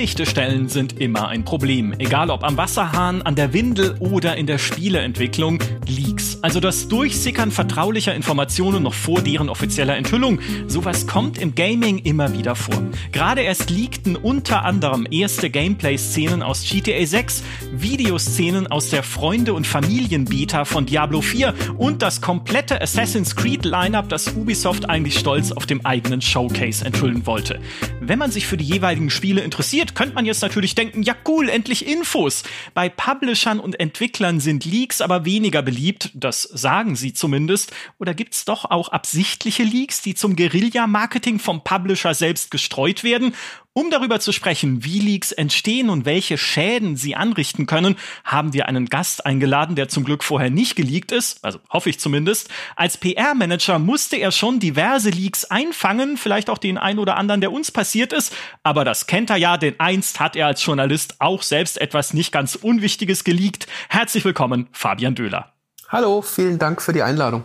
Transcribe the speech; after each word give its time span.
Undichte-Stellen 0.00 0.70
sind 0.70 0.98
immer 0.98 1.28
ein 1.28 1.44
Problem. 1.44 1.92
Egal 1.98 2.30
ob 2.30 2.42
am 2.42 2.56
Wasserhahn, 2.56 3.20
an 3.20 3.34
der 3.34 3.52
Windel 3.52 3.96
oder 4.00 4.34
in 4.34 4.46
der 4.46 4.56
Spieleentwicklung. 4.56 5.62
Leaks. 5.86 6.19
Also 6.42 6.58
das 6.58 6.88
Durchsickern 6.88 7.50
vertraulicher 7.50 8.14
Informationen 8.14 8.82
noch 8.82 8.94
vor 8.94 9.20
deren 9.20 9.50
offizieller 9.50 9.96
Enthüllung. 9.96 10.40
Sowas 10.68 11.06
kommt 11.06 11.36
im 11.36 11.54
Gaming 11.54 11.98
immer 11.98 12.32
wieder 12.32 12.56
vor. 12.56 12.82
Gerade 13.12 13.42
erst 13.42 13.68
leakten 13.68 14.16
unter 14.16 14.64
anderem 14.64 15.06
erste 15.10 15.50
Gameplay-Szenen 15.50 16.42
aus 16.42 16.64
GTA 16.64 17.04
6, 17.04 17.42
Videoszenen 17.72 18.68
aus 18.68 18.88
der 18.88 19.02
Freunde- 19.02 19.52
und 19.52 19.66
Familien-Beta 19.66 20.64
von 20.64 20.86
Diablo 20.86 21.20
4 21.20 21.52
und 21.76 22.00
das 22.00 22.22
komplette 22.22 22.80
Assassin's 22.80 23.36
Creed-Lineup, 23.36 24.08
das 24.08 24.28
Ubisoft 24.28 24.88
eigentlich 24.88 25.18
stolz 25.18 25.52
auf 25.52 25.66
dem 25.66 25.84
eigenen 25.84 26.22
Showcase 26.22 26.86
enthüllen 26.86 27.26
wollte. 27.26 27.60
Wenn 28.00 28.18
man 28.18 28.30
sich 28.30 28.46
für 28.46 28.56
die 28.56 28.64
jeweiligen 28.64 29.10
Spiele 29.10 29.42
interessiert, 29.42 29.94
könnte 29.94 30.14
man 30.14 30.24
jetzt 30.24 30.40
natürlich 30.40 30.74
denken, 30.74 31.02
ja 31.02 31.14
cool, 31.28 31.50
endlich 31.50 31.86
Infos. 31.86 32.44
Bei 32.72 32.88
Publishern 32.88 33.60
und 33.60 33.78
Entwicklern 33.78 34.40
sind 34.40 34.64
Leaks 34.64 35.02
aber 35.02 35.26
weniger 35.26 35.60
beliebt, 35.60 36.10
das 36.14 36.29
sagen 36.42 36.96
sie 36.96 37.12
zumindest. 37.12 37.72
Oder 37.98 38.14
gibt's 38.14 38.44
doch 38.44 38.64
auch 38.64 38.88
absichtliche 38.88 39.62
Leaks, 39.62 40.02
die 40.02 40.14
zum 40.14 40.36
Guerilla-Marketing 40.36 41.38
vom 41.38 41.64
Publisher 41.64 42.14
selbst 42.14 42.50
gestreut 42.50 43.04
werden? 43.04 43.34
Um 43.72 43.88
darüber 43.88 44.18
zu 44.18 44.32
sprechen, 44.32 44.84
wie 44.84 44.98
Leaks 44.98 45.30
entstehen 45.30 45.90
und 45.90 46.04
welche 46.04 46.36
Schäden 46.36 46.96
sie 46.96 47.14
anrichten 47.14 47.66
können, 47.66 47.94
haben 48.24 48.52
wir 48.52 48.66
einen 48.66 48.86
Gast 48.86 49.24
eingeladen, 49.24 49.76
der 49.76 49.88
zum 49.88 50.02
Glück 50.02 50.24
vorher 50.24 50.50
nicht 50.50 50.74
geleakt 50.74 51.12
ist, 51.12 51.44
also 51.44 51.60
hoffe 51.70 51.88
ich 51.88 52.00
zumindest. 52.00 52.48
Als 52.74 52.96
PR-Manager 52.96 53.78
musste 53.78 54.16
er 54.16 54.32
schon 54.32 54.58
diverse 54.58 55.10
Leaks 55.10 55.44
einfangen, 55.44 56.16
vielleicht 56.16 56.50
auch 56.50 56.58
den 56.58 56.78
ein 56.78 56.98
oder 56.98 57.16
anderen, 57.16 57.40
der 57.40 57.52
uns 57.52 57.70
passiert 57.70 58.12
ist, 58.12 58.34
aber 58.64 58.84
das 58.84 59.06
kennt 59.06 59.30
er 59.30 59.36
ja, 59.36 59.56
denn 59.56 59.78
einst 59.78 60.18
hat 60.18 60.34
er 60.34 60.48
als 60.48 60.64
Journalist 60.66 61.20
auch 61.20 61.44
selbst 61.44 61.80
etwas 61.80 62.12
nicht 62.12 62.32
ganz 62.32 62.56
Unwichtiges 62.56 63.22
geleakt. 63.22 63.68
Herzlich 63.88 64.24
willkommen, 64.24 64.68
Fabian 64.72 65.14
Döhler. 65.14 65.59
Hallo, 65.92 66.22
vielen 66.22 66.60
Dank 66.60 66.80
für 66.80 66.92
die 66.92 67.02
Einladung. 67.02 67.42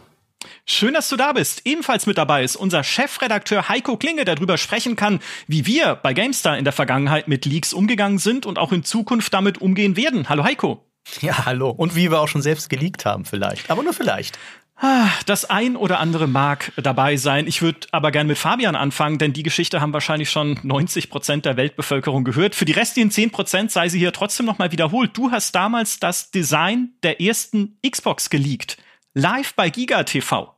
Schön, 0.67 0.93
dass 0.93 1.09
du 1.09 1.15
da 1.15 1.33
bist. 1.33 1.65
Ebenfalls 1.65 2.05
mit 2.05 2.19
dabei 2.19 2.43
ist 2.43 2.55
unser 2.55 2.83
Chefredakteur 2.83 3.69
Heiko 3.69 3.97
Klinge, 3.97 4.23
der 4.23 4.35
darüber 4.35 4.59
sprechen 4.59 4.95
kann, 4.95 5.19
wie 5.47 5.65
wir 5.65 5.95
bei 5.95 6.13
GameStar 6.13 6.55
in 6.55 6.63
der 6.63 6.71
Vergangenheit 6.71 7.27
mit 7.27 7.45
Leaks 7.45 7.73
umgegangen 7.73 8.19
sind 8.19 8.45
und 8.45 8.59
auch 8.59 8.71
in 8.71 8.83
Zukunft 8.83 9.33
damit 9.33 9.61
umgehen 9.61 9.97
werden. 9.97 10.29
Hallo 10.29 10.43
Heiko. 10.43 10.85
Ja, 11.21 11.47
hallo. 11.47 11.71
Und 11.71 11.95
wie 11.95 12.11
wir 12.11 12.19
auch 12.19 12.27
schon 12.27 12.43
selbst 12.43 12.69
geleakt 12.69 13.03
haben, 13.03 13.25
vielleicht. 13.25 13.71
Aber 13.71 13.81
nur 13.81 13.93
vielleicht. 13.93 14.37
Ah, 14.77 15.07
das 15.25 15.45
ein 15.45 15.77
oder 15.77 15.99
andere 15.99 16.27
mag 16.27 16.73
dabei 16.75 17.15
sein. 17.15 17.47
Ich 17.47 17.61
würde 17.61 17.87
aber 17.91 18.11
gern 18.11 18.27
mit 18.27 18.37
Fabian 18.37 18.75
anfangen, 18.75 19.17
denn 19.17 19.31
die 19.31 19.43
Geschichte 19.43 19.79
haben 19.79 19.93
wahrscheinlich 19.93 20.29
schon 20.29 20.59
90 20.63 21.09
Prozent 21.09 21.45
der 21.45 21.55
Weltbevölkerung 21.55 22.25
gehört. 22.25 22.55
Für 22.55 22.65
die 22.65 22.73
restlichen 22.73 23.09
10 23.09 23.31
Prozent 23.31 23.71
sei 23.71 23.87
sie 23.87 23.99
hier 23.99 24.11
trotzdem 24.11 24.45
noch 24.45 24.57
mal 24.57 24.73
wiederholt. 24.73 25.11
Du 25.15 25.31
hast 25.31 25.55
damals 25.55 25.99
das 25.99 26.29
Design 26.29 26.89
der 27.03 27.21
ersten 27.21 27.77
Xbox 27.89 28.29
geleakt 28.29 28.77
live 29.15 29.55
bei 29.55 29.69
Giga 29.71 30.03
TV. 30.03 30.51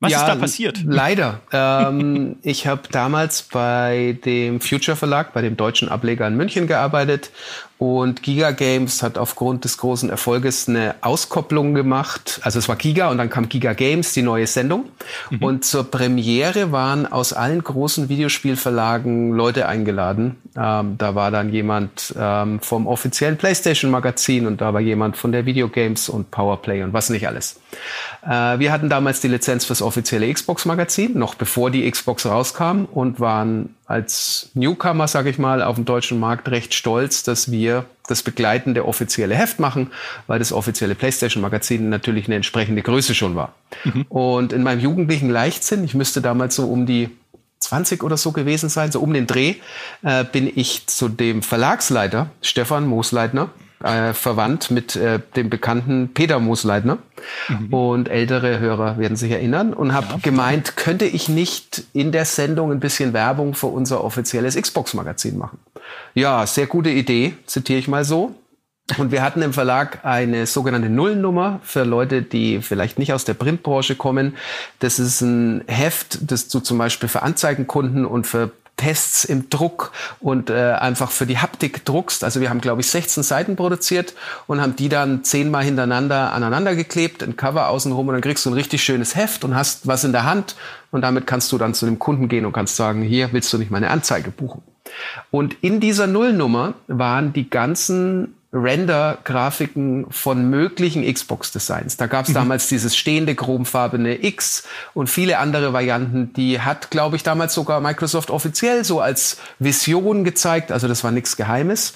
Was 0.00 0.12
ja, 0.12 0.20
ist 0.20 0.26
da 0.26 0.34
passiert? 0.36 0.82
Leider. 0.84 1.40
ähm, 1.52 2.36
ich 2.42 2.66
habe 2.66 2.82
damals 2.90 3.42
bei 3.42 4.18
dem 4.24 4.60
Future 4.60 4.96
Verlag, 4.96 5.32
bei 5.32 5.42
dem 5.42 5.56
deutschen 5.56 5.88
Ableger 5.88 6.26
in 6.26 6.36
München 6.36 6.66
gearbeitet 6.66 7.30
und 7.78 8.22
Giga 8.22 8.52
Games 8.52 9.02
hat 9.02 9.18
aufgrund 9.18 9.64
des 9.64 9.78
großen 9.78 10.08
Erfolges 10.08 10.68
eine 10.68 10.94
Auskopplung 11.00 11.74
gemacht. 11.74 12.40
Also 12.42 12.60
es 12.60 12.68
war 12.68 12.76
Giga 12.76 13.10
und 13.10 13.18
dann 13.18 13.30
kam 13.30 13.48
Giga 13.48 13.72
Games, 13.72 14.12
die 14.12 14.22
neue 14.22 14.46
Sendung. 14.46 14.86
Mhm. 15.30 15.42
Und 15.42 15.64
zur 15.64 15.90
Premiere 15.90 16.70
waren 16.70 17.10
aus 17.10 17.32
allen 17.32 17.62
großen 17.62 18.08
Videospielverlagen 18.08 19.32
Leute 19.32 19.66
eingeladen. 19.66 20.36
Ähm, 20.56 20.96
da 20.98 21.16
war 21.16 21.32
dann 21.32 21.52
jemand 21.52 22.14
ähm, 22.16 22.60
vom 22.60 22.86
offiziellen 22.86 23.36
PlayStation 23.36 23.90
Magazin 23.90 24.46
und 24.46 24.60
da 24.60 24.72
war 24.72 24.80
jemand 24.80 25.16
von 25.16 25.32
der 25.32 25.44
Videogames 25.44 26.08
und 26.08 26.30
Powerplay 26.30 26.84
und 26.84 26.92
was 26.92 27.10
nicht 27.10 27.26
alles. 27.26 27.60
Äh, 28.24 28.60
wir 28.60 28.70
hatten 28.70 28.88
damals 28.88 29.20
die 29.20 29.28
Lizenz 29.28 29.64
fürs 29.64 29.82
offizielle 29.82 30.32
Xbox 30.32 30.64
Magazin, 30.64 31.18
noch 31.18 31.34
bevor 31.34 31.72
die 31.72 31.90
Xbox 31.90 32.24
rauskam 32.24 32.84
und 32.84 33.18
waren 33.18 33.74
als 33.86 34.50
Newcomer, 34.54 35.08
sage 35.08 35.30
ich 35.30 35.38
mal, 35.38 35.62
auf 35.62 35.76
dem 35.76 35.84
deutschen 35.84 36.18
Markt 36.18 36.48
recht 36.48 36.74
stolz, 36.74 37.22
dass 37.22 37.50
wir 37.50 37.84
das 38.06 38.22
begleitende 38.22 38.86
offizielle 38.86 39.34
Heft 39.34 39.60
machen, 39.60 39.90
weil 40.26 40.38
das 40.38 40.52
offizielle 40.52 40.94
PlayStation-Magazin 40.94 41.88
natürlich 41.88 42.26
eine 42.26 42.36
entsprechende 42.36 42.82
Größe 42.82 43.14
schon 43.14 43.36
war. 43.36 43.54
Mhm. 43.84 44.02
Und 44.08 44.52
in 44.52 44.62
meinem 44.62 44.80
jugendlichen 44.80 45.30
Leichtsinn, 45.30 45.84
ich 45.84 45.94
müsste 45.94 46.20
damals 46.22 46.56
so 46.56 46.66
um 46.66 46.86
die 46.86 47.10
20 47.60 48.02
oder 48.02 48.16
so 48.16 48.32
gewesen 48.32 48.68
sein, 48.68 48.92
so 48.92 49.00
um 49.00 49.12
den 49.12 49.26
Dreh, 49.26 49.56
äh, 50.02 50.24
bin 50.24 50.50
ich 50.54 50.86
zu 50.86 51.08
dem 51.08 51.42
Verlagsleiter, 51.42 52.30
Stefan 52.42 52.86
Moosleitner, 52.86 53.50
äh, 53.82 54.12
verwandt 54.12 54.70
mit 54.70 54.96
äh, 54.96 55.20
dem 55.36 55.50
bekannten 55.50 56.12
Peter 56.14 56.38
Moosleitner. 56.38 56.98
Mhm. 57.48 57.74
Und 57.74 58.08
ältere 58.08 58.58
Hörer 58.58 58.98
werden 58.98 59.16
sich 59.16 59.32
erinnern 59.32 59.72
und 59.72 59.92
habe 59.92 60.06
ja. 60.10 60.18
gemeint, 60.22 60.76
könnte 60.76 61.04
ich 61.04 61.28
nicht 61.28 61.84
in 61.92 62.12
der 62.12 62.24
Sendung 62.24 62.72
ein 62.72 62.80
bisschen 62.80 63.12
Werbung 63.12 63.54
für 63.54 63.66
unser 63.66 64.04
offizielles 64.04 64.56
Xbox-Magazin 64.56 65.38
machen? 65.38 65.58
Ja, 66.14 66.46
sehr 66.46 66.66
gute 66.66 66.90
Idee, 66.90 67.34
zitiere 67.46 67.78
ich 67.78 67.88
mal 67.88 68.04
so. 68.04 68.34
Und 68.98 69.12
wir 69.12 69.22
hatten 69.22 69.40
im 69.40 69.54
Verlag 69.54 70.04
eine 70.04 70.46
sogenannte 70.46 70.90
Nullnummer 70.90 71.60
für 71.62 71.84
Leute, 71.84 72.20
die 72.20 72.60
vielleicht 72.60 72.98
nicht 72.98 73.14
aus 73.14 73.24
der 73.24 73.32
Printbranche 73.32 73.94
kommen. 73.94 74.36
Das 74.78 74.98
ist 74.98 75.22
ein 75.22 75.64
Heft, 75.66 76.30
das 76.30 76.48
du 76.48 76.60
zum 76.60 76.76
Beispiel 76.76 77.08
für 77.08 77.22
Anzeigenkunden 77.22 78.04
und 78.04 78.26
für 78.26 78.50
Tests 78.76 79.24
im 79.24 79.50
Druck 79.50 79.92
und 80.20 80.50
äh, 80.50 80.72
einfach 80.72 81.10
für 81.10 81.26
die 81.26 81.38
Haptik 81.38 81.84
druckst. 81.84 82.24
Also 82.24 82.40
wir 82.40 82.50
haben, 82.50 82.60
glaube 82.60 82.80
ich, 82.80 82.88
16 82.88 83.22
Seiten 83.22 83.56
produziert 83.56 84.14
und 84.46 84.60
haben 84.60 84.76
die 84.76 84.88
dann 84.88 85.24
zehnmal 85.24 85.64
hintereinander 85.64 86.32
aneinander 86.32 86.74
geklebt, 86.74 87.22
ein 87.22 87.36
Cover 87.36 87.68
außenrum 87.68 88.08
und 88.08 88.14
dann 88.14 88.22
kriegst 88.22 88.44
du 88.44 88.50
ein 88.50 88.54
richtig 88.54 88.82
schönes 88.82 89.14
Heft 89.14 89.44
und 89.44 89.54
hast 89.54 89.86
was 89.86 90.04
in 90.04 90.12
der 90.12 90.24
Hand 90.24 90.56
und 90.90 91.02
damit 91.02 91.26
kannst 91.26 91.52
du 91.52 91.58
dann 91.58 91.74
zu 91.74 91.86
dem 91.86 91.98
Kunden 91.98 92.28
gehen 92.28 92.46
und 92.46 92.52
kannst 92.52 92.76
sagen, 92.76 93.02
hier 93.02 93.32
willst 93.32 93.52
du 93.52 93.58
nicht 93.58 93.70
meine 93.70 93.90
Anzeige 93.90 94.30
buchen. 94.30 94.62
Und 95.30 95.56
in 95.62 95.80
dieser 95.80 96.06
Nullnummer 96.06 96.74
waren 96.88 97.32
die 97.32 97.48
ganzen 97.48 98.34
Render-Grafiken 98.54 100.06
von 100.10 100.48
möglichen 100.48 101.04
Xbox-Designs. 101.12 101.96
Da 101.96 102.06
gab 102.06 102.24
es 102.24 102.30
mhm. 102.30 102.34
damals 102.34 102.68
dieses 102.68 102.96
stehende 102.96 103.34
chromfarbene 103.34 104.24
X 104.24 104.64
und 104.94 105.10
viele 105.10 105.38
andere 105.38 105.72
Varianten. 105.72 106.32
Die 106.34 106.60
hat, 106.60 106.90
glaube 106.90 107.16
ich, 107.16 107.22
damals 107.24 107.52
sogar 107.52 107.80
Microsoft 107.80 108.30
offiziell 108.30 108.84
so 108.84 109.00
als 109.00 109.38
Vision 109.58 110.24
gezeigt. 110.24 110.70
Also 110.70 110.88
das 110.88 111.02
war 111.02 111.10
nichts 111.10 111.36
Geheimes. 111.36 111.94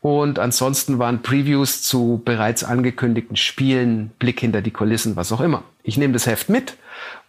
Und 0.00 0.38
ansonsten 0.38 1.00
waren 1.00 1.22
Previews 1.22 1.82
zu 1.82 2.22
bereits 2.24 2.62
angekündigten 2.62 3.36
Spielen, 3.36 4.12
Blick 4.20 4.38
hinter 4.38 4.62
die 4.62 4.70
Kulissen, 4.70 5.16
was 5.16 5.32
auch 5.32 5.40
immer. 5.40 5.64
Ich 5.82 5.98
nehme 5.98 6.12
das 6.12 6.26
Heft 6.26 6.48
mit 6.48 6.76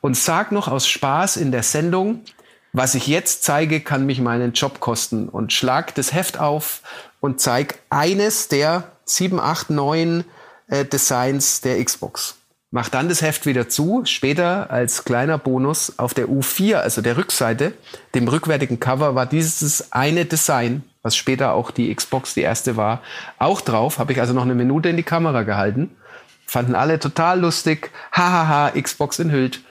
und 0.02 0.16
sag 0.16 0.52
noch 0.52 0.68
aus 0.68 0.88
Spaß 0.88 1.38
in 1.38 1.52
der 1.52 1.64
Sendung, 1.64 2.22
was 2.72 2.94
ich 2.94 3.08
jetzt 3.08 3.44
zeige, 3.44 3.80
kann 3.80 4.06
mich 4.06 4.22
meinen 4.22 4.54
Job 4.54 4.80
kosten 4.80 5.28
und 5.28 5.52
schlag 5.52 5.96
das 5.96 6.14
Heft 6.14 6.40
auf 6.40 6.82
und 7.20 7.40
zeig 7.40 7.80
eines 7.90 8.48
der 8.48 8.84
sieben, 9.06 9.40
acht, 9.40 9.70
neun 9.70 10.24
äh, 10.68 10.86
Designs 10.86 11.62
der 11.62 11.84
Xbox. 11.84 12.36
Mach 12.72 12.90
dann 12.90 13.10
das 13.10 13.24
Heft 13.24 13.48
wieder 13.48 13.68
zu, 13.68 14.04
später 14.06 14.70
als 14.70 15.04
kleiner 15.04 15.40
Bonus 15.40 15.98
auf 15.98 16.14
der 16.14 16.28
U4, 16.28 16.76
also 16.76 17.02
der 17.02 17.18
Rückseite, 17.18 17.74
dem 18.14 18.28
rückwärtigen 18.28 18.80
Cover, 18.80 19.16
war 19.16 19.26
dieses 19.26 19.92
eine 19.92 20.26
Design, 20.26 20.84
was 21.02 21.16
später 21.16 21.54
auch 21.54 21.72
die 21.72 21.94
Xbox 21.94 22.36
die 22.36 22.42
erste 22.42 22.78
war, 22.78 23.02
auch 23.40 23.62
drauf. 23.62 23.98
Habe 23.98 24.14
ich 24.14 24.22
also 24.22 24.34
noch 24.34 24.44
eine 24.44 24.54
Minute 24.54 24.90
in 24.90 24.98
die 24.98 25.04
Kamera 25.04 25.42
gehalten. 25.42 25.96
Fanden 26.46 26.76
alle 26.76 27.00
total 27.00 27.40
lustig. 27.40 27.90
Hahaha, 28.12 28.80
Xbox 28.80 29.18
enthüllt. 29.18 29.62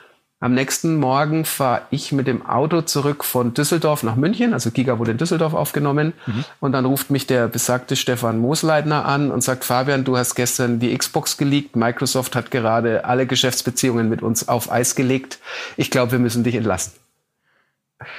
Am 0.41 0.55
nächsten 0.55 0.97
Morgen 0.97 1.45
fahre 1.45 1.83
ich 1.91 2.13
mit 2.13 2.29
dem 2.29 2.47
Auto 2.47 2.83
zurück 2.83 3.25
von 3.25 3.55
Düsseldorf 3.55 4.05
nach 4.05 4.15
München. 4.15 4.53
Also 4.53 4.71
Giga 4.71 5.01
wurde 5.01 5.11
in 5.11 5.19
Düsseldorf 5.19 5.53
aufgenommen. 5.53 6.13
Mhm. 6.27 6.45
Und 6.61 6.73
dann 6.73 6.85
ruft 6.85 7.11
mich 7.11 7.27
der 7.27 7.49
besagte 7.49 7.97
Stefan 7.97 8.39
Moosleitner 8.39 9.05
an 9.05 9.33
und 9.33 9.43
sagt, 9.43 9.65
Fabian, 9.65 10.05
du 10.05 10.17
hast 10.17 10.37
gestern 10.37 10.79
die 10.79 10.97
Xbox 10.97 11.39
geleakt. 11.39 11.75
Microsoft 11.75 12.37
hat 12.37 12.53
gerade 12.53 13.05
alle 13.05 13.27
Geschäftsbeziehungen 13.27 14.09
mit 14.09 14.23
uns 14.23 14.47
auf 14.47 14.71
Eis 14.71 14.95
gelegt. 14.95 15.41
Ich 15.77 15.91
glaube, 15.91 16.13
wir 16.13 16.19
müssen 16.21 16.45
dich 16.45 16.55
entlassen. 16.55 16.93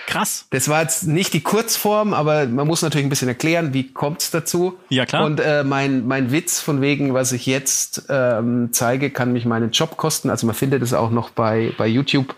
Krass. 0.07 0.45
Das 0.49 0.67
war 0.67 0.81
jetzt 0.81 1.07
nicht 1.07 1.33
die 1.33 1.39
Kurzform, 1.39 2.13
aber 2.13 2.47
man 2.47 2.67
muss 2.67 2.81
natürlich 2.81 3.05
ein 3.05 3.09
bisschen 3.09 3.29
erklären, 3.29 3.73
wie 3.73 3.91
kommt 3.93 4.21
es 4.21 4.29
dazu. 4.29 4.77
Ja, 4.89 5.05
klar. 5.05 5.25
Und 5.25 5.39
äh, 5.39 5.63
mein, 5.63 6.05
mein 6.05 6.31
Witz 6.31 6.59
von 6.59 6.81
wegen, 6.81 7.13
was 7.13 7.31
ich 7.31 7.45
jetzt 7.45 8.03
ähm, 8.09 8.69
zeige, 8.73 9.09
kann 9.09 9.31
mich 9.31 9.45
meinen 9.45 9.71
Job 9.71 9.95
kosten. 9.95 10.29
Also 10.29 10.47
man 10.47 10.55
findet 10.55 10.83
es 10.83 10.93
auch 10.93 11.11
noch 11.11 11.29
bei, 11.29 11.71
bei 11.77 11.87
YouTube. 11.87 12.35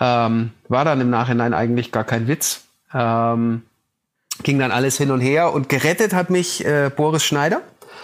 Ähm, 0.00 0.50
war 0.68 0.84
dann 0.84 1.00
im 1.00 1.08
Nachhinein 1.08 1.54
eigentlich 1.54 1.92
gar 1.92 2.04
kein 2.04 2.28
Witz. 2.28 2.64
Ähm, 2.92 3.62
ging 4.42 4.58
dann 4.58 4.70
alles 4.70 4.98
hin 4.98 5.10
und 5.10 5.20
her 5.20 5.54
und 5.54 5.70
gerettet 5.70 6.12
hat 6.12 6.28
mich 6.28 6.64
äh, 6.64 6.90
Boris 6.94 7.24
Schneider 7.24 7.62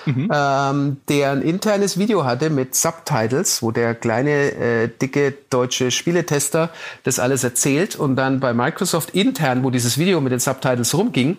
mhm. 0.08 0.31
ähm, 0.32 0.96
der 1.08 1.32
ein 1.32 1.43
internes 1.43 1.99
Video 1.99 2.25
hatte 2.25 2.50
mit 2.50 2.75
Subtitles, 2.75 3.62
wo 3.62 3.70
der 3.70 3.94
kleine, 3.94 4.52
äh, 4.52 4.88
dicke 4.88 5.34
deutsche 5.50 5.90
Spieletester 5.90 6.70
das 7.05 7.19
alles 7.19 7.44
erzählt 7.44 7.96
und 7.96 8.16
dann 8.16 8.40
bei 8.40 8.55
Microsoft 8.55 9.10
intern, 9.10 9.64
wo 9.64 9.70
dieses 9.70 9.99
Video 9.99 10.20
mit 10.20 10.32
den 10.32 10.40
Subtitles 10.40 10.94
rumging, 10.94 11.37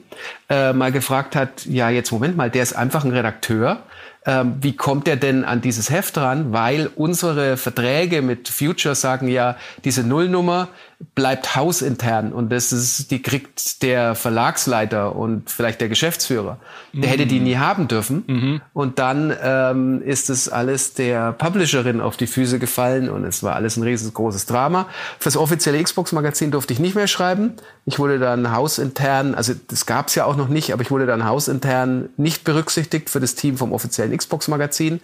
äh, 0.49 0.73
mal 0.73 0.91
gefragt 0.91 1.35
hat, 1.35 1.65
ja, 1.65 1.89
jetzt 1.89 2.11
Moment 2.11 2.37
mal, 2.37 2.49
der 2.49 2.63
ist 2.63 2.73
einfach 2.73 3.03
ein 3.03 3.11
Redakteur 3.11 3.83
ähm, 4.25 4.57
wie 4.61 4.75
kommt 4.75 5.07
er 5.07 5.15
denn 5.15 5.45
an 5.45 5.61
dieses 5.61 5.89
Heft 5.89 6.17
ran? 6.17 6.51
Weil 6.51 6.89
unsere 6.95 7.57
Verträge 7.57 8.21
mit 8.21 8.49
Future 8.49 8.95
sagen 8.95 9.27
ja, 9.27 9.55
diese 9.83 10.03
Nullnummer 10.03 10.67
bleibt 11.15 11.55
hausintern 11.55 12.33
und 12.33 12.51
das 12.51 12.73
ist, 12.73 13.09
die 13.09 13.21
kriegt 13.21 13.83
der 13.83 14.15
Verlagsleiter 14.15 15.15
und 15.15 15.49
vielleicht 15.49 15.79
der 15.79 15.87
Geschäftsführer. 15.87 16.59
Der 16.91 17.07
mhm. 17.07 17.11
hätte 17.11 17.25
die 17.25 17.39
nie 17.39 17.55
haben 17.55 17.87
dürfen. 17.87 18.23
Mhm. 18.27 18.61
Und 18.73 18.99
dann 18.99 19.33
ähm, 19.41 20.01
ist 20.01 20.29
es 20.29 20.49
alles 20.49 20.95
der 20.95 21.31
Publisherin 21.31 22.01
auf 22.01 22.17
die 22.17 22.27
Füße 22.27 22.59
gefallen 22.59 23.09
und 23.09 23.23
es 23.23 23.43
war 23.43 23.55
alles 23.55 23.77
ein 23.77 23.83
riesengroßes 23.83 24.45
Drama. 24.45 24.87
Fürs 25.19 25.37
offizielle 25.37 25.81
Xbox-Magazin 25.81 26.51
durfte 26.51 26.73
ich 26.73 26.79
nicht 26.79 26.95
mehr 26.95 27.07
schreiben. 27.07 27.53
Ich 27.85 27.97
wurde 27.97 28.19
dann 28.19 28.51
hausintern, 28.51 29.35
also 29.35 29.53
das 29.69 29.85
gab 29.85 30.09
es 30.09 30.15
ja 30.15 30.25
auch 30.25 30.35
noch 30.35 30.49
nicht, 30.49 30.73
aber 30.73 30.81
ich 30.81 30.91
wurde 30.91 31.05
dann 31.05 31.23
hausintern 31.23 32.09
nicht 32.17 32.43
berücksichtigt 32.43 33.09
für 33.09 33.21
das 33.21 33.35
Team 33.35 33.57
vom 33.57 33.71
offiziellen 33.71 34.08
Xbox-Magazin. 34.15 35.01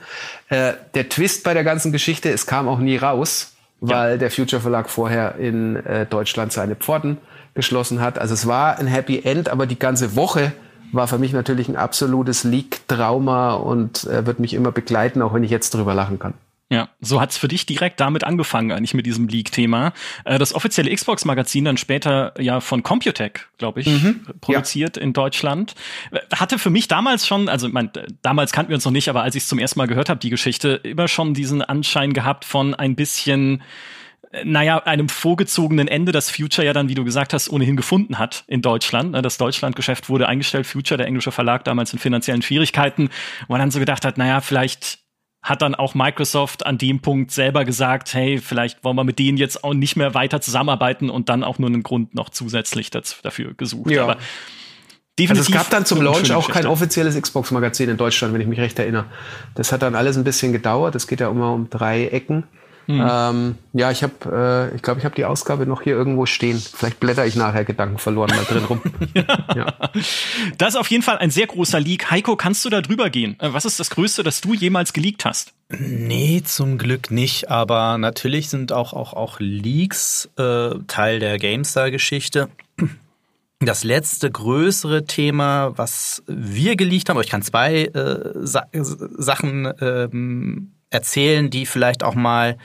Äh, 0.49 0.73
der 0.93 1.09
Twist 1.09 1.43
bei 1.43 1.53
der 1.53 1.63
ganzen 1.63 1.91
Geschichte, 1.91 2.29
es 2.29 2.45
kam 2.45 2.67
auch 2.67 2.79
nie 2.79 2.97
raus 2.97 3.55
weil 3.81 4.11
ja. 4.11 4.17
der 4.17 4.31
Future 4.31 4.61
Verlag 4.61 4.89
vorher 4.89 5.35
in 5.35 5.75
äh, 5.75 6.05
Deutschland 6.05 6.51
seine 6.51 6.75
Pforten 6.75 7.17
geschlossen 7.53 8.01
hat. 8.01 8.17
Also 8.19 8.33
es 8.33 8.47
war 8.47 8.79
ein 8.79 8.87
Happy 8.87 9.21
End, 9.23 9.49
aber 9.49 9.65
die 9.65 9.79
ganze 9.79 10.15
Woche 10.15 10.53
war 10.91 11.07
für 11.07 11.17
mich 11.17 11.33
natürlich 11.33 11.67
ein 11.67 11.75
absolutes 11.75 12.43
Leak-Trauma 12.43 13.53
und 13.53 14.05
äh, 14.05 14.25
wird 14.25 14.39
mich 14.39 14.53
immer 14.53 14.71
begleiten, 14.71 15.21
auch 15.21 15.33
wenn 15.33 15.43
ich 15.43 15.51
jetzt 15.51 15.73
drüber 15.73 15.93
lachen 15.93 16.19
kann. 16.19 16.33
Ja, 16.71 16.89
so 16.99 17.21
hat's 17.21 17.37
für 17.37 17.47
dich 17.47 17.67
direkt 17.67 17.99
damit 17.99 18.23
angefangen, 18.23 18.71
eigentlich 18.71 18.95
mit 18.95 19.05
diesem 19.05 19.27
Leak-Thema. 19.27 19.93
Äh, 20.23 20.39
das 20.39 20.55
offizielle 20.55 20.93
Xbox-Magazin 20.93 21.63
dann 21.63 21.77
später 21.77 22.33
ja 22.41 22.59
von 22.59 22.81
Computech, 22.81 23.33
glaube 23.59 23.81
ich, 23.81 23.87
mhm, 23.87 24.25
produziert 24.41 24.97
ja. 24.97 25.03
in 25.03 25.13
Deutschland. 25.13 25.75
Äh, 26.09 26.21
hatte 26.35 26.57
für 26.57 26.71
mich 26.71 26.87
damals 26.87 27.27
schon, 27.27 27.49
also 27.49 27.69
mein, 27.69 27.91
damals 28.23 28.51
kannten 28.51 28.71
wir 28.71 28.75
uns 28.75 28.85
noch 28.85 28.91
nicht, 28.91 29.09
aber 29.09 29.21
als 29.21 29.35
ich 29.35 29.43
es 29.43 29.49
zum 29.49 29.59
ersten 29.59 29.77
Mal 29.77 29.85
gehört 29.85 30.09
habe, 30.09 30.19
die 30.19 30.31
Geschichte, 30.31 30.69
immer 30.69 31.07
schon 31.07 31.35
diesen 31.35 31.61
Anschein 31.61 32.13
gehabt 32.13 32.45
von 32.45 32.73
ein 32.73 32.95
bisschen 32.95 33.61
äh, 34.31 34.43
naja, 34.43 34.79
einem 34.85 35.07
vorgezogenen 35.07 35.87
Ende, 35.87 36.11
das 36.13 36.31
Future 36.31 36.65
ja 36.65 36.73
dann, 36.73 36.89
wie 36.89 36.95
du 36.95 37.03
gesagt 37.03 37.33
hast, 37.33 37.47
ohnehin 37.47 37.75
gefunden 37.75 38.17
hat 38.17 38.43
in 38.47 38.63
Deutschland. 38.63 39.11
Ne, 39.11 39.21
das 39.21 39.37
Deutschlandgeschäft 39.37 40.09
wurde 40.09 40.27
eingestellt, 40.27 40.65
Future, 40.65 40.97
der 40.97 41.05
englische 41.05 41.31
Verlag, 41.31 41.63
damals 41.63 41.93
in 41.93 41.99
finanziellen 41.99 42.41
Schwierigkeiten, 42.41 43.09
wo 43.47 43.53
man 43.53 43.59
dann 43.59 43.69
so 43.69 43.77
gedacht 43.77 44.03
hat, 44.03 44.17
naja, 44.17 44.41
vielleicht 44.41 45.04
hat 45.45 45.61
dann 45.61 45.75
auch 45.75 45.93
Microsoft 45.93 46.65
an 46.65 46.79
dem 46.79 47.01
Punkt 47.01 47.29
selber 47.29 47.65
gesagt, 47.65 48.13
hey, 48.15 48.39
vielleicht 48.39 48.83
wollen 48.83 48.95
wir 48.95 49.03
mit 49.03 49.19
denen 49.19 49.37
jetzt 49.37 49.63
auch 49.63 49.75
nicht 49.75 49.95
mehr 49.95 50.15
weiter 50.15 50.41
zusammenarbeiten 50.41 51.11
und 51.11 51.29
dann 51.29 51.43
auch 51.43 51.59
nur 51.59 51.69
einen 51.69 51.83
Grund 51.83 52.15
noch 52.15 52.29
zusätzlich 52.29 52.89
dafür 52.89 53.53
gesucht. 53.53 53.91
Ja. 53.91 54.03
Aber 54.03 54.17
Definitiv 55.17 55.47
also 55.47 55.53
es 55.53 55.57
gab 55.57 55.69
dann 55.69 55.85
zum 55.85 56.01
Launch 56.01 56.33
auch 56.33 56.49
kein 56.49 56.65
offizielles 56.65 57.15
Xbox-Magazin 57.21 57.89
in 57.89 57.95
Deutschland, 57.95 58.33
wenn 58.33 58.41
ich 58.41 58.47
mich 58.47 58.59
recht 58.59 58.77
erinnere. 58.79 59.05
Das 59.53 59.71
hat 59.71 59.83
dann 59.83 59.95
alles 59.95 60.17
ein 60.17 60.25
bisschen 60.25 60.51
gedauert. 60.51 60.95
Es 60.95 61.07
geht 61.07 61.21
ja 61.21 61.29
immer 61.29 61.53
um 61.53 61.69
drei 61.69 62.07
Ecken. 62.07 62.43
Mhm. 62.87 63.07
Ähm, 63.09 63.57
ja, 63.73 63.91
ich 63.91 64.03
habe, 64.03 64.71
äh, 64.71 64.75
ich 64.75 64.81
glaube, 64.81 64.99
ich 64.99 65.05
habe 65.05 65.15
die 65.15 65.25
Ausgabe 65.25 65.65
noch 65.65 65.81
hier 65.81 65.93
irgendwo 65.93 66.25
stehen. 66.25 66.59
Vielleicht 66.59 66.99
blätter 66.99 67.25
ich 67.25 67.35
nachher 67.35 67.65
Gedanken 67.65 67.97
verloren 67.97 68.29
mal 68.35 68.45
drin 68.45 68.65
rum. 68.65 68.81
ja. 69.55 69.73
Das 70.57 70.69
ist 70.69 70.75
auf 70.75 70.89
jeden 70.89 71.03
Fall 71.03 71.17
ein 71.17 71.31
sehr 71.31 71.47
großer 71.47 71.79
Leak. 71.79 72.11
Heiko, 72.11 72.35
kannst 72.35 72.63
du 72.65 72.69
da 72.69 72.81
drüber 72.81 73.09
gehen? 73.09 73.37
Äh, 73.39 73.53
was 73.53 73.65
ist 73.65 73.79
das 73.79 73.89
Größte, 73.89 74.23
das 74.23 74.41
du 74.41 74.53
jemals 74.53 74.93
geleakt 74.93 75.25
hast? 75.25 75.53
Nee, 75.69 76.43
zum 76.45 76.77
Glück 76.77 77.11
nicht. 77.11 77.49
Aber 77.49 77.97
natürlich 77.97 78.49
sind 78.49 78.71
auch, 78.71 78.93
auch, 78.93 79.13
auch 79.13 79.39
Leaks 79.39 80.29
äh, 80.37 80.75
Teil 80.87 81.19
der 81.19 81.39
GameStar-Geschichte. 81.39 82.49
Das 83.61 83.83
letzte 83.83 84.29
größere 84.29 85.05
Thema, 85.05 85.77
was 85.77 86.23
wir 86.27 86.75
geleakt 86.75 87.09
haben, 87.09 87.19
ich 87.21 87.29
kann 87.29 87.41
zwei 87.41 87.85
äh, 87.85 88.31
Sa 88.45 88.67
Sachen 88.71 89.71
ähm, 89.79 90.74
erzählen, 90.89 91.49
die 91.49 91.65
vielleicht 91.65 92.03
auch 92.03 92.15
mal 92.15 92.57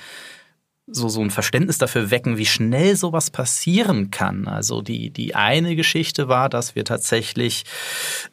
so, 0.92 1.08
so 1.08 1.20
ein 1.20 1.30
Verständnis 1.30 1.78
dafür 1.78 2.10
wecken, 2.10 2.36
wie 2.36 2.46
schnell 2.46 2.96
sowas 2.96 3.30
passieren 3.30 4.10
kann. 4.10 4.48
Also 4.48 4.82
die, 4.82 5.10
die 5.10 5.34
eine 5.34 5.76
Geschichte 5.76 6.28
war, 6.28 6.48
dass 6.48 6.74
wir 6.74 6.84
tatsächlich, 6.84 7.64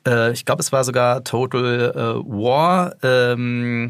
äh, 0.08 0.32
ich 0.32 0.46
glaube, 0.46 0.62
es 0.62 0.72
war 0.72 0.84
sogar 0.84 1.24
Total 1.24 1.92
äh, 1.92 2.28
War, 2.28 2.96
ähm, 3.04 3.90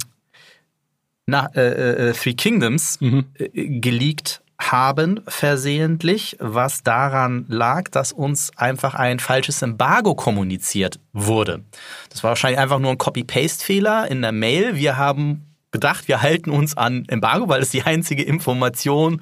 na, 1.25 1.47
äh, 1.55 1.61
äh, 1.61 2.09
äh 2.09 2.13
Three 2.13 2.33
Kingdoms 2.33 2.99
mhm. 3.01 3.25
äh, 3.37 3.79
geleakt 3.79 4.41
haben 4.59 5.21
versehentlich, 5.27 6.35
was 6.39 6.81
daran 6.81 7.45
lag, 7.47 7.89
dass 7.89 8.11
uns 8.11 8.51
einfach 8.57 8.95
ein 8.95 9.19
falsches 9.19 9.61
Embargo 9.61 10.15
kommuniziert 10.15 10.99
wurde. 11.13 11.63
Das 12.09 12.23
war 12.23 12.29
wahrscheinlich 12.29 12.59
einfach 12.59 12.79
nur 12.79 12.91
ein 12.91 12.97
Copy-Paste-Fehler 12.97 14.09
in 14.09 14.23
der 14.23 14.31
Mail. 14.31 14.75
Wir 14.75 14.97
haben 14.97 15.46
gedacht, 15.71 16.07
wir 16.07 16.21
halten 16.21 16.49
uns 16.49 16.77
an 16.77 17.05
Embargo, 17.07 17.49
weil 17.49 17.61
es 17.61 17.71
die 17.71 17.83
einzige 17.83 18.23
Information 18.23 19.21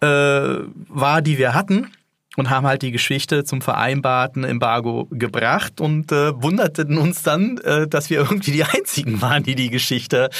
äh, 0.00 0.06
war, 0.06 1.22
die 1.22 1.38
wir 1.38 1.54
hatten 1.54 1.90
und 2.36 2.48
haben 2.48 2.66
halt 2.66 2.82
die 2.82 2.92
Geschichte 2.92 3.44
zum 3.44 3.60
vereinbarten 3.60 4.44
Embargo 4.44 5.08
gebracht 5.10 5.80
und 5.80 6.12
äh, 6.12 6.40
wunderten 6.40 6.96
uns 6.96 7.22
dann, 7.22 7.58
äh, 7.58 7.88
dass 7.88 8.08
wir 8.10 8.18
irgendwie 8.18 8.52
die 8.52 8.64
einzigen 8.64 9.20
waren, 9.20 9.42
die 9.42 9.54
die 9.54 9.70
Geschichte 9.70 10.30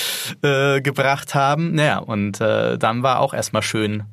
äh, 0.43 0.81
gebracht 0.81 1.35
haben. 1.35 1.75
Naja, 1.75 1.99
und 1.99 2.41
äh, 2.41 2.79
dann 2.79 3.03
war 3.03 3.21
auch 3.21 3.35
erstmal 3.35 3.63
schön 3.63 4.05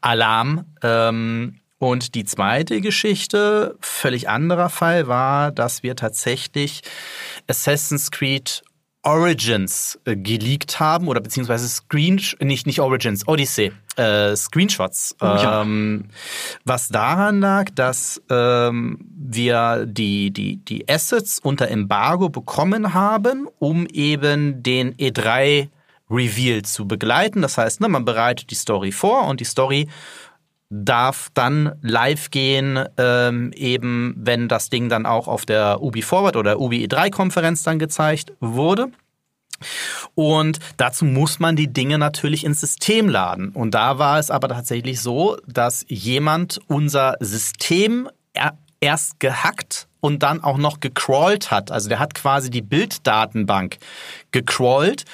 Alarm. 0.00 0.64
Ähm, 0.82 1.60
und 1.78 2.14
die 2.14 2.24
zweite 2.24 2.80
Geschichte, 2.80 3.76
völlig 3.80 4.30
anderer 4.30 4.70
Fall, 4.70 5.08
war, 5.08 5.52
dass 5.52 5.82
wir 5.82 5.94
tatsächlich 5.94 6.80
Assassin's 7.46 8.10
Creed 8.10 8.62
Origins 9.06 9.98
äh, 10.04 10.16
geleakt 10.16 10.80
haben 10.80 11.06
oder 11.06 11.20
beziehungsweise 11.20 11.68
Screen 11.68 12.20
nicht 12.40 12.66
nicht 12.66 12.80
Origins 12.80 13.26
Odyssey 13.28 13.72
äh, 13.96 14.34
Screenshots 14.34 15.14
oh, 15.20 15.24
ja. 15.24 15.62
ähm, 15.62 16.06
was 16.64 16.88
daran 16.88 17.40
lag 17.40 17.70
dass 17.74 18.20
ähm, 18.28 18.98
wir 19.16 19.86
die 19.86 20.32
die 20.32 20.56
die 20.56 20.88
Assets 20.88 21.38
unter 21.38 21.68
Embargo 21.68 22.28
bekommen 22.30 22.94
haben 22.94 23.46
um 23.60 23.86
eben 23.86 24.64
den 24.64 24.92
E3 24.96 25.68
Reveal 26.10 26.62
zu 26.62 26.88
begleiten 26.88 27.42
das 27.42 27.58
heißt 27.58 27.80
ne, 27.80 27.88
man 27.88 28.04
bereitet 28.04 28.50
die 28.50 28.56
Story 28.56 28.90
vor 28.90 29.28
und 29.28 29.38
die 29.38 29.44
Story 29.44 29.88
darf 30.68 31.28
dann 31.34 31.76
live 31.82 32.30
gehen, 32.30 32.84
ähm, 32.96 33.52
eben 33.54 34.14
wenn 34.16 34.48
das 34.48 34.68
Ding 34.68 34.88
dann 34.88 35.06
auch 35.06 35.28
auf 35.28 35.46
der 35.46 35.80
Ubi 35.82 36.02
Forward 36.02 36.36
oder 36.36 36.60
Ubi 36.60 36.84
E3-Konferenz 36.86 37.62
dann 37.62 37.78
gezeigt 37.78 38.32
wurde. 38.40 38.88
Und 40.14 40.58
dazu 40.76 41.04
muss 41.04 41.38
man 41.38 41.56
die 41.56 41.72
Dinge 41.72 41.98
natürlich 41.98 42.44
ins 42.44 42.60
System 42.60 43.08
laden. 43.08 43.50
Und 43.50 43.72
da 43.74 43.98
war 43.98 44.18
es 44.18 44.30
aber 44.30 44.48
tatsächlich 44.48 45.00
so, 45.00 45.36
dass 45.46 45.84
jemand 45.88 46.60
unser 46.66 47.16
System 47.20 48.08
erst 48.80 49.18
gehackt 49.20 49.88
und 50.00 50.22
dann 50.22 50.42
auch 50.42 50.58
noch 50.58 50.80
gecrawlt 50.80 51.50
hat. 51.50 51.70
Also 51.70 51.88
der 51.88 51.98
hat 51.98 52.14
quasi 52.14 52.50
die 52.50 52.62
Bilddatenbank 52.62 53.78
gecrawlt 54.30 55.04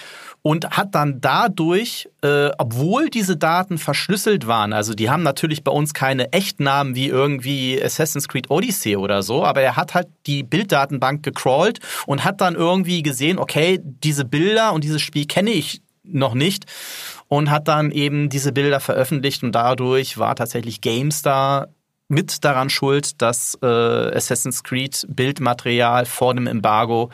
und 0.42 0.70
hat 0.70 0.94
dann 0.94 1.20
dadurch, 1.20 2.08
äh, 2.22 2.50
obwohl 2.58 3.08
diese 3.08 3.37
Daten 3.37 3.78
verschlüsselt 3.78 4.46
waren, 4.46 4.72
also 4.72 4.92
die 4.92 5.08
haben 5.08 5.22
natürlich 5.22 5.62
bei 5.62 5.70
uns 5.70 5.94
keine 5.94 6.32
Echtnamen 6.32 6.96
wie 6.96 7.06
irgendwie 7.06 7.80
Assassin's 7.82 8.26
Creed 8.26 8.50
Odyssey 8.50 8.96
oder 8.96 9.22
so, 9.22 9.44
aber 9.44 9.62
er 9.62 9.76
hat 9.76 9.94
halt 9.94 10.08
die 10.26 10.42
Bilddatenbank 10.42 11.22
gecrawlt 11.22 11.78
und 12.06 12.25
hat 12.25 12.40
dann 12.40 12.56
irgendwie 12.56 13.02
gesehen, 13.02 13.38
okay, 13.38 13.80
diese 13.82 14.25
Bilder 14.25 14.72
und 14.72 14.82
dieses 14.82 15.00
Spiel 15.00 15.26
kenne 15.26 15.50
ich 15.50 15.80
noch 16.02 16.34
nicht 16.34 16.66
und 17.28 17.50
hat 17.50 17.68
dann 17.68 17.92
eben 17.92 18.28
diese 18.28 18.52
Bilder 18.52 18.80
veröffentlicht 18.80 19.44
und 19.44 19.52
dadurch 19.52 20.18
war 20.18 20.34
tatsächlich 20.34 20.80
GameStar 20.80 21.68
mit 22.08 22.44
daran 22.44 22.68
schuld, 22.68 23.22
dass 23.22 23.56
äh, 23.62 23.66
Assassin's 23.66 24.64
Creed 24.64 25.06
Bildmaterial 25.08 26.04
vor 26.04 26.34
dem 26.34 26.46
Embargo 26.46 27.11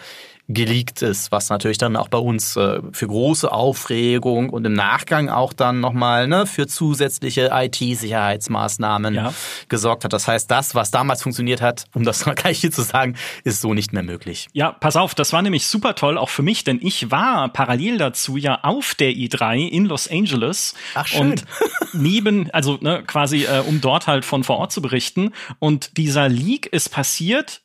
geleakt 0.49 1.03
ist, 1.03 1.31
was 1.31 1.51
natürlich 1.51 1.77
dann 1.77 1.95
auch 1.95 2.09
bei 2.09 2.17
uns 2.17 2.57
äh, 2.57 2.81
für 2.93 3.07
große 3.07 3.53
Aufregung 3.53 4.49
und 4.49 4.65
im 4.65 4.73
Nachgang 4.73 5.29
auch 5.29 5.53
dann 5.53 5.81
nochmal 5.81 6.27
ne, 6.27 6.47
für 6.47 6.67
zusätzliche 6.67 7.51
IT-Sicherheitsmaßnahmen 7.53 9.15
ja. 9.15 9.35
gesorgt 9.69 10.05
hat. 10.05 10.15
Das 10.15 10.27
heißt, 10.27 10.51
das, 10.51 10.75
was 10.75 10.91
damals 10.91 11.23
funktioniert 11.23 11.61
hat, 11.61 11.85
um 11.93 12.03
das 12.03 12.25
mal 12.27 12.35
gleich 12.35 12.61
hier 12.61 12.71
zu 12.71 12.81
sagen, 12.81 13.15
ist 13.45 13.61
so 13.61 13.75
nicht 13.75 13.93
mehr 13.93 14.03
möglich. 14.03 14.49
Ja, 14.55 14.73
pass 14.73 14.97
auf, 14.97 15.15
das 15.15 15.35
war 15.35 15.43
nämlich 15.43 15.67
super 15.67 15.95
toll, 15.95 16.17
auch 16.17 16.31
für 16.31 16.43
mich, 16.43 16.65
denn 16.65 16.79
ich 16.81 17.11
war 17.11 17.51
parallel 17.51 17.99
dazu 17.99 18.39
ja 18.39 18.61
auf 18.63 18.95
der 18.95 19.11
i3 19.11 19.69
in 19.69 19.85
Los 19.85 20.09
Angeles. 20.11 20.75
Ach, 20.95 21.07
schön. 21.07 21.21
Und 21.21 21.45
neben, 21.93 22.51
also 22.53 22.79
ne, 22.81 23.03
quasi, 23.07 23.45
äh, 23.45 23.63
um 23.67 23.83
dort 23.83 24.07
halt 24.07 24.25
von 24.25 24.45
vor 24.45 24.57
Ort 24.57 24.73
zu 24.73 24.81
berichten. 24.81 25.33
Und 25.59 25.99
dieser 25.99 26.31
Leak 26.31 26.67
ist 26.67 26.89
passiert 26.89 27.61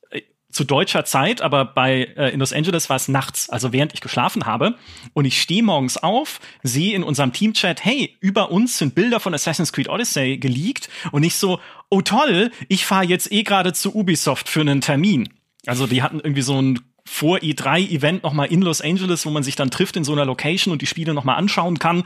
zu 0.54 0.64
deutscher 0.64 1.04
Zeit, 1.04 1.42
aber 1.42 1.66
bei 1.66 2.04
äh, 2.16 2.30
in 2.30 2.40
Los 2.40 2.54
Angeles 2.54 2.90
war 2.90 2.96
es 2.96 3.08
nachts, 3.08 3.50
also 3.50 3.74
während 3.74 3.94
ich 3.94 4.02
geschlafen 4.02 4.46
habe. 4.46 4.76
Und 5.14 5.26
ich 5.26 5.42
stehe 5.42 5.64
morgens 5.64 5.98
auf, 5.98 6.40
sehe 6.62 6.96
in 6.96 7.04
unserem 7.04 7.34
Teamchat, 7.34 7.84
hey, 7.84 8.16
über 8.20 8.52
uns 8.52 8.78
sind 8.78 8.96
Bilder 8.96 9.20
von 9.20 9.34
Assassin's 9.34 9.74
Creed 9.74 9.90
Odyssey 9.90 10.38
geleakt. 10.38 10.90
Und 11.12 11.24
ich 11.24 11.36
so, 11.36 11.60
oh 11.90 12.02
toll, 12.02 12.52
ich 12.70 12.86
fahre 12.86 13.06
jetzt 13.06 13.32
eh 13.32 13.44
gerade 13.44 13.74
zu 13.74 13.96
Ubisoft 13.96 14.48
für 14.48 14.62
einen 14.62 14.82
Termin. 14.82 15.30
Also 15.66 15.88
die 15.88 16.04
hatten 16.04 16.20
irgendwie 16.20 16.42
so 16.42 16.62
ein 16.62 16.80
vor 17.06 17.40
E3-Event 17.40 18.24
nochmal 18.24 18.48
in 18.48 18.62
Los 18.62 18.82
Angeles, 18.82 19.26
wo 19.26 19.30
man 19.30 19.44
sich 19.44 19.56
dann 19.56 19.72
trifft 19.72 19.98
in 19.98 20.04
so 20.04 20.14
einer 20.14 20.26
Location 20.26 20.72
und 20.72 20.82
die 20.82 20.88
Spiele 20.88 21.14
nochmal 21.14 21.38
anschauen 21.38 21.80
kann. 21.80 22.04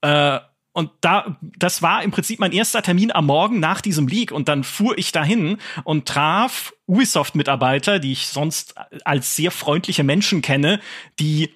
Äh, 0.00 0.40
und 0.72 0.90
da, 1.02 1.36
das 1.58 1.82
war 1.82 2.02
im 2.02 2.10
Prinzip 2.10 2.40
mein 2.40 2.52
erster 2.52 2.82
Termin 2.82 3.12
am 3.12 3.26
Morgen 3.26 3.60
nach 3.60 3.82
diesem 3.82 4.08
Leak. 4.08 4.32
Und 4.32 4.48
dann 4.48 4.64
fuhr 4.64 4.96
ich 4.96 5.12
dahin 5.12 5.58
und 5.84 6.08
traf 6.08 6.72
Ubisoft-Mitarbeiter, 6.86 7.98
die 7.98 8.12
ich 8.12 8.28
sonst 8.28 8.74
als 9.04 9.36
sehr 9.36 9.50
freundliche 9.50 10.02
Menschen 10.02 10.40
kenne, 10.40 10.80
die 11.18 11.50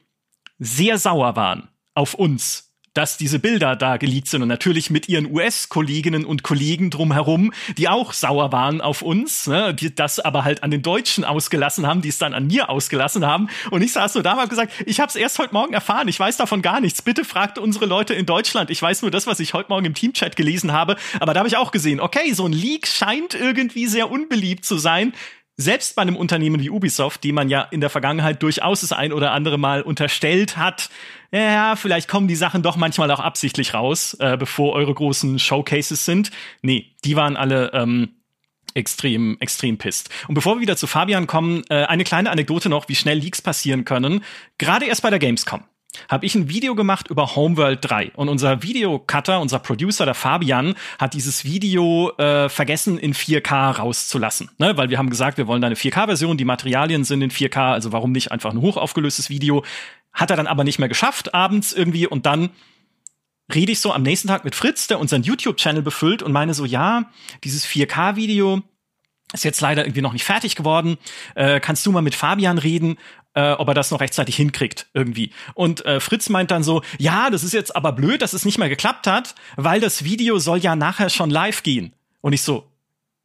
sehr 0.58 0.98
sauer 0.98 1.34
waren 1.36 1.68
auf 1.94 2.12
uns, 2.14 2.65
dass 2.96 3.18
diese 3.18 3.38
Bilder 3.38 3.76
da 3.76 3.98
geleakt 3.98 4.28
sind 4.28 4.42
und 4.42 4.48
natürlich 4.48 4.90
mit 4.90 5.08
ihren 5.08 5.30
US-Kolleginnen 5.30 6.24
und 6.24 6.42
Kollegen 6.42 6.90
drumherum, 6.90 7.52
die 7.76 7.88
auch 7.88 8.12
sauer 8.12 8.52
waren 8.52 8.80
auf 8.80 9.02
uns, 9.02 9.46
ne, 9.46 9.74
die 9.74 9.94
das 9.94 10.18
aber 10.18 10.44
halt 10.44 10.62
an 10.62 10.70
den 10.70 10.82
Deutschen 10.82 11.24
ausgelassen 11.24 11.86
haben, 11.86 12.00
die 12.00 12.08
es 12.08 12.18
dann 12.18 12.32
an 12.32 12.46
mir 12.46 12.70
ausgelassen 12.70 13.26
haben. 13.26 13.48
Und 13.70 13.82
ich 13.82 13.92
saß 13.92 14.14
so 14.14 14.22
da 14.22 14.32
und 14.32 14.38
habe 14.38 14.48
gesagt, 14.48 14.72
ich 14.86 14.98
habe 15.00 15.10
es 15.10 15.16
erst 15.16 15.38
heute 15.38 15.52
Morgen 15.52 15.74
erfahren, 15.74 16.08
ich 16.08 16.18
weiß 16.18 16.38
davon 16.38 16.62
gar 16.62 16.80
nichts. 16.80 17.02
Bitte 17.02 17.24
fragt 17.24 17.58
unsere 17.58 17.84
Leute 17.84 18.14
in 18.14 18.24
Deutschland. 18.24 18.70
Ich 18.70 18.80
weiß 18.80 19.02
nur 19.02 19.10
das, 19.10 19.26
was 19.26 19.40
ich 19.40 19.52
heute 19.52 19.68
Morgen 19.68 19.84
im 19.84 19.94
Teamchat 19.94 20.36
gelesen 20.36 20.72
habe. 20.72 20.96
Aber 21.20 21.34
da 21.34 21.40
habe 21.40 21.48
ich 21.48 21.56
auch 21.56 21.72
gesehen, 21.72 22.00
okay, 22.00 22.32
so 22.32 22.46
ein 22.46 22.52
Leak 22.52 22.86
scheint 22.86 23.34
irgendwie 23.34 23.86
sehr 23.86 24.10
unbeliebt 24.10 24.64
zu 24.64 24.78
sein 24.78 25.12
selbst 25.56 25.96
bei 25.96 26.02
einem 26.02 26.16
Unternehmen 26.16 26.60
wie 26.60 26.70
Ubisoft, 26.70 27.24
die 27.24 27.32
man 27.32 27.48
ja 27.48 27.62
in 27.62 27.80
der 27.80 27.88
Vergangenheit 27.88 28.42
durchaus 28.42 28.82
das 28.82 28.92
ein 28.92 29.12
oder 29.12 29.32
andere 29.32 29.58
Mal 29.58 29.82
unterstellt 29.82 30.56
hat, 30.58 30.90
ja, 31.32 31.76
vielleicht 31.76 32.08
kommen 32.08 32.28
die 32.28 32.36
Sachen 32.36 32.62
doch 32.62 32.76
manchmal 32.76 33.10
auch 33.10 33.20
absichtlich 33.20 33.74
raus, 33.74 34.14
äh, 34.20 34.36
bevor 34.36 34.74
eure 34.74 34.94
großen 34.94 35.38
Showcases 35.38 36.04
sind. 36.04 36.30
Nee, 36.62 36.92
die 37.04 37.16
waren 37.16 37.36
alle 37.36 37.72
ähm, 37.72 38.10
extrem, 38.74 39.36
extrem 39.40 39.78
pisst. 39.78 40.10
Und 40.28 40.34
bevor 40.34 40.56
wir 40.56 40.60
wieder 40.60 40.76
zu 40.76 40.86
Fabian 40.86 41.26
kommen, 41.26 41.64
äh, 41.68 41.84
eine 41.84 42.04
kleine 42.04 42.30
Anekdote 42.30 42.68
noch, 42.68 42.88
wie 42.88 42.94
schnell 42.94 43.18
Leaks 43.18 43.42
passieren 43.42 43.84
können. 43.84 44.22
Gerade 44.58 44.86
erst 44.86 45.02
bei 45.02 45.10
der 45.10 45.18
Gamescom 45.18 45.64
habe 46.08 46.26
ich 46.26 46.34
ein 46.34 46.48
Video 46.48 46.74
gemacht 46.74 47.08
über 47.08 47.36
Homeworld 47.36 47.78
3. 47.82 48.12
Und 48.14 48.28
unser 48.28 48.62
Videocutter, 48.62 49.40
unser 49.40 49.58
Producer, 49.58 50.04
der 50.04 50.14
Fabian, 50.14 50.74
hat 50.98 51.14
dieses 51.14 51.44
Video 51.44 52.12
äh, 52.18 52.48
vergessen, 52.48 52.98
in 52.98 53.14
4K 53.14 53.78
rauszulassen. 53.78 54.50
Ne? 54.58 54.76
Weil 54.76 54.90
wir 54.90 54.98
haben 54.98 55.10
gesagt, 55.10 55.38
wir 55.38 55.46
wollen 55.46 55.60
da 55.60 55.66
eine 55.66 55.76
4K-Version, 55.76 56.36
die 56.36 56.44
Materialien 56.44 57.04
sind 57.04 57.22
in 57.22 57.30
4K, 57.30 57.72
also 57.72 57.92
warum 57.92 58.12
nicht 58.12 58.32
einfach 58.32 58.52
ein 58.52 58.60
hochaufgelöstes 58.60 59.30
Video. 59.30 59.64
Hat 60.16 60.30
er 60.30 60.36
dann 60.36 60.48
aber 60.48 60.64
nicht 60.64 60.80
mehr 60.80 60.88
geschafft, 60.88 61.32
abends 61.34 61.72
irgendwie. 61.72 62.08
Und 62.08 62.26
dann 62.26 62.50
rede 63.54 63.70
ich 63.70 63.78
so 63.78 63.92
am 63.92 64.02
nächsten 64.02 64.26
Tag 64.26 64.44
mit 64.44 64.56
Fritz, 64.56 64.88
der 64.88 64.98
unseren 64.98 65.22
YouTube-Channel 65.22 65.82
befüllt 65.82 66.22
und 66.24 66.32
meine 66.32 66.54
so, 66.54 66.64
ja, 66.64 67.10
dieses 67.44 67.64
4K-Video 67.64 68.62
ist 69.32 69.44
jetzt 69.44 69.60
leider 69.60 69.84
irgendwie 69.84 70.02
noch 70.02 70.12
nicht 70.12 70.24
fertig 70.24 70.56
geworden. 70.56 70.98
Äh, 71.36 71.60
kannst 71.60 71.86
du 71.86 71.92
mal 71.92 72.02
mit 72.02 72.16
Fabian 72.16 72.58
reden? 72.58 72.98
äh, 73.36 73.52
ob 73.52 73.68
er 73.68 73.74
das 73.74 73.90
noch 73.90 74.00
rechtzeitig 74.00 74.34
hinkriegt 74.34 74.86
irgendwie. 74.94 75.30
Und 75.54 75.84
äh, 75.84 76.00
Fritz 76.00 76.28
meint 76.30 76.50
dann 76.50 76.64
so, 76.64 76.82
ja, 76.98 77.30
das 77.30 77.44
ist 77.44 77.52
jetzt 77.52 77.76
aber 77.76 77.92
blöd, 77.92 78.22
dass 78.22 78.32
es 78.32 78.44
nicht 78.44 78.58
mehr 78.58 78.70
geklappt 78.70 79.06
hat, 79.06 79.34
weil 79.56 79.78
das 79.78 80.02
Video 80.04 80.38
soll 80.38 80.58
ja 80.58 80.74
nachher 80.74 81.10
schon 81.10 81.30
live 81.30 81.62
gehen. 81.62 81.94
Und 82.22 82.32
ich 82.32 82.42
so, 82.42 82.72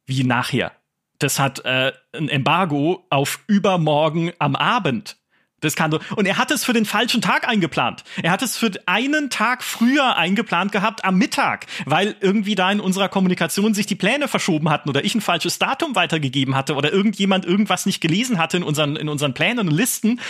wie 0.04 0.22
nachher? 0.22 0.72
Das 1.18 1.38
hat 1.38 1.64
äh, 1.64 1.92
ein 2.12 2.28
Embargo 2.28 3.06
auf 3.08 3.40
übermorgen 3.46 4.32
am 4.38 4.54
Abend. 4.54 5.16
Das 5.62 5.76
kann 5.76 5.92
doch. 5.92 6.02
Und 6.16 6.26
er 6.26 6.38
hat 6.38 6.50
es 6.50 6.64
für 6.64 6.72
den 6.72 6.84
falschen 6.84 7.22
Tag 7.22 7.48
eingeplant. 7.48 8.02
Er 8.20 8.32
hat 8.32 8.42
es 8.42 8.56
für 8.56 8.72
einen 8.86 9.30
Tag 9.30 9.62
früher 9.62 10.16
eingeplant 10.16 10.72
gehabt, 10.72 11.04
am 11.04 11.16
Mittag, 11.16 11.66
weil 11.86 12.16
irgendwie 12.20 12.56
da 12.56 12.70
in 12.70 12.80
unserer 12.80 13.08
Kommunikation 13.08 13.72
sich 13.72 13.86
die 13.86 13.94
Pläne 13.94 14.26
verschoben 14.26 14.70
hatten 14.70 14.88
oder 14.88 15.04
ich 15.04 15.14
ein 15.14 15.20
falsches 15.20 15.60
Datum 15.60 15.94
weitergegeben 15.94 16.56
hatte 16.56 16.74
oder 16.74 16.92
irgendjemand 16.92 17.44
irgendwas 17.44 17.86
nicht 17.86 18.00
gelesen 18.00 18.38
hatte 18.38 18.56
in 18.56 18.64
unseren, 18.64 18.96
in 18.96 19.08
unseren 19.08 19.34
Plänen 19.34 19.68
und 19.68 19.74
Listen. 19.74 20.20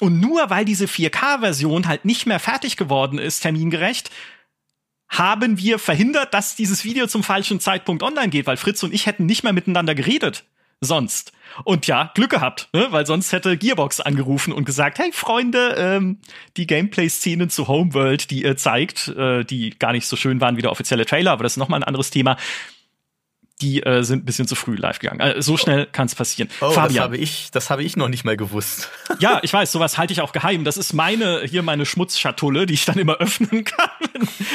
Und 0.00 0.20
nur 0.20 0.50
weil 0.50 0.66
diese 0.66 0.84
4K-Version 0.84 1.88
halt 1.88 2.04
nicht 2.04 2.26
mehr 2.26 2.38
fertig 2.38 2.76
geworden 2.76 3.18
ist, 3.18 3.40
termingerecht, 3.40 4.10
haben 5.08 5.58
wir 5.58 5.78
verhindert, 5.78 6.34
dass 6.34 6.56
dieses 6.56 6.84
Video 6.84 7.06
zum 7.06 7.22
falschen 7.22 7.58
Zeitpunkt 7.58 8.02
online 8.02 8.28
geht, 8.28 8.46
weil 8.46 8.58
Fritz 8.58 8.82
und 8.82 8.92
ich 8.92 9.06
hätten 9.06 9.24
nicht 9.24 9.44
mehr 9.44 9.52
miteinander 9.54 9.94
geredet 9.94 10.44
sonst. 10.84 11.32
Und 11.62 11.86
ja, 11.86 12.10
Glück 12.14 12.30
gehabt, 12.30 12.68
ne? 12.72 12.88
weil 12.90 13.06
sonst 13.06 13.32
hätte 13.32 13.56
Gearbox 13.56 14.00
angerufen 14.00 14.52
und 14.52 14.64
gesagt, 14.64 14.98
hey 14.98 15.12
Freunde, 15.12 15.74
ähm, 15.78 16.18
die 16.56 16.66
Gameplay-Szenen 16.66 17.48
zu 17.48 17.68
Homeworld, 17.68 18.30
die 18.30 18.42
ihr 18.42 18.56
zeigt, 18.56 19.08
äh, 19.08 19.44
die 19.44 19.70
gar 19.70 19.92
nicht 19.92 20.06
so 20.06 20.16
schön 20.16 20.40
waren 20.40 20.56
wie 20.56 20.62
der 20.62 20.72
offizielle 20.72 21.06
Trailer, 21.06 21.32
aber 21.32 21.44
das 21.44 21.52
ist 21.52 21.58
nochmal 21.58 21.80
ein 21.80 21.84
anderes 21.84 22.10
Thema 22.10 22.36
die 23.64 23.82
äh, 23.82 24.02
sind 24.02 24.22
ein 24.22 24.24
bisschen 24.26 24.46
zu 24.46 24.54
früh 24.54 24.76
live 24.76 24.98
gegangen. 24.98 25.20
Also, 25.20 25.40
so 25.40 25.56
schnell 25.56 25.86
kann 25.86 26.06
es 26.06 26.14
passieren. 26.14 26.50
Oh, 26.60 26.70
Fabian. 26.70 26.94
das 26.94 27.04
habe 27.04 27.16
ich, 27.16 27.50
das 27.50 27.70
habe 27.70 27.82
ich 27.82 27.96
noch 27.96 28.08
nicht 28.08 28.24
mal 28.24 28.36
gewusst. 28.36 28.90
ja, 29.20 29.40
ich 29.42 29.52
weiß, 29.52 29.72
sowas 29.72 29.96
halte 29.96 30.12
ich 30.12 30.20
auch 30.20 30.32
geheim. 30.32 30.64
Das 30.64 30.76
ist 30.76 30.92
meine 30.92 31.42
hier 31.44 31.62
meine 31.62 31.86
Schmutzschatulle, 31.86 32.66
die 32.66 32.74
ich 32.74 32.84
dann 32.84 32.98
immer 32.98 33.14
öffnen 33.20 33.64
kann. 33.64 33.88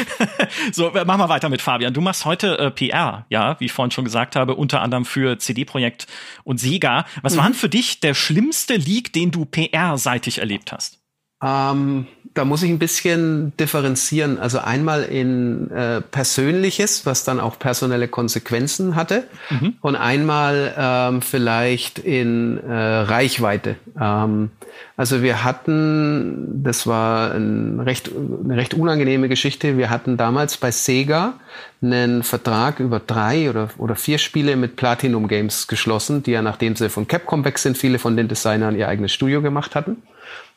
so, 0.72 0.92
machen 0.92 1.20
wir 1.20 1.30
weiter 1.30 1.50
mit 1.50 1.62
Fabian. 1.62 1.94
Du 1.94 2.02
machst 2.02 2.26
heute 2.26 2.58
äh, 2.60 2.72
PR, 2.72 3.26
ja, 3.30 3.60
wie 3.60 3.66
ich 3.66 3.72
vorhin 3.72 3.92
schon 3.92 4.06
gesagt 4.06 4.36
habe, 4.36 4.56
unter 4.56 4.82
anderem 4.82 5.06
für 5.06 5.40
CD-Projekt 5.40 6.06
und 6.44 6.60
Sega. 6.60 7.06
Was 7.22 7.34
mhm. 7.34 7.38
war 7.38 7.46
denn 7.46 7.54
für 7.56 7.70
dich 7.70 8.00
der 8.00 8.14
schlimmste 8.14 8.76
Leak, 8.76 9.12
den 9.14 9.32
du 9.32 9.46
PR-seitig 9.46 10.38
erlebt 10.38 10.72
hast? 10.72 10.99
Ähm, 11.42 12.08
da 12.34 12.46
muss 12.46 12.64
ich 12.64 12.70
ein 12.70 12.80
bisschen 12.80 13.54
differenzieren. 13.58 14.40
Also 14.40 14.60
einmal 14.60 15.04
in 15.04 15.72
äh, 15.72 16.00
Persönliches, 16.00 17.06
was 17.06 17.24
dann 17.24 17.40
auch 17.40 17.58
personelle 17.58 18.08
Konsequenzen 18.08 18.96
hatte, 18.96 19.24
mhm. 19.50 19.76
und 19.82 19.96
einmal 19.96 20.74
ähm, 20.78 21.22
vielleicht 21.22 22.00
in 22.00 22.58
äh, 22.58 22.74
Reichweite. 22.74 23.76
Ähm, 24.00 24.52
also 24.96 25.22
wir 25.22 25.44
hatten, 25.44 26.64
das 26.64 26.86
war 26.86 27.34
ein 27.34 27.80
recht, 27.80 28.10
eine 28.44 28.56
recht 28.56 28.74
unangenehme 28.74 29.28
Geschichte. 29.28 29.78
Wir 29.78 29.90
hatten 29.90 30.16
damals 30.16 30.58
bei 30.58 30.72
Sega 30.72 31.34
einen 31.82 32.24
Vertrag 32.24 32.80
über 32.80 33.00
drei 33.00 33.50
oder, 33.50 33.70
oder 33.78 33.96
vier 33.96 34.18
Spiele 34.18 34.56
mit 34.56 34.76
Platinum 34.76 35.28
Games 35.28 35.68
geschlossen, 35.68 36.22
die 36.22 36.32
ja 36.32 36.42
nachdem 36.42 36.76
sie 36.76 36.90
von 36.90 37.08
Capcom 37.08 37.44
weg 37.44 37.58
sind, 37.58 37.78
viele 37.78 37.98
von 37.98 38.16
den 38.16 38.28
Designern 38.28 38.76
ihr 38.76 38.88
eigenes 38.88 39.14
Studio 39.14 39.42
gemacht 39.42 39.76
hatten 39.76 39.98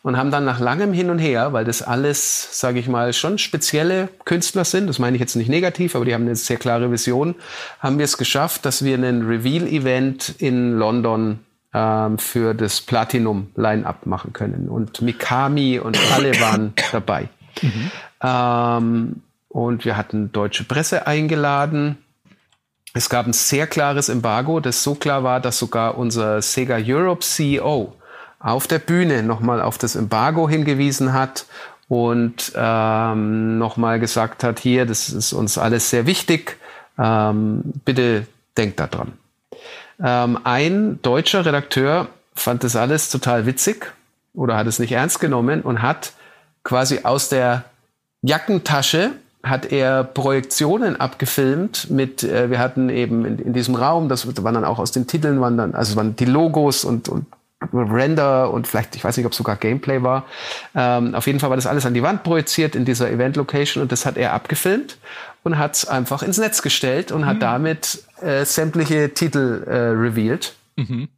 und 0.03 0.17
haben 0.17 0.31
dann 0.31 0.45
nach 0.45 0.59
langem 0.59 0.93
Hin 0.93 1.11
und 1.11 1.19
Her, 1.19 1.53
weil 1.53 1.65
das 1.65 1.81
alles, 1.81 2.59
sage 2.59 2.79
ich 2.79 2.89
mal, 2.89 3.13
schon 3.13 3.39
spezielle 3.39 4.09
Künstler 4.25 4.65
sind, 4.65 4.89
das 4.89 4.99
meine 4.99 5.17
ich 5.17 5.21
jetzt 5.21 5.37
nicht 5.37 5.49
negativ, 5.49 5.95
aber 5.95 6.05
die 6.05 6.13
haben 6.13 6.23
eine 6.23 6.37
sehr 6.37 6.57
klare 6.57 6.91
Vision, 6.91 7.37
haben 7.79 7.99
wir 7.99 8.05
es 8.05 8.19
geschafft, 8.19 8.65
dass 8.65 8.85
wir 8.85 8.95
einen 8.95 9.27
Reveal-Event 9.27 10.35
in 10.39 10.73
London 10.73 11.39
ähm, 11.73 12.19
für 12.19 12.55
das 12.55 12.81
Platinum-Line-Up 12.81 14.07
machen 14.07 14.33
können. 14.33 14.69
Und 14.69 15.03
Mikami 15.03 15.79
und 15.79 15.99
alle 16.13 16.33
waren 16.41 16.75
dabei. 16.91 17.29
Mhm. 17.61 17.91
Ähm, 18.23 19.23
und 19.49 19.85
wir 19.85 19.97
hatten 19.97 20.33
deutsche 20.33 20.65
Presse 20.65 21.07
eingeladen. 21.07 21.99
Es 22.95 23.09
gab 23.09 23.27
ein 23.27 23.33
sehr 23.33 23.67
klares 23.67 24.09
Embargo, 24.09 24.61
das 24.61 24.83
so 24.83 24.95
klar 24.95 25.23
war, 25.25 25.41
dass 25.41 25.59
sogar 25.59 25.97
unser 25.97 26.43
Sega 26.43 26.79
Europe 26.79 27.21
CEO 27.21 27.95
auf 28.43 28.67
der 28.67 28.79
Bühne 28.79 29.23
nochmal 29.23 29.63
auf 29.63 29.79
das 29.79 29.97
Embargo 29.97 30.49
hingewiesen 30.49 31.13
hat 31.13 31.47
und 31.89 32.53
ähm, 32.57 33.59
nochmal 33.59 34.01
gesagt 34.01 34.45
hat, 34.45 34.59
hier, 34.59 34.87
das 34.87 35.11
ist 35.11 35.33
uns 35.33 35.59
alles 35.59 35.91
sehr 35.91 36.07
wichtig, 36.07 36.59
ähm, 36.99 37.63
bitte 37.85 38.27
denkt 38.57 38.81
daran. 38.81 39.13
Ähm, 40.03 40.39
ein 40.45 41.01
deutscher 41.03 41.47
Redakteur 41.47 42.09
fand 42.35 42.65
das 42.65 42.77
alles 42.77 43.11
total 43.11 43.47
witzig 43.47 43.93
oder 44.35 44.57
hat 44.57 44.67
es 44.67 44.79
nicht 44.79 44.93
ernst 44.93 45.21
genommen 45.21 45.63
und 45.63 45.83
hat 45.83 46.13
quasi 46.65 47.01
aus 47.05 47.29
der 47.29 47.65
Jackentasche 48.23 49.13
hat 49.43 49.73
er 49.73 50.05
Projektionen 50.05 51.01
abgefilmt 51.01 51.91
mit, 51.91 52.23
äh, 52.23 52.51
wir 52.51 52.59
hatten 52.59 52.89
eben 52.89 53.25
in, 53.25 53.39
in, 53.39 53.53
diesem 53.53 53.75
Raum, 53.75 54.09
das 54.09 54.27
waren 54.43 54.55
dann 54.55 54.65
auch 54.65 54.79
aus 54.79 54.93
den 54.93 55.07
Titeln, 55.09 55.41
waren 55.41 55.57
dann, 55.57 55.75
also 55.75 55.97
waren 55.97 56.15
die 56.15 56.25
Logos 56.25 56.85
und, 56.85 57.09
und 57.09 57.27
Render 57.73 58.51
und 58.51 58.67
vielleicht, 58.67 58.97
ich 58.97 59.05
weiß 59.05 59.17
nicht, 59.17 59.27
ob 59.27 59.33
es 59.33 59.39
sogar 59.39 59.57
Gameplay 59.57 60.03
war. 60.03 60.25
Ähm, 60.75 61.15
auf 61.15 61.27
jeden 61.27 61.41
Fall 61.41 61.51
war 61.51 61.57
das 61.57 61.67
alles 61.67 61.87
an 61.87 61.95
die 61.95 62.03
Wand 62.03 62.23
projiziert 62.23 62.75
in 62.75 62.85
dieser 62.85 63.11
Event-Location 63.11 63.83
und 63.83 63.93
das 63.93 64.07
hat 64.07 64.17
er 64.17 64.33
abgefilmt 64.33 64.99
und 65.43 65.59
hat 65.59 65.75
es 65.75 65.85
einfach 65.87 66.23
ins 66.23 66.39
Netz 66.39 66.63
gestellt 66.63 67.13
und 67.13 67.23
mhm. 67.23 67.27
hat 67.27 67.43
damit 67.43 68.05
äh, 68.21 68.45
sämtliche 68.45 69.15
Titel 69.15 69.65
äh, 69.67 69.77
revealed. 69.77 70.55
Mhm. 70.77 71.09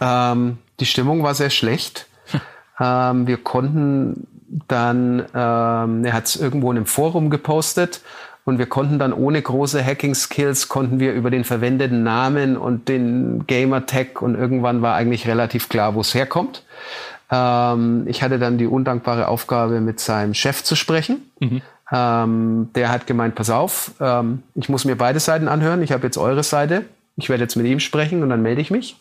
Ähm, 0.00 0.58
die 0.80 0.86
Stimmung 0.86 1.22
war 1.22 1.34
sehr 1.34 1.50
schlecht. 1.50 2.06
ähm, 2.80 3.26
wir 3.26 3.36
konnten 3.38 4.26
dann, 4.68 5.20
ähm, 5.34 6.04
er 6.04 6.12
hat 6.12 6.26
es 6.26 6.36
irgendwo 6.36 6.70
in 6.70 6.76
einem 6.76 6.86
Forum 6.86 7.30
gepostet 7.30 8.02
Und 8.44 8.58
wir 8.58 8.66
konnten 8.66 8.98
dann 8.98 9.12
ohne 9.12 9.40
große 9.40 9.84
Hacking-Skills, 9.84 10.68
konnten 10.68 10.98
wir 10.98 11.12
über 11.12 11.30
den 11.30 11.44
verwendeten 11.44 12.02
Namen 12.02 12.56
und 12.56 12.88
den 12.88 13.46
Gamer-Tag 13.46 14.20
und 14.20 14.34
irgendwann 14.34 14.82
war 14.82 14.96
eigentlich 14.96 15.28
relativ 15.28 15.68
klar, 15.68 15.94
wo 15.94 16.00
es 16.00 16.12
herkommt. 16.14 16.64
Ähm, 17.30 18.04
ich 18.06 18.22
hatte 18.22 18.38
dann 18.38 18.58
die 18.58 18.66
undankbare 18.66 19.28
Aufgabe, 19.28 19.80
mit 19.80 20.00
seinem 20.00 20.34
Chef 20.34 20.64
zu 20.64 20.74
sprechen. 20.74 21.30
Mhm. 21.38 21.62
Ähm, 21.92 22.70
der 22.74 22.90
hat 22.90 23.06
gemeint, 23.06 23.34
pass 23.34 23.50
auf, 23.50 23.92
ähm, 24.00 24.42
ich 24.54 24.68
muss 24.68 24.84
mir 24.84 24.96
beide 24.96 25.20
Seiten 25.20 25.46
anhören. 25.46 25.82
Ich 25.82 25.92
habe 25.92 26.04
jetzt 26.04 26.18
eure 26.18 26.42
Seite. 26.42 26.84
Ich 27.16 27.28
werde 27.28 27.42
jetzt 27.42 27.56
mit 27.56 27.66
ihm 27.66 27.78
sprechen 27.78 28.22
und 28.22 28.30
dann 28.30 28.42
melde 28.42 28.60
ich 28.60 28.70
mich. 28.70 28.96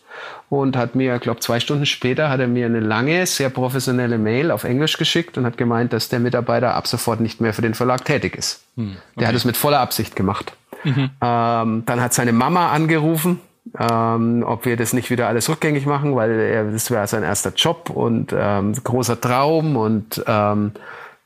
Und 0.50 0.76
hat 0.76 0.96
mir, 0.96 1.18
glaube 1.20 1.40
zwei 1.40 1.60
Stunden 1.60 1.86
später, 1.86 2.30
hat 2.30 2.42
er 2.42 2.48
mir 2.48 2.66
eine 2.66 2.82
lange, 2.82 3.26
sehr 3.26 3.50
professionelle 3.50 4.18
Mail 4.18 4.52
auf 4.52 4.66
Englisch 4.66 4.98
geschickt 4.98 5.38
und 5.38 5.46
hat 5.46 5.58
gemeint, 5.58 5.94
dass 5.94 6.10
der 6.10 6.20
Mitarbeiter 6.20 6.76
ab 6.76 6.88
sofort 6.88 7.22
nicht 7.22 7.40
mehr 7.40 7.54
für 7.54 7.62
den 7.62 7.74
Verlag 7.74 8.04
tätig 8.04 8.36
ist. 8.36 8.64
Hm, 8.76 8.92
okay. 8.92 9.20
Der 9.20 9.28
hat 9.30 9.36
es 9.36 9.46
mit 9.46 9.56
voller 9.56 9.80
Absicht 9.80 10.16
gemacht. 10.16 10.54
Mhm. 10.84 11.10
Ähm, 11.22 11.84
dann 11.86 12.02
hat 12.02 12.14
seine 12.14 12.34
Mama 12.34 12.72
angerufen, 12.72 13.40
ähm, 13.80 14.44
ob 14.46 14.66
wir 14.66 14.76
das 14.76 14.94
nicht 14.94 15.10
wieder 15.10 15.28
alles 15.28 15.48
rückgängig 15.48 15.86
machen, 15.86 16.16
weil 16.16 16.32
er, 16.32 16.72
das 16.72 16.92
wäre 16.92 17.08
sein 17.08 17.24
erster 17.24 17.54
Job 17.56 17.90
und 17.90 18.34
ähm, 18.38 18.74
großer 18.74 19.22
Traum 19.22 19.78
und 19.78 20.24
ähm, 20.28 20.72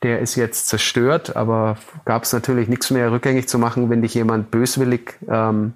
der 0.04 0.20
ist 0.20 0.36
jetzt 0.36 0.68
zerstört, 0.68 1.36
aber 1.36 1.78
gab 2.04 2.24
es 2.24 2.34
natürlich 2.34 2.68
nichts 2.68 2.92
mehr 2.92 3.12
rückgängig 3.12 3.48
zu 3.48 3.58
machen, 3.58 3.90
wenn 3.90 4.02
dich 4.02 4.14
jemand 4.14 4.52
böswillig 4.52 5.16
ähm, 5.28 5.74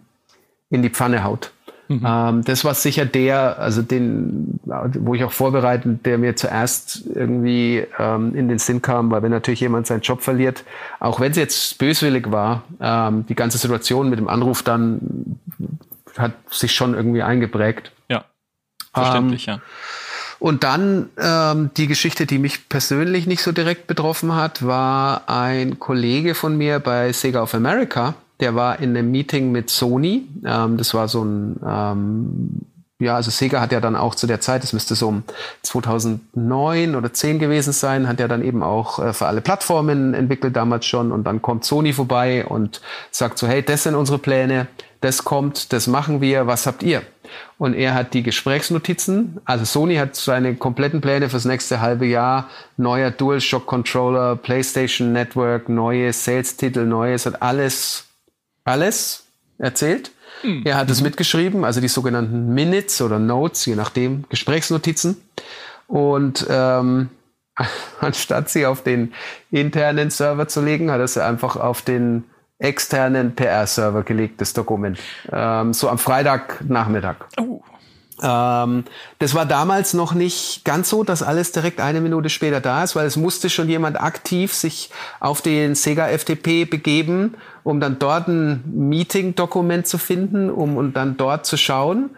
in 0.70 0.82
die 0.82 0.90
Pfanne 0.90 1.24
haut. 1.24 1.52
Mhm. 1.90 2.04
Ähm, 2.06 2.44
das 2.44 2.64
war 2.64 2.76
sicher 2.76 3.06
der, 3.06 3.58
also 3.58 3.82
den, 3.82 4.60
wo 4.64 5.16
ich 5.16 5.24
auch 5.24 5.32
vorbereitend, 5.32 6.06
der 6.06 6.20
mir 6.20 6.36
zuerst 6.36 7.04
irgendwie 7.08 7.84
ähm, 7.98 8.36
in 8.36 8.48
den 8.48 8.60
Sinn 8.60 8.82
kam, 8.82 9.10
weil 9.10 9.24
wenn 9.24 9.32
natürlich 9.32 9.60
jemand 9.62 9.88
seinen 9.88 10.02
Job 10.02 10.22
verliert, 10.22 10.64
auch 11.00 11.20
wenn 11.20 11.32
es 11.32 11.38
jetzt 11.38 11.80
böswillig 11.80 12.32
war, 12.32 12.64
ähm, 12.80 13.26
die 13.28 13.34
ganze 13.34 13.58
Situation 13.58 14.10
mit 14.10 14.20
dem 14.20 14.28
Anruf 14.28 14.62
dann 14.62 15.40
hat 16.16 16.34
sich 16.52 16.74
schon 16.74 16.94
irgendwie 16.94 17.24
eingeprägt. 17.24 17.92
Ja, 18.08 18.26
verständlich, 18.94 19.48
ähm, 19.48 19.56
ja. 19.56 19.62
Und 20.38 20.64
dann 20.64 21.10
ähm, 21.18 21.72
die 21.76 21.88
Geschichte, 21.88 22.26
die 22.26 22.38
mich 22.38 22.70
persönlich 22.70 23.28
nicht 23.28 23.42
so 23.42 23.52
direkt 23.52 23.88
betroffen 23.88 24.36
hat, 24.36 24.66
war 24.66 25.24
ein 25.28 25.80
Kollege 25.80 26.34
von 26.34 26.58
mir 26.58 26.80
bei 26.80 27.12
Sega 27.12 27.42
of 27.42 27.54
America. 27.56 28.14
Der 28.40 28.56
war 28.56 28.80
in 28.80 28.96
einem 28.96 29.12
Meeting 29.12 29.52
mit 29.52 29.70
Sony. 29.70 30.28
Ähm, 30.46 30.78
das 30.78 30.94
war 30.94 31.08
so 31.08 31.24
ein 31.24 31.60
ähm, 31.66 32.66
ja, 33.02 33.16
also 33.16 33.32
Sega 33.32 33.62
hat 33.62 33.72
ja 33.72 33.80
dann 33.80 33.96
auch 33.96 34.14
zu 34.14 34.28
der 34.28 34.42
Zeit, 34.42 34.62
das 34.62 34.74
müsste 34.74 34.94
so 34.94 35.08
um 35.08 35.24
2009 35.62 36.96
oder 36.96 37.14
10 37.14 37.40
gewesen 37.40 37.72
sein, 37.72 38.10
hat 38.10 38.20
ja 38.20 38.28
dann 38.28 38.44
eben 38.44 38.62
auch 38.62 39.00
äh, 39.00 39.14
für 39.14 39.28
alle 39.28 39.40
Plattformen 39.40 40.14
entwickelt 40.14 40.56
damals 40.58 40.86
schon 40.86 41.14
und 41.14 41.24
dann 41.24 41.42
kommt 41.42 41.64
Sony 41.64 41.94
vorbei 41.94 42.46
und 42.46 42.82
sagt 43.10 43.38
so, 43.38 43.48
hey, 43.48 43.64
das 43.64 43.84
sind 43.84 43.96
unsere 43.96 44.18
Pläne, 44.18 44.68
das 45.00 45.24
kommt, 45.24 45.72
das 45.72 45.88
machen 45.88 46.20
wir, 46.20 46.46
was 46.46 46.68
habt 46.68 46.84
ihr? 46.84 47.02
Und 47.58 47.74
er 47.74 47.94
hat 47.94 48.14
die 48.14 48.24
Gesprächsnotizen, 48.24 49.40
also 49.46 49.64
Sony 49.64 49.96
hat 49.96 50.18
seine 50.18 50.56
kompletten 50.56 51.00
Pläne 51.00 51.30
fürs 51.30 51.46
nächste 51.46 51.80
halbe 51.80 52.06
Jahr, 52.06 52.50
neuer 52.76 53.12
DualShock 53.12 53.66
Controller, 53.66 54.36
PlayStation 54.36 55.14
Network, 55.14 55.70
neue 55.70 56.12
Sales-Titel, 56.12 56.86
neues, 56.86 57.26
hat 57.26 57.42
alles, 57.42 58.09
alles 58.64 59.26
erzählt. 59.58 60.12
Mhm. 60.44 60.64
Er 60.66 60.78
hat 60.78 60.90
es 60.90 61.02
mitgeschrieben, 61.02 61.66
also 61.66 61.82
die 61.82 61.88
sogenannten 61.88 62.54
Minutes 62.54 63.02
oder 63.02 63.20
Notes, 63.20 63.66
je 63.66 63.76
nachdem, 63.76 64.26
Gesprächsnotizen. 64.30 65.18
Und 65.88 66.46
ähm, 66.50 67.10
anstatt 68.00 68.50
sie 68.50 68.66
auf 68.66 68.84
den 68.84 69.14
internen 69.52 70.10
Server 70.10 70.48
zu 70.48 70.62
legen, 70.62 70.92
hat 70.92 71.00
er 71.00 71.08
sie 71.08 71.24
einfach 71.24 71.56
auf 71.56 71.82
den 71.82 72.26
externen 72.60 73.36
PR-Server 73.36 74.04
gelegt, 74.04 74.42
das 74.42 74.54
Dokument. 74.54 75.00
Ähm, 75.32 75.74
so 75.74 75.90
am 75.90 75.98
Freitagnachmittag. 75.98 77.16
Oh. 77.40 77.62
Ähm, 78.22 78.84
das 79.20 79.34
war 79.36 79.46
damals 79.46 79.94
noch 79.94 80.14
nicht 80.14 80.66
ganz 80.66 80.90
so, 80.90 81.04
dass 81.04 81.24
alles 81.24 81.52
direkt 81.52 81.80
eine 81.80 82.02
Minute 82.02 82.30
später 82.30 82.60
da 82.60 82.84
ist, 82.84 82.96
weil 82.96 83.06
es 83.06 83.18
musste 83.18 83.50
schon 83.50 83.70
jemand 83.70 84.00
aktiv 84.00 84.54
sich 84.54 84.90
auf 85.20 85.42
den 85.42 85.76
Sega 85.76 86.08
FTP 86.08 86.70
begeben, 86.70 87.36
um 87.64 87.80
dann 87.80 88.00
dort 88.00 88.28
ein 88.28 88.64
Meeting-Dokument 88.66 89.88
zu 89.88 89.98
finden, 89.98 90.50
um 90.50 90.78
und 90.78 90.94
dann 90.94 91.18
dort 91.18 91.46
zu 91.46 91.58
schauen. 91.58 92.12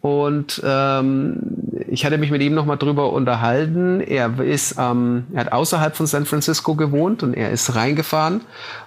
Und 0.00 0.60
ähm, 0.62 1.38
ich 1.88 2.04
hatte 2.04 2.18
mich 2.18 2.30
mit 2.30 2.42
ihm 2.42 2.54
nochmal 2.54 2.76
drüber 2.76 3.10
unterhalten. 3.12 4.02
Er 4.02 4.38
ist, 4.38 4.76
ähm, 4.78 5.24
er 5.32 5.46
hat 5.46 5.52
außerhalb 5.52 5.96
von 5.96 6.06
San 6.06 6.26
Francisco 6.26 6.74
gewohnt 6.74 7.22
und 7.22 7.32
er 7.32 7.50
ist 7.50 7.74
reingefahren 7.74 8.42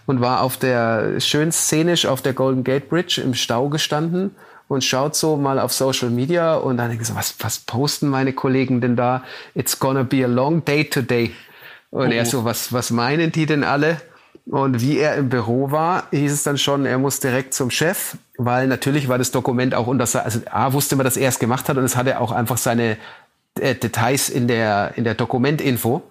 und 0.05 0.21
war 0.21 0.41
auf 0.41 0.57
der 0.57 1.19
schön 1.19 1.51
szenisch 1.51 2.05
auf 2.05 2.21
der 2.21 2.33
Golden 2.33 2.63
Gate 2.63 2.87
Bridge 2.87 3.19
im 3.19 3.33
Stau 3.33 3.69
gestanden 3.69 4.35
und 4.67 4.83
schaut 4.83 5.15
so 5.15 5.37
mal 5.37 5.59
auf 5.59 5.71
Social 5.73 6.09
Media 6.09 6.55
und 6.55 6.77
dann 6.77 6.89
denkt 6.89 7.05
so, 7.05 7.15
was, 7.15 7.35
was 7.39 7.59
posten 7.59 8.07
meine 8.09 8.33
Kollegen 8.33 8.81
denn 8.81 8.95
da? 8.95 9.23
It's 9.55 9.79
gonna 9.79 10.03
be 10.03 10.23
a 10.23 10.27
long 10.27 10.63
day 10.65 10.83
today. 10.83 11.33
Und 11.89 12.09
oh. 12.09 12.11
er 12.11 12.25
so, 12.25 12.43
was, 12.43 12.73
was 12.73 12.91
meinen 12.91 13.31
die 13.31 13.45
denn 13.45 13.63
alle? 13.63 14.01
Und 14.45 14.81
wie 14.81 14.97
er 14.97 15.15
im 15.15 15.29
Büro 15.29 15.71
war, 15.71 16.07
hieß 16.11 16.31
es 16.31 16.43
dann 16.43 16.57
schon, 16.57 16.85
er 16.85 16.97
muss 16.97 17.19
direkt 17.19 17.53
zum 17.53 17.69
Chef, 17.69 18.15
weil 18.37 18.67
natürlich 18.67 19.09
war 19.09 19.17
das 19.17 19.31
Dokument 19.31 19.75
auch 19.75 19.87
unter, 19.87 20.03
also 20.23 20.39
A 20.49 20.71
wusste 20.71 20.95
man, 20.95 21.03
dass 21.03 21.17
er 21.17 21.27
es 21.27 21.39
gemacht 21.39 21.67
hat 21.67 21.77
und 21.77 21.83
es 21.83 21.97
hatte 21.97 22.19
auch 22.21 22.31
einfach 22.31 22.57
seine 22.57 22.97
äh, 23.59 23.75
Details 23.75 24.29
in 24.29 24.47
der, 24.47 24.93
in 24.95 25.03
der 25.03 25.15
Dokumentinfo. 25.15 26.01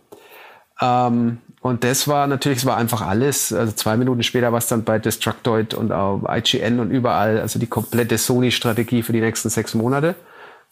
Ähm, 0.80 1.38
und 1.60 1.82
das 1.82 2.06
war 2.06 2.26
natürlich, 2.26 2.58
es 2.58 2.66
war 2.66 2.76
einfach 2.76 3.02
alles. 3.02 3.52
Also 3.52 3.72
zwei 3.72 3.96
Minuten 3.96 4.22
später 4.22 4.52
war 4.52 4.58
es 4.58 4.68
dann 4.68 4.84
bei 4.84 4.98
Destructoid 4.98 5.74
und 5.74 5.90
auch 5.90 6.22
IGN 6.28 6.78
und 6.78 6.90
überall, 6.90 7.40
also 7.40 7.58
die 7.58 7.66
komplette 7.66 8.18
Sony-Strategie 8.18 9.02
für 9.02 9.12
die 9.12 9.20
nächsten 9.20 9.48
sechs 9.48 9.74
Monate. 9.74 10.14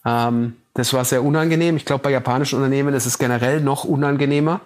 Ähm, 0.04 0.54
das 0.74 0.92
war 0.92 1.04
sehr 1.04 1.24
unangenehm. 1.24 1.76
Ich 1.76 1.84
glaube, 1.84 2.04
bei 2.04 2.10
japanischen 2.10 2.56
Unternehmen 2.56 2.94
ist 2.94 3.06
es 3.06 3.18
generell 3.18 3.60
noch 3.60 3.84
unangenehmer, 3.84 4.60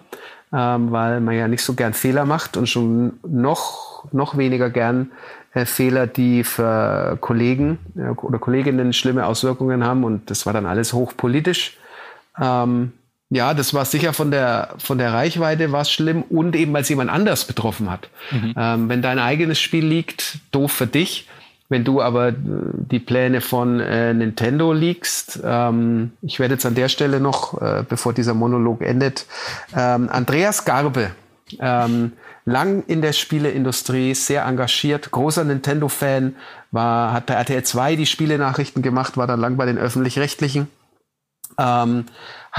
ähm, 0.53 0.91
weil 0.91 1.21
man 1.21 1.35
ja 1.35 1.47
nicht 1.47 1.63
so 1.63 1.73
gern 1.73 1.93
Fehler 1.93 2.25
macht 2.25 2.57
und 2.57 2.67
schon 2.67 3.19
noch, 3.27 4.11
noch 4.11 4.37
weniger 4.37 4.69
gern 4.69 5.11
äh, 5.53 5.65
Fehler, 5.65 6.07
die 6.07 6.43
für 6.43 7.17
Kollegen 7.21 7.79
äh, 7.95 8.09
oder 8.09 8.39
Kolleginnen 8.39 8.93
schlimme 8.93 9.25
Auswirkungen 9.25 9.83
haben. 9.83 10.03
Und 10.03 10.29
das 10.29 10.45
war 10.45 10.53
dann 10.53 10.65
alles 10.65 10.93
hochpolitisch. 10.93 11.77
Ähm, 12.39 12.91
ja, 13.29 13.53
das 13.53 13.73
war 13.73 13.85
sicher 13.85 14.13
von 14.13 14.31
der, 14.31 14.75
von 14.79 14.97
der 14.97 15.13
Reichweite 15.13 15.71
war 15.71 15.85
schlimm 15.85 16.23
und 16.23 16.55
eben, 16.55 16.73
weil 16.73 16.81
es 16.81 16.89
jemand 16.89 17.11
anders 17.11 17.45
betroffen 17.45 17.89
hat. 17.89 18.09
Mhm. 18.31 18.53
Ähm, 18.57 18.89
wenn 18.89 19.01
dein 19.01 19.19
eigenes 19.19 19.59
Spiel 19.59 19.85
liegt, 19.85 20.39
doof 20.51 20.71
für 20.71 20.87
dich. 20.87 21.27
Wenn 21.71 21.83
du 21.83 22.01
aber 22.01 22.29
äh, 22.29 22.33
die 22.33 22.97
Pläne 22.97 23.41
von 23.41 23.79
äh, 23.79 24.15
Nintendo 24.15 24.73
liegst, 24.73 25.39
ähm, 25.43 26.13
ich 26.23 26.39
werde 26.39 26.55
jetzt 26.55 26.65
an 26.65 26.73
der 26.73 26.89
Stelle 26.89 27.19
noch, 27.19 27.61
äh, 27.61 27.83
bevor 27.87 28.13
dieser 28.13 28.33
Monolog 28.33 28.81
endet, 28.81 29.27
ähm, 29.77 30.09
Andreas 30.09 30.65
Garbe, 30.65 31.11
ähm, 31.59 32.13
lang 32.45 32.83
in 32.87 33.03
der 33.03 33.13
Spieleindustrie, 33.13 34.15
sehr 34.15 34.45
engagiert, 34.45 35.11
großer 35.11 35.43
Nintendo-Fan, 35.43 36.35
war, 36.71 37.13
hat 37.13 37.27
bei 37.27 37.35
RTL 37.35 37.63
2 37.63 37.95
die 37.95 38.07
Spiele-Nachrichten 38.07 38.81
gemacht, 38.81 39.17
war 39.17 39.27
dann 39.27 39.39
lang 39.39 39.55
bei 39.55 39.67
den 39.67 39.77
Öffentlich-Rechtlichen. 39.77 40.67
Ähm, 41.59 42.05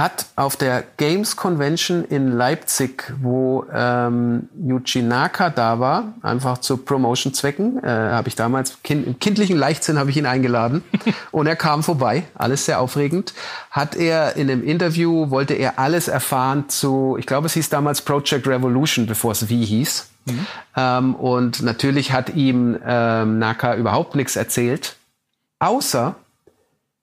hat 0.01 0.27
auf 0.35 0.57
der 0.57 0.83
Games 0.97 1.37
Convention 1.37 2.05
in 2.05 2.33
Leipzig, 2.33 3.13
wo 3.21 3.65
ähm, 3.73 4.49
Yuji 4.59 5.03
Naka 5.03 5.51
da 5.51 5.79
war, 5.79 6.15
einfach 6.23 6.59
zu 6.59 6.79
Promotion-Zwecken, 6.79 7.85
äh, 7.85 7.87
habe 7.87 8.29
ich 8.29 8.35
damals 8.35 8.83
kind, 8.83 9.07
im 9.07 9.19
kindlichen 9.19 9.57
Leichtsinn 9.57 9.99
habe 9.99 10.11
ich 10.11 10.17
ihn 10.17 10.27
eingeladen 10.27 10.83
und 11.31 11.47
er 11.47 11.57
kam 11.57 11.83
vorbei, 11.83 12.25
alles 12.35 12.65
sehr 12.65 12.81
aufregend. 12.81 13.35
Hat 13.71 13.95
er 13.95 14.37
in 14.37 14.51
einem 14.51 14.65
Interview 14.65 15.31
wollte 15.31 15.55
er 15.55 15.79
alles 15.79 16.09
erfahren 16.09 16.69
zu, 16.69 17.17
ich 17.19 17.27
glaube, 17.27 17.47
es 17.47 17.55
hieß 17.55 17.69
damals 17.69 18.03
Project 18.03 18.47
Revolution, 18.47 19.07
bevor 19.07 19.33
es 19.33 19.49
wie 19.49 19.65
hieß. 19.65 20.09
Mhm. 20.25 20.47
Ähm, 20.77 21.15
und 21.15 21.63
natürlich 21.63 22.13
hat 22.13 22.35
ihm 22.35 22.79
ähm, 22.85 23.39
Naka 23.39 23.77
überhaupt 23.77 24.17
nichts 24.17 24.37
erzählt, 24.37 24.97
außer 25.59 26.17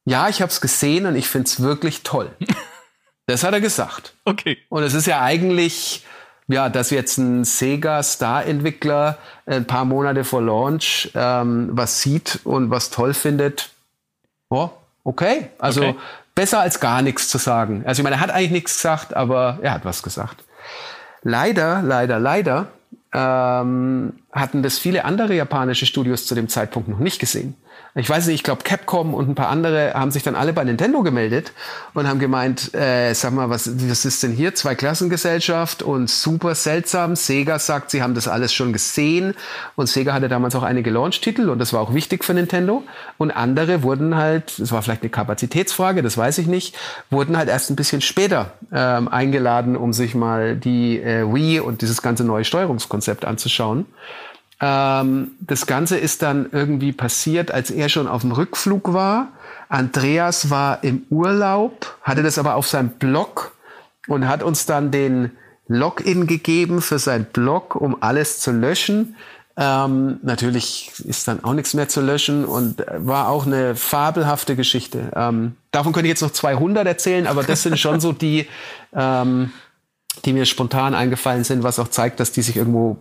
ja, 0.06 0.30
ich 0.30 0.42
habe 0.42 0.50
es 0.50 0.62
gesehen 0.62 1.06
und 1.06 1.18
ich 1.18 1.28
finde 1.28 1.48
es 1.48 1.60
wirklich 1.60 2.02
toll. 2.04 2.32
Das 3.28 3.44
hat 3.44 3.54
er 3.54 3.62
gesagt. 3.62 4.14
Okay. 4.24 4.58
Und 4.70 4.84
es 4.84 4.94
ist 4.94 5.06
ja 5.06 5.22
eigentlich, 5.22 6.06
ja, 6.48 6.70
dass 6.70 6.90
jetzt 6.90 7.18
ein 7.18 7.44
Sega 7.44 8.02
Star-Entwickler 8.02 9.18
ein 9.46 9.68
paar 9.68 9.84
Monate 9.84 10.24
vor 10.24 10.42
Launch 10.42 11.12
ähm, 11.14 11.70
was 11.74 12.02
sieht 12.02 12.40
und 12.46 12.72
was 12.72 12.90
toll 12.90 13.14
findet. 13.14 13.70
Oh, 14.50 14.70
okay. 15.04 15.50
Also 15.60 15.82
okay. 15.82 15.96
besser 16.36 16.62
als 16.62 16.80
gar 16.80 17.02
nichts 17.02 17.28
zu 17.28 17.38
sagen. 17.38 17.84
Also 17.86 18.00
ich 18.00 18.04
meine, 18.04 18.16
er 18.16 18.22
hat 18.22 18.32
eigentlich 18.32 18.52
nichts 18.52 18.76
gesagt, 18.76 19.14
aber 19.14 19.60
er 19.62 19.74
hat 19.74 19.84
was 19.84 20.04
gesagt. 20.04 20.46
Leider, 21.22 21.82
leider, 21.82 22.20
leider 22.20 22.68
ähm, 23.14 24.14
hatten 24.32 24.64
das 24.64 24.80
viele 24.80 25.04
andere 25.04 25.34
japanische 25.34 25.86
Studios 25.86 26.26
zu 26.26 26.34
dem 26.34 26.48
Zeitpunkt 26.48 26.88
noch 26.88 27.00
nicht 27.00 27.20
gesehen. 27.20 27.56
Ich 28.00 28.08
weiß 28.08 28.28
nicht, 28.28 28.36
ich 28.36 28.44
glaube 28.44 28.62
Capcom 28.64 29.16
und 29.16 29.28
ein 29.28 29.34
paar 29.34 29.50
andere 29.50 29.96
haben 29.96 30.12
sich 30.12 30.22
dann 30.22 30.36
alle 30.36 30.54
bei 30.54 30.64
Nintendo 30.64 31.02
gemeldet 31.02 31.52
und 31.96 32.08
haben 32.08 32.20
gemeint, 32.20 32.76
äh, 32.76 33.12
sag 33.14 33.34
mal, 33.34 33.50
was, 33.50 33.72
was 33.90 34.06
ist 34.06 34.22
denn 34.22 34.34
hier? 34.34 34.54
Zwei 34.54 34.76
Klassengesellschaft 34.76 35.82
und 35.82 36.08
super 36.08 36.54
seltsam. 36.54 37.16
Sega 37.16 37.58
sagt, 37.58 37.90
sie 37.90 38.04
haben 38.04 38.14
das 38.14 38.28
alles 38.28 38.54
schon 38.54 38.72
gesehen 38.72 39.34
und 39.76 39.90
Sega 39.90 40.14
hatte 40.14 40.30
damals 40.30 40.54
auch 40.54 40.62
einige 40.62 40.92
Launch-Titel 40.92 41.50
und 41.50 41.58
das 41.58 41.74
war 41.74 41.82
auch 41.82 41.92
wichtig 41.96 42.24
für 42.24 42.36
Nintendo. 42.36 42.84
Und 43.18 43.32
andere 43.32 43.82
wurden 43.82 44.16
halt, 44.16 44.60
das 44.60 44.72
war 44.72 44.84
vielleicht 44.84 45.02
eine 45.02 45.10
Kapazitätsfrage, 45.10 46.04
das 46.04 46.20
weiß 46.20 46.38
ich 46.38 46.46
nicht, 46.46 46.78
wurden 47.10 47.36
halt 47.36 47.50
erst 47.50 47.72
ein 47.72 47.76
bisschen 47.76 48.02
später 48.02 48.52
ähm, 48.72 49.08
eingeladen, 49.08 49.76
um 49.76 49.92
sich 49.92 50.14
mal 50.14 50.56
die 50.56 51.00
äh, 51.00 51.26
Wii 51.34 51.62
und 51.62 51.82
dieses 51.82 52.04
ganze 52.04 52.24
neue 52.24 52.46
Steuerungskonzept 52.46 53.26
anzuschauen. 53.26 53.88
Ähm, 54.60 55.32
das 55.40 55.66
Ganze 55.66 55.98
ist 55.98 56.22
dann 56.22 56.50
irgendwie 56.52 56.92
passiert, 56.92 57.52
als 57.52 57.70
er 57.72 57.90
schon 57.90 58.08
auf 58.08 58.22
dem 58.22 58.32
Rückflug 58.32 58.94
war. 58.94 59.30
Andreas 59.70 60.50
war 60.50 60.84
im 60.84 61.04
Urlaub, 61.10 61.98
hatte 62.02 62.24
das 62.24 62.38
aber 62.38 62.56
auf 62.56 62.68
seinem 62.68 62.90
Blog 62.90 63.54
und 64.08 64.28
hat 64.28 64.44
uns 64.44 64.66
dann 64.66 64.92
den 64.92 65.32
Login 65.68 66.28
gegeben 66.28 66.82
für 66.82 67.00
sein 67.00 67.26
Blog, 67.26 67.76
um 67.76 68.02
alles 68.02 68.40
zu 68.40 68.52
löschen. 68.52 69.16
Ähm, 69.60 70.20
natürlich 70.22 70.92
ist 71.06 71.28
dann 71.28 71.44
auch 71.44 71.54
nichts 71.54 71.74
mehr 71.74 71.90
zu 71.90 72.00
löschen 72.00 72.46
und 72.46 72.86
war 72.96 73.28
auch 73.30 73.46
eine 73.46 73.76
fabelhafte 73.76 74.56
Geschichte. 74.56 75.12
Ähm, 75.16 75.56
davon 75.72 75.94
könnte 75.94 76.08
ich 76.08 76.12
jetzt 76.12 76.22
noch 76.22 76.32
200 76.32 76.86
erzählen, 76.86 77.28
aber 77.28 77.44
das 77.44 77.64
sind 77.64 77.80
schon 77.80 78.00
so 78.00 78.12
die, 78.14 78.48
ähm, 78.94 79.52
die 80.26 80.34
mir 80.34 80.46
spontan 80.46 80.94
eingefallen 80.94 81.44
sind, 81.44 81.64
was 81.64 81.80
auch 81.80 81.88
zeigt, 81.90 82.20
dass 82.20 82.32
die 82.32 82.44
sich 82.44 82.56
irgendwo 82.56 82.98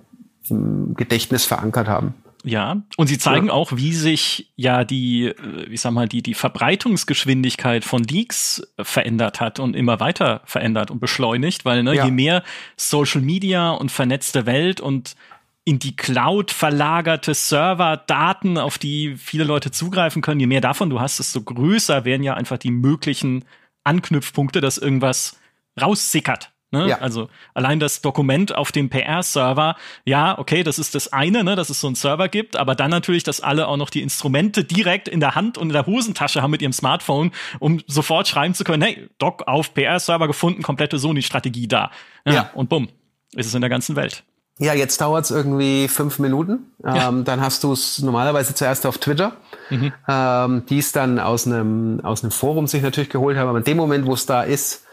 im 0.51 0.95
Gedächtnis 0.95 1.45
verankert 1.45 1.89
haben. 1.89 2.15
Ja, 2.47 2.83
und 2.97 3.09
sie 3.09 3.19
zeigen 3.19 3.49
ja. 3.49 3.53
auch, 3.53 3.73
wie 3.75 3.93
sich 3.93 4.53
ja 4.55 4.85
die, 4.85 5.25
äh, 5.25 5.65
ich 5.69 5.81
sag 5.81 5.91
mal, 5.91 6.07
die, 6.07 6.23
die 6.23 6.35
Verbreitungsgeschwindigkeit 6.35 7.85
von 7.85 8.05
Leaks 8.05 8.63
verändert 8.81 9.41
hat 9.41 9.59
und 9.59 9.75
immer 9.75 9.99
weiter 9.99 10.43
verändert 10.45 10.93
und 10.93 11.01
beschleunigt, 11.01 11.65
weil 11.65 11.83
ne, 11.83 11.95
ja. 11.97 12.05
je 12.05 12.13
mehr 12.13 12.45
Social 12.77 13.21
Media 13.21 13.73
und 13.73 13.91
vernetzte 13.91 14.47
Welt 14.47 14.81
und 14.81 15.17
in 15.65 15.81
die 15.81 15.97
Cloud 15.97 16.53
verlagerte 16.53 17.35
Server, 17.35 17.97
Daten, 17.97 18.59
auf 18.59 18.79
die 18.79 19.17
viele 19.17 19.43
Leute 19.43 19.73
zugreifen 19.73 20.23
können, 20.23 20.39
je 20.39 20.47
mehr 20.47 20.61
davon 20.61 20.89
du 20.89 21.01
hast, 21.01 21.19
desto 21.19 21.43
größer 21.43 22.05
werden 22.05 22.23
ja 22.23 22.35
einfach 22.35 22.59
die 22.59 22.71
möglichen 22.71 23.45
Anknüpfpunkte, 23.83 24.61
dass 24.61 24.79
irgendwas 24.79 25.41
raussickert. 25.81 26.53
Ne? 26.77 26.89
Ja. 26.89 26.99
Also 26.99 27.29
allein 27.55 27.81
das 27.81 28.03
Dokument 28.03 28.55
auf 28.55 28.73
dem 28.73 28.91
PR-Server, 28.91 29.77
ja, 30.05 30.39
okay, 30.39 30.63
das 30.63 30.79
ist 30.79 30.95
das 30.95 31.13
eine, 31.13 31.43
ne, 31.45 31.57
dass 31.57 31.71
es 31.71 31.81
so 31.81 31.87
einen 31.87 31.97
Server 31.97 32.29
gibt, 32.29 32.57
aber 32.57 32.75
dann 32.75 32.91
natürlich, 32.91 33.23
dass 33.23 33.41
alle 33.41 33.69
auch 33.69 33.77
noch 33.77 33.91
die 33.91 34.03
Instrumente 34.03 34.65
direkt 34.65 35.09
in 35.09 35.21
der 35.21 35.35
Hand 35.35 35.59
und 35.59 35.69
in 35.69 35.73
der 35.73 35.87
Hosentasche 35.87 36.43
haben 36.43 36.51
mit 36.51 36.63
ihrem 36.63 36.73
Smartphone, 36.73 37.33
um 37.59 37.81
sofort 37.87 38.29
schreiben 38.29 38.55
zu 38.55 38.65
können, 38.65 38.83
hey, 38.83 39.09
Doc 39.19 39.47
auf 39.47 39.75
PR-Server 39.75 40.27
gefunden, 40.27 40.63
komplette 40.63 40.99
Sony-Strategie 40.99 41.69
da. 41.69 41.91
Ja, 42.25 42.33
ja. 42.33 42.51
Und 42.55 42.69
bumm, 42.69 42.89
ist 43.35 43.47
es 43.47 43.55
in 43.55 43.61
der 43.61 43.71
ganzen 43.71 43.97
Welt. 43.97 44.25
Ja, 44.59 44.73
jetzt 44.73 45.01
dauert's 45.03 45.31
irgendwie 45.31 45.87
fünf 45.87 46.19
Minuten. 46.19 46.73
Ja. 46.83 47.09
Ähm, 47.09 47.25
dann 47.25 47.43
hast 47.43 47.63
du 47.63 47.73
es 47.73 48.01
normalerweise 48.01 48.55
zuerst 48.55 48.87
auf 48.87 48.97
Twitter, 48.97 49.33
mhm. 49.69 49.93
ähm, 50.09 50.63
die 50.67 50.79
es 50.79 50.93
dann 50.93 51.19
aus 51.19 51.47
einem 51.47 52.01
aus 52.03 52.23
einem 52.25 52.31
Forum 52.31 52.67
sich 52.67 52.83
natürlich 52.83 53.11
geholt 53.11 53.37
haben. 53.37 53.51
Aber 53.51 53.59
in 53.59 53.65
dem 53.65 53.77
Moment, 53.77 54.07
wo 54.07 54.15
es 54.15 54.25
da 54.25 54.43
ist, 54.43 54.86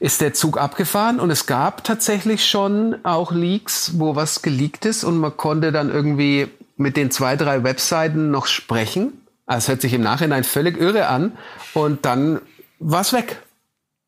ist 0.00 0.20
der 0.22 0.32
Zug 0.32 0.58
abgefahren 0.58 1.20
und 1.20 1.30
es 1.30 1.46
gab 1.46 1.84
tatsächlich 1.84 2.46
schon 2.46 2.96
auch 3.04 3.32
Leaks, 3.32 3.98
wo 3.98 4.16
was 4.16 4.42
geleakt 4.42 4.86
ist 4.86 5.04
und 5.04 5.18
man 5.18 5.36
konnte 5.36 5.72
dann 5.72 5.90
irgendwie 5.90 6.48
mit 6.76 6.96
den 6.96 7.10
zwei, 7.10 7.36
drei 7.36 7.62
Webseiten 7.62 8.30
noch 8.30 8.46
sprechen. 8.46 9.12
Also 9.46 9.64
es 9.64 9.68
hört 9.68 9.80
sich 9.82 9.92
im 9.92 10.00
Nachhinein 10.00 10.44
völlig 10.44 10.80
irre 10.80 11.06
an 11.08 11.32
und 11.74 12.06
dann 12.06 12.40
war 12.78 13.02
es 13.02 13.12
weg. 13.12 13.42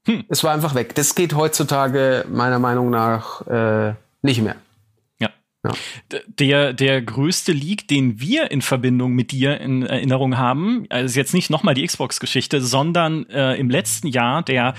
Hm. 0.06 0.24
Es 0.28 0.42
war 0.42 0.52
einfach 0.52 0.74
weg. 0.74 0.94
Das 0.94 1.14
geht 1.14 1.34
heutzutage 1.34 2.24
meiner 2.28 2.58
Meinung 2.58 2.88
nach 2.90 3.46
äh, 3.46 3.94
nicht 4.22 4.40
mehr. 4.40 4.56
Ja. 5.64 5.74
Der, 6.26 6.72
der 6.72 7.02
größte 7.02 7.52
Leak, 7.52 7.86
den 7.86 8.20
wir 8.20 8.50
in 8.50 8.62
Verbindung 8.62 9.12
mit 9.12 9.30
dir 9.30 9.60
in 9.60 9.86
Erinnerung 9.86 10.36
haben, 10.36 10.86
also 10.88 11.16
jetzt 11.16 11.34
nicht 11.34 11.50
nochmal 11.50 11.74
die 11.74 11.86
Xbox-Geschichte, 11.86 12.60
sondern 12.60 13.28
äh, 13.30 13.54
im 13.54 13.70
letzten 13.70 14.08
Jahr 14.08 14.42
der 14.42 14.74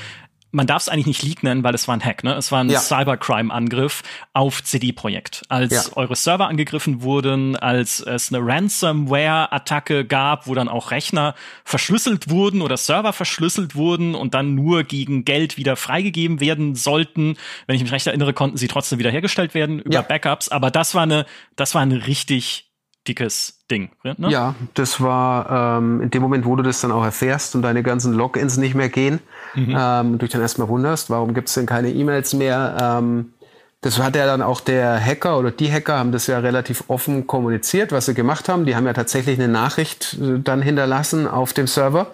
man 0.54 0.68
darf 0.68 0.84
es 0.84 0.90
eigentlich 0.90 1.08
nicht 1.08 1.24
Leak 1.24 1.44
nennen, 1.44 1.64
weil 1.64 1.74
es 1.74 1.88
war 1.88 1.98
ein 1.98 2.04
Hack, 2.04 2.24
ne? 2.24 2.36
Es 2.36 2.52
war 2.52 2.64
ein 2.64 2.70
ja. 2.70 2.80
Cybercrime-Angriff 2.80 4.04
auf 4.34 4.64
CD-Projekt. 4.64 5.44
Als 5.50 5.72
ja. 5.72 5.98
eure 5.98 6.16
Server 6.16 6.48
angegriffen 6.48 7.02
wurden, 7.02 7.56
als 7.56 8.00
es 8.00 8.32
eine 8.32 8.46
Ransomware-Attacke 8.46 10.06
gab, 10.06 10.46
wo 10.46 10.54
dann 10.54 10.70
auch 10.70 10.92
Rechner 10.92 11.34
verschlüsselt 11.66 12.30
wurden 12.30 12.62
oder 12.62 12.78
Server 12.78 13.14
verschlüsselt 13.14 13.76
wurden 13.76 14.14
und 14.14 14.36
dann 14.36 14.54
nur 14.54 14.84
gegen 14.84 15.26
Geld 15.26 15.58
wieder 15.58 15.76
freigegeben 15.76 16.40
werden 16.40 16.76
sollten. 16.76 17.36
Wenn 17.66 17.76
ich 17.76 17.82
mich 17.82 17.92
recht 17.92 18.06
erinnere, 18.06 18.34
konnten 18.34 18.58
sie 18.58 18.68
trotzdem 18.68 19.00
wiederhergestellt 19.00 19.56
werden 19.56 19.80
über 19.80 19.96
ja. 19.96 20.02
Backups. 20.04 20.50
Aber 20.50 20.70
das 20.70 20.94
war 20.94 21.04
eine, 21.04 21.26
das 21.56 21.74
war 21.74 21.82
eine 21.82 22.06
richtig 22.06 22.70
dickes 23.08 23.63
Ding. 23.74 23.90
Ne? 24.04 24.16
Ja, 24.30 24.54
das 24.76 25.02
war 25.02 25.80
ähm, 25.80 26.02
in 26.02 26.12
dem 26.12 26.22
Moment, 26.22 26.46
wo 26.46 26.56
du 26.56 26.62
das 26.62 26.82
dann 26.82 26.92
auch 26.92 27.04
erfährst 27.04 27.56
und 27.56 27.64
deine 27.64 27.82
ganzen 27.82 28.14
Logins 28.14 28.58
nicht 28.58 28.76
mehr 28.76 28.90
gehen, 28.90 29.20
mhm. 29.56 29.76
ähm, 29.76 30.12
du 30.14 30.18
dich 30.20 30.30
dann 30.30 30.42
erstmal 30.42 30.68
wunderst, 30.68 31.10
warum 31.10 31.34
gibt 31.34 31.50
es 31.50 31.56
denn 31.56 31.66
keine 31.66 31.90
E-Mails 31.90 32.34
mehr? 32.34 32.78
Ähm, 32.80 33.34
das 33.82 34.00
hat 34.00 34.16
ja 34.16 34.26
dann 34.26 34.42
auch 34.42 34.62
der 34.62 35.04
Hacker 35.04 35.38
oder 35.40 35.52
die 35.52 35.72
Hacker 35.72 35.98
haben 35.98 36.12
das 36.12 36.28
ja 36.28 36.40
relativ 36.40 36.86
offen 36.88 37.28
kommuniziert, 37.28 37.92
was 37.92 38.06
sie 38.06 38.14
gemacht 38.14 38.48
haben. 38.48 38.66
Die 38.66 38.76
haben 38.76 38.86
ja 38.86 38.94
tatsächlich 38.94 39.40
eine 39.40 39.52
Nachricht 39.52 40.18
äh, 40.22 40.40
dann 40.40 40.62
hinterlassen 40.62 41.28
auf 41.28 41.54
dem 41.54 41.68
Server 41.68 42.08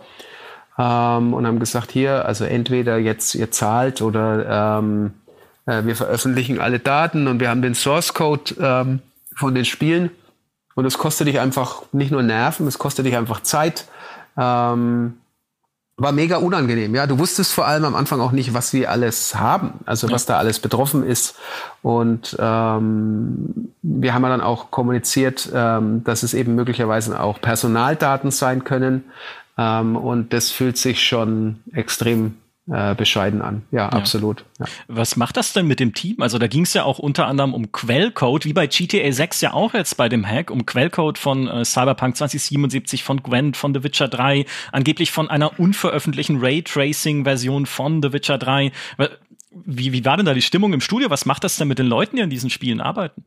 ähm, 0.77 1.33
und 1.33 1.45
haben 1.45 1.59
gesagt, 1.59 1.91
hier, 1.91 2.25
also 2.25 2.45
entweder 2.45 2.97
jetzt 2.97 3.35
ihr 3.35 3.51
zahlt 3.51 4.01
oder 4.01 4.79
ähm, 4.79 5.11
äh, 5.65 5.83
wir 5.83 5.95
veröffentlichen 5.95 6.59
alle 6.59 6.79
Daten 6.79 7.27
und 7.27 7.41
wir 7.41 7.49
haben 7.49 7.61
den 7.61 7.75
Source 7.75 8.13
Code 8.13 8.55
ähm, 8.59 8.99
von 9.35 9.53
den 9.53 9.65
Spielen 9.65 10.09
und 10.79 10.85
es 10.85 10.97
kostet 10.97 11.27
dich 11.27 11.39
einfach 11.39 11.83
nicht 11.91 12.11
nur 12.11 12.23
Nerven, 12.23 12.65
es 12.67 12.79
kostet 12.79 13.05
dich 13.05 13.15
einfach 13.17 13.41
Zeit. 13.41 13.85
Ähm, 14.37 15.15
war 15.97 16.13
mega 16.13 16.37
unangenehm. 16.37 16.95
Ja, 16.95 17.05
du 17.05 17.19
wusstest 17.19 17.51
vor 17.51 17.67
allem 17.67 17.83
am 17.83 17.95
Anfang 17.95 18.21
auch 18.21 18.31
nicht, 18.31 18.53
was 18.53 18.71
wir 18.71 18.89
alles 18.89 19.35
haben, 19.35 19.73
also 19.85 20.07
ja. 20.07 20.13
was 20.13 20.25
da 20.25 20.37
alles 20.37 20.59
betroffen 20.59 21.05
ist. 21.05 21.35
Und 21.81 22.37
ähm, 22.39 23.73
wir 23.81 24.13
haben 24.13 24.23
ja 24.23 24.29
dann 24.29 24.39
auch 24.39 24.71
kommuniziert, 24.71 25.49
ähm, 25.53 26.03
dass 26.05 26.23
es 26.23 26.33
eben 26.33 26.55
möglicherweise 26.55 27.19
auch 27.19 27.41
Personaldaten 27.41 28.31
sein 28.31 28.63
können. 28.63 29.03
Ähm, 29.57 29.97
und 29.97 30.31
das 30.31 30.49
fühlt 30.49 30.77
sich 30.77 31.03
schon 31.03 31.59
extrem 31.73 32.35
äh, 32.71 32.95
bescheiden 32.95 33.41
an. 33.41 33.63
Ja, 33.71 33.79
ja. 33.79 33.89
absolut. 33.89 34.45
Ja. 34.59 34.65
Was 34.87 35.15
macht 35.15 35.37
das 35.37 35.53
denn 35.53 35.67
mit 35.67 35.79
dem 35.79 35.93
Team? 35.93 36.21
Also 36.21 36.37
da 36.37 36.47
ging 36.47 36.63
es 36.63 36.73
ja 36.73 36.83
auch 36.83 36.99
unter 36.99 37.27
anderem 37.27 37.53
um 37.53 37.71
Quellcode, 37.71 38.45
wie 38.45 38.53
bei 38.53 38.67
GTA 38.67 39.11
6 39.11 39.41
ja 39.41 39.53
auch 39.53 39.73
jetzt 39.73 39.97
bei 39.97 40.09
dem 40.09 40.25
Hack, 40.25 40.51
um 40.51 40.65
Quellcode 40.65 41.17
von 41.17 41.47
äh, 41.47 41.65
Cyberpunk 41.65 42.15
2077, 42.17 43.03
von 43.03 43.23
Gwent, 43.23 43.57
von 43.57 43.73
The 43.73 43.83
Witcher 43.83 44.07
3, 44.07 44.45
angeblich 44.71 45.11
von 45.11 45.29
einer 45.29 45.59
unveröffentlichten 45.59 46.39
Raytracing-Version 46.39 47.65
von 47.65 48.01
The 48.01 48.13
Witcher 48.13 48.37
3. 48.37 48.71
Wie, 49.51 49.91
wie 49.91 50.05
war 50.05 50.17
denn 50.17 50.25
da 50.25 50.33
die 50.33 50.41
Stimmung 50.41 50.73
im 50.73 50.81
Studio? 50.81 51.09
Was 51.09 51.25
macht 51.25 51.43
das 51.43 51.57
denn 51.57 51.67
mit 51.67 51.79
den 51.79 51.87
Leuten, 51.87 52.17
die 52.17 52.23
an 52.23 52.29
diesen 52.29 52.49
Spielen 52.49 52.81
arbeiten? 52.81 53.25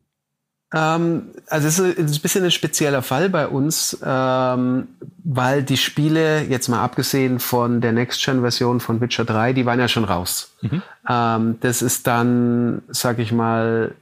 Ähm, 0.75 1.31
also 1.49 1.69
es 1.69 1.79
ist 1.79 1.99
ein 1.99 2.23
bisschen 2.23 2.45
ein 2.45 2.51
spezieller 2.51 3.03
Fall 3.03 3.29
bei 3.29 3.47
uns, 3.47 3.99
ähm, 4.05 4.89
weil 5.25 5.63
die 5.63 5.77
Spiele, 5.77 6.43
jetzt 6.43 6.69
mal 6.69 6.83
abgesehen 6.83 7.41
von 7.41 7.81
der 7.81 7.93
Next-Gen-Version 7.93 8.81
von 8.81 9.01
Witcher 9.01 9.25
3, 9.25 9.53
die 9.53 9.67
waren 9.67 9.79
ja 9.79 9.89
schon 9.89 10.05
raus. 10.05 10.53
Mhm. 10.63 10.83
Ähm, 11.09 11.59
das 11.61 11.83
ist 11.83 12.07
dann, 12.07 12.83
sag 12.89 13.19
ich 13.19 13.33
mal, 13.33 13.95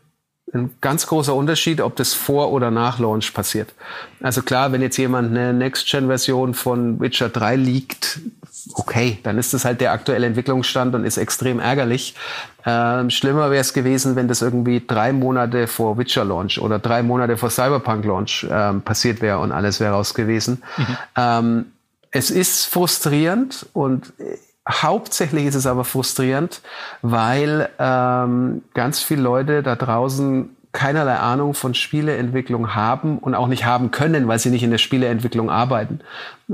ein 0.53 0.75
ganz 0.81 1.07
großer 1.07 1.35
Unterschied, 1.35 1.81
ob 1.81 1.97
das 1.97 2.13
vor 2.15 2.53
oder 2.53 2.71
nach 2.71 2.99
Launch 2.99 3.33
passiert. 3.33 3.75
Also 4.21 4.43
klar, 4.43 4.73
wenn 4.73 4.83
jetzt 4.83 4.97
jemand 4.97 5.31
eine 5.31 5.53
Next-Gen-Version 5.53 6.55
von 6.55 7.01
Witcher 7.01 7.29
3 7.29 7.57
liegt, 7.57 8.21
okay, 8.75 9.19
dann 9.23 9.39
ist 9.39 9.55
das 9.55 9.65
halt 9.65 9.81
der 9.81 9.93
aktuelle 9.93 10.27
Entwicklungsstand 10.27 10.95
und 10.95 11.05
ist 11.05 11.19
extrem 11.19 11.61
ärgerlich. 11.61 12.15
Ähm, 12.67 13.11
schlimmer 13.11 13.51
wäre 13.51 13.61
es 13.61 13.73
gewesen, 13.73 14.17
wenn 14.17 14.29
das 14.29 14.43
irgendwie 14.43 14.83
drei 14.85 15.13
Monate 15.13 15.67
vor 15.67 15.99
Witcher-Launch 15.99 16.61
oder 16.61 16.79
drei 16.79 17.03
Monate 17.03 17.37
vor 17.37 17.51
Cyberpunk-Launch 17.51 18.47
ähm, 18.51 18.83
passiert 18.83 19.21
wäre 19.23 19.39
und 19.39 19.53
alles 19.53 19.81
wäre 19.81 19.95
raus 19.95 20.15
gewesen. 20.15 20.63
Mhm. 20.77 20.97
Ähm, 21.17 21.67
es 22.11 22.31
ist 22.31 22.67
frustrierend 22.67 23.67
und 23.73 24.13
Hauptsächlich 24.71 25.47
ist 25.47 25.55
es 25.55 25.67
aber 25.67 25.85
frustrierend, 25.85 26.63
weil 27.03 27.69
ähm, 27.79 28.63
ganz 28.75 29.03
viele 29.03 29.23
Leute 29.23 29.63
da 29.63 29.77
draußen 29.77 30.57
keinerlei 30.73 31.17
Ahnung 31.17 31.55
von 31.55 31.75
Spieleentwicklung 31.75 32.75
haben 32.75 33.19
und 33.19 33.35
auch 33.35 33.49
nicht 33.49 33.65
haben 33.65 33.91
können, 33.91 34.29
weil 34.29 34.39
sie 34.39 34.51
nicht 34.51 34.63
in 34.63 34.71
der 34.71 34.79
Spieleentwicklung 34.79 35.51
arbeiten. 35.51 36.01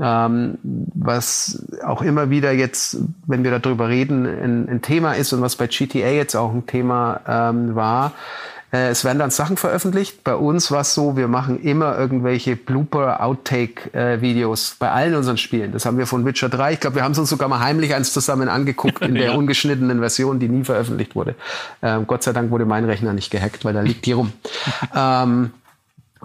Ähm, 0.01 0.57
was 0.63 1.63
auch 1.85 2.01
immer 2.01 2.29
wieder 2.29 2.51
jetzt, 2.51 2.97
wenn 3.27 3.43
wir 3.43 3.57
darüber 3.59 3.89
reden, 3.89 4.25
ein, 4.25 4.69
ein, 4.69 4.81
Thema 4.81 5.13
ist 5.13 5.33
und 5.33 5.41
was 5.41 5.55
bei 5.55 5.67
GTA 5.67 6.09
jetzt 6.09 6.35
auch 6.35 6.51
ein 6.51 6.65
Thema 6.65 7.21
ähm, 7.27 7.75
war. 7.75 8.13
Äh, 8.71 8.89
es 8.89 9.03
werden 9.05 9.19
dann 9.19 9.29
Sachen 9.31 9.57
veröffentlicht. 9.57 10.23
Bei 10.23 10.35
uns 10.35 10.69
war 10.71 10.81
es 10.81 10.93
so, 10.93 11.17
wir 11.17 11.27
machen 11.27 11.59
immer 11.61 11.97
irgendwelche 11.97 12.55
Blooper-Outtake-Videos 12.55 14.75
bei 14.77 14.91
allen 14.91 15.15
unseren 15.15 15.37
Spielen. 15.37 15.71
Das 15.71 15.83
haben 15.85 15.97
wir 15.97 16.05
von 16.05 16.25
Witcher 16.25 16.49
3. 16.49 16.73
Ich 16.73 16.79
glaube, 16.79 16.97
wir 16.97 17.03
haben 17.03 17.13
es 17.13 17.19
uns 17.19 17.29
sogar 17.29 17.47
mal 17.47 17.59
heimlich 17.59 17.93
eins 17.93 18.11
zusammen 18.13 18.49
angeguckt 18.49 19.01
in 19.01 19.15
der 19.15 19.31
ja. 19.31 19.35
ungeschnittenen 19.35 19.99
Version, 19.99 20.39
die 20.39 20.49
nie 20.49 20.63
veröffentlicht 20.63 21.15
wurde. 21.15 21.35
Ähm, 21.81 22.05
Gott 22.07 22.23
sei 22.23 22.33
Dank 22.33 22.51
wurde 22.51 22.65
mein 22.65 22.85
Rechner 22.85 23.13
nicht 23.13 23.31
gehackt, 23.31 23.65
weil 23.65 23.73
da 23.73 23.81
liegt 23.81 24.05
die 24.05 24.13
rum. 24.13 24.31
ähm, 24.95 25.51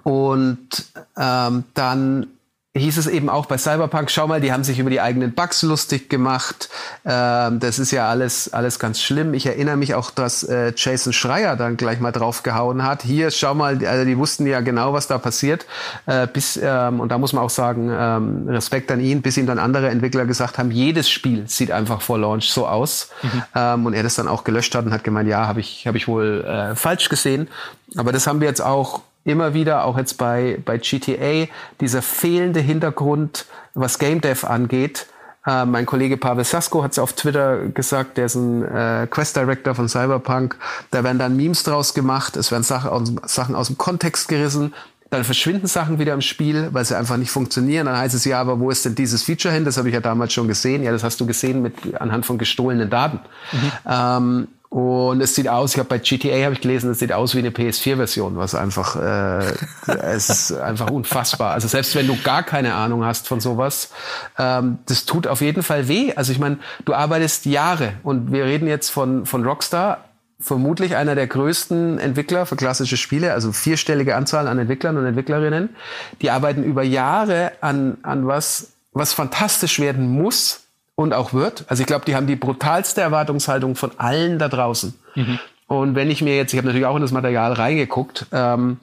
und 0.02 0.68
ähm, 1.16 1.64
dann 1.74 2.26
hieß 2.74 2.96
es 2.96 3.06
eben 3.06 3.28
auch 3.28 3.44
bei 3.44 3.58
Cyberpunk, 3.58 4.10
schau 4.10 4.26
mal, 4.26 4.40
die 4.40 4.50
haben 4.50 4.64
sich 4.64 4.78
über 4.78 4.88
die 4.88 5.00
eigenen 5.00 5.34
Bugs 5.34 5.62
lustig 5.62 6.08
gemacht. 6.08 6.70
Ähm, 7.04 7.60
das 7.60 7.78
ist 7.78 7.90
ja 7.90 8.08
alles, 8.08 8.50
alles 8.50 8.78
ganz 8.78 9.02
schlimm. 9.02 9.34
Ich 9.34 9.44
erinnere 9.44 9.76
mich 9.76 9.94
auch, 9.94 10.10
dass 10.10 10.42
äh, 10.42 10.72
Jason 10.74 11.12
Schreier 11.12 11.56
dann 11.56 11.76
gleich 11.76 12.00
mal 12.00 12.12
draufgehauen 12.12 12.82
hat. 12.82 13.02
Hier, 13.02 13.30
schau 13.30 13.52
mal, 13.54 13.84
also 13.84 14.06
die 14.06 14.16
wussten 14.16 14.46
ja 14.46 14.60
genau, 14.60 14.94
was 14.94 15.06
da 15.06 15.18
passiert. 15.18 15.66
Äh, 16.06 16.26
bis, 16.26 16.58
ähm, 16.62 17.00
und 17.00 17.10
da 17.10 17.18
muss 17.18 17.34
man 17.34 17.44
auch 17.44 17.50
sagen, 17.50 17.90
ähm, 17.94 18.48
Respekt 18.48 18.90
an 18.90 19.00
ihn, 19.00 19.20
bis 19.20 19.36
ihm 19.36 19.46
dann 19.46 19.58
andere 19.58 19.90
Entwickler 19.90 20.24
gesagt 20.24 20.56
haben, 20.56 20.70
jedes 20.70 21.10
Spiel 21.10 21.46
sieht 21.48 21.72
einfach 21.72 22.00
vor 22.00 22.18
Launch 22.18 22.50
so 22.50 22.66
aus. 22.66 23.10
Mhm. 23.22 23.42
Ähm, 23.54 23.86
und 23.86 23.92
er 23.92 24.02
das 24.02 24.14
dann 24.14 24.28
auch 24.28 24.44
gelöscht 24.44 24.74
hat 24.74 24.86
und 24.86 24.92
hat 24.94 25.04
gemeint, 25.04 25.28
ja, 25.28 25.46
habe 25.46 25.60
ich, 25.60 25.86
hab 25.86 25.94
ich 25.94 26.08
wohl 26.08 26.42
äh, 26.46 26.74
falsch 26.74 27.10
gesehen. 27.10 27.48
Aber 27.96 28.12
das 28.12 28.26
haben 28.26 28.40
wir 28.40 28.48
jetzt 28.48 28.62
auch 28.62 29.02
immer 29.24 29.54
wieder, 29.54 29.84
auch 29.84 29.98
jetzt 29.98 30.18
bei, 30.18 30.58
bei 30.64 30.78
GTA, 30.78 31.46
dieser 31.80 32.02
fehlende 32.02 32.60
Hintergrund, 32.60 33.46
was 33.74 33.98
Game 33.98 34.20
Dev 34.20 34.46
angeht. 34.46 35.06
Äh, 35.46 35.64
mein 35.64 35.86
Kollege 35.86 36.16
Pavel 36.16 36.44
Sasko 36.44 36.82
hat 36.84 36.92
es 36.92 36.98
auf 36.98 37.14
Twitter 37.14 37.66
gesagt, 37.68 38.16
der 38.16 38.26
ist 38.26 38.36
ein 38.36 38.62
äh, 38.62 39.06
Quest 39.10 39.36
Director 39.36 39.74
von 39.74 39.88
Cyberpunk. 39.88 40.56
Da 40.90 41.02
werden 41.02 41.18
dann 41.18 41.36
Memes 41.36 41.64
draus 41.64 41.94
gemacht, 41.94 42.36
es 42.36 42.52
werden 42.52 42.62
Sachen 42.62 42.90
aus, 42.90 43.12
Sachen 43.26 43.54
aus 43.54 43.66
dem 43.66 43.78
Kontext 43.78 44.28
gerissen, 44.28 44.72
dann 45.10 45.24
verschwinden 45.24 45.66
Sachen 45.66 45.98
wieder 45.98 46.14
im 46.14 46.22
Spiel, 46.22 46.68
weil 46.72 46.86
sie 46.86 46.96
einfach 46.96 47.18
nicht 47.18 47.30
funktionieren. 47.30 47.84
Dann 47.84 47.98
heißt 47.98 48.14
es 48.14 48.24
ja, 48.24 48.40
aber 48.40 48.60
wo 48.60 48.70
ist 48.70 48.86
denn 48.86 48.94
dieses 48.94 49.22
Feature 49.22 49.52
hin? 49.52 49.66
Das 49.66 49.76
habe 49.76 49.88
ich 49.88 49.94
ja 49.94 50.00
damals 50.00 50.32
schon 50.32 50.48
gesehen. 50.48 50.82
Ja, 50.82 50.90
das 50.90 51.04
hast 51.04 51.20
du 51.20 51.26
gesehen 51.26 51.60
mit 51.60 51.74
anhand 52.00 52.24
von 52.24 52.38
gestohlenen 52.38 52.88
Daten. 52.88 53.20
Mhm. 53.52 53.72
Ähm, 53.86 54.48
und 54.72 55.20
es 55.20 55.34
sieht 55.34 55.48
aus, 55.48 55.74
ich 55.74 55.78
habe 55.78 55.90
bei 55.90 55.98
GTA 55.98 56.44
habe 56.44 56.54
ich 56.54 56.62
gelesen, 56.62 56.90
es 56.90 56.98
sieht 56.98 57.12
aus 57.12 57.34
wie 57.34 57.40
eine 57.40 57.50
PS4-Version, 57.50 58.38
was 58.38 58.54
einfach, 58.54 58.96
äh, 58.96 59.52
es 59.86 60.30
ist 60.30 60.52
einfach 60.52 60.88
unfassbar. 60.88 61.52
Also 61.52 61.68
selbst 61.68 61.94
wenn 61.94 62.06
du 62.06 62.16
gar 62.22 62.42
keine 62.42 62.72
Ahnung 62.72 63.04
hast 63.04 63.28
von 63.28 63.38
sowas, 63.38 63.90
ähm, 64.38 64.78
das 64.86 65.04
tut 65.04 65.26
auf 65.26 65.42
jeden 65.42 65.62
Fall 65.62 65.88
weh. 65.88 66.14
Also 66.16 66.32
ich 66.32 66.38
meine, 66.38 66.56
du 66.86 66.94
arbeitest 66.94 67.44
Jahre 67.44 67.92
und 68.02 68.32
wir 68.32 68.46
reden 68.46 68.66
jetzt 68.66 68.88
von, 68.88 69.26
von 69.26 69.44
Rockstar, 69.44 70.06
vermutlich 70.40 70.96
einer 70.96 71.16
der 71.16 71.26
größten 71.26 71.98
Entwickler 71.98 72.46
für 72.46 72.56
klassische 72.56 72.96
Spiele, 72.96 73.34
also 73.34 73.52
vierstellige 73.52 74.16
Anzahl 74.16 74.48
an 74.48 74.58
Entwicklern 74.58 74.96
und 74.96 75.04
Entwicklerinnen. 75.04 75.76
Die 76.22 76.30
arbeiten 76.30 76.64
über 76.64 76.82
Jahre 76.82 77.52
an, 77.60 77.98
an 78.02 78.26
was, 78.26 78.68
was 78.94 79.12
fantastisch 79.12 79.80
werden 79.80 80.08
muss, 80.08 80.61
und 81.02 81.12
auch 81.12 81.32
wird. 81.32 81.64
Also 81.68 81.82
ich 81.82 81.86
glaube, 81.86 82.04
die 82.04 82.14
haben 82.14 82.26
die 82.26 82.36
brutalste 82.36 83.00
Erwartungshaltung 83.00 83.76
von 83.76 83.92
allen 83.98 84.38
da 84.38 84.48
draußen. 84.48 84.94
Mhm. 85.14 85.38
Und 85.66 85.94
wenn 85.94 86.10
ich 86.10 86.22
mir 86.22 86.36
jetzt, 86.36 86.52
ich 86.52 86.58
habe 86.58 86.66
natürlich 86.66 86.86
auch 86.86 86.96
in 86.96 87.02
das 87.02 87.12
Material 87.12 87.52
reingeguckt, 87.52 88.26
ähm, 88.32 88.78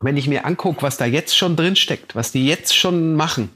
wenn 0.00 0.16
ich 0.16 0.28
mir 0.28 0.44
angucke, 0.44 0.82
was 0.82 0.96
da 0.96 1.04
jetzt 1.04 1.36
schon 1.36 1.56
drin 1.56 1.74
steckt, 1.74 2.14
was 2.14 2.30
die 2.30 2.46
jetzt 2.46 2.76
schon 2.76 3.14
machen, 3.16 3.50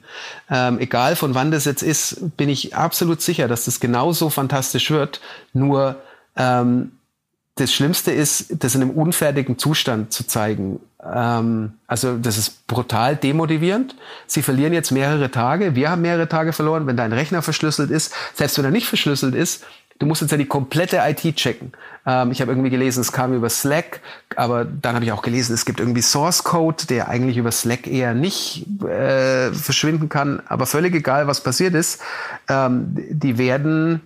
ähm, 0.50 0.80
egal 0.80 1.14
von 1.14 1.34
wann 1.34 1.52
das 1.52 1.64
jetzt 1.64 1.82
ist, 1.82 2.36
bin 2.36 2.48
ich 2.48 2.74
absolut 2.74 3.22
sicher, 3.22 3.46
dass 3.46 3.66
das 3.66 3.78
genauso 3.78 4.28
fantastisch 4.28 4.90
wird. 4.90 5.20
Nur 5.52 5.96
ähm, 6.36 6.92
das 7.56 7.72
Schlimmste 7.72 8.12
ist, 8.12 8.62
das 8.64 8.74
in 8.74 8.82
einem 8.82 8.90
unfertigen 8.92 9.58
Zustand 9.58 10.12
zu 10.12 10.26
zeigen. 10.26 10.80
Ähm, 11.04 11.74
also 11.86 12.16
das 12.16 12.38
ist 12.38 12.66
brutal 12.66 13.16
demotivierend. 13.16 13.94
Sie 14.26 14.42
verlieren 14.42 14.72
jetzt 14.72 14.90
mehrere 14.90 15.30
Tage. 15.30 15.74
Wir 15.74 15.90
haben 15.90 16.02
mehrere 16.02 16.28
Tage 16.28 16.52
verloren, 16.52 16.86
wenn 16.86 16.96
dein 16.96 17.12
Rechner 17.12 17.42
verschlüsselt 17.42 17.90
ist. 17.90 18.14
Selbst 18.34 18.56
wenn 18.56 18.64
er 18.64 18.70
nicht 18.70 18.86
verschlüsselt 18.86 19.34
ist, 19.34 19.64
du 19.98 20.06
musst 20.06 20.22
jetzt 20.22 20.30
ja 20.30 20.38
die 20.38 20.46
komplette 20.46 21.00
IT 21.04 21.36
checken. 21.36 21.72
Ähm, 22.06 22.30
ich 22.30 22.40
habe 22.40 22.52
irgendwie 22.52 22.70
gelesen, 22.70 23.02
es 23.02 23.12
kam 23.12 23.34
über 23.34 23.50
Slack, 23.50 24.00
aber 24.34 24.64
dann 24.64 24.94
habe 24.94 25.04
ich 25.04 25.12
auch 25.12 25.22
gelesen, 25.22 25.52
es 25.52 25.66
gibt 25.66 25.78
irgendwie 25.78 26.02
Source 26.02 26.44
Code, 26.44 26.86
der 26.86 27.08
eigentlich 27.08 27.36
über 27.36 27.52
Slack 27.52 27.86
eher 27.86 28.14
nicht 28.14 28.66
äh, 28.82 29.52
verschwinden 29.52 30.08
kann. 30.08 30.42
Aber 30.46 30.64
völlig 30.64 30.94
egal, 30.94 31.26
was 31.26 31.42
passiert 31.42 31.74
ist, 31.74 32.00
ähm, 32.48 32.96
die 33.10 33.36
werden 33.36 34.00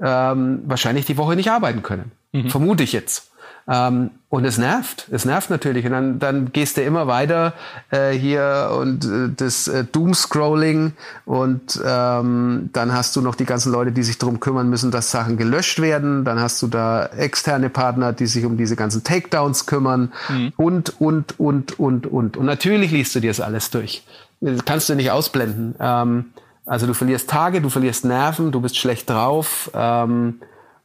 ähm, 0.00 0.62
wahrscheinlich 0.66 1.06
die 1.06 1.16
Woche 1.16 1.36
nicht 1.36 1.50
arbeiten 1.50 1.82
können. 1.84 2.10
Mhm. 2.32 2.50
Vermute 2.50 2.82
ich 2.82 2.92
jetzt. 2.92 3.28
Ähm, 3.70 4.12
und 4.30 4.46
es 4.46 4.56
nervt. 4.56 5.08
Es 5.10 5.26
nervt 5.26 5.50
natürlich. 5.50 5.84
Und 5.84 5.92
dann, 5.92 6.18
dann 6.18 6.52
gehst 6.52 6.78
du 6.78 6.82
immer 6.82 7.06
weiter 7.06 7.52
äh, 7.90 8.12
hier 8.12 8.70
und 8.78 9.04
äh, 9.04 9.28
das 9.36 9.68
äh, 9.68 9.84
Doom-Scrolling 9.84 10.92
und 11.26 11.80
ähm, 11.84 12.70
dann 12.72 12.92
hast 12.94 13.14
du 13.14 13.20
noch 13.20 13.34
die 13.34 13.44
ganzen 13.44 13.70
Leute, 13.70 13.92
die 13.92 14.02
sich 14.02 14.16
darum 14.16 14.40
kümmern 14.40 14.70
müssen, 14.70 14.90
dass 14.90 15.10
Sachen 15.10 15.36
gelöscht 15.36 15.80
werden. 15.80 16.24
Dann 16.24 16.40
hast 16.40 16.62
du 16.62 16.66
da 16.66 17.06
externe 17.06 17.68
Partner, 17.68 18.14
die 18.14 18.26
sich 18.26 18.46
um 18.46 18.56
diese 18.56 18.74
ganzen 18.74 19.04
Takedowns 19.04 19.66
kümmern 19.66 20.12
mhm. 20.30 20.52
und, 20.56 21.00
und, 21.00 21.38
und, 21.38 21.78
und, 21.78 22.06
und. 22.06 22.36
Und 22.38 22.46
natürlich 22.46 22.90
liest 22.90 23.14
du 23.14 23.20
dir 23.20 23.30
das 23.30 23.40
alles 23.40 23.70
durch. 23.70 24.02
Das 24.40 24.64
kannst 24.64 24.88
du 24.88 24.94
nicht 24.94 25.10
ausblenden. 25.10 25.74
Ähm, 25.78 26.26
also 26.64 26.86
du 26.86 26.94
verlierst 26.94 27.28
Tage, 27.28 27.60
du 27.60 27.68
verlierst 27.68 28.06
Nerven, 28.06 28.50
du 28.50 28.60
bist 28.60 28.78
schlecht 28.78 29.10
drauf. 29.10 29.70
Ähm, 29.74 30.40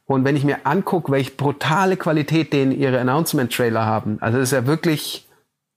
und 0.06 0.24
wenn 0.24 0.36
ich 0.36 0.44
mir 0.44 0.66
angucke, 0.66 1.10
welche 1.10 1.30
brutale 1.30 1.96
Qualität 1.96 2.52
denen 2.52 2.72
ihre 2.72 3.00
Announcement-Trailer 3.00 3.86
haben, 3.86 4.18
also 4.20 4.38
das 4.38 4.48
ist 4.48 4.52
ja 4.52 4.66
wirklich, 4.66 5.26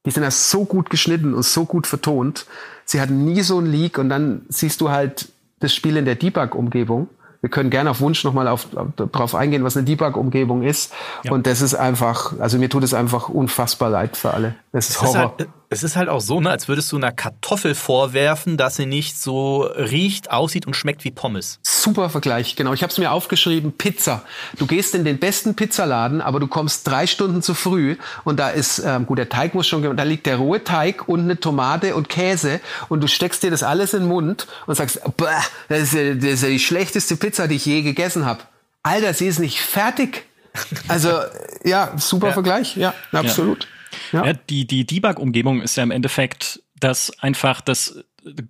die 0.06 0.12
sind 0.12 0.24
ja 0.24 0.32
so 0.32 0.66
gut 0.66 0.90
geschnitten 0.90 1.34
und 1.34 1.44
so 1.44 1.66
gut 1.66 1.88
vertont. 1.88 2.46
Sie 2.86 3.00
hatten 3.00 3.26
nie 3.26 3.42
so 3.42 3.60
ein 3.60 3.66
Leak 3.66 3.98
und 3.98 4.10
dann 4.10 4.46
siehst 4.50 4.82
du 4.82 4.90
halt 4.90 5.30
das 5.60 5.74
Spiel 5.74 5.98
in 5.98 6.06
der 6.06 6.16
Debug-Umgebung. 6.16 7.10
Wir 7.42 7.50
können 7.50 7.70
gerne 7.70 7.92
auf 7.92 8.02
Wunsch 8.02 8.24
nochmal 8.24 8.48
auf, 8.48 8.76
auf, 8.76 8.88
darauf 8.96 9.36
eingehen, 9.36 9.64
was 9.64 9.78
eine 9.78 9.86
Debug-Umgebung 9.86 10.64
ist. 10.64 10.94
Ja. 11.24 11.32
Und 11.32 11.48
das 11.48 11.62
ist 11.62 11.76
einfach, 11.76 12.38
also 12.40 12.58
mir 12.58 12.70
tut 12.70 12.84
es 12.84 12.94
einfach 12.94 13.30
unfassbar 13.30 13.90
leid 13.90 14.18
für 14.18 14.34
alle. 14.34 14.56
Das 14.72 14.90
ist 14.90 15.02
Horror. 15.02 15.36
Ist 15.38 15.46
halt, 15.46 15.50
es 15.70 15.84
ist 15.84 15.98
halt 15.98 16.08
auch 16.08 16.22
so, 16.22 16.40
ne, 16.40 16.50
als 16.50 16.68
würdest 16.70 16.92
du 16.92 16.96
einer 16.96 17.12
Kartoffel 17.12 17.76
vorwerfen, 17.76 18.56
dass 18.56 18.78
sie 18.78 18.86
nicht 18.86 19.20
so 19.20 19.64
riecht, 19.64 20.32
aussieht 20.32 20.66
und 20.66 20.76
schmeckt 20.76 21.04
wie 21.04 21.12
Pommes. 21.12 21.60
Super 21.64 22.10
Vergleich, 22.10 22.56
genau. 22.56 22.72
Ich 22.74 22.84
habe 22.84 22.92
es 22.92 22.98
mir 22.98 23.12
aufgeschrieben, 23.12 23.74
Pizza. 23.74 24.24
Du 24.58 24.66
gehst 24.66 24.96
in 24.96 25.04
den 25.04 25.20
besten 25.20 25.56
Pizzaladen, 25.56 26.22
aber 26.22 26.40
du 26.40 26.48
kommst 26.48 26.88
drei 26.88 27.06
Stunden 27.06 27.42
zu 27.42 27.54
früh 27.54 27.98
und 28.24 28.40
da 28.40 28.50
ist, 28.50 28.80
ähm, 28.80 29.06
gut, 29.06 29.18
der 29.18 29.28
Teig 29.28 29.56
muss 29.56 29.68
schon, 29.68 29.98
da 29.98 30.04
liegt 30.04 30.26
der 30.26 30.38
rohe 30.38 30.64
Teig 30.64 31.10
und 31.10 31.22
eine 31.22 31.40
Tomate 31.40 31.96
und 31.96 32.08
Käse 32.08 32.62
und 32.88 33.02
du 33.02 33.08
steckst 33.08 33.44
dir 33.44 33.52
das 33.52 33.64
alles 33.64 33.94
in 33.94 34.02
den 34.02 34.10
Mund 34.10 34.48
und 34.68 34.76
sagst, 34.76 35.02
das 35.68 35.80
ist, 35.82 35.94
ja, 35.94 36.14
das 36.14 36.24
ist 36.24 36.44
ja 36.44 36.50
die 36.50 36.60
schlechteste 36.60 37.18
Pizza, 37.18 37.48
die 37.48 37.56
ich 37.56 37.66
je 37.66 37.82
gegessen 37.82 38.26
habe. 38.26 38.40
Alter, 38.84 39.14
sie 39.14 39.28
ist 39.28 39.40
nicht 39.40 39.60
fertig. 39.60 40.26
Also, 40.88 41.12
ja, 41.64 41.94
super 41.98 42.28
ja. 42.28 42.34
Vergleich, 42.34 42.78
ja, 42.78 42.94
absolut. 43.12 43.66
Ja. 43.66 43.70
Ja. 44.12 44.26
ja 44.26 44.34
die 44.34 44.66
die 44.68 44.86
Debug-Umgebung 44.86 45.62
ist 45.62 45.78
ja 45.78 45.84
im 45.84 45.92
Endeffekt 45.92 46.62
das 46.80 47.12
einfach 47.20 47.62
das 47.62 48.04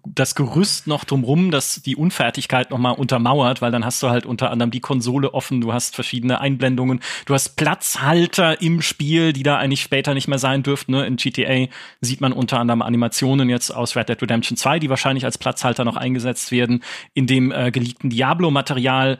das 0.05 0.35
Gerüst 0.35 0.87
noch 0.87 1.03
drumrum, 1.03 1.51
das 1.51 1.81
die 1.81 1.95
Unfertigkeit 1.95 2.71
nochmal 2.71 2.93
untermauert, 2.93 3.61
weil 3.61 3.71
dann 3.71 3.85
hast 3.85 4.01
du 4.01 4.09
halt 4.09 4.25
unter 4.25 4.51
anderem 4.51 4.71
die 4.71 4.79
Konsole 4.79 5.33
offen, 5.33 5.61
du 5.61 5.73
hast 5.73 5.95
verschiedene 5.95 6.41
Einblendungen, 6.41 6.99
du 7.25 7.33
hast 7.33 7.55
Platzhalter 7.55 8.61
im 8.61 8.81
Spiel, 8.81 9.33
die 9.33 9.43
da 9.43 9.57
eigentlich 9.57 9.81
später 9.81 10.13
nicht 10.13 10.27
mehr 10.27 10.39
sein 10.39 10.63
dürften. 10.63 10.93
Ne? 10.93 11.05
In 11.05 11.17
GTA 11.17 11.67
sieht 12.01 12.21
man 12.21 12.33
unter 12.33 12.59
anderem 12.59 12.81
Animationen 12.81 13.49
jetzt 13.49 13.71
aus 13.71 13.95
Red 13.95 14.09
Dead 14.09 14.21
Redemption 14.21 14.57
2, 14.57 14.79
die 14.79 14.89
wahrscheinlich 14.89 15.25
als 15.25 15.37
Platzhalter 15.37 15.85
noch 15.85 15.97
eingesetzt 15.97 16.51
werden. 16.51 16.83
In 17.13 17.27
dem 17.27 17.51
äh, 17.51 17.71
geleakten 17.71 18.09
Diablo-Material 18.09 19.19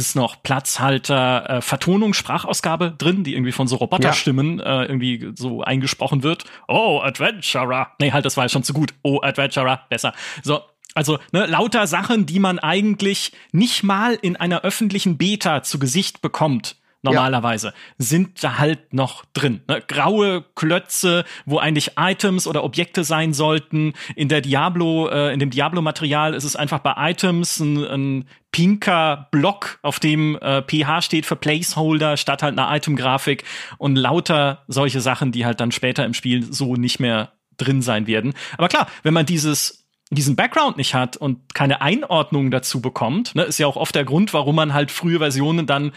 ist 0.00 0.16
noch 0.16 0.42
Platzhalter, 0.42 1.50
äh, 1.50 1.60
Vertonung, 1.60 2.14
Sprachausgabe 2.14 2.94
drin, 2.96 3.24
die 3.24 3.34
irgendwie 3.34 3.52
von 3.52 3.68
so 3.68 3.76
Roboterstimmen 3.76 4.58
ja. 4.58 4.82
äh, 4.82 4.86
irgendwie 4.86 5.32
so 5.34 5.62
eingesprochen 5.62 6.22
wird. 6.22 6.44
Oh, 6.68 7.00
Adventurer. 7.02 7.92
Nee, 8.00 8.12
halt, 8.12 8.24
das 8.24 8.36
war 8.36 8.44
ja 8.44 8.48
schon 8.48 8.62
zu 8.62 8.72
gut. 8.72 8.94
Oh, 9.02 9.20
Adventurer, 9.22 9.82
besser. 9.88 10.12
So, 10.42 10.60
also 10.94 11.18
ne, 11.32 11.46
lauter 11.46 11.86
Sachen, 11.86 12.26
die 12.26 12.38
man 12.38 12.58
eigentlich 12.58 13.32
nicht 13.52 13.82
mal 13.82 14.14
in 14.14 14.36
einer 14.36 14.62
öffentlichen 14.62 15.18
Beta 15.18 15.62
zu 15.62 15.78
Gesicht 15.78 16.22
bekommt 16.22 16.76
normalerweise, 17.06 17.68
ja. 17.68 17.72
sind 17.98 18.42
da 18.44 18.58
halt 18.58 18.92
noch 18.92 19.24
drin. 19.32 19.62
Ne? 19.68 19.82
Graue 19.86 20.44
Klötze, 20.54 21.24
wo 21.44 21.58
eigentlich 21.58 21.92
Items 21.98 22.46
oder 22.46 22.64
Objekte 22.64 23.04
sein 23.04 23.32
sollten. 23.32 23.94
In 24.14 24.28
der 24.28 24.40
Diablo, 24.40 25.08
äh, 25.08 25.32
in 25.32 25.40
dem 25.40 25.50
Diablo-Material 25.50 26.34
ist 26.34 26.44
es 26.44 26.56
einfach 26.56 26.80
bei 26.80 26.94
Items 27.10 27.60
ein, 27.60 27.84
ein 27.84 28.24
pinker 28.52 29.28
Block, 29.30 29.78
auf 29.82 30.00
dem 30.00 30.36
äh, 30.36 30.62
PH 30.62 31.02
steht 31.02 31.26
für 31.26 31.36
Placeholder 31.36 32.16
statt 32.16 32.42
halt 32.42 32.58
einer 32.58 32.74
Item-Grafik 32.74 33.44
und 33.78 33.96
lauter 33.96 34.64
solche 34.68 35.00
Sachen, 35.00 35.32
die 35.32 35.44
halt 35.44 35.60
dann 35.60 35.72
später 35.72 36.04
im 36.04 36.14
Spiel 36.14 36.42
so 36.50 36.74
nicht 36.74 37.00
mehr 37.00 37.32
drin 37.58 37.82
sein 37.82 38.06
werden. 38.06 38.34
Aber 38.56 38.68
klar, 38.68 38.86
wenn 39.02 39.14
man 39.14 39.26
dieses 39.26 39.86
diesen 40.10 40.36
Background 40.36 40.76
nicht 40.76 40.94
hat 40.94 41.16
und 41.16 41.54
keine 41.54 41.80
Einordnung 41.80 42.50
dazu 42.50 42.80
bekommt, 42.80 43.34
ne, 43.34 43.42
ist 43.42 43.58
ja 43.58 43.66
auch 43.66 43.76
oft 43.76 43.94
der 43.94 44.04
Grund, 44.04 44.32
warum 44.32 44.54
man 44.54 44.72
halt 44.72 44.90
frühe 44.90 45.18
Versionen 45.18 45.66
dann 45.66 45.92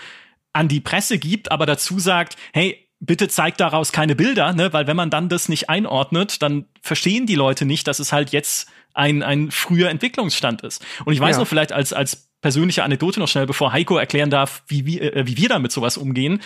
an 0.54 0.68
die 0.68 0.80
Presse 0.80 1.20
gibt, 1.20 1.52
aber 1.52 1.66
dazu 1.66 2.00
sagt, 2.00 2.36
hey, 2.54 2.90
bitte 3.00 3.28
zeigt 3.28 3.60
daraus 3.60 3.92
keine 3.92 4.16
Bilder, 4.16 4.54
ne? 4.54 4.74
weil 4.74 4.88
wenn 4.88 4.98
man 4.98 5.10
dann 5.10 5.30
das 5.30 5.50
nicht 5.50 5.70
einordnet, 5.70 6.42
dann 6.42 6.66
verstehen 6.82 7.26
die 7.26 7.36
Leute 7.36 7.66
nicht, 7.66 7.88
dass 7.88 8.00
es 8.00 8.12
halt 8.12 8.32
jetzt 8.32 8.70
ein, 8.94 9.24
ein 9.24 9.52
früher 9.52 9.90
Entwicklungsstand 9.90 10.62
ist. 10.62 10.86
Und 11.06 11.14
ich 11.14 11.20
weiß 11.20 11.36
ja. 11.36 11.42
noch 11.42 11.48
vielleicht 11.48 11.72
als, 11.72 11.94
als 11.94 12.30
persönliche 12.42 12.84
Anekdote 12.84 13.20
noch 13.20 13.28
schnell, 13.28 13.46
bevor 13.46 13.72
Heiko 13.72 13.98
erklären 13.98 14.30
darf, 14.30 14.64
wie, 14.68 14.86
wie, 14.86 15.00
äh, 15.00 15.26
wie 15.26 15.38
wir 15.38 15.50
da 15.50 15.60
mit 15.60 15.72
sowas 15.72 15.98
umgehen. 15.98 16.42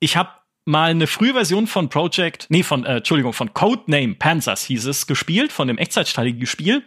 Ich 0.00 0.16
habe 0.16 0.30
mal 0.64 0.90
eine 0.90 1.06
frühe 1.06 1.32
Version 1.32 1.66
von 1.66 1.88
Project, 1.88 2.46
nee, 2.48 2.62
von, 2.62 2.84
äh, 2.84 2.98
Entschuldigung, 2.98 3.32
von 3.32 3.52
Codename 3.52 4.14
Panzers 4.14 4.64
hieß 4.64 4.86
es, 4.86 5.06
gespielt, 5.06 5.52
von 5.52 5.68
dem 5.68 5.78
Echtzeitstrategiespiel 5.78 6.84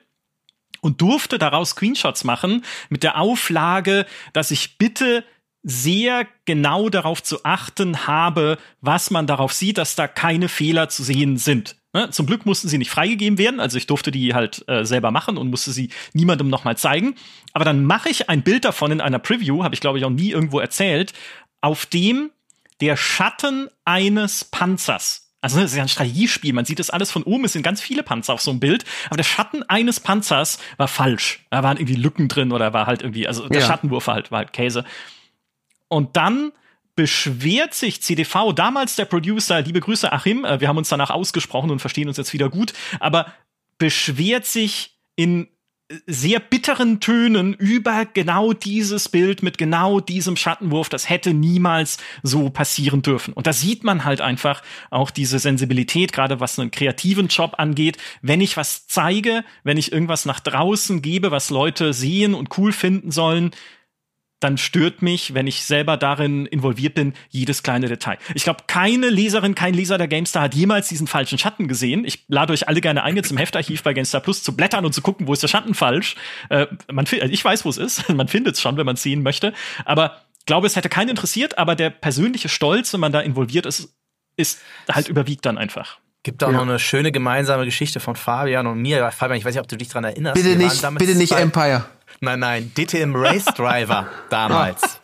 und 0.82 1.02
durfte 1.02 1.38
daraus 1.38 1.72
Screenshots 1.72 2.24
machen 2.24 2.63
mit 2.89 3.04
der 3.04 3.20
Auflage, 3.20 4.06
dass 4.34 4.52
ich 4.52 4.78
bitte 4.78 5.24
sehr 5.67 6.28
genau 6.45 6.89
darauf 6.89 7.23
zu 7.23 7.43
achten 7.43 8.06
habe, 8.06 8.60
was 8.82 9.10
man 9.10 9.25
darauf 9.25 9.51
sieht, 9.51 9.80
dass 9.80 9.95
da 9.95 10.08
keine 10.08 10.47
Fehler 10.47 10.89
zu 10.89 11.04
sehen 11.04 11.38
sind. 11.38 11.75
Ne? 11.91 12.12
Zum 12.12 12.28
Glück 12.28 12.45
mussten 12.45 12.67
sie 12.67 12.78
nicht 12.78 12.91
freigegeben 12.91 13.39
werden, 13.39 13.60
also 13.60 13.78
ich 13.78 13.88
durfte 13.88 14.12
die 14.12 14.36
halt 14.36 14.63
äh, 14.67 14.86
selber 14.86 15.10
machen 15.10 15.38
und 15.38 15.49
musste 15.49 15.71
sie 15.71 15.89
niemandem 16.13 16.49
nochmal 16.49 16.78
zeigen. 16.78 17.15
Aber 17.54 17.65
dann 17.65 17.84
mache 17.84 18.10
ich 18.10 18.30
ein 18.30 18.43
Bild 18.43 18.63
davon 18.63 18.91
in 18.91 19.01
einer 19.01 19.17
Preview, 19.17 19.63
habe 19.63 19.73
ich 19.73 19.82
glaube 19.82 19.97
ich 19.97 20.06
auch 20.06 20.12
nie 20.12 20.30
irgendwo 20.30 20.60
erzählt, 20.60 21.13
auf 21.62 21.88
dem 21.88 22.30
der 22.80 22.95
Schatten 22.95 23.69
eines 23.86 24.43
Panzers 24.45 25.25
also 25.45 25.60
das 25.60 25.71
ist 25.71 25.78
ja 25.78 25.84
ein 25.84 25.89
Strategiespiel, 25.89 26.54
man 26.54 26.65
sieht 26.65 26.80
das 26.80 26.89
alles 26.89 27.12
von 27.12 27.21
oben, 27.21 27.45
es 27.45 27.54
sind 27.54 27.62
ganz 27.62 27.80
viele 27.80 28.01
Panzer 28.01 28.34
auf 28.34 28.41
so 28.41 28.49
einem 28.49 28.60
Bild, 28.60 28.84
aber 29.06 29.17
der 29.17 29.23
Schatten 29.23 29.62
eines 29.62 29.99
Panzers 29.99 30.58
war 30.78 30.88
falsch. 30.88 31.45
Da 31.51 31.62
waren 31.62 31.78
irgendwie 31.78 31.97
Lücken 31.97 32.28
drin 32.28 32.51
oder 32.51 32.73
war 32.73 32.88
halt 32.88 33.04
irgendwie, 33.04 33.28
also 33.28 33.47
der 33.47 33.62
ja. 33.62 33.67
Schattenwurf 33.67 34.08
halt, 34.08 34.32
war 34.32 34.39
halt 34.39 34.54
Käse. 34.54 34.86
Und 35.88 36.17
dann 36.17 36.52
beschwert 36.95 37.74
sich 37.74 38.02
CDV, 38.02 38.54
damals 38.54 38.95
der 38.95 39.06
Producer, 39.06 39.62
liebe 39.62 39.82
Grüße 39.82 40.12
Achim, 40.12 40.45
äh, 40.45 40.62
wir 40.62 40.67
haben 40.67 40.78
uns 40.78 40.89
danach 40.89 41.10
ausgesprochen 41.10 41.71
und 41.71 41.80
verstehen 41.80 42.08
uns 42.08 42.17
jetzt 42.17 42.34
wieder 42.34 42.50
gut, 42.50 42.74
aber 43.00 43.34
beschwert 43.78 44.45
sich 44.45 44.98
in 45.15 45.48
sehr 46.08 46.39
bitteren 46.39 47.00
Tönen 47.00 47.54
über 47.54 48.06
genau 48.06 48.54
dieses 48.54 49.08
Bild 49.08 49.43
mit 49.43 49.60
genau 49.60 50.00
diesem 50.00 50.36
Schattenwurf. 50.36 50.89
Das 50.89 51.10
hätte 51.10 51.34
niemals 51.34 51.98
so 52.24 52.50
passieren 52.50 53.04
dürfen. 53.04 53.34
Und 53.34 53.45
da 53.45 53.54
sieht 53.54 53.84
man 53.84 54.04
halt 54.04 54.19
einfach 54.19 54.63
auch 54.89 55.12
diese 55.12 55.38
Sensibilität, 55.38 56.12
gerade 56.12 56.39
was 56.39 56.58
einen 56.58 56.71
kreativen 56.71 57.28
Job 57.28 57.56
angeht. 57.58 57.98
Wenn 58.24 58.41
ich 58.41 58.58
was 58.58 58.88
zeige, 58.88 59.43
wenn 59.63 59.78
ich 59.78 59.91
irgendwas 59.91 60.26
nach 60.26 60.39
draußen 60.39 61.04
gebe, 61.04 61.30
was 61.30 61.52
Leute 61.52 61.93
sehen 61.93 62.34
und 62.34 62.58
cool 62.58 62.71
finden 62.71 63.12
sollen, 63.12 63.52
dann 64.45 64.60
stört 64.60 65.01
mich, 65.01 65.34
wenn 65.34 65.47
ich 65.47 65.65
selber 65.65 65.97
darin 65.97 66.45
involviert 66.45 66.93
bin, 66.93 67.13
jedes 67.31 67.63
kleine 67.63 67.88
Detail. 67.88 68.19
Ich 68.36 68.43
glaube, 68.43 68.62
keine 68.67 69.10
Leserin, 69.10 69.55
kein 69.55 69.73
Leser 69.73 69.97
der 69.97 70.08
GameStar 70.08 70.43
hat 70.43 70.53
jemals 70.53 70.88
diesen 70.88 71.08
falschen 71.08 71.39
Schatten 71.39 71.67
gesehen. 71.67 72.05
Ich 72.05 72.25
lade 72.27 72.53
euch 72.53 72.67
alle 72.67 72.79
gerne 72.79 73.01
ein, 73.01 73.15
jetzt 73.15 73.31
im 73.31 73.38
Heftarchiv 73.38 73.81
bei 73.81 73.93
GameStar 73.93 74.21
Plus 74.21 74.43
zu 74.43 74.55
blättern 74.55 74.86
und 74.86 74.93
zu 74.93 75.01
gucken, 75.01 75.27
wo 75.27 75.34
ist 75.34 75.41
der 75.41 75.47
Schatten 75.47 75.73
falsch. 75.73 76.15
Äh, 76.49 76.67
man, 76.91 77.08
ich 77.10 77.43
weiß, 77.43 77.65
wo 77.65 77.69
es 77.69 77.77
ist. 77.77 78.08
man 78.13 78.27
findet 78.27 78.53
es 78.53 78.62
schon, 78.62 78.77
wenn 78.77 78.86
man 78.86 78.93
es 78.93 79.01
sehen 79.01 79.23
möchte. 79.23 79.51
Aber 79.84 80.21
ich 80.38 80.45
glaube, 80.45 80.67
es 80.67 80.75
hätte 80.75 80.89
keinen 80.89 81.10
interessiert, 81.10 81.58
aber 81.58 81.75
der 81.75 81.89
persönliche 81.89 82.47
Stolz, 82.47 82.93
wenn 82.93 82.99
man 82.99 83.12
da 83.12 83.21
involviert 83.21 83.65
ist, 83.65 83.95
ist 84.38 84.62
halt 84.91 85.08
überwiegt 85.08 85.43
dann 85.47 85.58
einfach. 85.58 85.97
Gibt 86.21 86.43
auch 86.43 86.51
ja. 86.51 86.58
noch 86.58 86.63
eine 86.63 86.77
schöne 86.77 87.12
gemeinsame 87.12 87.65
Geschichte 87.65 87.99
von 87.99 88.15
Fabian 88.15 88.67
und 88.67 88.79
mir. 88.79 89.12
Fabian, 89.12 89.39
ich 89.39 89.45
weiß 89.45 89.55
nicht, 89.55 89.62
ob 89.62 89.67
du 89.67 89.75
dich 89.75 89.88
daran 89.88 90.03
erinnerst. 90.03 90.36
Bitte 90.36 90.55
nicht, 90.55 90.97
bitte 90.97 91.15
nicht 91.15 91.31
Empire. 91.31 91.86
Nein, 92.21 92.39
nein, 92.39 92.71
DTM 92.75 93.15
Race 93.15 93.45
Driver 93.45 94.08
damals. 94.30 94.99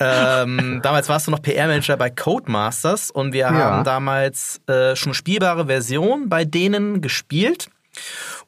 ähm, 0.00 0.80
damals 0.82 1.08
warst 1.08 1.26
du 1.26 1.30
noch 1.30 1.42
PR-Manager 1.42 1.96
bei 1.96 2.10
Codemasters 2.10 3.10
und 3.10 3.32
wir 3.32 3.40
ja. 3.40 3.52
haben 3.52 3.84
damals 3.84 4.60
äh, 4.66 4.96
schon 4.96 5.14
spielbare 5.14 5.66
Version 5.66 6.28
bei 6.28 6.44
denen 6.44 7.00
gespielt. 7.00 7.68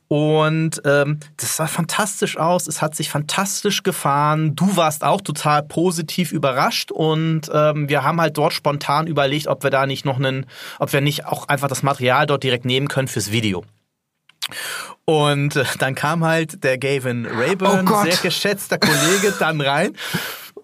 Und 0.09 0.81
ähm, 0.85 1.19
das 1.37 1.57
sah 1.57 1.67
fantastisch 1.67 2.37
aus, 2.37 2.69
es 2.69 2.81
hat 2.81 2.95
sich 2.95 3.11
fantastisch 3.11 3.83
gefahren. 3.83 4.55
Du 4.55 4.77
warst 4.77 5.03
auch 5.03 5.21
total 5.21 5.65
positiv 5.65 6.31
überrascht 6.31 6.93
und 6.93 7.51
ähm, 7.53 7.89
wir 7.89 8.05
haben 8.05 8.21
halt 8.21 8.39
dort 8.39 8.53
spontan 8.53 9.09
überlegt, 9.09 9.49
ob 9.49 9.65
wir 9.65 9.71
da 9.71 9.85
nicht 9.87 10.05
noch 10.05 10.19
einen, 10.19 10.47
ob 10.79 10.93
wir 10.93 11.01
nicht 11.01 11.27
auch 11.27 11.49
einfach 11.49 11.67
das 11.67 11.83
Material 11.83 12.27
dort 12.27 12.45
direkt 12.45 12.65
nehmen 12.65 12.87
können 12.87 13.09
fürs 13.09 13.33
Video. 13.33 13.65
Und 15.07 15.57
äh, 15.57 15.65
dann 15.79 15.95
kam 15.95 16.25
halt 16.25 16.63
der 16.63 16.79
Gavin 16.79 17.27
Rayburn, 17.27 17.89
oh 17.89 18.03
sehr 18.03 18.17
geschätzter 18.17 18.77
Kollege, 18.77 19.33
dann 19.39 19.61
rein 19.61 19.95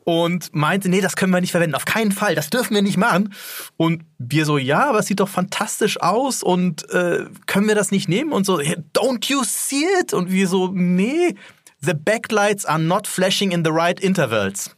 und 0.04 0.54
meinte, 0.54 0.88
nee, 0.88 1.00
das 1.00 1.16
können 1.16 1.32
wir 1.32 1.40
nicht 1.40 1.52
verwenden, 1.52 1.76
auf 1.76 1.84
keinen 1.84 2.12
Fall, 2.12 2.34
das 2.34 2.50
dürfen 2.50 2.74
wir 2.74 2.82
nicht 2.82 2.96
machen. 2.96 3.32
Und 3.76 4.02
wir 4.18 4.44
so, 4.44 4.58
ja, 4.58 4.88
aber 4.88 4.98
es 4.98 5.06
sieht 5.06 5.20
doch 5.20 5.28
fantastisch 5.28 6.00
aus 6.00 6.42
und 6.42 6.88
äh, 6.90 7.26
können 7.46 7.68
wir 7.68 7.74
das 7.74 7.90
nicht 7.90 8.08
nehmen? 8.08 8.32
Und 8.32 8.44
so, 8.44 8.58
don't 8.58 9.30
you 9.30 9.42
see 9.44 9.84
it? 10.00 10.12
Und 10.12 10.30
wir 10.30 10.48
so, 10.48 10.68
nee, 10.72 11.34
the 11.80 11.94
backlights 11.94 12.64
are 12.66 12.80
not 12.80 13.06
flashing 13.06 13.52
in 13.52 13.64
the 13.64 13.70
right 13.70 14.00
intervals. 14.00 14.76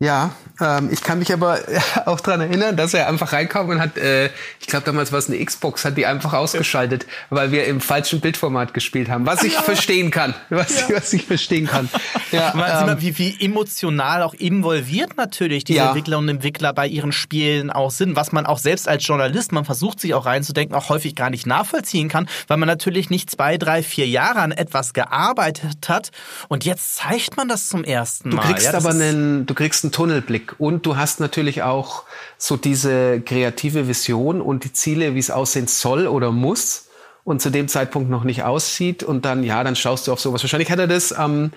Ja, 0.00 0.30
ähm, 0.60 0.90
ich 0.92 1.02
kann 1.02 1.18
mich 1.18 1.32
aber 1.32 1.58
auch 2.06 2.20
dran 2.20 2.40
erinnern, 2.40 2.76
dass 2.76 2.94
er 2.94 3.08
einfach 3.08 3.32
reinkam 3.32 3.68
und 3.68 3.80
hat, 3.80 3.98
äh, 3.98 4.26
ich 4.60 4.68
glaube 4.68 4.86
damals 4.86 5.10
war 5.10 5.18
es 5.18 5.28
eine 5.28 5.44
Xbox, 5.44 5.84
hat 5.84 5.96
die 5.96 6.06
einfach 6.06 6.34
ausgeschaltet, 6.34 7.04
weil 7.30 7.50
wir 7.50 7.64
im 7.64 7.80
falschen 7.80 8.20
Bildformat 8.20 8.74
gespielt 8.74 9.08
haben. 9.08 9.26
Was 9.26 9.42
ich 9.42 9.54
ja. 9.54 9.62
verstehen 9.62 10.12
kann. 10.12 10.34
Was, 10.50 10.88
ja. 10.88 10.96
was 10.96 11.12
ich 11.12 11.24
verstehen 11.24 11.66
kann. 11.66 11.88
Ja, 12.30 12.86
ähm, 12.86 13.00
wie, 13.00 13.16
wie 13.16 13.42
emotional 13.42 14.22
auch 14.22 14.34
involviert 14.34 15.16
natürlich 15.16 15.64
diese 15.64 15.78
ja. 15.78 15.86
Entwickler 15.88 16.18
und 16.18 16.28
Entwickler 16.28 16.74
bei 16.74 16.86
ihren 16.86 17.10
Spielen 17.10 17.70
auch 17.70 17.90
sind, 17.90 18.16
was 18.16 18.32
man 18.32 18.44
auch 18.44 18.58
selbst 18.58 18.86
als 18.86 19.06
Journalist, 19.06 19.52
man 19.52 19.64
versucht 19.64 19.98
sich 19.98 20.12
auch 20.12 20.26
reinzudenken, 20.26 20.76
auch 20.76 20.90
häufig 20.90 21.14
gar 21.14 21.30
nicht 21.30 21.46
nachvollziehen 21.46 22.10
kann, 22.10 22.28
weil 22.46 22.58
man 22.58 22.66
natürlich 22.66 23.08
nicht 23.08 23.30
zwei, 23.30 23.56
drei, 23.56 23.82
vier 23.82 24.06
Jahre 24.06 24.40
an 24.40 24.52
etwas 24.52 24.92
gearbeitet 24.92 25.88
hat 25.88 26.10
und 26.48 26.66
jetzt 26.66 26.96
zeigt 26.96 27.38
man 27.38 27.48
das 27.48 27.68
zum 27.68 27.82
ersten 27.82 28.28
Mal. 28.28 28.42
Du 28.42 28.52
kriegst 28.52 28.74
aber 28.74 28.90
einen, 28.90 29.46
du 29.46 29.54
kriegst 29.54 29.84
einen 29.84 29.87
einen 29.88 29.92
Tunnelblick. 29.92 30.54
Und 30.58 30.86
du 30.86 30.96
hast 30.96 31.20
natürlich 31.20 31.62
auch 31.62 32.04
so 32.36 32.56
diese 32.56 33.20
kreative 33.20 33.88
Vision 33.88 34.40
und 34.40 34.64
die 34.64 34.72
Ziele, 34.72 35.14
wie 35.14 35.18
es 35.18 35.30
aussehen 35.30 35.66
soll 35.66 36.06
oder 36.06 36.30
muss 36.30 36.88
und 37.24 37.42
zu 37.42 37.50
dem 37.50 37.68
Zeitpunkt 37.68 38.10
noch 38.10 38.24
nicht 38.24 38.42
aussieht. 38.44 39.02
Und 39.02 39.24
dann, 39.24 39.42
ja, 39.44 39.64
dann 39.64 39.76
schaust 39.76 40.06
du 40.06 40.12
auf 40.12 40.20
sowas. 40.20 40.42
Wahrscheinlich 40.42 40.70
hat 40.70 40.78
er 40.78 40.86
das, 40.86 41.12
ähm, 41.18 41.52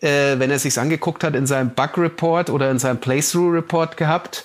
äh, 0.00 0.38
wenn 0.38 0.50
er 0.50 0.58
sich's 0.58 0.78
angeguckt 0.78 1.24
hat, 1.24 1.34
in 1.34 1.46
seinem 1.46 1.70
Bug 1.70 1.96
Report 1.98 2.50
oder 2.50 2.70
in 2.70 2.78
seinem 2.78 2.98
Playthrough 2.98 3.52
Report 3.52 3.96
gehabt 3.96 4.44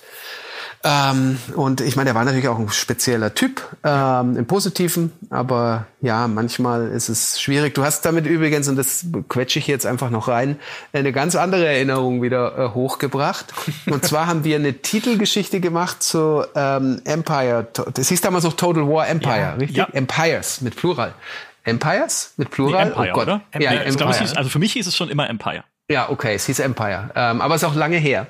ähm, 0.83 1.37
und 1.55 1.81
ich 1.81 1.97
meine, 1.97 2.11
er 2.11 2.15
war 2.15 2.23
natürlich 2.23 2.47
auch 2.47 2.57
ein 2.57 2.69
spezieller 2.69 3.35
Typ 3.35 3.61
ähm, 3.83 4.37
im 4.37 4.45
Positiven, 4.45 5.11
aber 5.29 5.87
ja, 5.99 6.27
manchmal 6.29 6.87
ist 6.87 7.09
es 7.09 7.41
schwierig. 7.41 7.75
Du 7.75 7.83
hast 7.83 8.05
damit 8.05 8.25
übrigens, 8.25 8.69
und 8.69 8.77
das 8.77 9.05
quetsche 9.27 9.59
ich 9.59 9.67
jetzt 9.67 9.85
einfach 9.85 10.09
noch 10.09 10.29
rein, 10.29 10.57
eine 10.93 11.11
ganz 11.11 11.35
andere 11.35 11.67
Erinnerung 11.67 12.21
wieder 12.21 12.57
äh, 12.57 12.69
hochgebracht. 12.73 13.53
Und 13.87 14.05
zwar 14.05 14.27
haben 14.27 14.45
wir 14.45 14.55
eine 14.55 14.73
Titelgeschichte 14.73 15.59
gemacht 15.59 16.01
zu 16.01 16.45
ähm, 16.55 17.01
Empire. 17.03 17.67
Das 17.93 18.07
hieß 18.07 18.21
damals 18.21 18.45
noch 18.45 18.53
Total 18.53 18.87
War 18.87 19.07
Empire, 19.09 19.37
ja. 19.37 19.53
richtig? 19.55 19.77
Ja. 19.77 19.87
Empires 19.91 20.61
mit 20.61 20.77
Plural. 20.77 21.13
Empires 21.65 22.33
mit 22.37 22.51
Plural? 22.51 22.85
Nee, 22.85 22.91
Empire, 22.91 23.09
oh 23.09 23.13
Gott. 23.13 23.27
Oder? 23.27 23.41
Ja, 23.59 23.71
nee, 23.71 23.77
Empire. 23.79 24.17
Hieß, 24.17 24.33
also 24.33 24.49
für 24.49 24.59
mich 24.59 24.73
hieß 24.73 24.87
es 24.87 24.95
schon 24.95 25.09
immer 25.09 25.29
Empire. 25.29 25.63
Ja, 25.91 26.09
okay, 26.09 26.35
es 26.35 26.45
hieß 26.45 26.59
Empire. 26.59 27.09
Ähm, 27.15 27.41
aber 27.41 27.55
es 27.55 27.63
ist 27.63 27.67
auch 27.67 27.75
lange 27.75 27.97
her. 27.97 28.27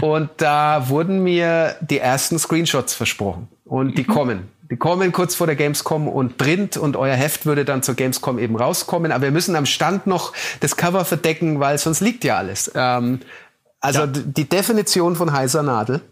Und 0.00 0.28
da 0.36 0.84
wurden 0.88 1.22
mir 1.22 1.76
die 1.80 1.98
ersten 1.98 2.38
Screenshots 2.38 2.94
versprochen. 2.94 3.48
Und 3.64 3.96
die 3.96 4.02
mhm. 4.02 4.12
kommen. 4.12 4.48
Die 4.70 4.76
kommen 4.76 5.12
kurz 5.12 5.34
vor 5.34 5.46
der 5.46 5.56
Gamescom 5.56 6.08
und 6.08 6.36
Print 6.36 6.76
und 6.76 6.96
euer 6.96 7.14
Heft 7.14 7.46
würde 7.46 7.64
dann 7.64 7.82
zur 7.82 7.94
Gamescom 7.94 8.38
eben 8.38 8.56
rauskommen. 8.56 9.12
Aber 9.12 9.22
wir 9.22 9.30
müssen 9.30 9.56
am 9.56 9.64
Stand 9.64 10.06
noch 10.06 10.34
das 10.60 10.76
Cover 10.76 11.06
verdecken, 11.06 11.58
weil 11.58 11.78
sonst 11.78 12.00
liegt 12.00 12.24
ja 12.24 12.36
alles. 12.36 12.70
Ähm, 12.74 13.20
also 13.80 14.00
ja. 14.00 14.06
die 14.06 14.46
Definition 14.46 15.16
von 15.16 15.32
heißer 15.32 15.62
Nadel. 15.62 16.02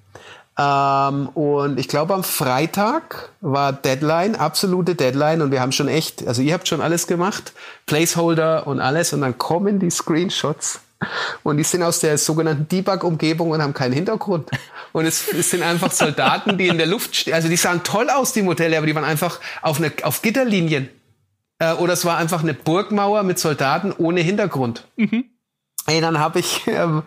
Ähm, 0.59 1.29
und 1.29 1.79
ich 1.79 1.89
glaube, 1.89 2.15
am 2.15 2.25
Freitag 2.25 3.29
war 3.43 3.75
Deadline, 3.75 4.37
absolute 4.37 4.95
Deadline. 4.95 5.43
Und 5.43 5.51
wir 5.51 5.61
haben 5.61 5.73
schon 5.73 5.89
echt, 5.89 6.27
also 6.27 6.41
ihr 6.41 6.55
habt 6.55 6.67
schon 6.67 6.81
alles 6.81 7.07
gemacht, 7.07 7.53
Placeholder 7.85 8.67
und 8.67 8.81
alles. 8.81 9.13
Und 9.13 9.21
dann 9.21 9.37
kommen 9.37 9.79
die 9.79 9.91
Screenshots. 9.91 10.81
Und 11.43 11.59
die 11.59 11.63
sind 11.63 11.83
aus 11.83 12.01
der 12.01 12.19
sogenannten 12.19 12.69
Debug-Umgebung 12.69 13.51
und 13.51 13.63
haben 13.63 13.75
keinen 13.75 13.93
Hintergrund. 13.93 14.51
Und 14.93 15.05
es, 15.05 15.33
es, 15.33 15.51
sind 15.51 15.63
einfach 15.63 15.93
Soldaten, 15.93 16.57
die 16.57 16.69
in 16.69 16.79
der 16.79 16.87
Luft 16.87 17.15
stehen. 17.15 17.35
Also 17.35 17.49
die 17.49 17.57
sahen 17.57 17.83
toll 17.85 18.09
aus, 18.09 18.33
die 18.33 18.43
Modelle, 18.43 18.79
aber 18.79 18.87
die 18.87 18.95
waren 18.95 19.05
einfach 19.05 19.41
auf, 19.63 19.79
eine, 19.79 19.93
auf 20.03 20.23
Gitterlinien. 20.23 20.89
Äh, 21.59 21.75
oder 21.75 21.93
es 21.93 22.05
war 22.05 22.17
einfach 22.17 22.43
eine 22.43 22.55
Burgmauer 22.55 23.23
mit 23.23 23.39
Soldaten 23.39 23.93
ohne 23.97 24.21
Hintergrund. 24.21 24.87
Mhm. 24.97 25.25
Ey, 25.89 26.01
dann 26.01 26.19
habe 26.19 26.41
ich, 26.41 26.67
ähm, 26.67 27.03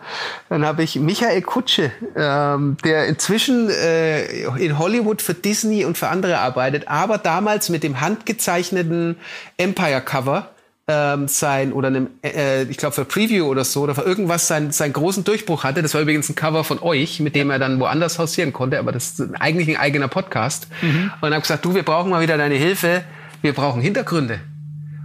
dann 0.48 0.64
habe 0.64 0.82
ich 0.82 0.96
Michael 0.96 1.42
Kutsche, 1.42 1.92
ähm, 2.16 2.78
der 2.82 3.06
inzwischen 3.06 3.68
äh, 3.68 4.44
in 4.56 4.78
Hollywood 4.78 5.20
für 5.20 5.34
Disney 5.34 5.84
und 5.84 5.98
für 5.98 6.08
andere 6.08 6.38
arbeitet, 6.38 6.88
aber 6.88 7.18
damals 7.18 7.68
mit 7.68 7.82
dem 7.82 8.00
handgezeichneten 8.00 9.16
Empire 9.58 10.00
Cover 10.00 10.50
ähm, 10.90 11.28
sein 11.28 11.72
oder 11.72 11.88
einem, 11.88 12.08
äh, 12.24 12.64
ich 12.64 12.76
glaube 12.76 12.94
für 12.94 13.04
Preview 13.04 13.46
oder 13.46 13.64
so 13.64 13.82
oder 13.82 13.94
für 13.94 14.02
irgendwas 14.02 14.48
seinen, 14.48 14.72
seinen 14.72 14.92
großen 14.92 15.24
Durchbruch 15.24 15.64
hatte. 15.64 15.82
Das 15.82 15.94
war 15.94 16.00
übrigens 16.00 16.28
ein 16.28 16.34
Cover 16.34 16.64
von 16.64 16.80
euch, 16.80 17.20
mit 17.20 17.34
dem 17.36 17.50
er 17.50 17.58
dann 17.58 17.78
woanders 17.78 18.18
hausieren 18.18 18.52
konnte, 18.52 18.78
aber 18.78 18.92
das 18.92 19.18
ist 19.18 19.30
eigentlich 19.38 19.68
ein 19.68 19.76
eigener 19.76 20.08
Podcast. 20.08 20.66
Mhm. 20.82 21.12
Und 21.20 21.30
habe 21.30 21.40
gesagt, 21.40 21.64
du, 21.64 21.74
wir 21.74 21.84
brauchen 21.84 22.10
mal 22.10 22.20
wieder 22.20 22.36
deine 22.36 22.56
Hilfe. 22.56 23.04
Wir 23.42 23.52
brauchen 23.52 23.80
Hintergründe. 23.80 24.40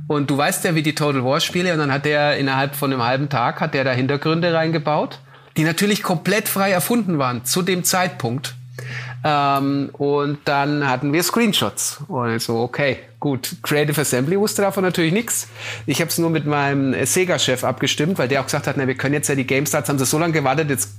Und 0.07 0.29
du 0.29 0.37
weißt 0.37 0.63
ja, 0.65 0.75
wie 0.75 0.83
die 0.83 0.93
Total 0.93 1.23
War 1.23 1.39
Spiele, 1.39 1.73
und 1.73 1.79
dann 1.79 1.91
hat 1.91 2.05
der 2.05 2.37
innerhalb 2.37 2.75
von 2.75 2.91
einem 2.91 3.03
halben 3.03 3.29
Tag 3.29 3.61
hat 3.61 3.73
der 3.73 3.83
da 3.83 3.91
Hintergründe 3.91 4.53
reingebaut, 4.53 5.19
die 5.57 5.63
natürlich 5.63 6.03
komplett 6.03 6.47
frei 6.47 6.71
erfunden 6.71 7.17
waren 7.17 7.45
zu 7.45 7.61
dem 7.61 7.83
Zeitpunkt. 7.83 8.55
Ähm, 9.27 9.89
und 9.93 10.37
dann 10.45 10.87
hatten 10.87 11.11
wir 11.11 11.23
Screenshots. 11.23 12.01
Und 12.07 12.39
so, 12.39 12.59
okay, 12.59 12.99
gut. 13.19 13.55
Creative 13.63 13.99
Assembly 13.99 14.39
wusste 14.39 14.61
davon 14.61 14.83
natürlich 14.83 15.13
nichts. 15.13 15.47
Ich 15.87 15.99
habe 15.99 16.09
es 16.09 16.19
nur 16.19 16.29
mit 16.29 16.45
meinem 16.45 16.93
Sega-Chef 17.05 17.63
abgestimmt, 17.63 18.19
weil 18.19 18.27
der 18.27 18.41
auch 18.41 18.45
gesagt 18.45 18.67
hat, 18.67 18.77
na, 18.77 18.85
wir 18.85 18.93
können 18.93 19.15
jetzt 19.15 19.27
ja 19.27 19.33
die 19.33 19.47
GameStarts, 19.47 19.89
haben 19.89 19.97
sie 19.97 20.05
so 20.05 20.19
lange 20.19 20.33
gewartet, 20.33 20.69
jetzt 20.69 20.89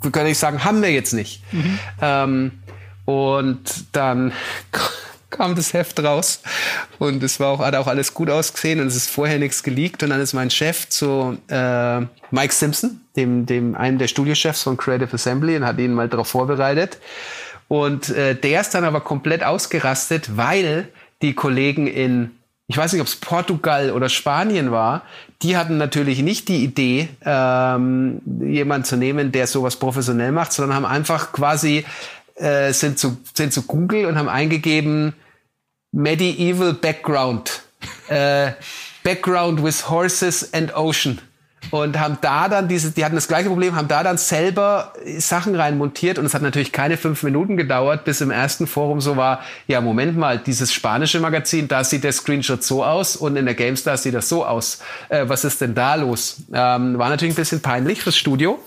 wir 0.00 0.12
können 0.12 0.28
nicht 0.28 0.38
sagen, 0.38 0.64
haben 0.64 0.80
wir 0.82 0.92
jetzt 0.92 1.12
nicht. 1.12 1.42
Mhm. 1.50 1.78
Ähm, 2.00 2.52
und 3.04 3.86
dann 3.90 4.32
kam 5.30 5.56
das 5.56 5.72
Heft 5.72 5.98
raus 5.98 6.42
und 7.00 7.24
es 7.24 7.40
war 7.40 7.48
auch, 7.48 7.58
hat 7.58 7.74
auch 7.74 7.88
alles 7.88 8.14
gut 8.14 8.30
ausgesehen 8.30 8.80
und 8.80 8.86
es 8.86 8.94
ist 8.94 9.10
vorher 9.10 9.40
nichts 9.40 9.64
geleakt 9.64 10.04
und 10.04 10.10
dann 10.10 10.20
ist 10.20 10.32
mein 10.32 10.50
Chef 10.50 10.88
zu 10.88 11.36
äh, 11.48 12.00
Mike 12.30 12.54
Simpson, 12.54 13.00
dem, 13.16 13.46
dem 13.46 13.74
einem 13.74 13.98
der 13.98 14.06
Studiochefs 14.06 14.62
von 14.62 14.76
Creative 14.76 15.12
Assembly 15.12 15.56
und 15.56 15.66
hat 15.66 15.78
ihn 15.78 15.92
mal 15.92 16.08
darauf 16.08 16.28
vorbereitet 16.28 16.98
und 17.68 18.08
äh, 18.10 18.34
der 18.34 18.62
ist 18.62 18.74
dann 18.74 18.84
aber 18.84 19.00
komplett 19.00 19.44
ausgerastet, 19.44 20.36
weil 20.36 20.88
die 21.22 21.34
Kollegen 21.34 21.86
in 21.86 22.32
ich 22.70 22.76
weiß 22.76 22.92
nicht, 22.92 23.00
ob 23.00 23.08
es 23.08 23.16
Portugal 23.16 23.90
oder 23.92 24.10
Spanien 24.10 24.70
war, 24.70 25.02
die 25.40 25.56
hatten 25.56 25.78
natürlich 25.78 26.20
nicht 26.20 26.48
die 26.48 26.62
Idee, 26.62 27.08
ähm, 27.24 28.20
jemand 28.42 28.86
zu 28.86 28.96
nehmen, 28.96 29.32
der 29.32 29.46
sowas 29.46 29.76
professionell 29.76 30.32
macht, 30.32 30.52
sondern 30.52 30.76
haben 30.76 30.84
einfach 30.84 31.32
quasi 31.32 31.86
äh, 32.34 32.72
sind, 32.74 32.98
zu, 32.98 33.16
sind 33.32 33.54
zu 33.54 33.62
Google 33.62 34.04
und 34.04 34.18
haben 34.18 34.28
eingegeben 34.28 35.14
Medieval 35.92 36.74
Background. 36.74 37.62
Äh, 38.08 38.52
Background 39.02 39.62
with 39.62 39.88
Horses 39.88 40.52
and 40.52 40.74
Ocean. 40.76 41.20
Und 41.70 41.98
haben 41.98 42.18
da 42.20 42.48
dann 42.48 42.68
diese, 42.68 42.92
die 42.92 43.04
hatten 43.04 43.14
das 43.14 43.28
gleiche 43.28 43.48
Problem, 43.48 43.76
haben 43.76 43.88
da 43.88 44.02
dann 44.02 44.16
selber 44.16 44.92
Sachen 45.18 45.54
reinmontiert 45.54 46.18
und 46.18 46.24
es 46.24 46.32
hat 46.32 46.40
natürlich 46.40 46.72
keine 46.72 46.96
fünf 46.96 47.22
Minuten 47.22 47.56
gedauert, 47.56 48.04
bis 48.04 48.20
im 48.20 48.30
ersten 48.30 48.66
Forum 48.66 49.00
so 49.00 49.16
war, 49.16 49.42
ja, 49.66 49.80
Moment 49.80 50.16
mal, 50.16 50.38
dieses 50.38 50.72
spanische 50.72 51.20
Magazin, 51.20 51.68
da 51.68 51.84
sieht 51.84 52.04
der 52.04 52.12
Screenshot 52.12 52.62
so 52.62 52.84
aus 52.84 53.16
und 53.16 53.36
in 53.36 53.44
der 53.44 53.54
GameStar 53.54 53.96
sieht 53.96 54.14
das 54.14 54.28
so 54.28 54.46
aus. 54.46 54.78
Äh, 55.08 55.28
was 55.28 55.44
ist 55.44 55.60
denn 55.60 55.74
da 55.74 55.96
los? 55.96 56.38
Ähm, 56.52 56.98
war 56.98 57.10
natürlich 57.10 57.34
ein 57.34 57.36
bisschen 57.36 57.60
peinlich 57.60 58.02
fürs 58.02 58.16
Studio. 58.16 58.58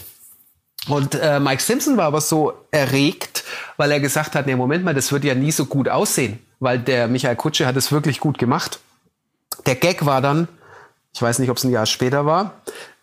Und 0.87 1.15
äh, 1.15 1.39
Mike 1.39 1.61
Simpson 1.61 1.97
war 1.97 2.05
aber 2.05 2.21
so 2.21 2.53
erregt, 2.71 3.43
weil 3.77 3.91
er 3.91 3.99
gesagt 3.99 4.35
hat, 4.35 4.47
nee, 4.47 4.55
Moment 4.55 4.83
mal, 4.83 4.93
das 4.93 5.11
wird 5.11 5.23
ja 5.23 5.35
nie 5.35 5.51
so 5.51 5.65
gut 5.65 5.87
aussehen, 5.89 6.39
weil 6.59 6.79
der 6.79 7.07
Michael 7.07 7.35
Kutsche 7.35 7.67
hat 7.67 7.75
es 7.75 7.91
wirklich 7.91 8.19
gut 8.19 8.37
gemacht. 8.37 8.79
Der 9.65 9.75
Gag 9.75 10.05
war 10.05 10.21
dann, 10.21 10.47
ich 11.13 11.21
weiß 11.21 11.39
nicht, 11.39 11.49
ob 11.49 11.57
es 11.57 11.63
ein 11.63 11.71
Jahr 11.71 11.85
später 11.85 12.25
war, 12.25 12.61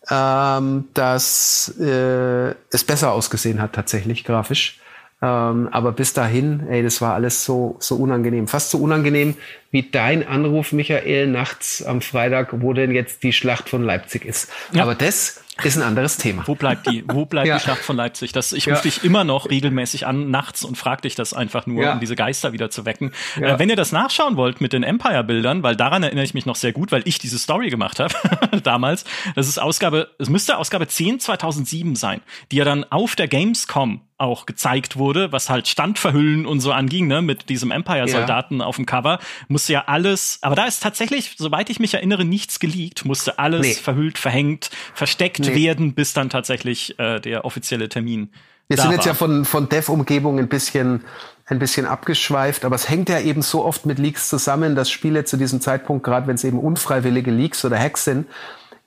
ähm, 0.09 0.87
dass 0.93 1.73
äh, 1.79 2.55
es 2.71 2.83
besser 2.83 3.11
ausgesehen 3.11 3.61
hat 3.61 3.73
tatsächlich 3.73 4.23
grafisch. 4.23 4.79
Ähm, 5.21 5.67
aber 5.71 5.91
bis 5.91 6.13
dahin, 6.13 6.67
ey, 6.69 6.81
das 6.81 7.01
war 7.01 7.13
alles 7.13 7.43
so, 7.43 7.75
so 7.79 7.97
unangenehm. 7.97 8.47
Fast 8.47 8.71
so 8.71 8.77
unangenehm 8.77 9.35
wie 9.69 9.83
dein 9.83 10.25
Anruf, 10.25 10.71
Michael, 10.71 11.27
nachts 11.27 11.83
am 11.83 12.01
Freitag, 12.01 12.61
wo 12.61 12.71
denn 12.73 12.91
jetzt 12.91 13.23
die 13.23 13.33
Schlacht 13.33 13.69
von 13.69 13.83
Leipzig 13.83 14.23
ist. 14.23 14.49
Ja. 14.71 14.83
Aber 14.83 14.95
das 14.95 15.43
ist 15.65 15.77
ein 15.77 15.83
anderes 15.83 16.17
Thema. 16.17 16.43
Wo 16.45 16.55
bleibt 16.55 16.87
die, 16.89 17.03
wo 17.07 17.25
bleibt 17.25 17.47
ja. 17.47 17.57
die 17.57 17.63
Schlacht 17.63 17.81
von 17.81 17.95
Leipzig? 17.95 18.31
Das, 18.31 18.53
ich 18.53 18.67
rufe 18.67 18.77
ja. 18.77 18.81
dich 18.81 19.03
immer 19.03 19.23
noch 19.23 19.49
regelmäßig 19.49 20.07
an, 20.07 20.31
nachts 20.31 20.63
und 20.63 20.77
frage 20.77 21.01
dich 21.01 21.15
das 21.15 21.33
einfach 21.33 21.65
nur, 21.65 21.83
ja. 21.83 21.93
um 21.93 21.99
diese 21.99 22.15
Geister 22.15 22.53
wieder 22.53 22.69
zu 22.69 22.85
wecken. 22.85 23.11
Äh, 23.35 23.59
wenn 23.59 23.69
ihr 23.69 23.75
das 23.75 23.91
nachschauen 23.91 24.37
wollt 24.37 24.61
mit 24.61 24.73
den 24.73 24.83
Empire-Bildern, 24.83 25.63
weil 25.63 25.75
daran 25.75 26.03
erinnere 26.03 26.23
ich 26.23 26.33
mich 26.33 26.45
noch 26.45 26.55
sehr 26.55 26.71
gut, 26.71 26.91
weil 26.91 27.01
ich 27.05 27.19
diese 27.19 27.39
Story 27.39 27.69
gemacht 27.69 27.99
habe 27.99 28.13
damals. 28.63 29.05
Das 29.35 29.47
ist 29.47 29.59
Ausgabe, 29.59 30.09
es 30.19 30.29
müsste 30.29 30.57
Ausgabe 30.57 30.87
10 30.87 31.19
2007 31.19 31.95
sein, 31.95 32.21
die 32.51 32.57
ja 32.57 32.65
dann 32.65 32.85
auf 32.89 33.15
der 33.15 33.27
Gamescom 33.27 34.01
auch 34.19 34.45
gezeigt 34.45 34.97
wurde, 34.97 35.31
was 35.31 35.49
halt 35.49 35.67
Standverhüllen 35.67 36.45
und 36.45 36.59
so 36.59 36.73
anging, 36.73 37.07
ne, 37.07 37.21
mit 37.21 37.49
diesem 37.49 37.71
Empire-Soldaten 37.71 38.59
ja. 38.59 38.65
auf 38.65 38.75
dem 38.75 38.85
Cover, 38.85 39.19
musste 39.47 39.73
ja 39.73 39.85
alles, 39.87 40.39
aber 40.41 40.55
da 40.55 40.65
ist 40.65 40.83
tatsächlich, 40.83 41.35
soweit 41.37 41.69
ich 41.69 41.79
mich 41.79 41.93
erinnere, 41.93 42.25
nichts 42.25 42.59
geleakt, 42.59 43.05
musste 43.05 43.39
alles 43.39 43.61
nee. 43.61 43.73
verhüllt, 43.73 44.17
verhängt, 44.17 44.71
versteckt 44.93 45.39
nee. 45.39 45.48
Werden, 45.55 45.93
bis 45.93 46.13
dann 46.13 46.29
tatsächlich 46.29 46.97
äh, 46.99 47.19
der 47.19 47.45
offizielle 47.45 47.89
Termin. 47.89 48.29
Wir 48.67 48.77
sind 48.77 48.91
jetzt 48.91 48.99
war. 48.99 49.07
ja 49.07 49.13
von, 49.15 49.45
von 49.45 49.67
Dev-Umgebung 49.67 50.37
ein 50.37 50.47
bisschen, 50.47 51.03
ein 51.47 51.57
bisschen 51.57 51.87
abgeschweift, 51.87 52.65
aber 52.65 52.75
es 52.75 52.87
hängt 52.87 53.09
ja 53.09 53.19
eben 53.19 53.41
so 53.41 53.65
oft 53.65 53.85
mit 53.87 53.97
Leaks 53.97 54.29
zusammen, 54.29 54.75
dass 54.75 54.91
Spiele 54.91 55.25
zu 55.25 55.37
diesem 55.37 55.59
Zeitpunkt, 55.59 56.03
gerade 56.03 56.27
wenn 56.27 56.35
es 56.35 56.43
eben 56.43 56.59
unfreiwillige 56.59 57.31
Leaks 57.31 57.65
oder 57.65 57.79
Hacks 57.79 58.05
sind, 58.05 58.27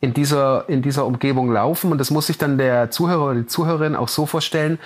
in 0.00 0.14
dieser, 0.14 0.68
in 0.68 0.82
dieser 0.82 1.04
Umgebung 1.04 1.52
laufen. 1.52 1.90
Und 1.90 1.98
das 1.98 2.10
muss 2.10 2.28
sich 2.28 2.38
dann 2.38 2.58
der 2.58 2.90
Zuhörer 2.90 3.30
oder 3.30 3.40
die 3.40 3.46
Zuhörerin 3.46 3.96
auch 3.96 4.08
so 4.08 4.26
vorstellen, 4.26 4.78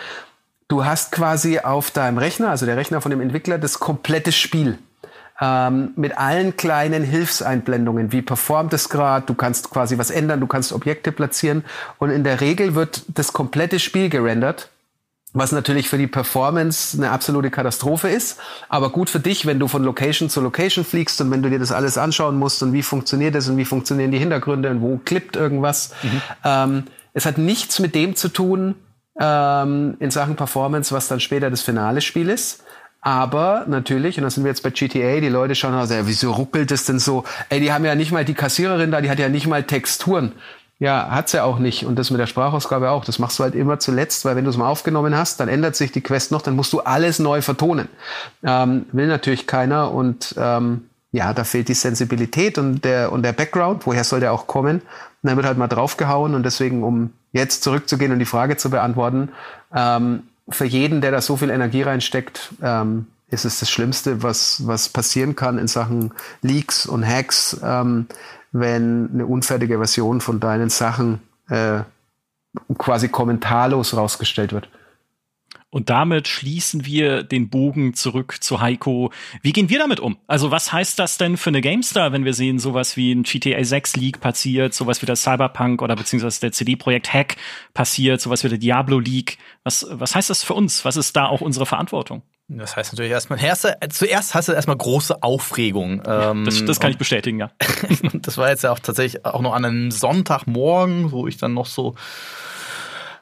Du 0.68 0.84
hast 0.84 1.12
quasi 1.12 1.60
auf 1.60 1.92
deinem 1.92 2.18
Rechner, 2.18 2.50
also 2.50 2.66
der 2.66 2.76
Rechner 2.76 3.00
von 3.00 3.10
dem 3.10 3.20
Entwickler, 3.20 3.56
das 3.56 3.78
komplette 3.78 4.32
Spiel. 4.32 4.78
Ähm, 5.41 5.91
mit 5.97 6.16
allen 6.16 6.57
kleinen 6.57 7.05
Hilfseinblendungen. 7.05 8.11
Wie 8.11 8.22
performt 8.22 8.72
es 8.72 8.89
gerade? 8.89 9.26
Du 9.26 9.34
kannst 9.34 9.70
quasi 9.70 9.99
was 9.99 10.11
ändern, 10.11 10.41
du 10.41 10.47
kannst 10.47 10.72
Objekte 10.72 11.12
platzieren. 11.12 11.64
Und 11.99 12.11
in 12.11 12.24
der 12.24 12.41
Regel 12.41 12.74
wird 12.74 13.03
das 13.09 13.32
komplette 13.34 13.78
Spiel 13.78 14.09
gerendert. 14.09 14.70
Was 15.34 15.53
natürlich 15.53 15.91
für 15.91 15.99
die 15.99 16.07
Performance 16.07 16.97
eine 16.97 17.11
absolute 17.11 17.51
Katastrophe 17.51 18.09
ist, 18.09 18.39
aber 18.70 18.89
gut 18.89 19.11
für 19.11 19.20
dich, 19.20 19.45
wenn 19.45 19.59
du 19.59 19.68
von 19.68 19.84
Location 19.84 20.30
zu 20.30 20.41
Location 20.41 20.82
fliegst 20.82 21.20
und 21.20 21.30
wenn 21.30 21.43
du 21.43 21.51
dir 21.51 21.59
das 21.59 21.72
alles 21.72 21.99
anschauen 21.99 22.39
musst 22.39 22.62
und 22.62 22.72
wie 22.72 22.82
funktioniert 22.82 23.34
das 23.34 23.47
und 23.47 23.59
wie 23.59 23.66
funktionieren 23.66 24.11
die 24.11 24.18
Hintergründe 24.18 24.70
und 24.70 24.80
wo 24.80 24.99
klippt 25.05 25.37
irgendwas. 25.37 25.93
Mhm. 26.03 26.22
Ähm, 26.43 26.82
es 27.12 27.26
hat 27.26 27.37
nichts 27.37 27.80
mit 27.80 27.95
dem 27.95 28.16
zu 28.16 28.28
tun, 28.28 28.76
ähm, 29.20 29.97
in 30.01 30.11
Sachen 30.11 30.37
Performance, 30.37 30.95
was 30.95 31.09
dann 31.09 31.20
später 31.20 31.51
das 31.51 31.61
finale 31.61 32.01
Spiel 32.01 32.30
ist. 32.30 32.62
Aber 33.07 33.66
natürlich, 33.68 34.18
und 34.18 34.24
da 34.24 34.30
sind 34.30 34.42
wir 34.42 34.50
jetzt 34.50 34.64
bei 34.64 34.70
GTA, 34.70 35.20
die 35.20 35.28
Leute 35.28 35.54
schauen 35.54 35.74
also, 35.74 35.94
ja, 35.94 36.09
wieso 36.09 36.32
ruckelt 36.32 36.72
es 36.72 36.86
denn 36.86 36.98
so? 36.98 37.22
Ey, 37.50 37.61
die 37.61 37.72
haben 37.72 37.84
ja 37.84 37.94
nicht 37.94 38.11
mal, 38.11 38.24
die 38.24 38.34
Kassiererin 38.34 38.90
da, 38.90 39.00
die 39.00 39.09
hat 39.09 39.20
ja 39.20 39.28
nicht 39.28 39.46
mal 39.46 39.62
Texturen. 39.62 40.32
Ja, 40.80 41.09
hat 41.09 41.28
sie 41.28 41.36
ja 41.36 41.44
auch 41.44 41.61
nicht. 41.61 41.86
Und 41.86 42.00
das 42.00 42.11
mit 42.11 42.18
der 42.18 42.26
Sprachausgabe 42.26 42.90
auch. 42.90 43.04
Das 43.04 43.20
machst 43.20 43.38
du 43.38 43.44
halt 43.44 43.54
immer 43.54 43.78
zuletzt, 43.78 44.24
weil 44.24 44.34
wenn 44.34 44.42
du 44.42 44.50
es 44.50 44.57
mal 44.57 44.68
aufgenommen 44.68 45.16
hast, 45.16 45.38
dann 45.38 45.46
ändert 45.46 45.76
sich 45.76 45.92
die 45.92 46.00
Quest 46.00 46.32
noch, 46.32 46.42
dann 46.42 46.57
musst 46.57 46.72
du 46.72 46.80
alles 46.80 47.20
neu 47.20 47.42
vertonen. 47.42 47.86
Ähm, 48.42 48.86
will 48.90 49.07
natürlich 49.07 49.46
keiner 49.46 49.92
und 49.92 50.34
ähm, 50.36 50.86
ja, 51.12 51.32
da 51.32 51.44
fehlt 51.44 51.68
die 51.68 51.74
Sensibilität 51.74 52.59
und 52.59 52.84
der, 52.84 53.12
und 53.12 53.22
der 53.22 53.32
Background. 53.34 53.86
Woher 53.86 54.02
soll 54.02 54.18
der 54.18 54.32
auch 54.32 54.48
kommen? 54.48 54.78
Und 54.78 54.82
dann 55.22 55.36
wird 55.36 55.46
halt 55.46 55.59
mal 55.59 55.68
draufgehauen 55.68 56.34
und 56.34 56.42
deswegen, 56.42 56.82
um 56.82 57.12
jetzt 57.30 57.62
zurückzugehen 57.62 58.11
und 58.11 58.18
die 58.18 58.24
Frage 58.24 58.57
zu 58.57 58.68
beantworten, 58.68 59.28
ähm, 59.72 60.24
für 60.49 60.64
jeden, 60.64 61.01
der 61.01 61.11
da 61.11 61.20
so 61.20 61.36
viel 61.36 61.51
Energie 61.51 61.82
reinsteckt, 61.82 62.53
ähm, 62.62 63.07
ist 63.28 63.44
es 63.44 63.59
das 63.59 63.70
Schlimmste, 63.70 64.22
was, 64.22 64.66
was 64.66 64.88
passieren 64.88 65.34
kann 65.34 65.59
in 65.59 65.66
Sachen 65.66 66.12
Leaks 66.42 66.86
und 66.86 67.07
Hacks, 67.07 67.61
ähm, 67.62 68.07
wenn 68.53 69.11
eine 69.12 69.26
unfertige 69.26 69.78
Version 69.78 70.20
von 70.20 70.38
deinen 70.38 70.70
Sachen 70.70 71.20
äh, 71.49 71.80
quasi 72.78 73.09
kommentarlos 73.09 73.97
rausgestellt 73.97 74.53
wird. 74.53 74.68
Und 75.76 75.90
damit 75.90 76.26
schließen 76.26 76.86
wir 76.86 77.22
den 77.22 77.50
Bogen 77.50 77.92
zurück 77.92 78.38
zu 78.40 78.62
Heiko. 78.62 79.12
Wie 79.42 79.52
gehen 79.52 79.68
wir 79.68 79.78
damit 79.78 80.00
um? 80.00 80.16
Also 80.26 80.50
was 80.50 80.72
heißt 80.72 80.98
das 80.98 81.18
denn 81.18 81.36
für 81.36 81.50
eine 81.50 81.60
GameStar, 81.60 82.12
wenn 82.12 82.24
wir 82.24 82.32
sehen, 82.32 82.58
sowas 82.58 82.96
wie 82.96 83.12
ein 83.12 83.24
GTA 83.24 83.62
6 83.62 83.96
Leak 83.96 84.20
passiert, 84.20 84.72
sowas 84.72 85.02
wie 85.02 85.06
der 85.06 85.16
Cyberpunk 85.16 85.82
oder 85.82 85.94
beziehungsweise 85.94 86.40
der 86.40 86.52
CD-Projekt 86.52 87.12
Hack 87.12 87.36
passiert, 87.74 88.22
sowas 88.22 88.42
wie 88.42 88.48
der 88.48 88.56
Diablo 88.56 88.98
Leak? 88.98 89.36
Was, 89.64 89.86
was 89.90 90.14
heißt 90.14 90.30
das 90.30 90.42
für 90.42 90.54
uns? 90.54 90.86
Was 90.86 90.96
ist 90.96 91.14
da 91.14 91.26
auch 91.26 91.42
unsere 91.42 91.66
Verantwortung? 91.66 92.22
Das 92.48 92.74
heißt 92.74 92.94
natürlich 92.94 93.12
erstmal, 93.12 93.38
erste, 93.44 93.76
zuerst 93.90 94.34
hast 94.34 94.48
du 94.48 94.52
erstmal 94.52 94.78
große 94.78 95.22
Aufregung. 95.22 96.00
Ähm, 96.06 96.46
das, 96.46 96.64
das 96.64 96.80
kann 96.80 96.90
ich 96.90 96.96
bestätigen, 96.96 97.38
ja. 97.38 97.50
das 98.14 98.38
war 98.38 98.48
jetzt 98.48 98.64
ja 98.64 98.72
auch 98.72 98.78
tatsächlich 98.78 99.26
auch 99.26 99.42
noch 99.42 99.52
an 99.52 99.66
einem 99.66 99.90
Sonntagmorgen, 99.90 101.12
wo 101.12 101.26
ich 101.26 101.36
dann 101.36 101.52
noch 101.52 101.66
so 101.66 101.96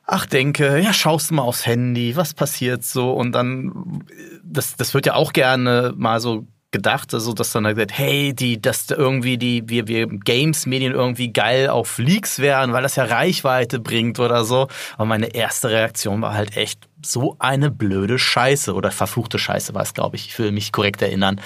ach 0.06 0.26
denke, 0.26 0.78
ja, 0.78 0.92
schaust 0.92 1.30
du 1.30 1.34
mal 1.34 1.42
aufs 1.42 1.66
Handy, 1.66 2.16
was 2.16 2.34
passiert 2.34 2.84
so 2.84 3.12
und 3.12 3.32
dann, 3.32 4.04
das, 4.42 4.76
das 4.76 4.94
wird 4.94 5.06
ja 5.06 5.14
auch 5.14 5.32
gerne 5.32 5.92
mal 5.96 6.20
so 6.20 6.46
gedacht, 6.74 7.14
also 7.14 7.32
dass 7.32 7.52
dann 7.52 7.64
gesagt, 7.64 7.96
hey, 7.96 8.34
die, 8.34 8.60
dass 8.60 8.90
irgendwie 8.90 9.38
die, 9.38 9.62
wir, 9.68 9.86
wir 9.86 10.08
Games-Medien 10.08 10.92
irgendwie 10.92 11.32
geil 11.32 11.68
auf 11.68 11.98
Leaks 11.98 12.40
wären, 12.40 12.72
weil 12.72 12.82
das 12.82 12.96
ja 12.96 13.04
Reichweite 13.04 13.78
bringt 13.78 14.18
oder 14.18 14.44
so. 14.44 14.66
Aber 14.96 15.04
meine 15.04 15.36
erste 15.36 15.70
Reaktion 15.70 16.20
war 16.20 16.34
halt 16.34 16.56
echt 16.56 16.88
so 17.00 17.36
eine 17.38 17.70
blöde 17.70 18.18
Scheiße 18.18 18.74
oder 18.74 18.90
verfluchte 18.90 19.38
Scheiße 19.38 19.72
war 19.72 19.82
es, 19.82 19.94
glaube 19.94 20.16
ich. 20.16 20.26
Ich 20.26 20.38
will 20.40 20.50
mich 20.50 20.72
korrekt 20.72 21.00
erinnern. 21.00 21.40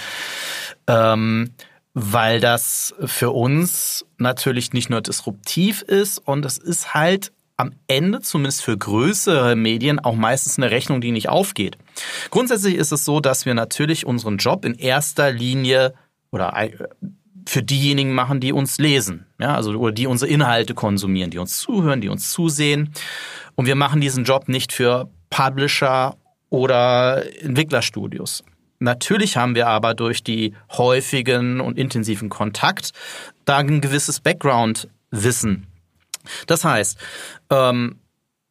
Ähm, 0.86 1.50
weil 1.92 2.40
das 2.40 2.94
für 3.04 3.30
uns 3.30 4.06
natürlich 4.16 4.72
nicht 4.72 4.88
nur 4.88 5.02
disruptiv 5.02 5.82
ist 5.82 6.18
und 6.18 6.46
es 6.46 6.56
ist 6.56 6.94
halt 6.94 7.32
am 7.58 7.72
Ende, 7.88 8.20
zumindest 8.20 8.62
für 8.62 8.78
größere 8.78 9.56
Medien, 9.56 9.98
auch 9.98 10.14
meistens 10.14 10.58
eine 10.58 10.70
Rechnung, 10.70 11.00
die 11.00 11.10
nicht 11.10 11.28
aufgeht. 11.28 11.76
Grundsätzlich 12.30 12.76
ist 12.76 12.92
es 12.92 13.04
so, 13.04 13.20
dass 13.20 13.46
wir 13.46 13.54
natürlich 13.54 14.06
unseren 14.06 14.38
Job 14.38 14.64
in 14.64 14.74
erster 14.74 15.32
Linie 15.32 15.92
oder 16.30 16.54
für 17.46 17.62
diejenigen 17.62 18.14
machen, 18.14 18.40
die 18.40 18.52
uns 18.52 18.78
lesen, 18.78 19.26
ja, 19.40 19.54
also 19.54 19.72
oder 19.72 19.92
die 19.92 20.06
unsere 20.06 20.30
Inhalte 20.30 20.74
konsumieren, 20.74 21.30
die 21.30 21.38
uns 21.38 21.58
zuhören, 21.58 22.00
die 22.00 22.08
uns 22.08 22.30
zusehen. 22.30 22.92
Und 23.56 23.66
wir 23.66 23.74
machen 23.74 24.00
diesen 24.00 24.24
Job 24.24 24.48
nicht 24.48 24.72
für 24.72 25.10
Publisher 25.30 26.16
oder 26.50 27.24
Entwicklerstudios. 27.42 28.44
Natürlich 28.78 29.36
haben 29.36 29.56
wir 29.56 29.66
aber 29.66 29.94
durch 29.94 30.22
die 30.22 30.54
häufigen 30.70 31.60
und 31.60 31.76
intensiven 31.76 32.28
Kontakt 32.28 32.92
da 33.44 33.56
ein 33.56 33.80
gewisses 33.80 34.20
Background-Wissen. 34.20 35.66
Das 36.46 36.64
heißt, 36.64 36.98
ähm, 37.50 38.00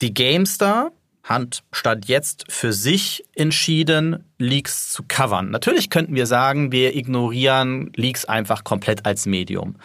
die 0.02 0.14
GameStar 0.14 0.92
hat 1.24 1.64
statt 1.72 2.06
jetzt 2.06 2.46
für 2.50 2.72
sich 2.74 3.26
entschieden, 3.36 4.24
Leaks 4.40 4.92
zu 4.92 5.04
covern. 5.08 5.50
Natürlich 5.50 5.90
könnten 5.90 6.16
wir 6.16 6.28
sagen, 6.28 6.72
wir 6.72 6.96
ignorieren 6.96 7.92
Leaks 7.96 8.26
einfach 8.26 8.64
komplett 8.64 9.06
als 9.06 9.26
Medium. 9.26 9.76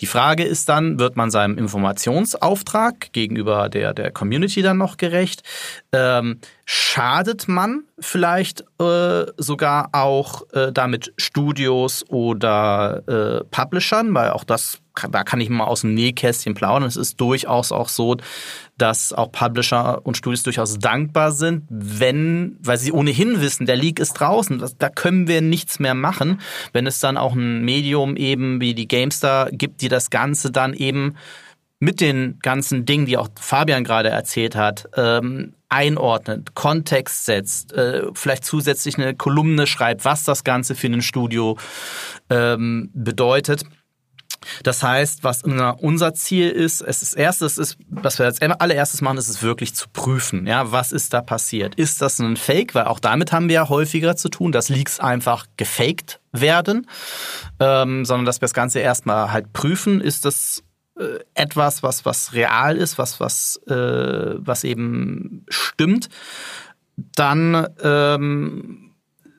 Die 0.00 0.06
Frage 0.06 0.44
ist 0.44 0.68
dann, 0.68 0.98
wird 0.98 1.16
man 1.16 1.30
seinem 1.30 1.58
Informationsauftrag 1.58 3.12
gegenüber 3.12 3.68
der, 3.68 3.92
der 3.92 4.10
Community 4.10 4.62
dann 4.62 4.78
noch 4.78 4.96
gerecht? 4.96 5.42
Ähm, 5.92 6.38
schadet 6.64 7.48
man 7.48 7.84
vielleicht 7.98 8.64
äh, 8.80 9.24
sogar 9.36 9.88
auch 9.92 10.42
äh, 10.52 10.72
damit 10.72 11.12
Studios 11.16 12.04
oder 12.08 13.02
äh, 13.08 13.44
Publishern? 13.50 14.14
Weil 14.14 14.30
auch 14.30 14.44
das, 14.44 14.78
da 15.10 15.24
kann 15.24 15.40
ich 15.40 15.48
mal 15.48 15.64
aus 15.64 15.80
dem 15.80 15.94
Nähkästchen 15.94 16.54
plaudern. 16.54 16.88
Es 16.88 16.96
ist 16.96 17.20
durchaus 17.20 17.72
auch 17.72 17.88
so, 17.88 18.16
dass 18.76 19.12
auch 19.12 19.32
Publisher 19.32 20.06
und 20.06 20.16
Studios 20.16 20.44
durchaus 20.44 20.78
dankbar 20.78 21.32
sind, 21.32 21.64
wenn, 21.68 22.56
weil 22.60 22.78
sie 22.78 22.92
ohnehin 22.92 23.40
wissen, 23.40 23.66
der 23.66 23.76
Leak 23.76 23.97
ist 23.98 24.14
draußen, 24.14 24.62
da 24.78 24.88
können 24.88 25.28
wir 25.28 25.40
nichts 25.40 25.78
mehr 25.78 25.94
machen, 25.94 26.40
wenn 26.72 26.86
es 26.86 27.00
dann 27.00 27.16
auch 27.16 27.34
ein 27.34 27.64
Medium 27.64 28.16
eben 28.16 28.60
wie 28.60 28.74
die 28.74 28.88
GameStar 28.88 29.50
gibt, 29.50 29.80
die 29.82 29.88
das 29.88 30.10
Ganze 30.10 30.50
dann 30.50 30.74
eben 30.74 31.16
mit 31.80 32.00
den 32.00 32.38
ganzen 32.40 32.84
Dingen, 32.84 33.06
die 33.06 33.16
auch 33.16 33.28
Fabian 33.38 33.84
gerade 33.84 34.08
erzählt 34.08 34.56
hat, 34.56 34.88
ähm, 34.96 35.54
einordnet, 35.68 36.54
Kontext 36.54 37.24
setzt, 37.24 37.72
äh, 37.72 38.06
vielleicht 38.14 38.44
zusätzlich 38.44 38.98
eine 38.98 39.14
Kolumne 39.14 39.66
schreibt, 39.66 40.04
was 40.04 40.24
das 40.24 40.42
Ganze 40.42 40.74
für 40.74 40.88
ein 40.88 41.02
Studio 41.02 41.56
ähm, 42.30 42.90
bedeutet. 42.94 43.64
Das 44.62 44.82
heißt, 44.82 45.24
was 45.24 45.42
unser 45.42 46.14
Ziel 46.14 46.48
ist, 46.50 46.80
es 46.80 47.02
ist 47.02 47.14
erstes 47.14 47.58
ist, 47.58 47.76
was 47.88 48.18
wir 48.18 48.26
als 48.26 48.40
allererstes 48.40 49.00
machen, 49.00 49.18
ist 49.18 49.28
es 49.28 49.42
wirklich 49.42 49.74
zu 49.74 49.88
prüfen. 49.92 50.46
Ja, 50.46 50.72
was 50.72 50.92
ist 50.92 51.12
da 51.12 51.20
passiert? 51.20 51.74
Ist 51.74 52.00
das 52.02 52.18
ein 52.18 52.36
Fake? 52.36 52.74
Weil 52.74 52.84
auch 52.84 53.00
damit 53.00 53.32
haben 53.32 53.48
wir 53.48 53.54
ja 53.54 53.68
häufiger 53.68 54.16
zu 54.16 54.28
tun, 54.28 54.52
dass 54.52 54.68
Leaks 54.68 55.00
einfach 55.00 55.46
gefaked 55.56 56.20
werden, 56.32 56.86
ähm, 57.60 58.04
sondern 58.04 58.26
dass 58.26 58.36
wir 58.36 58.46
das 58.46 58.54
Ganze 58.54 58.80
erstmal 58.80 59.32
halt 59.32 59.52
prüfen. 59.52 60.00
Ist 60.00 60.24
das 60.24 60.62
äh, 60.98 61.18
etwas, 61.34 61.82
was 61.82 62.04
was 62.04 62.32
real 62.32 62.76
ist, 62.76 62.98
was 62.98 63.20
was 63.20 63.60
äh, 63.66 64.34
was 64.38 64.64
eben 64.64 65.44
stimmt? 65.48 66.08
Dann 66.96 67.68
ähm, 67.82 68.87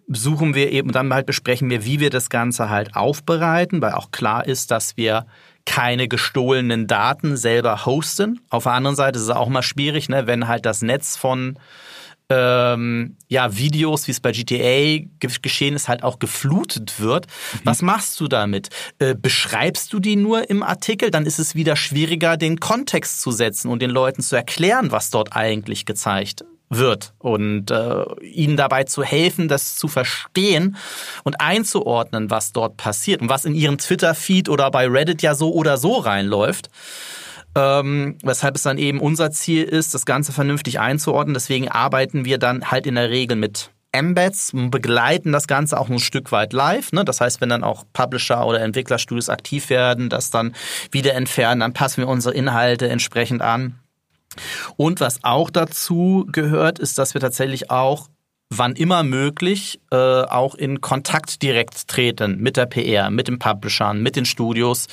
suchen 0.09 0.55
wir 0.55 0.71
eben, 0.71 0.91
dann 0.91 1.13
halt 1.13 1.25
besprechen 1.25 1.69
wir, 1.69 1.85
wie 1.85 1.99
wir 1.99 2.09
das 2.09 2.29
Ganze 2.29 2.69
halt 2.69 2.95
aufbereiten, 2.95 3.81
weil 3.81 3.93
auch 3.93 4.11
klar 4.11 4.45
ist, 4.45 4.71
dass 4.71 4.97
wir 4.97 5.25
keine 5.65 6.07
gestohlenen 6.07 6.87
Daten 6.87 7.37
selber 7.37 7.85
hosten. 7.85 8.39
Auf 8.49 8.63
der 8.63 8.73
anderen 8.73 8.95
Seite 8.95 9.17
ist 9.17 9.25
es 9.25 9.29
auch 9.29 9.49
mal 9.49 9.61
schwierig, 9.61 10.09
ne, 10.09 10.25
wenn 10.25 10.47
halt 10.47 10.65
das 10.65 10.81
Netz 10.81 11.15
von 11.15 11.59
ähm, 12.31 13.15
ja, 13.27 13.57
Videos, 13.57 14.07
wie 14.07 14.11
es 14.11 14.19
bei 14.19 14.31
GTA 14.31 15.03
geschehen 15.19 15.75
ist, 15.75 15.87
halt 15.87 16.03
auch 16.03 16.19
geflutet 16.19 16.99
wird. 16.99 17.25
Mhm. 17.25 17.59
Was 17.63 17.81
machst 17.81 18.19
du 18.19 18.27
damit? 18.27 18.69
Äh, 18.99 19.15
beschreibst 19.15 19.91
du 19.93 19.99
die 19.99 20.15
nur 20.15 20.49
im 20.49 20.61
Artikel? 20.61 21.09
Dann 21.09 21.25
ist 21.25 21.39
es 21.39 21.55
wieder 21.55 21.75
schwieriger, 21.75 22.37
den 22.37 22.59
Kontext 22.59 23.21
zu 23.21 23.31
setzen 23.31 23.69
und 23.69 23.81
den 23.81 23.89
Leuten 23.89 24.21
zu 24.21 24.35
erklären, 24.35 24.91
was 24.91 25.09
dort 25.09 25.35
eigentlich 25.35 25.85
gezeigt 25.85 26.45
wird 26.69 27.13
und 27.17 27.71
äh, 27.71 28.05
ihnen 28.21 28.55
dabei 28.55 28.83
zu 28.83 29.03
helfen, 29.03 29.47
das 29.47 29.75
zu 29.75 29.87
verstehen 29.87 30.77
und 31.23 31.41
einzuordnen, 31.41 32.29
was 32.29 32.51
dort 32.51 32.77
passiert 32.77 33.21
und 33.21 33.29
was 33.29 33.45
in 33.45 33.55
ihrem 33.55 33.77
Twitter-Feed 33.77 34.49
oder 34.49 34.69
bei 34.71 34.87
Reddit 34.87 35.21
ja 35.21 35.33
so 35.33 35.51
oder 35.51 35.77
so 35.77 35.97
reinläuft. 35.97 36.69
Ähm, 37.55 38.17
weshalb 38.21 38.55
es 38.55 38.61
dann 38.61 38.77
eben 38.77 38.99
unser 38.99 39.31
Ziel 39.31 39.63
ist, 39.63 39.95
das 39.95 40.05
Ganze 40.05 40.31
vernünftig 40.31 40.79
einzuordnen. 40.79 41.33
Deswegen 41.33 41.67
arbeiten 41.67 42.23
wir 42.23 42.37
dann 42.37 42.69
halt 42.69 42.85
in 42.85 42.95
der 42.95 43.09
Regel 43.09 43.35
mit 43.35 43.71
Embeds, 43.91 44.51
begleiten 44.53 45.31
das 45.31 45.47
Ganze 45.47 45.79
auch 45.79 45.89
ein 45.89 45.97
Stück 45.97 46.31
weit 46.31 46.53
live. 46.53 46.91
Ne? 46.91 47.03
Das 47.03 47.21
heißt, 47.21 47.41
wenn 47.41 47.49
dann 47.49 47.63
auch 47.63 47.85
Publisher 47.91 48.45
oder 48.45 48.61
Entwicklerstudios 48.61 49.29
aktiv 49.29 49.71
werden, 49.71 50.09
das 50.09 50.29
dann 50.29 50.53
wieder 50.91 51.15
entfernen, 51.15 51.61
dann 51.61 51.73
passen 51.73 52.01
wir 52.01 52.07
unsere 52.07 52.35
Inhalte 52.35 52.87
entsprechend 52.87 53.41
an. 53.41 53.79
Und 54.77 54.99
was 54.99 55.23
auch 55.23 55.49
dazu 55.49 56.27
gehört, 56.31 56.79
ist, 56.79 56.97
dass 56.97 57.13
wir 57.13 57.21
tatsächlich 57.21 57.71
auch 57.71 58.09
wann 58.51 58.73
immer 58.73 59.03
möglich 59.03 59.79
äh, 59.91 59.95
auch 59.95 60.55
in 60.55 60.81
Kontakt 60.81 61.43
direkt 61.43 61.87
treten 61.87 62.39
mit 62.39 62.57
der 62.57 62.65
PR, 62.65 63.11
mit 63.11 63.27
den 63.27 63.37
Publishern, 63.37 64.01
mit 64.01 64.15
den 64.15 64.25
Studios, 64.25 64.87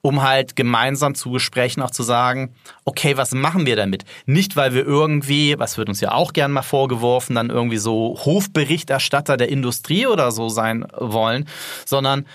um 0.00 0.22
halt 0.22 0.54
gemeinsam 0.54 1.16
zu 1.16 1.30
besprechen, 1.32 1.82
auch 1.82 1.90
zu 1.90 2.04
sagen, 2.04 2.54
okay, 2.84 3.16
was 3.16 3.32
machen 3.32 3.66
wir 3.66 3.74
damit? 3.74 4.04
Nicht, 4.26 4.54
weil 4.54 4.74
wir 4.74 4.86
irgendwie, 4.86 5.58
was 5.58 5.76
wird 5.76 5.88
uns 5.88 6.00
ja 6.00 6.12
auch 6.12 6.32
gern 6.32 6.52
mal 6.52 6.62
vorgeworfen, 6.62 7.34
dann 7.34 7.50
irgendwie 7.50 7.78
so 7.78 8.16
Hofberichterstatter 8.24 9.36
der 9.36 9.48
Industrie 9.48 10.06
oder 10.06 10.30
so 10.30 10.48
sein 10.48 10.86
wollen, 10.96 11.48
sondern 11.84 12.26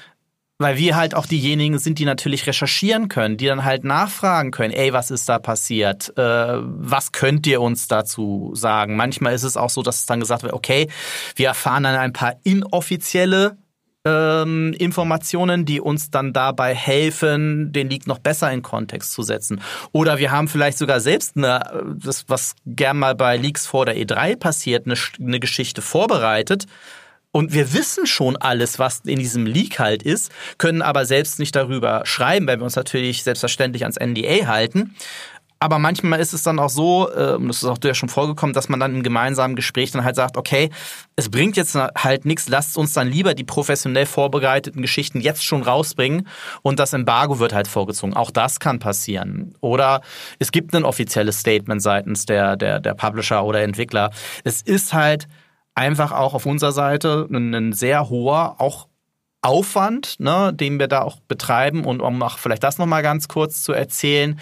weil 0.60 0.78
wir 0.78 0.98
halt 0.98 1.16
auch 1.16 1.26
diejenigen 1.26 1.80
sind, 1.80 2.00
die 2.00 2.06
natürlich 2.06 2.46
recherchieren 2.46 3.08
können, 3.08 3.38
die 3.38 3.48
dann 3.48 3.64
halt 3.64 3.86
nachfragen 3.86 4.52
können, 4.52 4.74
ey, 4.74 4.92
was 4.92 5.10
ist 5.10 5.30
da 5.30 5.40
passiert? 5.40 6.16
Äh, 6.18 6.22
was 6.22 7.14
könnt 7.14 7.48
ihr 7.48 7.62
uns 7.62 7.88
dazu 7.88 8.52
sagen? 8.56 8.98
Manchmal 8.98 9.34
ist 9.34 9.44
es 9.44 9.56
auch 9.56 9.70
so, 9.70 9.82
dass 9.82 10.00
es 10.00 10.06
dann 10.06 10.20
gesagt 10.20 10.44
wird, 10.44 10.54
okay, 10.54 10.90
wir 11.38 11.48
erfahren 11.48 11.84
dann 11.84 11.96
ein 11.96 12.12
paar 12.12 12.36
inoffizielle 12.44 13.58
ähm, 14.04 14.74
Informationen, 14.78 15.64
die 15.64 15.80
uns 15.80 16.12
dann 16.12 16.34
dabei 16.34 16.76
helfen, 16.76 17.72
den 17.72 17.90
Leak 17.90 18.06
noch 18.06 18.20
besser 18.20 18.52
in 18.52 18.62
Kontext 18.62 19.14
zu 19.14 19.24
setzen. 19.24 19.62
Oder 19.94 20.18
wir 20.18 20.32
haben 20.32 20.50
vielleicht 20.50 20.78
sogar 20.78 21.00
selbst 21.00 21.38
eine, 21.38 21.96
das, 21.98 22.26
was 22.28 22.56
gern 22.66 23.00
mal 23.00 23.16
bei 23.16 23.38
Leaks 23.38 23.66
vor 23.66 23.86
der 23.86 23.96
E3 23.96 24.36
passiert, 24.36 24.86
eine, 24.86 24.96
eine 25.20 25.40
Geschichte 25.40 25.82
vorbereitet, 25.82 26.66
und 27.32 27.54
wir 27.54 27.74
wissen 27.74 28.08
schon 28.08 28.38
alles, 28.38 28.80
was 28.80 29.02
in 29.06 29.20
diesem 29.20 29.46
Leak 29.46 29.80
halt 29.80 30.04
ist, 30.04 30.32
können 30.58 30.82
aber 30.82 31.06
selbst 31.06 31.40
nicht 31.40 31.56
darüber 31.56 32.02
schreiben, 32.06 32.48
weil 32.48 32.60
wir 32.60 32.64
uns 32.64 32.76
natürlich 32.76 33.24
selbstverständlich 33.24 33.84
ans 33.84 33.98
NDA 34.00 34.48
halten. 34.48 34.96
Aber 35.62 35.78
manchmal 35.78 36.22
ist 36.22 36.32
es 36.32 36.44
dann 36.44 36.58
auch 36.58 36.70
so, 36.70 37.12
und 37.14 37.50
das 37.50 37.58
ist 37.58 37.66
auch 37.66 37.78
ja 37.84 37.94
schon 37.94 38.08
vorgekommen, 38.08 38.54
dass 38.54 38.70
man 38.70 38.80
dann 38.80 38.96
im 38.96 39.04
gemeinsamen 39.04 39.58
Gespräch 39.58 39.92
dann 39.92 40.06
halt 40.06 40.16
sagt, 40.16 40.38
okay, 40.38 40.70
es 41.18 41.30
bringt 41.30 41.58
jetzt 41.58 41.76
halt 41.76 42.24
nichts, 42.24 42.48
lasst 42.48 42.78
uns 42.78 42.94
dann 42.94 43.10
lieber 43.10 43.34
die 43.34 43.44
professionell 43.44 44.06
vorbereiteten 44.06 44.82
Geschichten 44.82 45.20
jetzt 45.20 45.44
schon 45.44 45.62
rausbringen 45.62 46.30
und 46.62 46.80
das 46.80 46.94
Embargo 46.94 47.40
wird 47.40 47.54
halt 47.54 47.68
vorgezogen. 47.68 48.14
Auch 48.14 48.32
das 48.32 48.62
kann 48.62 48.80
passieren. 48.80 49.54
Oder 49.60 50.02
es 50.40 50.54
gibt 50.54 50.74
ein 50.74 50.86
offizielles 50.86 51.42
Statement 51.42 51.82
seitens 51.82 52.26
der, 52.26 52.56
der, 52.56 52.80
der 52.80 52.94
Publisher 52.94 53.44
oder 53.44 53.62
Entwickler. 53.62 54.12
Es 54.46 54.62
ist 54.62 54.94
halt 54.94 55.28
einfach 55.80 56.12
auch 56.12 56.34
auf 56.34 56.46
unserer 56.46 56.74
Seite 56.74 57.28
ein, 57.32 57.54
ein 57.56 57.74
sehr 57.74 58.10
hoher, 58.10 58.56
auch 58.60 58.88
Aufwand, 59.42 60.20
ne, 60.20 60.52
den 60.54 60.80
wir 60.80 60.90
da 60.90 61.02
auch 61.02 61.22
betreiben. 61.22 61.86
Und 61.86 62.02
um 62.02 62.22
auch 62.22 62.38
vielleicht 62.38 62.64
das 62.64 62.78
nochmal 62.78 63.02
ganz 63.02 63.30
kurz 63.30 63.64
zu 63.64 63.72
erzählen, 63.72 64.40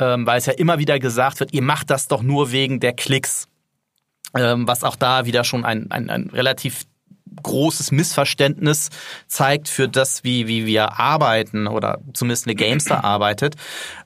ähm, 0.00 0.26
weil 0.26 0.38
es 0.38 0.46
ja 0.46 0.52
immer 0.52 0.78
wieder 0.78 0.98
gesagt 0.98 1.38
wird, 1.38 1.52
ihr 1.54 1.62
macht 1.62 1.90
das 1.90 2.08
doch 2.08 2.22
nur 2.22 2.50
wegen 2.50 2.80
der 2.80 2.92
Klicks, 2.92 3.46
ähm, 4.36 4.66
was 4.66 4.82
auch 4.82 4.96
da 4.96 5.26
wieder 5.26 5.44
schon 5.44 5.64
ein, 5.64 5.90
ein, 5.92 6.10
ein 6.10 6.30
relativ 6.30 6.84
großes 7.40 7.92
Missverständnis 7.92 8.90
zeigt 9.28 9.68
für 9.68 9.88
das, 9.88 10.24
wie, 10.24 10.48
wie 10.48 10.66
wir 10.66 10.98
arbeiten 10.98 11.66
oder 11.66 12.00
zumindest 12.12 12.46
eine 12.46 12.56
Gamester 12.56 13.04
arbeitet, 13.04 13.54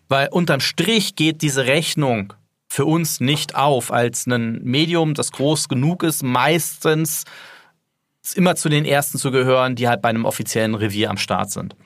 weil 0.09 0.29
unterm 0.29 0.61
Strich 0.61 1.17
geht 1.17 1.43
diese 1.43 1.67
Rechnung 1.67 2.35
für 2.69 2.85
uns 2.85 3.21
nicht 3.21 3.55
auf 3.55 3.93
als 3.93 4.27
ein 4.27 4.63
Medium, 4.63 5.15
das 5.15 5.33
groß 5.33 5.69
genug 5.69 6.03
ist, 6.03 6.23
meistens 6.23 7.25
immer 8.35 8.57
zu 8.57 8.69
den 8.69 8.85
ersten 8.85 9.19
zu 9.19 9.31
gehören, 9.31 9.77
die 9.77 9.89
halt 9.89 10.03
bei 10.03 10.09
einem 10.09 10.25
offiziellen 10.25 10.75
Revier 10.75 11.11
am 11.11 11.19
Start 11.19 11.51
sind. 11.51 11.77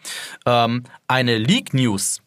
Ähm, 0.47 0.85
eine 1.07 1.37
Leak-News 1.37 2.23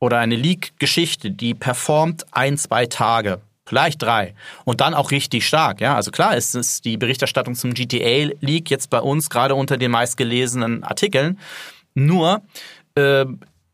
oder 0.00 0.18
eine 0.18 0.34
Leak-Geschichte, 0.34 1.30
die 1.30 1.54
performt 1.54 2.26
ein, 2.32 2.58
zwei 2.58 2.86
Tage, 2.86 3.40
vielleicht 3.64 4.02
drei 4.02 4.34
und 4.64 4.80
dann 4.80 4.94
auch 4.94 5.12
richtig 5.12 5.46
stark. 5.46 5.80
Ja, 5.80 5.94
also 5.94 6.10
klar 6.10 6.36
ist 6.36 6.56
es 6.56 6.80
die 6.80 6.96
Berichterstattung 6.96 7.54
zum 7.54 7.72
GTA-Leak 7.72 8.68
jetzt 8.68 8.90
bei 8.90 9.00
uns 9.00 9.30
gerade 9.30 9.54
unter 9.54 9.76
den 9.76 9.92
meistgelesenen 9.92 10.82
Artikeln. 10.82 11.38
Nur, 11.94 12.42
äh, 12.96 13.24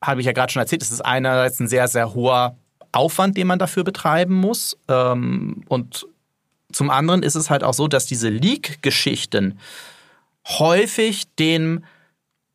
habe 0.02 0.20
ich 0.20 0.26
ja 0.26 0.32
gerade 0.32 0.52
schon 0.52 0.60
erzählt, 0.60 0.82
es 0.82 0.90
ist 0.90 1.00
einerseits 1.00 1.58
ein 1.60 1.68
sehr, 1.68 1.88
sehr 1.88 2.14
hoher 2.14 2.56
Aufwand, 2.98 3.36
den 3.36 3.46
man 3.46 3.58
dafür 3.58 3.84
betreiben 3.84 4.34
muss. 4.34 4.76
Ähm, 4.88 5.64
und 5.68 6.06
zum 6.72 6.90
anderen 6.90 7.22
ist 7.22 7.34
es 7.34 7.48
halt 7.48 7.64
auch 7.64 7.74
so, 7.74 7.88
dass 7.88 8.06
diese 8.06 8.28
Leak-Geschichten 8.28 9.58
häufig 10.44 11.24
den 11.38 11.84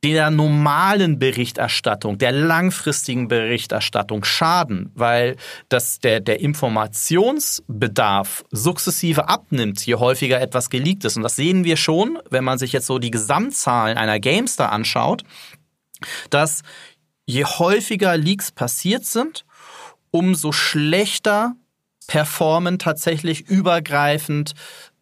der 0.04 0.32
normalen 0.32 1.18
Berichterstattung, 1.18 2.18
der 2.18 2.34
langfristigen 2.34 3.30
Berichterstattung 3.30 4.26
schaden, 4.26 4.92
weil 4.96 5.38
das 5.70 6.00
der, 6.00 6.20
der 6.20 6.42
Informationsbedarf 6.42 8.44
sukzessive 8.52 9.30
abnimmt, 9.30 9.86
je 9.86 9.96
häufiger 9.96 10.42
etwas 10.42 10.70
geleakt 10.70 11.06
ist. 11.06 11.16
Und 11.16 11.24
das 11.24 11.38
sehen 11.38 11.64
wir 11.64 11.78
schon, 11.78 12.20
wenn 12.30 12.44
man 12.44 12.60
sich 12.60 12.74
jetzt 12.74 12.88
so 12.88 13.00
die 13.00 13.12
Gesamtzahlen 13.12 13.98
einer 13.98 14.20
Gamestar 14.20 14.74
anschaut, 14.74 15.24
dass 16.30 16.64
je 17.26 17.46
häufiger 17.46 18.18
Leaks 18.18 18.52
passiert 18.52 19.06
sind, 19.06 19.46
umso 20.14 20.52
schlechter 20.52 21.56
performen 22.08 22.78
tatsächlich 22.78 23.50
übergreifend 23.50 24.54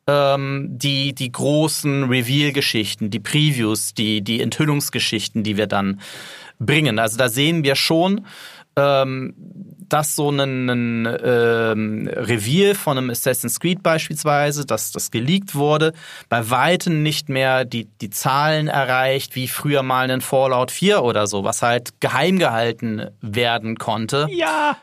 ähm, 0.08 0.68
die, 0.72 1.14
die 1.14 1.32
großen 1.32 2.06
Reveal-Geschichten, 2.06 3.10
die 3.10 3.20
Previews, 3.20 3.94
die, 3.94 4.22
die 4.22 4.42
Enthüllungsgeschichten, 4.42 5.44
die 5.44 5.58
wir 5.58 5.68
dann 5.68 6.00
bringen. 6.60 6.98
Also 6.98 7.18
da 7.18 7.28
sehen 7.28 7.64
wir 7.64 7.76
schon, 7.76 8.26
ähm, 8.78 9.34
dass 9.90 10.16
so 10.16 10.30
ein, 10.30 10.70
ähm, 10.70 12.08
Reveal 12.08 12.74
von 12.74 12.98
einem 12.98 13.10
Assassin's 13.10 13.60
Creed 13.60 13.84
beispielsweise, 13.84 14.66
dass 14.66 14.94
das 14.94 15.12
geleakt 15.12 15.56
wurde, 15.56 15.92
bei 16.30 16.50
weitem 16.50 17.04
nicht 17.04 17.28
mehr 17.28 17.66
die, 17.66 17.90
die 18.00 18.10
Zahlen 18.10 18.70
erreicht, 18.70 19.36
wie 19.36 19.50
früher 19.50 19.84
mal 19.84 20.10
ein 20.10 20.22
Fallout 20.22 20.72
4 20.72 21.04
oder 21.04 21.28
so, 21.28 21.44
was 21.44 21.62
halt 21.62 22.00
geheim 22.00 22.40
gehalten 22.40 23.10
werden 23.20 23.78
konnte. 23.78 24.28
Ja. 24.32 24.78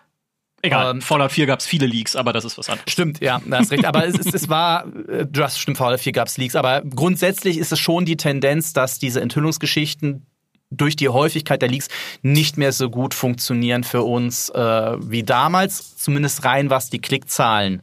Egal, 0.69 0.95
ähm, 0.95 1.03
Fallout 1.03 1.33
4 1.33 1.47
gab 1.47 1.61
es 1.61 1.67
viele 1.67 1.87
Leaks, 1.87 2.17
aber 2.17 2.33
das 2.33 2.45
ist 2.45 2.57
was 2.59 2.69
anderes. 2.69 2.91
Stimmt, 2.91 3.21
ja, 3.21 3.41
das 3.47 3.63
ist 3.63 3.73
recht. 3.73 3.85
Aber 3.85 4.07
es, 4.07 4.19
es, 4.19 4.33
es 4.33 4.49
war, 4.49 4.87
äh, 5.09 5.27
du 5.27 5.43
hast 5.43 5.59
stimmt, 5.59 5.79
Fallout 5.79 6.01
4 6.01 6.13
gab 6.13 6.29
es 6.29 6.37
Leaks, 6.37 6.57
aber 6.57 6.83
grundsätzlich 6.83 7.59
ist 7.59 7.73
es 7.73 7.79
schon 7.79 8.05
die 8.05 8.17
Tendenz, 8.17 8.73
dass 8.73 8.99
diese 8.99 9.21
Enthüllungsgeschichten 9.21 10.27
durch 10.71 10.97
die 10.97 11.09
Häufigkeit 11.09 11.63
der 11.63 11.69
Leaks 11.69 11.89
nicht 12.23 12.59
mehr 12.59 12.73
so 12.73 12.91
gut 12.91 13.15
funktionieren 13.15 13.85
für 13.85 14.03
uns 14.03 14.51
äh, 14.51 14.97
wie 15.01 15.23
damals, 15.23 15.97
zumindest 15.97 16.45
rein 16.45 16.71
was 16.71 16.91
die 16.91 17.01
Klickzahlen 17.01 17.83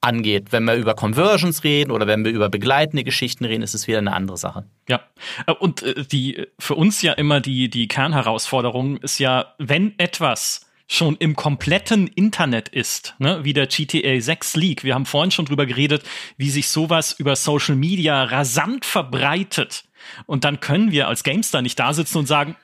angeht. 0.00 0.52
Wenn 0.52 0.64
wir 0.64 0.74
über 0.74 0.94
Conversions 0.94 1.64
reden 1.64 1.90
oder 1.90 2.06
wenn 2.06 2.24
wir 2.24 2.32
über 2.32 2.48
begleitende 2.48 3.04
Geschichten 3.04 3.44
reden, 3.44 3.62
ist 3.62 3.74
es 3.74 3.86
wieder 3.86 3.98
eine 3.98 4.12
andere 4.12 4.36
Sache. 4.36 4.64
Ja, 4.88 5.00
äh, 5.46 5.52
und 5.52 5.82
äh, 5.82 6.04
die 6.04 6.46
für 6.58 6.74
uns 6.74 7.02
ja 7.02 7.12
immer 7.12 7.40
die 7.40 7.68
die 7.68 7.88
Kernherausforderung 7.88 8.98
ist 8.98 9.18
ja, 9.18 9.54
wenn 9.58 9.98
etwas 9.98 10.63
schon 10.86 11.16
im 11.16 11.34
kompletten 11.34 12.06
Internet 12.08 12.68
ist, 12.68 13.14
ne, 13.18 13.40
wie 13.42 13.52
der 13.52 13.66
GTA 13.66 14.20
6 14.20 14.56
Leak. 14.56 14.84
Wir 14.84 14.94
haben 14.94 15.06
vorhin 15.06 15.30
schon 15.30 15.46
drüber 15.46 15.66
geredet, 15.66 16.02
wie 16.36 16.50
sich 16.50 16.68
sowas 16.68 17.12
über 17.12 17.36
Social 17.36 17.74
Media 17.74 18.24
rasant 18.24 18.84
verbreitet. 18.84 19.84
Und 20.26 20.44
dann 20.44 20.60
können 20.60 20.90
wir 20.90 21.08
als 21.08 21.24
Gamestar 21.24 21.62
nicht 21.62 21.78
da 21.78 21.94
sitzen 21.94 22.18
und 22.18 22.26
sagen, 22.26 22.56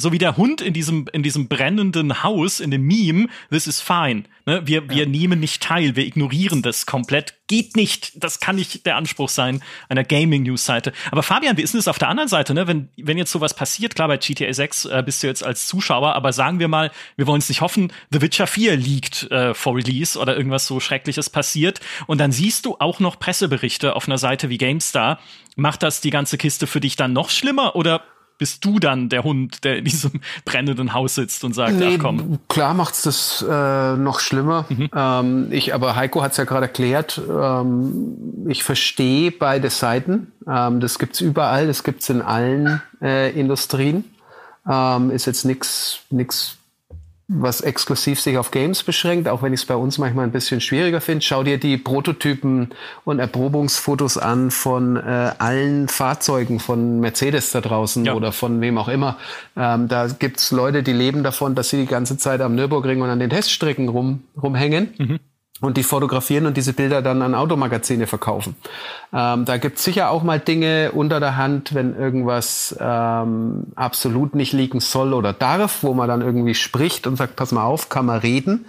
so 0.00 0.12
wie 0.12 0.18
der 0.18 0.36
Hund 0.36 0.60
in 0.60 0.72
diesem, 0.72 1.06
in 1.12 1.24
diesem 1.24 1.48
brennenden 1.48 2.22
Haus, 2.22 2.60
in 2.60 2.70
dem 2.70 2.86
Meme, 2.86 3.28
this 3.50 3.66
is 3.66 3.80
fine. 3.80 4.22
Ne? 4.46 4.62
Wir, 4.64 4.82
ja. 4.82 4.88
wir 4.88 5.06
nehmen 5.06 5.40
nicht 5.40 5.60
teil, 5.60 5.96
wir 5.96 6.06
ignorieren 6.06 6.62
das 6.62 6.86
komplett. 6.86 7.34
Geht 7.48 7.76
nicht. 7.76 8.12
Das 8.22 8.38
kann 8.38 8.56
nicht 8.56 8.86
der 8.86 8.96
Anspruch 8.96 9.28
sein 9.28 9.60
einer 9.88 10.04
Gaming-News-Seite. 10.04 10.92
Aber 11.10 11.22
Fabian, 11.24 11.56
wie 11.56 11.62
ist 11.62 11.74
denn 11.74 11.78
das 11.78 11.88
auf 11.88 11.98
der 11.98 12.08
anderen 12.08 12.28
Seite, 12.28 12.54
ne? 12.54 12.68
Wenn, 12.68 12.90
wenn 12.96 13.18
jetzt 13.18 13.32
sowas 13.32 13.54
passiert, 13.54 13.96
klar, 13.96 14.06
bei 14.06 14.18
GTA 14.18 14.52
6 14.52 14.84
äh, 14.84 15.02
bist 15.04 15.22
du 15.22 15.26
jetzt 15.26 15.44
als 15.44 15.66
Zuschauer, 15.66 16.14
aber 16.14 16.32
sagen 16.32 16.60
wir 16.60 16.68
mal, 16.68 16.92
wir 17.16 17.26
wollen 17.26 17.40
es 17.40 17.48
nicht 17.48 17.60
hoffen, 17.60 17.92
The 18.10 18.20
Witcher 18.20 18.46
4 18.46 18.76
liegt 18.76 19.30
äh, 19.32 19.52
vor 19.52 19.76
Release 19.76 20.18
oder 20.18 20.36
irgendwas 20.36 20.66
so 20.66 20.78
Schreckliches 20.78 21.28
passiert. 21.28 21.80
Und 22.06 22.18
dann 22.18 22.30
siehst 22.30 22.66
du 22.66 22.76
auch 22.78 23.00
noch 23.00 23.18
Presseberichte 23.18 23.96
auf 23.96 24.06
einer 24.06 24.18
Seite 24.18 24.48
wie 24.48 24.58
GameStar. 24.58 25.18
Macht 25.56 25.82
das 25.82 26.00
die 26.00 26.10
ganze 26.10 26.38
Kiste 26.38 26.68
für 26.68 26.80
dich 26.80 26.94
dann 26.94 27.12
noch 27.12 27.30
schlimmer 27.30 27.74
oder 27.74 28.02
bist 28.38 28.64
du 28.64 28.78
dann 28.78 29.08
der 29.08 29.24
Hund, 29.24 29.64
der 29.64 29.78
in 29.78 29.84
diesem 29.84 30.20
brennenden 30.44 30.94
Haus 30.94 31.16
sitzt 31.16 31.44
und 31.44 31.54
sagt, 31.54 31.74
nee, 31.74 31.96
ach 31.96 32.02
komm. 32.02 32.38
Klar 32.48 32.74
macht's 32.74 33.02
das 33.02 33.44
äh, 33.48 33.96
noch 33.96 34.20
schlimmer. 34.20 34.64
Mhm. 34.68 34.90
Ähm, 34.94 35.48
ich, 35.50 35.74
aber 35.74 35.96
Heiko 35.96 36.22
hat's 36.22 36.36
ja 36.36 36.44
gerade 36.44 36.66
erklärt. 36.66 37.20
Ähm, 37.28 38.46
ich 38.48 38.62
verstehe 38.62 39.32
beide 39.32 39.70
Seiten. 39.70 40.32
Ähm, 40.46 40.80
das 40.80 40.98
gibt's 40.98 41.20
überall, 41.20 41.66
das 41.66 41.82
gibt's 41.82 42.08
in 42.08 42.22
allen 42.22 42.80
äh, 43.02 43.30
Industrien. 43.38 44.04
Ähm, 44.68 45.10
ist 45.10 45.26
jetzt 45.26 45.44
nix 45.44 46.00
nix 46.10 46.57
was 47.28 47.60
exklusiv 47.60 48.20
sich 48.20 48.38
auf 48.38 48.50
Games 48.50 48.82
beschränkt, 48.82 49.28
auch 49.28 49.42
wenn 49.42 49.52
ich 49.52 49.60
es 49.60 49.66
bei 49.66 49.76
uns 49.76 49.98
manchmal 49.98 50.24
ein 50.24 50.32
bisschen 50.32 50.62
schwieriger 50.62 51.02
finde. 51.02 51.22
Schau 51.22 51.42
dir 51.42 51.58
die 51.58 51.76
Prototypen 51.76 52.70
und 53.04 53.18
Erprobungsfotos 53.18 54.16
an 54.16 54.50
von 54.50 54.96
äh, 54.96 55.32
allen 55.38 55.88
Fahrzeugen 55.88 56.58
von 56.58 57.00
Mercedes 57.00 57.52
da 57.52 57.60
draußen 57.60 58.06
ja. 58.06 58.14
oder 58.14 58.32
von 58.32 58.62
wem 58.62 58.78
auch 58.78 58.88
immer. 58.88 59.18
Ähm, 59.56 59.88
da 59.88 60.08
gibt's 60.08 60.50
Leute, 60.52 60.82
die 60.82 60.94
leben 60.94 61.22
davon, 61.22 61.54
dass 61.54 61.68
sie 61.68 61.76
die 61.76 61.86
ganze 61.86 62.16
Zeit 62.16 62.40
am 62.40 62.54
Nürburgring 62.54 63.02
und 63.02 63.10
an 63.10 63.18
den 63.18 63.28
Teststrecken 63.28 63.90
rum, 63.90 64.22
rumhängen. 64.40 64.94
Mhm 64.96 65.20
und 65.60 65.76
die 65.76 65.82
fotografieren 65.82 66.46
und 66.46 66.56
diese 66.56 66.72
Bilder 66.72 67.02
dann 67.02 67.20
an 67.20 67.34
Automagazine 67.34 68.06
verkaufen. 68.06 68.54
Ähm, 69.12 69.44
da 69.44 69.56
gibt's 69.56 69.82
sicher 69.82 70.10
auch 70.10 70.22
mal 70.22 70.38
Dinge 70.38 70.92
unter 70.92 71.18
der 71.18 71.36
Hand, 71.36 71.74
wenn 71.74 71.96
irgendwas 71.96 72.76
ähm, 72.78 73.64
absolut 73.74 74.34
nicht 74.34 74.52
liegen 74.52 74.80
soll 74.80 75.14
oder 75.14 75.32
darf, 75.32 75.82
wo 75.82 75.94
man 75.94 76.08
dann 76.08 76.20
irgendwie 76.20 76.54
spricht 76.54 77.06
und 77.06 77.16
sagt, 77.16 77.34
pass 77.34 77.50
mal 77.50 77.64
auf, 77.64 77.88
kann 77.88 78.06
man 78.06 78.20
reden. 78.20 78.66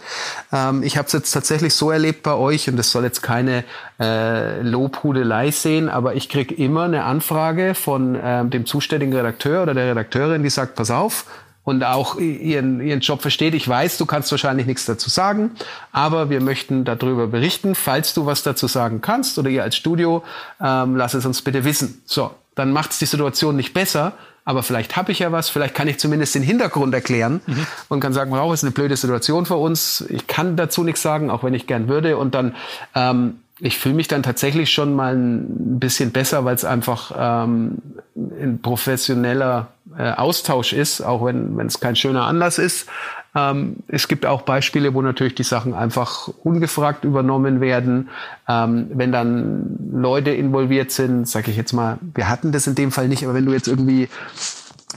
Ähm, 0.52 0.82
ich 0.82 0.98
habe 0.98 1.06
es 1.06 1.14
jetzt 1.14 1.32
tatsächlich 1.32 1.76
so 1.76 1.92
erlebt 1.92 2.24
bei 2.24 2.34
euch 2.34 2.70
und 2.70 2.78
das 2.78 2.92
soll 2.92 3.04
jetzt 3.04 3.22
keine 3.22 3.64
äh, 4.00 4.62
Lobhudelei 4.62 5.52
sehen, 5.52 5.90
aber 5.90 6.16
ich 6.16 6.28
krieg 6.28 6.58
immer 6.58 6.84
eine 6.84 7.04
Anfrage 7.04 7.76
von 7.76 8.18
ähm, 8.22 8.50
dem 8.50 8.66
zuständigen 8.66 9.16
Redakteur 9.16 9.62
oder 9.62 9.74
der 9.76 9.92
Redakteurin, 9.92 10.42
die 10.42 10.50
sagt, 10.50 10.76
pass 10.76 10.90
auf, 10.90 11.26
und 11.64 11.84
auch 11.84 12.18
ihren, 12.18 12.82
ihren 12.82 13.00
Job 13.02 13.22
versteht. 13.22 13.54
Ich 13.54 13.68
weiß, 13.68 13.98
du 13.98 14.06
kannst 14.06 14.32
wahrscheinlich 14.32 14.66
nichts 14.66 14.86
dazu 14.86 15.10
sagen, 15.10 15.52
aber 15.92 16.30
wir 16.30 16.42
möchten 16.42 16.86
darüber 16.86 17.28
berichten. 17.28 17.76
Falls 17.76 18.14
du 18.14 18.26
was 18.26 18.44
dazu 18.44 18.68
sagen 18.68 19.02
kannst 19.02 19.38
oder 19.38 19.50
ihr 19.50 19.64
als 19.64 19.76
Studio, 19.76 20.24
ähm, 20.62 20.96
lass 20.96 21.14
es 21.14 21.26
uns 21.26 21.42
bitte 21.42 21.64
wissen. 21.64 22.02
So, 22.06 22.32
dann 22.56 22.72
macht 22.72 22.92
es 22.92 23.00
die 23.00 23.06
Situation 23.06 23.56
nicht 23.56 23.74
besser, 23.74 24.14
aber 24.46 24.64
vielleicht 24.64 24.96
habe 24.96 25.12
ich 25.12 25.20
ja 25.20 25.32
was, 25.32 25.50
vielleicht 25.50 25.76
kann 25.76 25.88
ich 25.88 26.00
zumindest 26.00 26.34
den 26.34 26.42
Hintergrund 26.42 26.94
erklären 26.94 27.42
mhm. 27.46 27.68
und 27.90 28.00
kann 28.00 28.14
sagen, 28.14 28.32
wow, 28.32 28.52
ist 28.54 28.64
eine 28.64 28.72
blöde 28.72 28.98
Situation 28.98 29.46
für 29.46 29.58
uns. 29.58 30.04
Ich 30.10 30.26
kann 30.26 30.56
dazu 30.56 30.84
nichts 30.84 31.02
sagen, 31.02 31.30
auch 31.30 31.44
wenn 31.44 31.54
ich 31.54 31.68
gern 31.68 31.88
würde. 31.88 32.18
Und 32.18 32.34
dann 32.34 32.56
ähm, 32.96 33.36
ich 33.62 33.78
fühle 33.78 33.96
mich 33.96 34.08
dann 34.08 34.24
tatsächlich 34.24 34.72
schon 34.72 34.94
mal 34.96 35.16
ein 35.16 35.80
bisschen 35.80 36.12
besser, 36.12 36.46
weil 36.46 36.56
es 36.56 36.64
einfach 36.64 37.12
ähm, 37.18 37.80
ein 38.16 38.60
professioneller 38.62 39.68
äh, 40.00 40.14
Austausch 40.14 40.72
ist, 40.72 41.02
auch 41.02 41.26
wenn 41.26 41.58
wenn 41.58 41.68
es 41.68 41.80
kein 41.80 41.96
schöner 41.96 42.26
Anlass 42.26 42.58
ist. 42.58 42.88
Ähm, 43.36 43.78
es 43.88 44.08
gibt 44.08 44.26
auch 44.26 44.42
Beispiele, 44.42 44.94
wo 44.94 45.02
natürlich 45.02 45.36
die 45.36 45.44
Sachen 45.44 45.74
einfach 45.74 46.30
ungefragt 46.44 47.04
übernommen 47.04 47.60
werden. 47.62 48.10
Ähm, 48.48 48.90
wenn 48.94 49.12
dann 49.12 49.78
Leute 49.94 50.32
involviert 50.32 50.92
sind, 50.92 51.28
sage 51.28 51.52
ich 51.52 51.58
jetzt 51.58 51.74
mal, 51.74 52.00
wir 52.16 52.30
hatten 52.30 52.52
das 52.52 52.66
in 52.66 52.76
dem 52.76 52.92
Fall 52.92 53.10
nicht, 53.10 53.24
aber 53.24 53.34
wenn 53.34 53.46
du 53.46 53.52
jetzt 53.52 53.68
irgendwie 53.68 54.08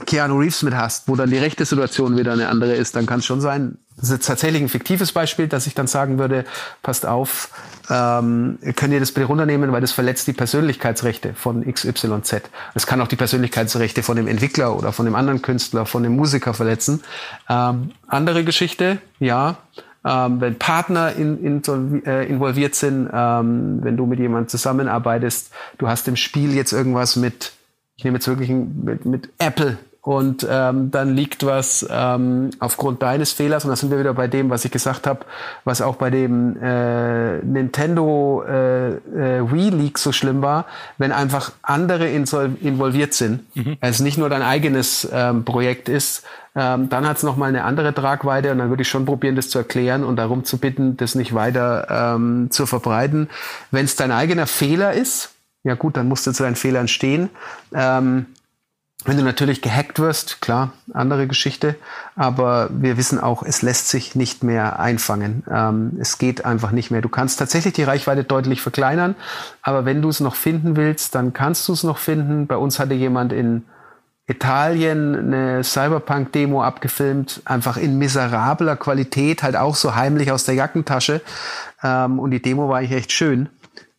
Keanu 0.05 0.39
Reeves 0.39 0.63
mit 0.63 0.73
hast, 0.73 1.07
wo 1.07 1.15
dann 1.15 1.29
die 1.29 1.37
rechte 1.37 1.65
Situation 1.65 2.17
wieder 2.17 2.33
eine 2.33 2.47
andere 2.47 2.73
ist, 2.73 2.95
dann 2.95 3.05
kann 3.05 3.19
es 3.19 3.25
schon 3.25 3.41
sein, 3.41 3.77
das 3.97 4.09
ist 4.09 4.25
tatsächlich 4.25 4.61
ein 4.61 4.69
fiktives 4.69 5.11
Beispiel, 5.11 5.47
dass 5.47 5.67
ich 5.67 5.75
dann 5.75 5.87
sagen 5.87 6.17
würde, 6.19 6.45
passt 6.81 7.05
auf, 7.05 7.49
ähm, 7.89 8.57
könnt 8.75 8.93
ihr 8.93 8.99
das 8.99 9.11
bitte 9.11 9.27
runternehmen, 9.27 9.71
weil 9.71 9.81
das 9.81 9.91
verletzt 9.91 10.27
die 10.27 10.33
Persönlichkeitsrechte 10.33 11.33
von 11.33 11.65
XYZ. 11.71 12.49
Es 12.73 12.87
kann 12.87 13.01
auch 13.01 13.07
die 13.07 13.15
Persönlichkeitsrechte 13.15 14.03
von 14.03 14.15
dem 14.15 14.27
Entwickler 14.27 14.75
oder 14.75 14.91
von 14.91 15.05
dem 15.05 15.15
anderen 15.15 15.41
Künstler, 15.41 15.85
von 15.85 16.03
dem 16.03 16.15
Musiker 16.15 16.53
verletzen. 16.53 17.03
Ähm, 17.49 17.91
andere 18.07 18.43
Geschichte, 18.43 18.99
ja. 19.19 19.57
Ähm, 20.05 20.41
wenn 20.41 20.59
Partner 20.59 21.13
in, 21.13 21.41
in, 21.43 22.05
äh, 22.05 22.25
involviert 22.25 22.75
sind, 22.75 23.09
ähm, 23.13 23.79
wenn 23.83 23.95
du 23.95 24.05
mit 24.05 24.19
jemandem 24.19 24.49
zusammenarbeitest, 24.49 25.51
du 25.77 25.87
hast 25.87 26.09
im 26.09 26.17
Spiel 26.17 26.53
jetzt 26.53 26.73
irgendwas 26.73 27.15
mit 27.15 27.53
ich 27.95 28.03
nehme 28.03 28.17
jetzt 28.17 28.27
wirklich 28.27 28.49
mit, 28.49 29.05
mit 29.05 29.29
Apple 29.37 29.77
und 30.03 30.45
ähm, 30.49 30.91
dann 30.91 31.15
liegt 31.15 31.45
was 31.45 31.87
ähm, 31.89 32.49
aufgrund 32.59 33.01
deines 33.01 33.31
Fehlers 33.31 33.63
und 33.63 33.69
da 33.69 33.77
sind 33.77 33.89
wir 33.89 33.97
wieder 33.97 34.13
bei 34.13 34.27
dem, 34.27 34.49
was 34.49 34.65
ich 34.65 34.71
gesagt 34.71 35.07
habe, 35.07 35.21
was 35.63 35.81
auch 35.81 35.95
bei 35.95 36.09
dem 36.09 36.61
äh, 36.61 37.37
Nintendo 37.37 38.43
äh, 38.45 38.95
äh, 38.95 39.49
Wii 39.49 39.69
Leak 39.69 39.97
so 39.97 40.11
schlimm 40.11 40.41
war, 40.41 40.65
wenn 40.97 41.13
einfach 41.13 41.53
andere 41.61 42.09
involviert 42.09 43.13
sind, 43.13 43.43
mhm. 43.55 43.77
es 43.79 44.01
nicht 44.01 44.17
nur 44.17 44.27
dein 44.27 44.41
eigenes 44.41 45.07
ähm, 45.09 45.45
Projekt 45.45 45.87
ist, 45.87 46.25
ähm, 46.53 46.89
dann 46.89 47.07
hat 47.07 47.15
es 47.15 47.23
nochmal 47.23 47.47
eine 47.47 47.63
andere 47.63 47.93
Tragweite 47.93 48.51
und 48.51 48.57
dann 48.57 48.67
würde 48.67 48.81
ich 48.81 48.89
schon 48.89 49.05
probieren, 49.05 49.37
das 49.37 49.47
zu 49.47 49.57
erklären 49.57 50.03
und 50.03 50.17
darum 50.17 50.43
zu 50.43 50.57
bitten, 50.57 50.97
das 50.97 51.15
nicht 51.15 51.33
weiter 51.33 52.15
ähm, 52.15 52.49
zu 52.51 52.65
verbreiten. 52.65 53.29
Wenn 53.71 53.85
es 53.85 53.95
dein 53.95 54.11
eigener 54.11 54.47
Fehler 54.47 54.91
ist, 54.91 55.29
ja 55.63 55.75
gut, 55.75 55.95
dann 55.95 56.09
musst 56.09 56.27
du 56.27 56.33
zu 56.33 56.43
deinen 56.43 56.57
Fehlern 56.57 56.89
stehen. 56.89 57.29
Ähm, 57.73 58.25
Wenn 59.05 59.17
du 59.17 59.23
natürlich 59.23 59.61
gehackt 59.61 59.99
wirst, 59.99 60.39
klar, 60.39 60.71
andere 60.93 61.27
Geschichte. 61.27 61.75
Aber 62.15 62.69
wir 62.71 62.95
wissen 62.95 63.19
auch, 63.19 63.43
es 63.43 63.61
lässt 63.61 63.89
sich 63.89 64.15
nicht 64.15 64.43
mehr 64.43 64.79
einfangen. 64.79 65.43
Ähm, 65.51 65.97
es 65.99 66.17
geht 66.17 66.45
einfach 66.45 66.71
nicht 66.71 66.89
mehr. 66.89 67.01
Du 67.01 67.09
kannst 67.09 67.39
tatsächlich 67.39 67.73
die 67.73 67.83
Reichweite 67.83 68.23
deutlich 68.23 68.61
verkleinern. 68.61 69.15
Aber 69.61 69.83
wenn 69.83 70.01
du 70.01 70.07
es 70.07 70.21
noch 70.21 70.35
finden 70.35 70.77
willst, 70.77 71.15
dann 71.15 71.33
kannst 71.33 71.67
du 71.67 71.73
es 71.73 71.83
noch 71.83 71.97
finden. 71.97 72.47
Bei 72.47 72.55
uns 72.55 72.79
hatte 72.79 72.93
jemand 72.93 73.33
in 73.33 73.63
Italien 74.25 75.15
eine 75.15 75.63
Cyberpunk-Demo 75.65 76.63
abgefilmt, 76.63 77.41
einfach 77.43 77.75
in 77.75 77.97
miserabler 77.97 78.77
Qualität, 78.77 79.43
halt 79.43 79.57
auch 79.57 79.75
so 79.75 79.95
heimlich 79.95 80.31
aus 80.31 80.45
der 80.45 80.55
Jackentasche. 80.55 81.19
Ähm, 81.83 82.19
und 82.19 82.31
die 82.31 82.41
Demo 82.41 82.69
war 82.69 82.77
eigentlich 82.77 82.97
echt 82.99 83.11
schön. 83.11 83.49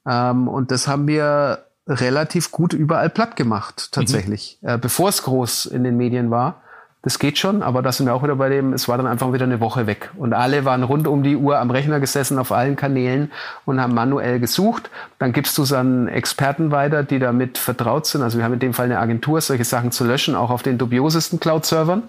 Ähm, 0.08 0.48
und 0.48 0.70
das 0.70 0.88
haben 0.88 1.06
wir 1.06 1.66
relativ 1.86 2.50
gut 2.50 2.72
überall 2.72 3.10
platt 3.10 3.36
gemacht, 3.36 3.90
tatsächlich, 3.92 4.58
mhm. 4.62 4.68
äh, 4.68 4.78
bevor 4.78 5.08
es 5.08 5.22
groß 5.22 5.66
in 5.66 5.84
den 5.84 5.96
Medien 5.96 6.30
war. 6.30 6.60
Das 7.02 7.18
geht 7.18 7.36
schon, 7.36 7.62
aber 7.62 7.82
da 7.82 7.92
sind 7.92 8.06
wir 8.06 8.14
auch 8.14 8.22
wieder 8.22 8.36
bei 8.36 8.48
dem, 8.48 8.72
es 8.72 8.88
war 8.88 8.96
dann 8.96 9.06
einfach 9.06 9.30
wieder 9.34 9.44
eine 9.44 9.60
Woche 9.60 9.86
weg. 9.86 10.10
Und 10.16 10.32
alle 10.32 10.64
waren 10.64 10.82
rund 10.82 11.06
um 11.06 11.22
die 11.22 11.36
Uhr 11.36 11.58
am 11.58 11.70
Rechner 11.70 12.00
gesessen 12.00 12.38
auf 12.38 12.50
allen 12.50 12.76
Kanälen 12.76 13.30
und 13.66 13.78
haben 13.78 13.92
manuell 13.92 14.40
gesucht. 14.40 14.88
Dann 15.18 15.34
gibst 15.34 15.58
du 15.58 15.64
es 15.64 15.72
an 15.74 16.08
Experten 16.08 16.70
weiter, 16.70 17.02
die 17.02 17.18
damit 17.18 17.58
vertraut 17.58 18.06
sind. 18.06 18.22
Also 18.22 18.38
wir 18.38 18.44
haben 18.46 18.54
in 18.54 18.58
dem 18.58 18.72
Fall 18.72 18.86
eine 18.86 19.00
Agentur, 19.00 19.42
solche 19.42 19.64
Sachen 19.64 19.92
zu 19.92 20.04
löschen, 20.04 20.34
auch 20.34 20.48
auf 20.48 20.62
den 20.62 20.78
dubiosesten 20.78 21.38
Cloud-Servern. 21.40 22.04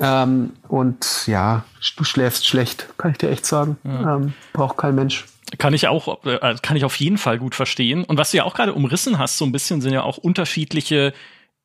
Ähm, 0.00 0.54
und 0.66 1.26
ja, 1.26 1.64
du 1.98 2.04
schläfst 2.04 2.46
schlecht, 2.46 2.88
kann 2.96 3.10
ich 3.10 3.18
dir 3.18 3.28
echt 3.28 3.44
sagen. 3.44 3.76
Ja. 3.84 4.16
Ähm, 4.16 4.32
braucht 4.54 4.78
kein 4.78 4.94
Mensch. 4.94 5.26
Kann 5.58 5.74
ich 5.74 5.88
auch, 5.88 6.24
äh, 6.24 6.56
kann 6.62 6.76
ich 6.76 6.84
auf 6.84 6.96
jeden 6.96 7.18
Fall 7.18 7.38
gut 7.38 7.54
verstehen. 7.54 8.04
Und 8.04 8.18
was 8.18 8.30
du 8.30 8.38
ja 8.38 8.44
auch 8.44 8.54
gerade 8.54 8.74
umrissen 8.74 9.18
hast, 9.18 9.38
so 9.38 9.44
ein 9.44 9.52
bisschen, 9.52 9.80
sind 9.80 9.92
ja 9.92 10.02
auch 10.02 10.18
unterschiedliche 10.18 11.12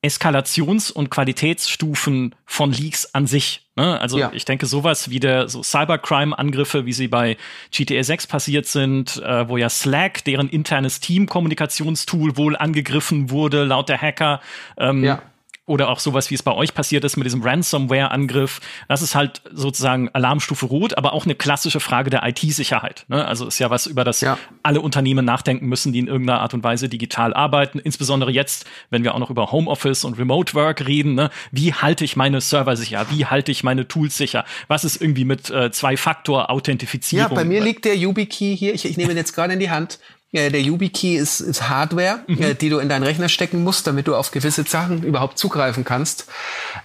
Eskalations- 0.03 0.91
und 0.91 1.09
Qualitätsstufen 1.09 2.35
von 2.45 2.71
Leaks 2.71 3.13
an 3.15 3.25
sich. 3.25 3.67
Ne? 3.75 3.99
Also 3.99 4.19
ja. 4.19 4.31
ich 4.33 4.45
denke, 4.45 4.67
sowas 4.67 5.09
wie 5.09 5.19
der 5.19 5.49
so 5.49 5.63
Cybercrime-Angriffe, 5.63 6.85
wie 6.85 6.93
sie 6.93 7.07
bei 7.07 7.37
GTA 7.71 8.03
6 8.03 8.27
passiert 8.27 8.67
sind, 8.67 9.17
äh, 9.23 9.49
wo 9.49 9.57
ja 9.57 9.69
Slack, 9.69 10.23
deren 10.23 10.49
internes 10.49 10.99
Team-Kommunikationstool, 10.99 12.37
wohl 12.37 12.55
angegriffen 12.55 13.31
wurde, 13.31 13.63
laut 13.63 13.89
der 13.89 13.99
Hacker. 13.99 14.41
Ähm, 14.77 15.03
ja 15.03 15.21
oder 15.67 15.89
auch 15.89 15.99
sowas, 15.99 16.31
wie 16.31 16.35
es 16.35 16.41
bei 16.41 16.53
euch 16.53 16.73
passiert 16.73 17.03
ist 17.03 17.17
mit 17.17 17.25
diesem 17.25 17.43
Ransomware-Angriff. 17.43 18.61
Das 18.87 19.01
ist 19.01 19.15
halt 19.15 19.41
sozusagen 19.51 20.09
Alarmstufe 20.13 20.65
Rot, 20.65 20.97
aber 20.97 21.11
auch 21.11 21.25
eine 21.25 21.35
klassische 21.35 21.81
Frage 21.81 22.09
der 22.09 22.25
IT-Sicherheit. 22.25 23.05
Ne? 23.09 23.23
Also 23.25 23.45
ist 23.45 23.59
ja 23.59 23.69
was, 23.69 23.85
über 23.85 24.05
das 24.05 24.21
ja. 24.21 24.37
alle 24.63 24.79
Unternehmen 24.79 25.25
nachdenken 25.25 25.67
müssen, 25.67 25.91
die 25.91 25.99
in 25.99 26.07
irgendeiner 26.07 26.39
Art 26.39 26.53
und 26.53 26.63
Weise 26.63 26.87
digital 26.87 27.33
arbeiten. 27.33 27.79
Insbesondere 27.79 28.31
jetzt, 28.31 28.65
wenn 28.89 29.03
wir 29.03 29.13
auch 29.13 29.19
noch 29.19 29.29
über 29.29 29.51
Homeoffice 29.51 30.05
und 30.05 30.17
Remote 30.17 30.53
Work 30.53 30.87
reden. 30.87 31.15
Ne? 31.15 31.29
Wie 31.51 31.73
halte 31.73 32.05
ich 32.05 32.15
meine 32.15 32.39
Server 32.39 32.77
sicher? 32.77 33.05
Wie 33.09 33.25
halte 33.25 33.51
ich 33.51 33.65
meine 33.65 33.89
Tools 33.89 34.15
sicher? 34.15 34.45
Was 34.69 34.85
ist 34.85 35.01
irgendwie 35.01 35.25
mit 35.25 35.49
äh, 35.49 35.69
Zwei-Faktor-Authentifizierung? 35.69 37.29
Ja, 37.29 37.35
bei 37.35 37.43
mir 37.43 37.61
liegt 37.61 37.83
der 37.83 37.97
YubiKey 37.97 38.55
hier. 38.55 38.73
Ich, 38.73 38.85
ich 38.85 38.95
nehme 38.95 39.11
ihn 39.11 39.17
jetzt 39.17 39.33
gerade 39.33 39.51
in 39.51 39.59
die 39.59 39.69
Hand. 39.69 39.99
Ja, 40.31 40.49
der 40.49 40.61
YubiKey 40.61 41.15
ist, 41.15 41.39
ist 41.39 41.69
Hardware, 41.69 42.19
mhm. 42.27 42.41
äh, 42.41 42.53
die 42.53 42.69
du 42.69 42.79
in 42.79 42.89
deinen 42.89 43.03
Rechner 43.03 43.29
stecken 43.29 43.63
musst, 43.63 43.87
damit 43.87 44.07
du 44.07 44.15
auf 44.15 44.31
gewisse 44.31 44.63
Sachen 44.63 45.03
überhaupt 45.03 45.37
zugreifen 45.37 45.85
kannst. 45.85 46.25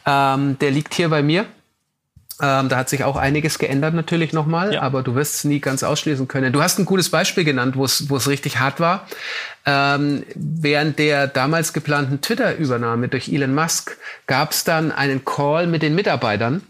Ähm, 0.07 0.59
der 0.61 0.71
liegt 0.71 0.95
hier 0.95 1.09
bei 1.09 1.23
mir. 1.23 1.47
Ähm, 2.41 2.69
da 2.69 2.77
hat 2.77 2.89
sich 2.89 3.05
auch 3.05 3.17
einiges 3.17 3.59
geändert 3.59 3.95
natürlich 3.95 4.33
nochmal, 4.33 4.75
ja. 4.75 4.83
aber 4.83 5.03
du 5.03 5.15
wirst 5.15 5.37
es 5.37 5.45
nie 5.45 5.61
ganz 5.61 5.83
ausschließen 5.83 6.29
können. 6.29 6.53
Du 6.53 6.63
hast 6.63 6.79
ein 6.79 6.87
gutes 6.87 7.11
Beispiel 7.11 7.45
genannt, 7.45 7.77
wo 7.77 7.85
es 7.85 8.29
richtig 8.29 8.59
hart 8.59 8.81
war. 8.81 9.07
Ähm, 9.67 10.25
während 10.35 10.99
der 10.99 11.29
damals 11.29 11.73
geplanten 11.73 12.21
Twitter-Übernahme 12.21 13.09
durch 13.09 13.29
Elon 13.29 13.55
Musk 13.55 13.97
gab 14.27 14.53
es 14.53 14.65
dann 14.65 14.91
einen 14.91 15.25
Call 15.25 15.67
mit 15.67 15.83
den 15.83 15.95
Mitarbeitern 15.95 16.63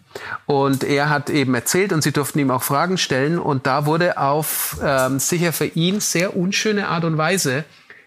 und 0.47 0.85
er 0.85 1.11
hat 1.11 1.31
eben 1.31 1.55
erzählt 1.55 1.93
und 1.93 2.03
sie 2.03 2.13
durften 2.13 2.39
ihm 2.39 2.51
auch 2.51 2.63
Fragen 2.63 2.99
stellen. 2.99 3.39
Und 3.39 3.67
da 3.67 3.87
wurde 3.87 4.19
auf 4.19 4.79
ähm, 4.83 5.19
sicher 5.19 5.53
für 5.53 5.67
ihn 5.67 6.01
sehr 6.01 6.37
unschöne 6.37 6.89
Art 6.89 7.05
und 7.05 7.19
Weise 7.19 7.65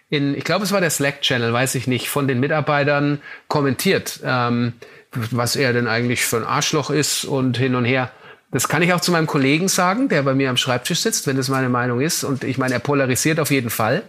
in, 0.10 0.36
ich 0.36 0.44
glaube, 0.44 0.64
es 0.64 0.72
war 0.72 0.82
der 0.82 0.90
Slack-Channel, 0.90 1.52
weiß 1.52 1.76
ich 1.76 1.88
nicht, 1.88 2.10
von 2.10 2.28
den 2.28 2.40
Mitarbeitern 2.40 3.22
kommentiert, 3.48 4.20
ähm, 4.24 4.74
was 5.12 5.56
er 5.56 5.74
denn 5.74 5.88
eigentlich 5.88 6.24
für 6.24 6.38
ein 6.38 6.44
Arschloch 6.44 6.90
ist 6.90 7.26
und 7.26 7.58
hin 7.58 7.76
und 7.76 7.86
her. 7.86 8.12
Das 8.52 8.68
kann 8.68 8.82
ich 8.82 8.94
auch 8.94 9.02
zu 9.02 9.12
meinem 9.12 9.28
Kollegen 9.28 9.68
sagen, 9.68 10.08
der 10.08 10.22
bei 10.24 10.34
mir 10.34 10.50
am 10.50 10.58
Schreibtisch 10.58 11.00
sitzt, 11.00 11.28
wenn 11.28 11.38
das 11.38 11.50
meine 11.50 11.70
Meinung 11.70 12.02
ist. 12.02 12.24
Und 12.24 12.44
ich 12.44 12.58
meine, 12.58 12.74
er 12.74 12.80
polarisiert 12.80 13.40
auf 13.40 13.52
jeden 13.52 13.70
Fall. 13.70 14.04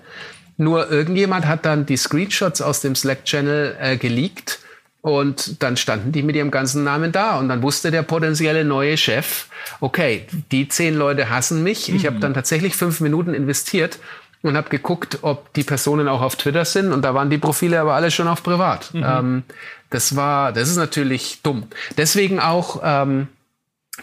Nur 0.59 0.90
irgendjemand 0.90 1.47
hat 1.47 1.64
dann 1.64 1.86
die 1.86 1.97
Screenshots 1.97 2.61
aus 2.61 2.80
dem 2.80 2.94
Slack-Channel 2.94 3.76
äh, 3.80 3.97
geleakt 3.97 4.61
und 5.07 5.62
dann 5.62 5.76
standen 5.76 6.11
die 6.11 6.24
mit 6.24 6.34
ihrem 6.34 6.50
ganzen 6.50 6.82
Namen 6.82 7.12
da. 7.12 7.38
Und 7.38 7.48
dann 7.48 7.62
wusste 7.62 7.92
der 7.92 8.02
potenzielle 8.02 8.64
neue 8.64 8.96
Chef, 8.96 9.46
okay, 9.78 10.26
die 10.50 10.66
zehn 10.66 10.96
Leute 10.96 11.30
hassen 11.30 11.62
mich. 11.62 11.88
Mhm. 11.88 11.94
Ich 11.96 12.07
habe 12.07 12.18
dann 12.18 12.34
tatsächlich 12.34 12.74
fünf 12.74 12.98
Minuten 12.98 13.32
investiert 13.32 14.00
und 14.42 14.57
habe 14.57 14.68
geguckt, 14.68 15.20
ob 15.22 15.52
die 15.52 15.62
Personen 15.62 16.09
auch 16.09 16.22
auf 16.22 16.34
Twitter 16.34 16.64
sind. 16.64 16.92
Und 16.92 17.02
da 17.02 17.14
waren 17.14 17.30
die 17.30 17.38
Profile 17.38 17.78
aber 17.78 17.94
alle 17.94 18.11
schon 18.11 18.26
auf 18.26 18.42
privat. 18.42 18.92
Mhm. 18.94 19.04
Ähm, 19.07 19.42
das 19.90 20.16
war, 20.16 20.52
das 20.52 20.68
ist 20.68 20.76
natürlich 20.76 21.38
dumm. 21.44 21.68
Deswegen 21.96 22.40
auch 22.40 22.80
ähm, 22.82 23.28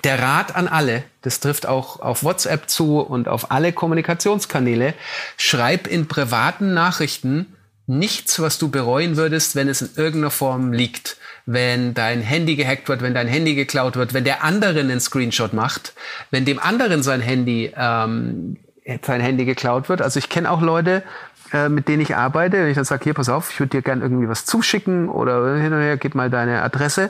der 0.06 0.22
Rat 0.22 0.56
an 0.56 0.70
alle, 0.70 1.04
das 1.22 1.42
trifft 1.42 1.66
auch 1.66 2.00
auf 2.00 2.24
WhatsApp 2.24 2.70
zu 2.70 3.02
und 3.02 3.28
auf 3.28 3.52
alle 3.52 3.74
Kommunikationskanäle, 3.74 4.94
schreib 5.36 5.86
in 5.88 6.08
privaten 6.08 6.74
Nachrichten, 6.74 7.53
nichts, 7.86 8.40
was 8.42 8.58
du 8.58 8.70
bereuen 8.70 9.18
würdest, 9.18 9.56
wenn 9.56 9.68
es 9.68 9.82
in 9.82 9.90
irgendeiner 9.96 10.32
Form 10.32 10.72
liegt. 10.72 11.18
Wenn 11.46 11.94
dein 11.94 12.22
Handy 12.22 12.56
gehackt 12.56 12.88
wird, 12.88 13.02
wenn 13.02 13.14
dein 13.14 13.28
Handy 13.28 13.56
geklaut 13.56 13.98
wird, 13.98 14.14
wenn 14.14 14.24
der 14.24 14.44
andere 14.44 14.80
einen 14.80 15.02
Screenshot 15.02 15.54
macht, 15.54 15.94
wenn 16.32 16.46
dem 16.46 16.60
anderen 16.60 17.04
sein 17.04 17.20
Handy, 17.20 17.74
ähm, 17.76 18.58
sein 19.06 19.20
Handy 19.20 19.44
geklaut 19.44 19.90
wird. 19.90 20.02
Also 20.02 20.20
ich 20.20 20.30
kenne 20.30 20.50
auch 20.50 20.62
Leute, 20.62 21.04
äh, 21.52 21.68
mit 21.68 21.90
denen 21.90 22.02
ich 22.02 22.16
arbeite, 22.16 22.58
wenn 22.58 22.70
ich 22.70 22.76
dann 22.76 22.86
sage, 22.86 23.04
hier, 23.04 23.14
pass 23.14 23.28
auf, 23.28 23.52
ich 23.52 23.60
würde 23.60 23.72
dir 23.72 23.82
gern 23.82 24.02
irgendwie 24.02 24.30
was 24.30 24.46
zuschicken 24.46 25.10
oder 25.10 25.58
hin 25.58 25.74
und 25.74 25.82
her, 25.82 25.98
gib 25.98 26.16
mal 26.16 26.30
deine 26.30 26.62
Adresse 26.62 27.10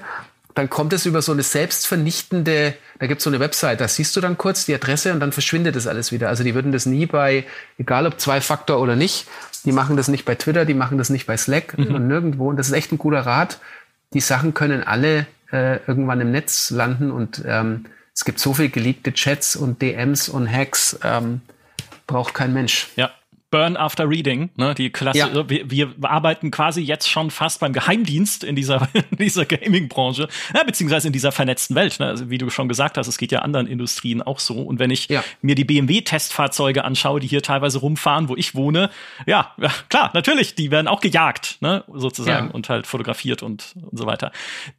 dann 0.55 0.69
kommt 0.69 0.93
es 0.93 1.05
über 1.05 1.21
so 1.21 1.31
eine 1.31 1.43
selbstvernichtende, 1.43 2.75
da 2.99 3.07
gibt 3.07 3.19
es 3.19 3.23
so 3.23 3.29
eine 3.29 3.39
Website, 3.39 3.81
da 3.81 3.87
siehst 3.87 4.15
du 4.15 4.21
dann 4.21 4.37
kurz 4.37 4.65
die 4.65 4.75
Adresse 4.75 5.11
und 5.11 5.19
dann 5.19 5.31
verschwindet 5.31 5.75
das 5.75 5.87
alles 5.87 6.11
wieder. 6.11 6.29
Also 6.29 6.43
die 6.43 6.53
würden 6.53 6.71
das 6.71 6.85
nie 6.85 7.05
bei, 7.05 7.45
egal 7.77 8.05
ob 8.05 8.19
Zwei-Faktor 8.19 8.79
oder 8.79 8.95
nicht, 8.95 9.27
die 9.65 9.71
machen 9.71 9.97
das 9.97 10.07
nicht 10.07 10.25
bei 10.25 10.35
Twitter, 10.35 10.65
die 10.65 10.73
machen 10.73 10.97
das 10.97 11.09
nicht 11.09 11.25
bei 11.25 11.37
Slack 11.37 11.77
mhm. 11.77 11.95
und 11.95 12.07
nirgendwo. 12.07 12.49
Und 12.49 12.57
das 12.57 12.67
ist 12.67 12.73
echt 12.73 12.91
ein 12.91 12.97
guter 12.97 13.25
Rat. 13.25 13.59
Die 14.13 14.19
Sachen 14.19 14.53
können 14.53 14.83
alle 14.83 15.25
äh, 15.51 15.79
irgendwann 15.87 16.21
im 16.21 16.31
Netz 16.31 16.69
landen 16.69 17.11
und 17.11 17.43
ähm, 17.45 17.85
es 18.13 18.25
gibt 18.25 18.39
so 18.39 18.53
viel 18.53 18.69
geleakte 18.69 19.11
Chats 19.13 19.55
und 19.55 19.81
DMs 19.81 20.29
und 20.29 20.51
Hacks, 20.51 20.99
ähm, 21.03 21.41
braucht 22.05 22.35
kein 22.35 22.53
Mensch. 22.53 22.89
Ja, 22.95 23.09
Burn 23.53 23.77
After 23.77 24.09
Reading, 24.09 24.49
ne, 24.55 24.73
die 24.73 24.89
Klasse. 24.89 25.19
Ja. 25.19 25.47
Wir, 25.47 25.69
wir, 25.69 25.93
arbeiten 26.01 26.49
quasi 26.49 26.81
jetzt 26.81 27.07
schon 27.07 27.29
fast 27.29 27.59
beim 27.59 27.71
Geheimdienst 27.71 28.43
in 28.43 28.55
dieser, 28.55 28.89
in 29.11 29.17
dieser 29.17 29.45
Gaming-Branche, 29.45 30.27
ja, 30.55 30.63
beziehungsweise 30.63 31.05
in 31.05 31.13
dieser 31.13 31.31
vernetzten 31.31 31.75
Welt. 31.75 31.99
Ne? 31.99 32.07
Also 32.07 32.31
wie 32.31 32.39
du 32.39 32.49
schon 32.49 32.67
gesagt 32.67 32.97
hast, 32.97 33.05
es 33.05 33.19
geht 33.19 33.31
ja 33.31 33.43
anderen 33.43 33.67
Industrien 33.67 34.23
auch 34.23 34.39
so. 34.39 34.55
Und 34.55 34.79
wenn 34.79 34.89
ich 34.89 35.07
ja. 35.07 35.23
mir 35.43 35.53
die 35.53 35.65
BMW-Testfahrzeuge 35.65 36.83
anschaue, 36.83 37.19
die 37.19 37.27
hier 37.27 37.43
teilweise 37.43 37.77
rumfahren, 37.77 38.27
wo 38.27 38.35
ich 38.35 38.55
wohne, 38.55 38.89
ja, 39.27 39.53
klar, 39.87 40.09
natürlich, 40.15 40.55
die 40.55 40.71
werden 40.71 40.87
auch 40.87 40.99
gejagt, 40.99 41.57
ne, 41.61 41.83
sozusagen, 41.93 42.49
und 42.49 42.69
halt 42.69 42.87
fotografiert 42.87 43.43
und, 43.43 43.75
und 43.75 43.99
so 43.99 44.07
weiter. 44.07 44.31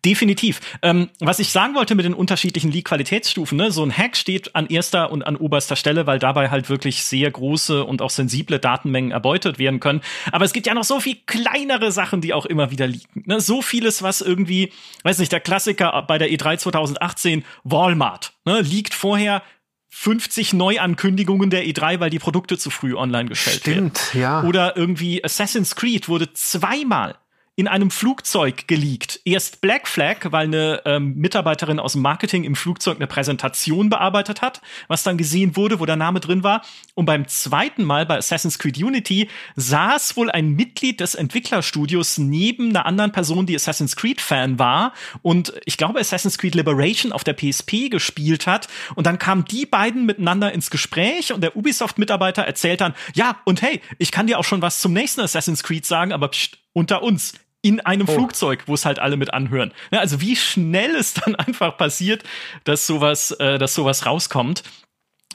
Definitiv. 0.04 0.60
Ähm, 0.82 1.10
was 1.20 1.38
ich 1.38 1.52
sagen 1.52 1.76
wollte 1.76 1.94
mit 1.94 2.06
den 2.06 2.14
unterschiedlichen 2.14 2.72
Leak-Qualitätsstufen, 2.72 3.56
ne, 3.56 3.70
so 3.70 3.84
ein 3.84 3.96
Hack 3.96 4.16
steht 4.16 4.56
an 4.56 4.66
erster 4.66 5.12
und 5.12 5.24
an 5.24 5.36
oberster 5.36 5.76
Stelle, 5.76 6.08
weil 6.08 6.18
dabei 6.18 6.50
halt 6.50 6.68
wirklich 6.68 7.04
sehr 7.04 7.30
große 7.30 7.84
und 7.84 8.02
auch 8.02 8.10
sensible 8.10 8.63
Datenmengen 8.64 9.10
erbeutet 9.10 9.58
werden 9.58 9.80
können. 9.80 10.00
Aber 10.32 10.44
es 10.44 10.52
gibt 10.52 10.66
ja 10.66 10.74
noch 10.74 10.84
so 10.84 11.00
viel 11.00 11.16
kleinere 11.26 11.92
Sachen, 11.92 12.20
die 12.20 12.32
auch 12.32 12.46
immer 12.46 12.70
wieder 12.70 12.86
liegen. 12.86 13.24
Ne? 13.26 13.40
So 13.40 13.62
vieles, 13.62 14.02
was 14.02 14.20
irgendwie, 14.20 14.72
weiß 15.02 15.18
nicht, 15.18 15.32
der 15.32 15.40
Klassiker 15.40 16.02
bei 16.02 16.18
der 16.18 16.30
E3 16.30 16.58
2018, 16.58 17.44
Walmart, 17.64 18.32
ne? 18.44 18.60
liegt 18.60 18.94
vorher 18.94 19.42
50 19.90 20.54
Neuankündigungen 20.54 21.50
der 21.50 21.64
E3, 21.64 22.00
weil 22.00 22.10
die 22.10 22.18
Produkte 22.18 22.58
zu 22.58 22.70
früh 22.70 22.96
online 22.96 23.28
gestellt 23.28 23.60
Stimmt, 23.60 24.14
werden. 24.14 24.20
Ja. 24.20 24.42
Oder 24.42 24.76
irgendwie 24.76 25.22
Assassin's 25.22 25.76
Creed 25.76 26.08
wurde 26.08 26.32
zweimal 26.32 27.14
in 27.56 27.68
einem 27.68 27.90
Flugzeug 27.90 28.66
geleakt. 28.66 29.20
Erst 29.24 29.60
Black 29.60 29.86
Flag, 29.86 30.16
weil 30.24 30.46
eine 30.46 30.82
ähm, 30.84 31.14
Mitarbeiterin 31.14 31.78
aus 31.78 31.92
dem 31.92 32.02
Marketing 32.02 32.42
im 32.42 32.56
Flugzeug 32.56 32.96
eine 32.96 33.06
Präsentation 33.06 33.90
bearbeitet 33.90 34.42
hat, 34.42 34.60
was 34.88 35.04
dann 35.04 35.16
gesehen 35.16 35.54
wurde, 35.54 35.78
wo 35.78 35.86
der 35.86 35.94
Name 35.94 36.18
drin 36.18 36.42
war. 36.42 36.62
Und 36.94 37.06
beim 37.06 37.28
zweiten 37.28 37.84
Mal 37.84 38.06
bei 38.06 38.16
Assassin's 38.16 38.58
Creed 38.58 38.78
Unity 38.78 39.28
saß 39.54 40.16
wohl 40.16 40.30
ein 40.32 40.50
Mitglied 40.50 40.98
des 40.98 41.14
Entwicklerstudios 41.14 42.18
neben 42.18 42.70
einer 42.70 42.86
anderen 42.86 43.12
Person, 43.12 43.46
die 43.46 43.54
Assassin's 43.54 43.94
Creed 43.94 44.20
Fan 44.20 44.58
war 44.58 44.92
und 45.22 45.52
ich 45.64 45.76
glaube 45.76 46.00
Assassin's 46.00 46.38
Creed 46.38 46.56
Liberation 46.56 47.12
auf 47.12 47.22
der 47.22 47.34
PSP 47.34 47.88
gespielt 47.88 48.48
hat. 48.48 48.66
Und 48.96 49.06
dann 49.06 49.20
kamen 49.20 49.44
die 49.44 49.66
beiden 49.66 50.06
miteinander 50.06 50.52
ins 50.52 50.70
Gespräch 50.70 51.32
und 51.32 51.40
der 51.40 51.56
Ubisoft-Mitarbeiter 51.56 52.42
erzählt 52.42 52.80
dann, 52.80 52.94
ja, 53.14 53.36
und 53.44 53.62
hey, 53.62 53.80
ich 53.98 54.10
kann 54.10 54.26
dir 54.26 54.40
auch 54.40 54.44
schon 54.44 54.62
was 54.62 54.80
zum 54.80 54.92
nächsten 54.92 55.20
Assassin's 55.20 55.62
Creed 55.62 55.86
sagen, 55.86 56.12
aber 56.12 56.28
pst, 56.28 56.58
unter 56.74 57.02
uns 57.02 57.34
in 57.64 57.80
einem 57.80 58.06
oh. 58.06 58.12
Flugzeug, 58.12 58.64
wo 58.66 58.74
es 58.74 58.84
halt 58.84 58.98
alle 58.98 59.16
mit 59.16 59.32
anhören. 59.32 59.72
Ja, 59.90 60.00
also 60.00 60.20
wie 60.20 60.36
schnell 60.36 60.94
es 60.94 61.14
dann 61.14 61.34
einfach 61.34 61.78
passiert, 61.78 62.22
dass 62.64 62.86
sowas, 62.86 63.30
äh, 63.32 63.58
dass 63.58 63.74
sowas 63.74 64.04
rauskommt. 64.04 64.62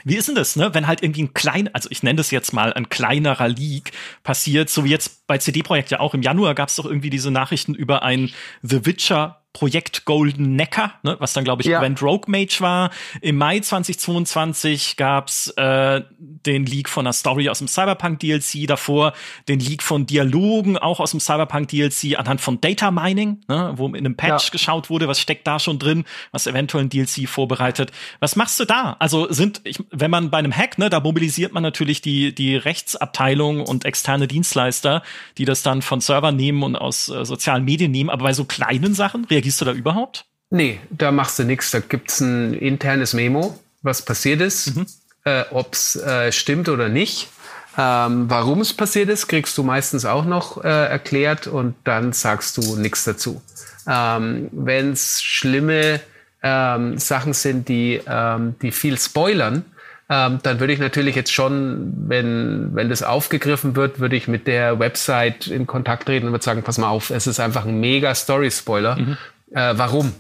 Wie 0.05 0.15
ist 0.15 0.27
denn 0.29 0.35
das, 0.35 0.55
ne? 0.55 0.73
Wenn 0.73 0.87
halt 0.87 1.03
irgendwie 1.03 1.23
ein 1.23 1.33
klein, 1.33 1.73
also 1.73 1.89
ich 1.91 2.03
nenne 2.03 2.17
das 2.17 2.31
jetzt 2.31 2.53
mal 2.53 2.71
ein 2.71 2.87
kleinerer 2.87 3.49
Leak 3.49 3.91
passiert, 4.23 4.69
so 4.69 4.85
wie 4.85 4.91
jetzt 4.91 5.27
bei 5.27 5.39
CD 5.39 5.63
Projekt 5.63 5.89
ja 5.89 5.99
auch 5.99 6.13
im 6.13 6.21
Januar 6.21 6.55
gab 6.55 6.69
es 6.69 6.75
doch 6.75 6.85
irgendwie 6.85 7.09
diese 7.09 7.31
Nachrichten 7.31 7.73
über 7.73 8.03
ein 8.03 8.31
The 8.61 8.85
Witcher 8.85 9.41
Projekt 9.53 10.05
Golden 10.05 10.55
Necker, 10.55 10.93
ne, 11.01 11.17
was 11.19 11.33
dann, 11.33 11.43
glaube 11.43 11.63
ich, 11.63 11.67
ja. 11.67 11.79
Grand 11.79 12.01
Rogue 12.03 12.25
Mage 12.27 12.57
war. 12.59 12.91
Im 13.19 13.35
Mai 13.37 13.59
2022 13.59 14.95
gab's 14.95 15.47
äh, 15.57 16.01
den 16.19 16.67
Leak 16.67 16.87
von 16.87 17.05
einer 17.05 17.13
Story 17.13 17.49
aus 17.49 17.57
dem 17.57 17.67
Cyberpunk 17.67 18.19
DLC, 18.19 18.67
davor 18.67 19.13
den 19.47 19.59
Leak 19.59 19.81
von 19.81 20.05
Dialogen 20.05 20.77
auch 20.77 20.99
aus 20.99 21.11
dem 21.11 21.19
Cyberpunk 21.19 21.69
DLC 21.69 22.17
anhand 22.17 22.41
von 22.41 22.61
Data 22.61 22.91
Mining, 22.91 23.41
ne, 23.47 23.73
wo 23.75 23.87
in 23.87 23.97
einem 23.97 24.15
Patch 24.15 24.45
ja. 24.45 24.51
geschaut 24.51 24.91
wurde, 24.91 25.07
was 25.07 25.19
steckt 25.19 25.47
da 25.47 25.59
schon 25.59 25.79
drin, 25.79 26.05
was 26.31 26.45
eventuell 26.45 26.85
ein 26.85 26.89
DLC 26.89 27.27
vorbereitet. 27.27 27.91
Was 28.19 28.35
machst 28.35 28.59
du 28.59 28.65
da? 28.65 28.97
Also 28.99 29.31
sind, 29.31 29.61
ich, 29.63 29.79
wenn 29.89 30.11
man 30.11 30.29
bei 30.29 30.37
einem 30.37 30.55
Hack, 30.55 30.77
ne, 30.77 30.91
da 30.91 30.99
mobilisiert 30.99 31.53
man 31.53 31.63
natürlich 31.63 32.01
die, 32.01 32.35
die 32.35 32.55
Rechtsabteilung 32.55 33.61
und 33.61 33.83
externe 33.83 34.27
Dienstleister, 34.27 35.01
die 35.39 35.45
das 35.45 35.63
dann 35.63 35.81
von 35.81 36.01
Servern 36.01 36.35
nehmen 36.35 36.61
und 36.61 36.75
aus 36.75 37.09
äh, 37.09 37.25
sozialen 37.25 37.65
Medien 37.65 37.91
nehmen, 37.91 38.11
aber 38.11 38.25
bei 38.25 38.33
so 38.33 38.45
kleinen 38.45 38.93
Sachen, 38.93 39.25
Reagierst 39.49 39.61
du 39.61 39.65
da 39.65 39.73
überhaupt? 39.73 40.25
Nee, 40.51 40.79
da 40.91 41.11
machst 41.11 41.39
du 41.39 41.43
nichts. 41.43 41.71
Da 41.71 41.79
gibt 41.79 42.11
es 42.11 42.19
ein 42.19 42.53
internes 42.53 43.13
Memo, 43.13 43.57
was 43.81 44.03
passiert 44.03 44.41
ist, 44.41 44.75
mhm. 44.75 44.85
äh, 45.25 45.43
ob 45.49 45.73
es 45.73 45.95
äh, 45.95 46.31
stimmt 46.31 46.69
oder 46.69 46.87
nicht. 46.87 47.29
Ähm, 47.75 48.29
Warum 48.29 48.61
es 48.61 48.73
passiert 48.73 49.09
ist, 49.09 49.27
kriegst 49.27 49.57
du 49.57 49.63
meistens 49.63 50.05
auch 50.05 50.25
noch 50.25 50.63
äh, 50.63 50.67
erklärt 50.67 51.47
und 51.47 51.75
dann 51.83 52.13
sagst 52.13 52.57
du 52.57 52.75
nichts 52.75 53.05
dazu. 53.05 53.41
Ähm, 53.87 54.49
Wenn 54.51 54.91
es 54.91 55.23
schlimme 55.23 55.99
ähm, 56.43 56.99
Sachen 56.99 57.33
sind, 57.33 57.69
die, 57.69 58.01
ähm, 58.05 58.53
die 58.61 58.71
viel 58.71 58.99
spoilern, 58.99 59.65
ähm, 60.11 60.39
dann 60.43 60.59
würde 60.59 60.73
ich 60.73 60.79
natürlich 60.79 61.15
jetzt 61.15 61.31
schon, 61.31 61.93
wenn, 62.07 62.69
wenn 62.73 62.89
das 62.89 63.01
aufgegriffen 63.03 63.75
wird, 63.75 63.99
würde 63.99 64.15
ich 64.15 64.27
mit 64.27 64.47
der 64.47 64.79
Website 64.79 65.47
in 65.47 65.67
Kontakt 65.67 66.05
treten 66.05 66.27
und 66.27 66.33
würde 66.33 66.45
sagen, 66.45 66.63
pass 66.63 66.77
mal 66.79 66.89
auf, 66.89 67.09
es 67.11 67.27
ist 67.27 67.39
einfach 67.39 67.65
ein 67.65 67.79
mega 67.79 68.13
Story-Spoiler. 68.13 68.95
Mhm. 68.95 69.17
Äh, 69.51 69.73
warum? 69.75 70.13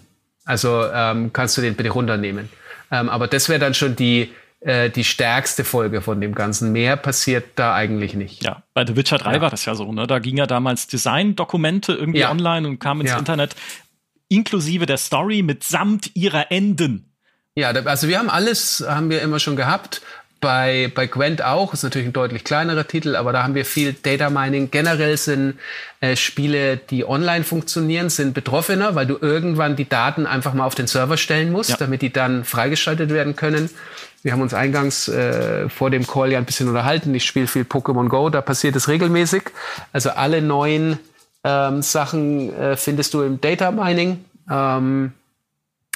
Also 0.45 0.85
ähm, 0.91 1.31
kannst 1.33 1.57
du 1.57 1.61
den 1.61 1.75
bitte 1.75 1.89
runternehmen. 1.89 2.49
Ähm, 2.91 3.09
aber 3.09 3.27
das 3.27 3.49
wäre 3.49 3.59
dann 3.59 3.73
schon 3.73 3.95
die, 3.95 4.33
äh, 4.61 4.89
die 4.89 5.03
stärkste 5.03 5.63
Folge 5.63 6.01
von 6.01 6.19
dem 6.21 6.33
Ganzen. 6.33 6.71
Mehr 6.71 6.95
passiert 6.95 7.45
da 7.55 7.75
eigentlich 7.75 8.15
nicht. 8.15 8.43
Ja, 8.43 8.63
bei 8.73 8.85
The 8.85 8.95
Witcher 8.95 9.17
3 9.17 9.35
ja. 9.35 9.41
war 9.41 9.49
das 9.51 9.65
ja 9.65 9.75
so, 9.75 9.91
ne? 9.91 10.07
Da 10.07 10.19
ging 10.19 10.37
ja 10.37 10.47
damals 10.47 10.87
Design-Dokumente 10.87 11.93
irgendwie 11.93 12.21
ja. 12.21 12.31
online 12.31 12.67
und 12.67 12.79
kamen 12.79 13.01
ins 13.01 13.11
ja. 13.11 13.19
Internet 13.19 13.55
inklusive 14.29 14.85
der 14.85 14.97
Story 14.97 15.41
mitsamt 15.41 16.15
ihrer 16.15 16.51
Enden. 16.51 17.11
Ja, 17.55 17.71
also 17.71 18.07
wir 18.07 18.19
haben 18.19 18.29
alles, 18.29 18.85
haben 18.87 19.09
wir 19.09 19.21
immer 19.21 19.39
schon 19.39 19.55
gehabt. 19.55 20.01
Bei, 20.41 20.89
bei 20.95 21.05
Gwent 21.05 21.43
auch, 21.43 21.73
ist 21.73 21.83
natürlich 21.83 22.07
ein 22.07 22.13
deutlich 22.13 22.45
kleinerer 22.45 22.87
Titel, 22.87 23.15
aber 23.17 23.33
da 23.33 23.43
haben 23.43 23.55
wir 23.55 23.65
viel 23.65 23.93
Data 23.93 24.29
Mining. 24.29 24.71
Generell 24.71 25.17
sind 25.17 25.55
äh, 25.99 26.15
Spiele, 26.15 26.77
die 26.77 27.05
online 27.05 27.43
funktionieren, 27.43 28.09
sind 28.09 28.33
betroffener, 28.33 28.95
weil 28.95 29.05
du 29.05 29.17
irgendwann 29.19 29.75
die 29.75 29.89
Daten 29.89 30.25
einfach 30.25 30.53
mal 30.53 30.65
auf 30.65 30.75
den 30.75 30.87
Server 30.87 31.17
stellen 31.17 31.51
musst, 31.51 31.71
ja. 31.71 31.77
damit 31.77 32.01
die 32.01 32.13
dann 32.13 32.45
freigeschaltet 32.45 33.09
werden 33.09 33.35
können. 33.35 33.69
Wir 34.21 34.33
haben 34.33 34.41
uns 34.41 34.53
eingangs 34.53 35.07
äh, 35.07 35.69
vor 35.69 35.89
dem 35.89 36.05
Call 36.05 36.31
ja 36.31 36.37
ein 36.37 36.45
bisschen 36.45 36.67
unterhalten. 36.67 37.13
Ich 37.15 37.25
spiele 37.25 37.47
viel 37.47 37.63
Pokémon 37.63 38.07
Go, 38.07 38.29
da 38.29 38.41
passiert 38.41 38.75
es 38.75 38.87
regelmäßig. 38.87 39.43
Also 39.93 40.11
alle 40.11 40.41
neuen 40.41 40.99
ähm, 41.43 41.81
Sachen 41.81 42.53
äh, 42.53 42.75
findest 42.75 43.13
du 43.13 43.21
im 43.21 43.39
Data 43.39 43.71
Mining. 43.71 44.23
Ähm, 44.49 45.13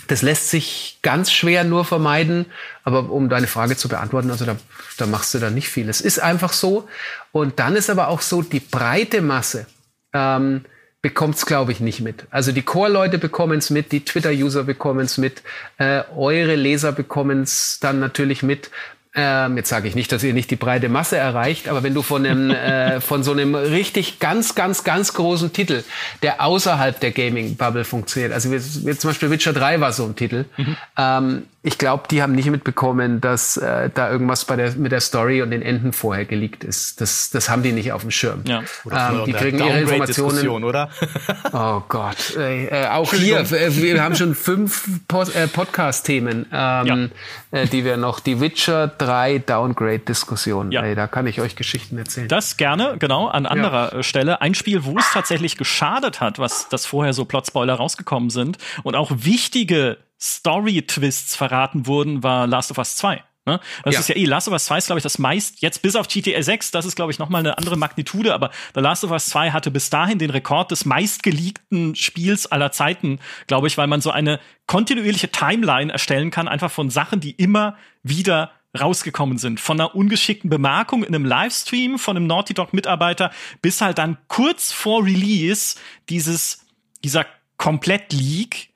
das 0.08 0.22
lässt 0.22 0.49
sich 0.49 0.99
ganz 1.01 1.32
schwer 1.32 1.64
nur 1.64 1.86
vermeiden. 1.86 2.45
Aber 2.84 3.10
um 3.10 3.30
deine 3.30 3.47
Frage 3.47 3.78
zu 3.78 3.88
beantworten, 3.88 4.32
also 4.32 4.45
da, 4.45 4.58
da 4.97 5.06
machst 5.06 5.34
du 5.34 5.39
da 5.39 5.49
nicht 5.49 5.70
viel. 5.70 5.89
Es 5.89 6.01
ist 6.01 6.20
einfach 6.20 6.54
so. 6.54 6.88
Und 7.32 7.60
dann 7.60 7.76
ist 7.76 7.89
aber 7.89 8.08
auch 8.08 8.22
so, 8.22 8.41
die 8.41 8.60
breite 8.60 9.22
Masse 9.22 9.66
ähm, 10.14 10.66
bekommt 11.04 11.36
es, 11.36 11.45
glaube 11.45 11.74
ich, 11.74 11.82
nicht 11.82 11.99
mit. 11.99 12.26
Also 12.32 12.51
die 12.51 12.62
Core-Leute 12.62 13.18
bekommen 13.18 13.60
es 13.60 13.70
mit, 13.70 13.91
die 13.91 14.06
Twitter-User 14.06 14.64
bekommen 14.64 15.01
es 15.01 15.18
mit, 15.18 15.43
äh, 15.78 16.04
eure 16.16 16.56
Leser 16.56 16.93
bekommen 16.93 17.43
es 17.43 17.80
dann 17.82 17.99
natürlich 17.99 18.41
mit. 18.41 18.72
Ähm, 19.16 19.57
jetzt 19.57 19.70
sage 19.70 19.88
ich 19.88 19.93
nicht, 19.93 20.11
dass 20.11 20.24
ihr 20.24 20.34
nicht 20.34 20.49
die 20.49 20.55
breite 20.55 20.89
Masse 20.89 21.18
erreicht, 21.18 21.68
aber 21.70 21.84
wenn 21.84 21.93
du 21.93 22.01
von 22.01 22.26
einem, 22.26 22.49
äh, 22.51 22.99
von 22.99 23.24
so 23.24 23.32
einem 23.32 23.53
richtig 23.53 24.20
ganz, 24.20 24.55
ganz, 24.55 24.84
ganz 24.84 25.14
großen 25.14 25.53
Titel, 25.53 25.84
der 26.24 26.41
außerhalb 26.41 26.99
der 26.99 27.11
Gaming-Bubble 27.11 27.86
funktioniert, 27.86 28.34
also 28.34 28.51
wie, 28.51 28.55
wie 28.57 28.97
zum 28.97 29.11
Beispiel 29.11 29.30
Witcher 29.30 29.53
3 29.53 29.82
war 29.82 29.93
so 29.93 30.05
ein 30.05 30.16
Titel, 30.16 30.45
mhm. 30.57 30.78
ähm, 30.97 31.43
ich 31.66 31.78
glaube, 31.78 32.03
die 32.11 32.22
haben 32.22 32.34
nicht 32.34 32.51
mitbekommen, 32.51 33.22
dass 33.22 33.55
äh, 33.55 33.89
da 33.93 34.11
irgendwas 34.11 34.43
bei 34.43 34.57
der, 34.57 34.74
mit 34.74 34.91
der 34.91 34.99
Story 34.99 35.41
und 35.41 35.51
den 35.51 35.61
Enden 35.61 35.93
vorher 35.93 36.26
geleakt 36.26 36.66
ist. 36.66 36.99
Das, 36.99 37.30
das 37.30 37.47
haben 37.47 37.64
die 37.64 37.72
nicht 37.72 37.93
auf 37.93 38.01
dem 38.01 38.11
Schirm. 38.11 38.43
Ja. 38.45 38.64
Ähm, 38.91 39.24
die 39.26 39.32
kriegen 39.32 39.59
ihre 39.59 39.80
Informationen. 39.80 40.66
oder? 40.66 40.89
oh 41.53 41.82
Gott. 41.88 42.36
Äh, 42.36 42.66
äh, 42.66 42.88
auch 42.88 43.14
hier, 43.14 43.39
äh, 43.39 43.74
wir 43.78 44.03
haben 44.03 44.18
schon 44.18 44.36
fünf 44.36 44.89
Pod 45.07 45.34
äh, 45.34 45.47
Podcast-Themen, 45.47 46.47
ähm, 46.51 47.11
ja. 47.51 47.59
äh, 47.61 47.68
die 47.68 47.86
wir 47.86 47.95
noch, 47.95 48.20
die 48.20 48.41
Witcher 48.41 48.88
3 48.89 49.39
Downgrade-Diskussion. 49.39 50.74
Ja. 50.74 50.93
da 50.95 51.07
kann 51.07 51.28
ich 51.28 51.39
euch 51.39 51.55
Geschichten 51.55 51.97
erzählen. 51.97 52.28
Das 52.28 52.57
gerne, 52.57 52.97
genau, 52.99 53.28
an 53.28 53.45
anderer 53.45 53.95
ja. 53.95 54.03
Stelle. 54.03 54.41
Ein 54.41 54.53
Spiel, 54.53 54.84
wo 54.84 54.97
es 54.97 55.09
tatsächlich 55.14 55.55
geschadet 55.55 56.20
hat, 56.20 56.39
was 56.39 56.68
das 56.68 56.86
vorher 56.86 57.14
so 57.14 57.24
Plot-Spoiler 57.24 57.76
rausgekommen 57.76 58.30
sind 58.32 58.57
und 58.84 58.97
auch 58.97 59.11
wichtige 59.16 59.97
Story-Twists 60.24 61.36
verraten 61.36 61.86
wurden, 61.86 62.24
war 62.24 62.47
Last 62.47 62.71
of 62.71 62.78
Us 62.78 62.95
2. 62.95 63.21
Ne? 63.45 63.59
Das 63.84 63.93
ja. 63.93 63.99
ist 63.99 64.09
ja 64.09 64.15
eh, 64.15 64.24
Last 64.24 64.47
of 64.47 64.53
Us 64.53 64.65
2 64.65 64.78
ist, 64.78 64.86
glaube 64.86 64.99
ich, 64.99 65.03
das 65.03 65.19
meist, 65.19 65.61
jetzt 65.61 65.82
bis 65.82 65.97
auf 65.97 66.07
GTA 66.07 66.41
6, 66.41 66.71
das 66.71 66.86
ist, 66.86 66.95
glaube 66.95 67.11
ich, 67.11 67.19
nochmal 67.19 67.41
eine 67.41 67.57
andere 67.57 67.76
Magnitude, 67.76 68.34
aber 68.34 68.51
The 68.74 68.80
Last 68.80 69.03
of 69.03 69.11
Us 69.11 69.26
2 69.26 69.51
hatte 69.51 69.69
bis 69.69 69.89
dahin 69.89 70.17
den 70.17 70.30
Rekord 70.30 70.71
des 70.71 70.86
meistgeleakten 70.86 71.95
Spiels 71.95 72.49
aller 72.49 72.71
Zeiten, 72.71 73.19
glaube 73.47 73.67
ich, 73.67 73.78
weil 73.78 73.88
man 73.88 73.99
so 73.99 74.11
eine 74.11 74.39
kontinuierliche 74.65 75.30
Timeline 75.30 75.91
erstellen 75.91 76.32
kann, 76.32 76.47
einfach 76.47 76.71
von 76.71 76.89
Sachen, 76.89 77.19
die 77.19 77.32
immer 77.32 77.76
wieder 78.01 78.51
rausgekommen 78.80 79.38
sind. 79.38 79.59
Von 79.59 79.80
einer 79.80 79.93
ungeschickten 79.93 80.49
Bemerkung 80.49 81.03
in 81.03 81.13
einem 81.13 81.26
Livestream 81.26 81.99
von 81.99 82.15
einem 82.15 82.28
Naughty 82.28 82.53
Dog 82.53 82.74
Mitarbeiter 82.74 83.32
bis 83.61 83.82
halt 83.82 83.97
dann 83.97 84.17
kurz 84.30 84.71
vor 84.71 85.03
Release 85.03 85.76
dieses, 86.09 86.65
dieser 87.03 87.26
Komplett-Leak, 87.57 88.69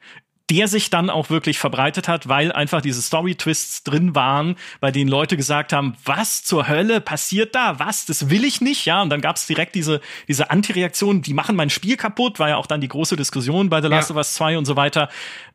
der 0.49 0.67
sich 0.67 0.89
dann 0.89 1.09
auch 1.09 1.29
wirklich 1.29 1.59
verbreitet 1.59 2.07
hat, 2.07 2.29
weil 2.29 2.51
einfach 2.51 2.81
diese 2.81 3.01
Story-Twists 3.01 3.83
drin 3.83 4.15
waren, 4.15 4.55
bei 4.79 4.91
denen 4.91 5.09
Leute 5.09 5.35
gesagt 5.35 5.73
haben, 5.73 5.95
was 6.05 6.43
zur 6.43 6.67
Hölle 6.67 7.01
passiert 7.01 7.53
da? 7.53 7.79
Was? 7.79 8.05
Das 8.05 8.29
will 8.29 8.45
ich 8.45 8.61
nicht, 8.61 8.85
ja. 8.85 9.01
Und 9.01 9.09
dann 9.09 9.21
gab 9.21 9.35
es 9.35 9.45
direkt 9.45 9.75
diese, 9.75 9.99
diese 10.27 10.49
Antireaktion, 10.49 11.21
die 11.21 11.33
machen 11.33 11.55
mein 11.55 11.69
Spiel 11.69 11.97
kaputt, 11.97 12.39
war 12.39 12.49
ja 12.49 12.57
auch 12.57 12.67
dann 12.67 12.81
die 12.81 12.87
große 12.87 13.17
Diskussion 13.17 13.69
bei 13.69 13.81
The 13.81 13.89
Last 13.89 14.09
ja. 14.09 14.15
of 14.15 14.17
Us 14.17 14.33
2 14.35 14.57
und 14.57 14.65
so 14.65 14.75
weiter. 14.75 15.09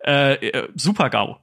Äh, 0.04 0.34
äh, 0.34 0.68
super 0.74 1.08
GAU. 1.08 1.38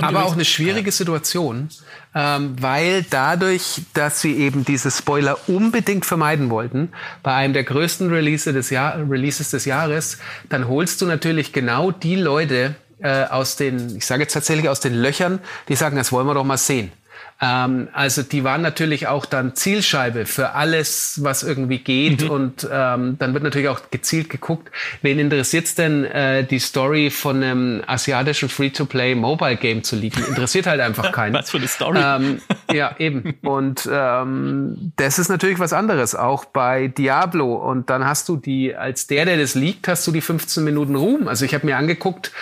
Aber 0.00 0.24
auch 0.24 0.32
eine 0.32 0.44
schwierige 0.44 0.92
Situation, 0.92 1.68
ähm, 2.14 2.56
weil 2.60 3.04
dadurch, 3.08 3.82
dass 3.94 4.20
sie 4.20 4.36
eben 4.36 4.64
diese 4.64 4.90
Spoiler 4.90 5.38
unbedingt 5.48 6.06
vermeiden 6.06 6.50
wollten, 6.50 6.92
bei 7.22 7.34
einem 7.34 7.52
der 7.52 7.64
größten 7.64 8.10
Release 8.10 8.52
des 8.52 8.70
Jahr 8.70 8.96
Releases 9.08 9.50
des 9.50 9.64
Jahres, 9.64 10.18
dann 10.48 10.68
holst 10.68 11.00
du 11.00 11.06
natürlich 11.06 11.52
genau 11.52 11.90
die 11.90 12.16
Leute 12.16 12.74
äh, 13.00 13.24
aus 13.24 13.56
den, 13.56 13.96
ich 13.96 14.06
sage 14.06 14.22
jetzt 14.22 14.32
tatsächlich 14.32 14.68
aus 14.68 14.80
den 14.80 14.94
Löchern, 14.94 15.40
die 15.68 15.76
sagen, 15.76 15.96
das 15.96 16.12
wollen 16.12 16.26
wir 16.26 16.34
doch 16.34 16.44
mal 16.44 16.58
sehen. 16.58 16.92
Ähm, 17.40 17.88
also 17.92 18.22
die 18.22 18.44
waren 18.44 18.60
natürlich 18.60 19.06
auch 19.06 19.24
dann 19.24 19.54
Zielscheibe 19.54 20.26
für 20.26 20.50
alles, 20.52 21.20
was 21.22 21.42
irgendwie 21.42 21.78
geht. 21.78 22.24
Mhm. 22.24 22.30
Und 22.30 22.68
ähm, 22.70 23.16
dann 23.18 23.32
wird 23.32 23.42
natürlich 23.42 23.68
auch 23.68 23.80
gezielt 23.90 24.28
geguckt, 24.28 24.70
wen 25.02 25.18
interessiert's 25.18 25.74
denn, 25.74 26.04
äh, 26.04 26.44
die 26.44 26.58
Story 26.58 27.10
von 27.10 27.42
einem 27.42 27.82
asiatischen 27.86 28.48
Free-to-Play 28.48 29.14
Mobile 29.14 29.56
Game 29.56 29.82
zu 29.82 29.96
leaken? 29.96 30.24
Interessiert 30.26 30.66
halt 30.66 30.80
einfach 30.80 31.12
keinen. 31.12 31.34
was 31.34 31.50
für 31.50 31.56
eine 31.56 31.68
Story. 31.68 31.98
Ähm, 32.02 32.42
ja, 32.72 32.94
eben. 32.98 33.34
Und 33.42 33.88
ähm, 33.90 34.92
das 34.96 35.18
ist 35.18 35.28
natürlich 35.28 35.58
was 35.58 35.72
anderes, 35.72 36.14
auch 36.14 36.44
bei 36.44 36.88
Diablo. 36.88 37.54
Und 37.54 37.88
dann 37.88 38.04
hast 38.04 38.28
du 38.28 38.36
die, 38.36 38.76
als 38.76 39.06
der, 39.06 39.24
der 39.24 39.38
das 39.38 39.54
liegt, 39.54 39.88
hast 39.88 40.06
du 40.06 40.12
die 40.12 40.20
15 40.20 40.62
Minuten 40.62 40.94
Ruhm. 40.94 41.26
Also 41.26 41.46
ich 41.46 41.54
habe 41.54 41.66
mir 41.66 41.78
angeguckt, 41.78 42.32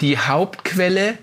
die 0.00 0.18
Hauptquelle 0.18 1.18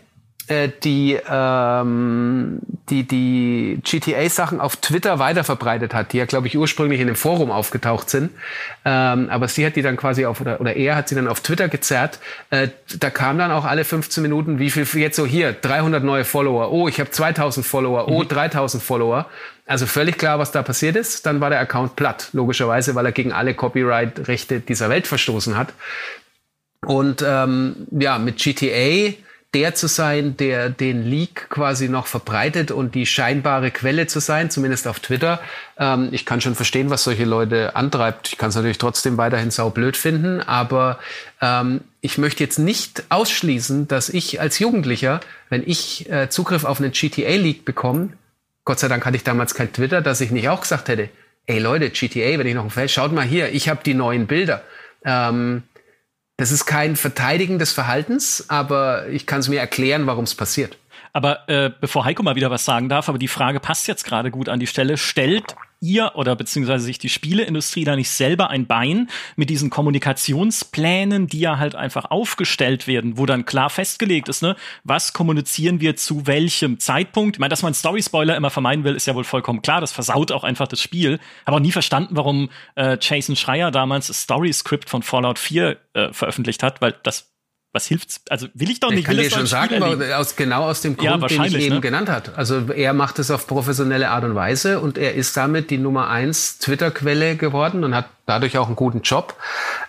die, 0.49 1.17
ähm, 1.29 2.59
die 2.89 3.03
die 3.03 3.79
GTA-Sachen 3.83 4.59
auf 4.59 4.75
Twitter 4.75 5.17
weiterverbreitet 5.17 5.93
hat, 5.93 6.11
die 6.11 6.17
ja, 6.17 6.25
glaube 6.25 6.47
ich, 6.47 6.57
ursprünglich 6.57 6.99
in 6.99 7.07
dem 7.07 7.15
Forum 7.15 7.49
aufgetaucht 7.49 8.09
sind. 8.09 8.31
Ähm, 8.83 9.29
aber 9.29 9.47
sie 9.47 9.65
hat 9.65 9.77
die 9.77 9.81
dann 9.81 9.95
quasi 9.95 10.25
auf, 10.25 10.41
oder, 10.41 10.59
oder 10.59 10.75
er 10.75 10.97
hat 10.97 11.07
sie 11.07 11.15
dann 11.15 11.29
auf 11.29 11.39
Twitter 11.39 11.69
gezerrt. 11.69 12.19
Äh, 12.49 12.69
da 12.99 13.09
kam 13.09 13.37
dann 13.37 13.51
auch 13.51 13.63
alle 13.63 13.85
15 13.85 14.21
Minuten, 14.21 14.59
wie 14.59 14.69
viel 14.69 14.85
jetzt 14.99 15.15
so 15.15 15.25
hier, 15.25 15.53
300 15.53 16.03
neue 16.03 16.25
Follower, 16.25 16.71
oh, 16.71 16.89
ich 16.89 16.99
habe 16.99 17.09
2000 17.09 17.65
Follower, 17.65 18.09
oh, 18.09 18.23
3000 18.23 18.81
mhm. 18.81 18.85
Follower. 18.85 19.25
Also 19.65 19.85
völlig 19.85 20.17
klar, 20.17 20.39
was 20.39 20.51
da 20.51 20.61
passiert 20.61 20.97
ist. 20.97 21.25
Dann 21.25 21.39
war 21.39 21.49
der 21.49 21.61
Account 21.61 21.95
platt, 21.95 22.29
logischerweise, 22.33 22.95
weil 22.95 23.05
er 23.05 23.13
gegen 23.13 23.31
alle 23.31 23.53
Copyright-Rechte 23.53 24.59
dieser 24.59 24.89
Welt 24.89 25.07
verstoßen 25.07 25.57
hat. 25.57 25.73
Und 26.85 27.23
ähm, 27.25 27.87
ja, 27.91 28.19
mit 28.19 28.37
GTA 28.37 29.13
der 29.53 29.75
zu 29.75 29.87
sein, 29.87 30.35
der 30.37 30.69
den 30.69 31.03
Leak 31.03 31.49
quasi 31.49 31.87
noch 31.87 32.07
verbreitet 32.07 32.71
und 32.71 32.95
die 32.95 33.05
scheinbare 33.05 33.69
Quelle 33.71 34.07
zu 34.07 34.19
sein, 34.19 34.49
zumindest 34.49 34.87
auf 34.87 34.99
Twitter. 34.99 35.39
Ähm, 35.77 36.09
ich 36.11 36.25
kann 36.25 36.41
schon 36.41 36.55
verstehen, 36.55 36.89
was 36.89 37.03
solche 37.03 37.25
Leute 37.25 37.75
antreibt. 37.75 38.29
Ich 38.29 38.37
kann 38.37 38.49
es 38.49 38.55
natürlich 38.55 38.79
trotzdem 38.79 39.17
weiterhin 39.17 39.51
saublöd 39.51 39.95
finden, 39.95 40.41
aber 40.41 40.99
ähm, 41.41 41.81
ich 42.01 42.17
möchte 42.17 42.43
jetzt 42.43 42.57
nicht 42.57 43.03
ausschließen, 43.09 43.87
dass 43.87 44.09
ich 44.09 44.41
als 44.41 44.59
Jugendlicher, 44.59 45.19
wenn 45.49 45.63
ich 45.65 46.09
äh, 46.09 46.29
Zugriff 46.29 46.63
auf 46.63 46.79
einen 46.79 46.91
GTA-Leak 46.91 47.65
bekomme, 47.65 48.09
Gott 48.65 48.79
sei 48.79 48.87
Dank 48.87 49.05
hatte 49.05 49.17
ich 49.17 49.23
damals 49.23 49.55
kein 49.55 49.71
Twitter, 49.73 50.01
dass 50.01 50.21
ich 50.21 50.31
nicht 50.31 50.49
auch 50.49 50.61
gesagt 50.61 50.87
hätte, 50.87 51.09
ey 51.45 51.59
Leute, 51.59 51.89
GTA, 51.89 52.39
wenn 52.39 52.47
ich 52.47 52.55
noch 52.55 52.63
ein 52.63 52.69
Feld, 52.69 52.91
schaut 52.91 53.11
mal 53.11 53.25
hier, 53.25 53.51
ich 53.51 53.69
habe 53.69 53.81
die 53.85 53.93
neuen 53.93 54.25
Bilder. 54.25 54.63
Ähm, 55.05 55.63
das 56.37 56.51
ist 56.51 56.65
kein 56.65 56.95
Verteidigen 56.95 57.59
des 57.59 57.71
Verhaltens, 57.71 58.45
aber 58.49 59.07
ich 59.07 59.25
kann 59.27 59.39
es 59.39 59.49
mir 59.49 59.59
erklären, 59.59 60.07
warum 60.07 60.23
es 60.23 60.35
passiert. 60.35 60.77
Aber 61.13 61.47
äh, 61.47 61.69
bevor 61.79 62.05
Heiko 62.05 62.23
mal 62.23 62.35
wieder 62.35 62.49
was 62.49 62.65
sagen 62.65 62.89
darf, 62.89 63.07
aber 63.07 63.19
die 63.19 63.27
Frage 63.27 63.59
passt 63.59 63.87
jetzt 63.87 64.03
gerade 64.03 64.31
gut 64.31 64.49
an 64.49 64.59
die 64.59 64.65
Stelle. 64.67 64.97
Stellt 64.97 65.55
ihr 65.83 66.13
oder 66.15 66.35
beziehungsweise 66.35 66.85
sich 66.85 66.97
die 66.97 67.09
Spieleindustrie 67.09 67.83
da 67.83 67.95
nicht 67.95 68.09
selber 68.09 68.49
ein 68.49 68.65
Bein 68.65 69.09
mit 69.35 69.49
diesen 69.49 69.69
Kommunikationsplänen, 69.69 71.27
die 71.27 71.41
ja 71.41 71.59
halt 71.59 71.75
einfach 71.75 72.09
aufgestellt 72.09 72.87
werden, 72.87 73.17
wo 73.17 73.25
dann 73.25 73.45
klar 73.45 73.69
festgelegt 73.69 74.29
ist, 74.29 74.41
ne, 74.41 74.55
was 74.83 75.13
kommunizieren 75.13 75.81
wir 75.81 75.95
zu 75.95 76.25
welchem 76.25 76.79
Zeitpunkt? 76.79 77.35
Ich 77.35 77.39
meine, 77.39 77.49
dass 77.49 77.61
man 77.61 77.73
Story-Spoiler 77.73 78.35
immer 78.35 78.49
vermeiden 78.49 78.83
will, 78.85 78.95
ist 78.95 79.05
ja 79.05 79.15
wohl 79.15 79.25
vollkommen 79.25 79.61
klar. 79.61 79.81
Das 79.81 79.91
versaut 79.91 80.31
auch 80.31 80.43
einfach 80.43 80.67
das 80.67 80.81
Spiel. 80.81 81.19
Habe 81.45 81.57
auch 81.57 81.61
nie 81.61 81.71
verstanden, 81.71 82.15
warum 82.15 82.49
äh, 82.75 82.97
Jason 82.99 83.35
Schreier 83.35 83.69
damals 83.69 84.07
das 84.07 84.21
Story-Script 84.21 84.89
von 84.89 85.03
Fallout 85.03 85.37
4 85.37 85.77
äh, 85.93 86.13
veröffentlicht 86.13 86.63
hat, 86.63 86.81
weil 86.81 86.95
das 87.03 87.32
was 87.73 87.87
hilft's? 87.87 88.21
Also 88.29 88.47
will 88.53 88.69
ich 88.69 88.79
doch 88.79 88.91
nicht. 88.91 88.99
Ich 88.99 89.05
kann 89.05 89.17
dir 89.17 89.31
schon 89.31 89.47
sagen, 89.47 89.81
aus, 90.13 90.35
genau 90.35 90.65
aus 90.69 90.81
dem 90.81 90.95
Grund, 90.95 91.23
ja, 91.23 91.27
den 91.27 91.43
ich 91.43 91.55
eben 91.55 91.75
ne? 91.75 91.81
genannt 91.81 92.07
hat. 92.07 92.37
Also 92.37 92.69
er 92.71 92.93
macht 92.93 93.17
es 93.17 93.31
auf 93.31 93.47
professionelle 93.47 94.11
Art 94.11 94.23
und 94.23 94.35
Weise 94.35 94.79
und 94.79 94.99
er 94.99 95.15
ist 95.15 95.35
damit 95.35 95.71
die 95.71 95.79
Nummer 95.79 96.07
eins 96.07 96.59
Twitter-Quelle 96.59 97.35
geworden 97.35 97.83
und 97.83 97.95
hat 97.95 98.05
dadurch 98.27 98.59
auch 98.59 98.67
einen 98.67 98.75
guten 98.75 99.01
Job. 99.01 99.35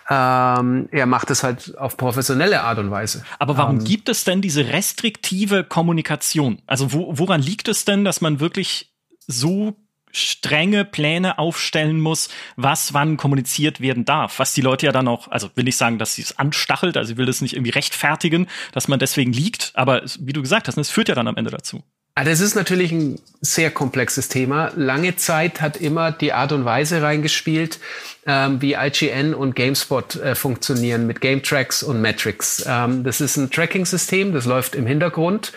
Ähm, 0.09 0.89
er 0.91 1.05
macht 1.05 1.29
es 1.29 1.43
halt 1.43 1.77
auf 1.77 1.95
professionelle 1.95 2.61
Art 2.63 2.79
und 2.79 2.89
Weise. 2.89 3.23
Aber 3.37 3.55
warum 3.55 3.79
ähm, 3.79 3.83
gibt 3.83 4.09
es 4.09 4.23
denn 4.23 4.41
diese 4.41 4.67
restriktive 4.69 5.63
Kommunikation? 5.63 6.63
Also 6.65 6.91
wo, 6.91 7.19
woran 7.19 7.41
liegt 7.41 7.67
es 7.67 7.85
denn, 7.85 8.03
dass 8.03 8.19
man 8.19 8.39
wirklich 8.39 8.91
so 9.27 9.77
strenge 10.15 10.85
Pläne 10.85 11.37
aufstellen 11.37 11.99
muss, 11.99 12.29
was 12.55 12.93
wann 12.93 13.17
kommuniziert 13.17 13.81
werden 13.81 14.05
darf. 14.05 14.39
Was 14.39 14.53
die 14.53 14.61
Leute 14.61 14.85
ja 14.85 14.91
dann 14.91 15.07
auch, 15.07 15.27
also 15.27 15.49
will 15.55 15.67
ich 15.67 15.77
sagen, 15.77 15.99
dass 15.99 16.15
sie 16.15 16.21
es 16.21 16.37
anstachelt, 16.39 16.97
also 16.97 17.13
ich 17.13 17.17
will 17.17 17.25
das 17.25 17.41
nicht 17.41 17.53
irgendwie 17.53 17.71
rechtfertigen, 17.71 18.47
dass 18.71 18.87
man 18.87 18.99
deswegen 18.99 19.33
liegt, 19.33 19.71
aber 19.75 20.03
wie 20.19 20.33
du 20.33 20.41
gesagt 20.41 20.67
hast, 20.67 20.77
es 20.77 20.89
führt 20.89 21.09
ja 21.09 21.15
dann 21.15 21.27
am 21.27 21.37
Ende 21.37 21.51
dazu. 21.51 21.83
Ah, 22.17 22.23
das 22.23 22.39
ist 22.39 22.55
natürlich 22.55 22.93
ein 22.93 23.19
sehr 23.41 23.71
komplexes 23.71 24.29
Thema. 24.29 24.71
Lange 24.77 25.17
Zeit 25.17 25.59
hat 25.59 25.75
immer 25.75 26.13
die 26.13 26.31
Art 26.31 26.53
und 26.53 26.63
Weise 26.63 27.01
reingespielt, 27.01 27.77
ähm, 28.25 28.61
wie 28.61 28.73
IGN 28.75 29.33
und 29.33 29.53
GameSpot 29.53 30.15
äh, 30.15 30.33
funktionieren 30.33 31.07
mit 31.07 31.19
Game 31.19 31.43
Tracks 31.43 31.83
und 31.83 31.99
Metrics. 31.99 32.63
Ähm, 32.65 33.03
das 33.03 33.19
ist 33.19 33.35
ein 33.35 33.51
Tracking-System, 33.51 34.31
das 34.31 34.45
läuft 34.45 34.75
im 34.75 34.87
Hintergrund 34.87 35.51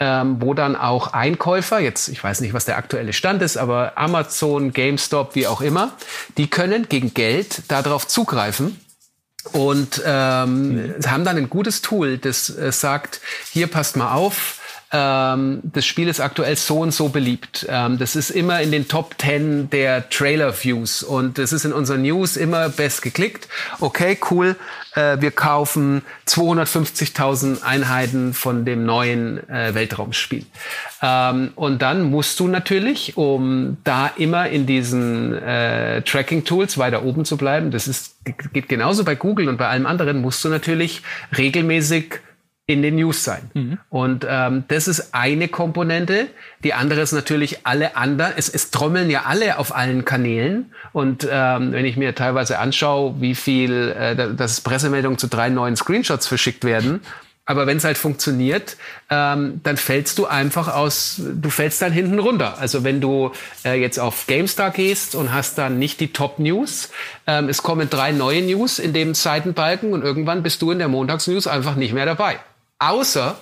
ähm, 0.00 0.38
wo 0.40 0.54
dann 0.54 0.76
auch 0.76 1.12
Einkäufer, 1.12 1.78
jetzt 1.78 2.08
ich 2.08 2.24
weiß 2.24 2.40
nicht, 2.40 2.54
was 2.54 2.64
der 2.64 2.78
aktuelle 2.78 3.12
Stand 3.12 3.42
ist, 3.42 3.58
aber 3.58 3.92
Amazon, 3.96 4.72
GameStop, 4.72 5.34
wie 5.34 5.46
auch 5.46 5.60
immer, 5.60 5.92
die 6.38 6.48
können 6.48 6.88
gegen 6.88 7.12
Geld 7.12 7.62
darauf 7.68 8.08
zugreifen 8.08 8.80
und 9.52 10.02
ähm, 10.04 10.72
mhm. 10.72 10.94
haben 11.06 11.24
dann 11.24 11.36
ein 11.36 11.50
gutes 11.50 11.82
Tool, 11.82 12.16
das 12.16 12.48
äh, 12.56 12.72
sagt, 12.72 13.20
hier 13.52 13.66
passt 13.66 13.96
mal 13.96 14.14
auf, 14.14 14.59
ähm, 14.92 15.60
das 15.62 15.86
Spiel 15.86 16.08
ist 16.08 16.20
aktuell 16.20 16.56
so 16.56 16.80
und 16.80 16.92
so 16.92 17.10
beliebt. 17.10 17.66
Ähm, 17.68 17.98
das 17.98 18.16
ist 18.16 18.30
immer 18.30 18.60
in 18.60 18.72
den 18.72 18.88
Top 18.88 19.14
10 19.18 19.70
der 19.70 20.08
Trailer-Views 20.10 21.04
und 21.04 21.38
das 21.38 21.52
ist 21.52 21.64
in 21.64 21.72
unseren 21.72 22.02
News 22.02 22.36
immer 22.36 22.68
best 22.68 23.02
geklickt. 23.02 23.48
Okay, 23.78 24.18
cool. 24.30 24.56
Äh, 24.94 25.20
wir 25.20 25.30
kaufen 25.30 26.02
250.000 26.26 27.62
Einheiten 27.62 28.34
von 28.34 28.64
dem 28.64 28.84
neuen 28.84 29.48
äh, 29.48 29.74
Weltraumspiel. 29.74 30.44
Ähm, 31.02 31.52
und 31.54 31.82
dann 31.82 32.02
musst 32.10 32.40
du 32.40 32.48
natürlich, 32.48 33.16
um 33.16 33.76
da 33.84 34.08
immer 34.16 34.48
in 34.48 34.66
diesen 34.66 35.34
äh, 35.34 36.02
Tracking-Tools 36.02 36.78
weiter 36.78 37.04
oben 37.04 37.24
zu 37.24 37.36
bleiben, 37.36 37.70
das 37.70 37.86
ist, 37.86 38.16
geht 38.52 38.68
genauso 38.68 39.04
bei 39.04 39.14
Google 39.14 39.48
und 39.48 39.56
bei 39.56 39.68
allem 39.68 39.86
anderen, 39.86 40.20
musst 40.20 40.44
du 40.44 40.48
natürlich 40.48 41.02
regelmäßig 41.38 42.20
in 42.72 42.82
den 42.82 42.96
News 42.96 43.24
sein. 43.24 43.50
Mhm. 43.54 43.78
Und 43.88 44.26
ähm, 44.28 44.64
das 44.68 44.88
ist 44.88 45.14
eine 45.14 45.48
Komponente. 45.48 46.28
Die 46.64 46.74
andere 46.74 47.00
ist 47.00 47.12
natürlich 47.12 47.66
alle 47.66 47.96
anderen. 47.96 48.32
Es, 48.36 48.48
es 48.48 48.70
trommeln 48.70 49.10
ja 49.10 49.24
alle 49.26 49.58
auf 49.58 49.74
allen 49.74 50.04
Kanälen. 50.04 50.72
Und 50.92 51.26
ähm, 51.30 51.72
wenn 51.72 51.84
ich 51.84 51.96
mir 51.96 52.14
teilweise 52.14 52.58
anschaue, 52.58 53.20
wie 53.20 53.34
viel, 53.34 53.94
äh, 53.98 54.34
dass 54.34 54.60
Pressemeldungen 54.60 55.18
zu 55.18 55.26
drei 55.26 55.48
neuen 55.48 55.76
Screenshots 55.76 56.26
verschickt 56.26 56.64
werden, 56.64 57.00
aber 57.50 57.66
wenn 57.66 57.78
es 57.78 57.84
halt 57.84 57.98
funktioniert, 57.98 58.76
ähm, 59.10 59.60
dann 59.64 59.76
fällst 59.76 60.18
du 60.18 60.26
einfach 60.26 60.68
aus, 60.68 61.20
du 61.20 61.50
fällst 61.50 61.82
dann 61.82 61.90
hinten 61.90 62.20
runter. 62.20 62.58
Also 62.58 62.84
wenn 62.84 63.00
du 63.00 63.32
äh, 63.64 63.74
jetzt 63.80 63.98
auf 63.98 64.28
GameStar 64.28 64.70
gehst 64.70 65.16
und 65.16 65.32
hast 65.32 65.58
dann 65.58 65.80
nicht 65.80 65.98
die 65.98 66.12
Top-News, 66.12 66.90
ähm, 67.26 67.48
es 67.48 67.64
kommen 67.64 67.90
drei 67.90 68.12
neue 68.12 68.42
News 68.42 68.78
in 68.78 68.92
dem 68.92 69.14
Seitenbalken 69.14 69.92
und 69.92 70.04
irgendwann 70.04 70.44
bist 70.44 70.62
du 70.62 70.70
in 70.70 70.78
der 70.78 70.86
Montagsnews 70.86 71.48
einfach 71.48 71.74
nicht 71.74 71.92
mehr 71.92 72.06
dabei. 72.06 72.38
Außer 72.80 73.38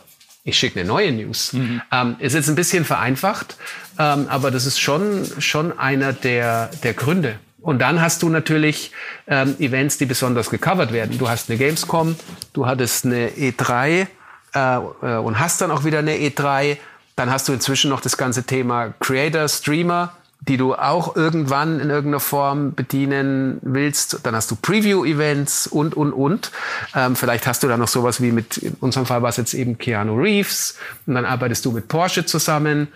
ich 0.48 0.58
schicke 0.58 0.80
eine 0.80 0.88
neue 0.88 1.12
News. 1.12 1.52
Mhm. 1.52 1.82
Ähm, 1.92 2.16
ist 2.18 2.34
jetzt 2.34 2.48
ein 2.48 2.54
bisschen 2.54 2.84
vereinfacht, 2.84 3.56
ähm, 3.98 4.26
aber 4.28 4.50
das 4.50 4.64
ist 4.66 4.80
schon, 4.80 5.26
schon 5.38 5.78
einer 5.78 6.12
der, 6.12 6.70
der 6.82 6.94
Gründe. 6.94 7.38
Und 7.60 7.80
dann 7.80 8.00
hast 8.00 8.22
du 8.22 8.28
natürlich 8.30 8.92
ähm, 9.26 9.56
Events, 9.58 9.98
die 9.98 10.06
besonders 10.06 10.48
gecovert 10.48 10.92
werden. 10.92 11.18
Du 11.18 11.28
hast 11.28 11.50
eine 11.50 11.58
Gamescom, 11.58 12.16
du 12.54 12.66
hattest 12.66 13.04
eine 13.04 13.28
E3 13.30 14.06
äh, 14.54 14.76
äh, 14.76 15.16
und 15.16 15.38
hast 15.38 15.60
dann 15.60 15.70
auch 15.70 15.84
wieder 15.84 15.98
eine 15.98 16.14
E3. 16.14 16.78
Dann 17.16 17.30
hast 17.30 17.48
du 17.48 17.52
inzwischen 17.52 17.90
noch 17.90 18.00
das 18.00 18.16
ganze 18.16 18.44
Thema 18.44 18.94
Creator, 19.00 19.48
Streamer 19.48 20.16
die 20.40 20.56
du 20.56 20.74
auch 20.74 21.16
irgendwann 21.16 21.80
in 21.80 21.90
irgendeiner 21.90 22.20
Form 22.20 22.74
bedienen 22.74 23.58
willst. 23.62 24.20
Dann 24.22 24.34
hast 24.34 24.50
du 24.50 24.56
Preview-Events 24.56 25.66
und, 25.66 25.96
und, 25.96 26.12
und. 26.12 26.52
Ähm, 26.94 27.16
vielleicht 27.16 27.46
hast 27.46 27.62
du 27.62 27.68
da 27.68 27.76
noch 27.76 27.88
sowas 27.88 28.20
wie 28.22 28.30
mit, 28.30 28.56
in 28.58 28.74
unserem 28.80 29.06
Fall 29.06 29.22
war 29.22 29.30
es 29.30 29.36
jetzt 29.36 29.54
eben 29.54 29.78
Keanu 29.78 30.14
Reeves. 30.14 30.78
Und 31.06 31.16
dann 31.16 31.24
arbeitest 31.24 31.64
du 31.64 31.72
mit 31.72 31.88
Porsche 31.88 32.24
zusammen. 32.24 32.88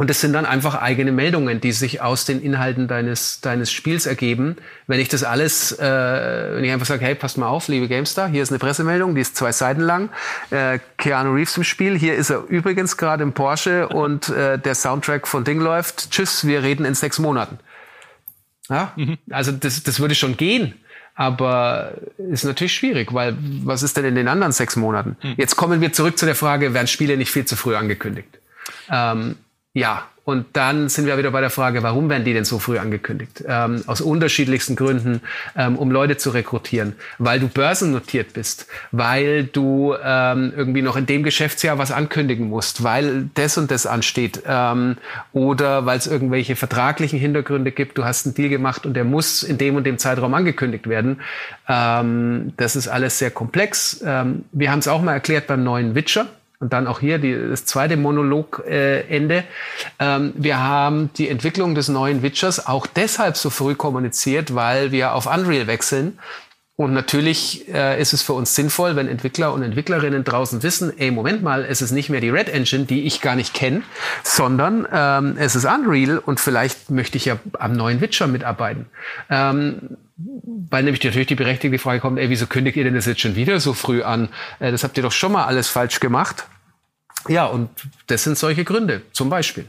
Und 0.00 0.08
es 0.10 0.20
sind 0.20 0.32
dann 0.32 0.46
einfach 0.46 0.76
eigene 0.76 1.10
Meldungen, 1.10 1.60
die 1.60 1.72
sich 1.72 2.00
aus 2.00 2.24
den 2.24 2.40
Inhalten 2.40 2.86
deines, 2.86 3.40
deines 3.40 3.72
Spiels 3.72 4.06
ergeben. 4.06 4.54
Wenn 4.86 5.00
ich 5.00 5.08
das 5.08 5.24
alles, 5.24 5.72
äh, 5.72 5.82
wenn 5.82 6.62
ich 6.62 6.70
einfach 6.70 6.86
sage, 6.86 7.04
hey, 7.04 7.16
passt 7.16 7.36
mal 7.36 7.48
auf, 7.48 7.66
liebe 7.66 7.88
GameStar, 7.88 8.28
hier 8.28 8.44
ist 8.44 8.52
eine 8.52 8.60
Pressemeldung, 8.60 9.16
die 9.16 9.22
ist 9.22 9.36
zwei 9.36 9.50
Seiten 9.50 9.80
lang. 9.80 10.10
Äh, 10.50 10.78
Keanu 10.98 11.32
Reeves 11.32 11.56
im 11.56 11.64
Spiel, 11.64 11.98
hier 11.98 12.14
ist 12.14 12.30
er 12.30 12.44
übrigens 12.44 12.96
gerade 12.96 13.24
im 13.24 13.32
Porsche 13.32 13.88
und 13.92 14.28
äh, 14.28 14.56
der 14.56 14.76
Soundtrack 14.76 15.26
von 15.26 15.42
Ding 15.42 15.58
läuft. 15.58 16.12
Tschüss, 16.12 16.46
wir 16.46 16.62
reden 16.62 16.84
in 16.84 16.94
sechs 16.94 17.18
Monaten. 17.18 17.58
Ja, 18.68 18.92
mhm. 18.94 19.18
also 19.30 19.50
das, 19.50 19.82
das 19.82 19.98
würde 19.98 20.14
schon 20.14 20.36
gehen. 20.36 20.74
Aber 21.16 21.94
ist 22.18 22.44
natürlich 22.44 22.72
schwierig, 22.72 23.12
weil 23.12 23.36
was 23.64 23.82
ist 23.82 23.96
denn 23.96 24.04
in 24.04 24.14
den 24.14 24.28
anderen 24.28 24.52
sechs 24.52 24.76
Monaten? 24.76 25.16
Mhm. 25.20 25.34
Jetzt 25.38 25.56
kommen 25.56 25.80
wir 25.80 25.92
zurück 25.92 26.16
zu 26.16 26.24
der 26.24 26.36
Frage, 26.36 26.72
werden 26.72 26.86
Spiele 26.86 27.16
nicht 27.16 27.32
viel 27.32 27.46
zu 27.46 27.56
früh 27.56 27.74
angekündigt? 27.74 28.38
Ähm, 28.88 29.34
ja, 29.78 30.08
und 30.24 30.44
dann 30.52 30.90
sind 30.90 31.06
wir 31.06 31.16
wieder 31.16 31.30
bei 31.30 31.40
der 31.40 31.48
Frage, 31.48 31.82
warum 31.82 32.10
werden 32.10 32.24
die 32.24 32.34
denn 32.34 32.44
so 32.44 32.58
früh 32.58 32.76
angekündigt? 32.76 33.44
Ähm, 33.46 33.82
aus 33.86 34.02
unterschiedlichsten 34.02 34.76
Gründen, 34.76 35.22
ähm, 35.56 35.76
um 35.76 35.90
Leute 35.90 36.18
zu 36.18 36.28
rekrutieren, 36.30 36.96
weil 37.16 37.40
du 37.40 37.48
börsennotiert 37.48 38.34
bist, 38.34 38.66
weil 38.90 39.44
du 39.44 39.94
ähm, 40.04 40.52
irgendwie 40.54 40.82
noch 40.82 40.96
in 40.96 41.06
dem 41.06 41.22
Geschäftsjahr 41.22 41.78
was 41.78 41.92
ankündigen 41.92 42.46
musst, 42.48 42.82
weil 42.82 43.30
das 43.34 43.56
und 43.56 43.70
das 43.70 43.86
ansteht 43.86 44.42
ähm, 44.46 44.98
oder 45.32 45.86
weil 45.86 45.96
es 45.96 46.06
irgendwelche 46.06 46.56
vertraglichen 46.56 47.18
Hintergründe 47.18 47.72
gibt. 47.72 47.96
Du 47.96 48.04
hast 48.04 48.26
einen 48.26 48.34
Deal 48.34 48.50
gemacht 48.50 48.84
und 48.84 48.92
der 48.94 49.04
muss 49.04 49.42
in 49.42 49.56
dem 49.56 49.76
und 49.76 49.84
dem 49.84 49.96
Zeitraum 49.96 50.34
angekündigt 50.34 50.88
werden. 50.88 51.20
Ähm, 51.68 52.52
das 52.58 52.76
ist 52.76 52.88
alles 52.88 53.18
sehr 53.18 53.30
komplex. 53.30 54.02
Ähm, 54.04 54.44
wir 54.52 54.72
haben 54.72 54.80
es 54.80 54.88
auch 54.88 55.00
mal 55.00 55.14
erklärt 55.14 55.46
beim 55.46 55.64
neuen 55.64 55.94
Witcher 55.94 56.26
und 56.60 56.72
dann 56.72 56.88
auch 56.88 57.00
hier 57.00 57.18
die, 57.18 57.34
das 57.34 57.64
zweite 57.64 57.96
Monologende. 57.96 58.66
Äh, 58.68 59.44
ähm, 60.00 60.32
wir 60.36 60.58
haben 60.58 61.10
die 61.16 61.28
Entwicklung 61.28 61.74
des 61.74 61.88
neuen 61.88 62.22
Witchers 62.22 62.66
auch 62.66 62.86
deshalb 62.86 63.36
so 63.36 63.50
früh 63.50 63.74
kommuniziert, 63.74 64.54
weil 64.54 64.90
wir 64.90 65.14
auf 65.14 65.26
Unreal 65.26 65.66
wechseln. 65.66 66.18
Und 66.80 66.92
natürlich 66.92 67.66
äh, 67.74 68.00
ist 68.00 68.12
es 68.12 68.22
für 68.22 68.34
uns 68.34 68.54
sinnvoll, 68.54 68.94
wenn 68.94 69.08
Entwickler 69.08 69.52
und 69.52 69.64
Entwicklerinnen 69.64 70.22
draußen 70.22 70.62
wissen, 70.62 70.96
ey, 70.96 71.10
Moment 71.10 71.42
mal, 71.42 71.64
es 71.64 71.82
ist 71.82 71.90
nicht 71.90 72.08
mehr 72.08 72.20
die 72.20 72.30
Red 72.30 72.48
Engine, 72.48 72.84
die 72.84 73.02
ich 73.02 73.20
gar 73.20 73.34
nicht 73.34 73.52
kenne, 73.52 73.82
sondern 74.22 74.86
ähm, 74.92 75.34
es 75.38 75.56
ist 75.56 75.64
Unreal 75.64 76.18
und 76.18 76.38
vielleicht 76.38 76.88
möchte 76.88 77.16
ich 77.16 77.24
ja 77.24 77.36
am 77.58 77.72
neuen 77.72 78.00
Witcher 78.00 78.28
mitarbeiten. 78.28 78.86
Ähm, 79.28 79.96
weil 80.70 80.84
nämlich 80.84 81.02
natürlich 81.02 81.26
die 81.26 81.34
berechtigte 81.34 81.80
Frage 81.80 81.98
kommt, 81.98 82.16
ey, 82.20 82.30
wieso 82.30 82.46
kündigt 82.46 82.76
ihr 82.76 82.84
denn 82.84 82.94
das 82.94 83.06
jetzt 83.06 83.22
schon 83.22 83.34
wieder 83.34 83.58
so 83.58 83.74
früh 83.74 84.04
an? 84.04 84.28
Äh, 84.60 84.70
das 84.70 84.84
habt 84.84 84.96
ihr 84.96 85.02
doch 85.02 85.10
schon 85.10 85.32
mal 85.32 85.46
alles 85.46 85.66
falsch 85.66 85.98
gemacht. 85.98 86.46
Ja, 87.26 87.46
und 87.46 87.70
das 88.06 88.22
sind 88.22 88.38
solche 88.38 88.62
Gründe, 88.62 89.02
zum 89.10 89.30
Beispiel. 89.30 89.64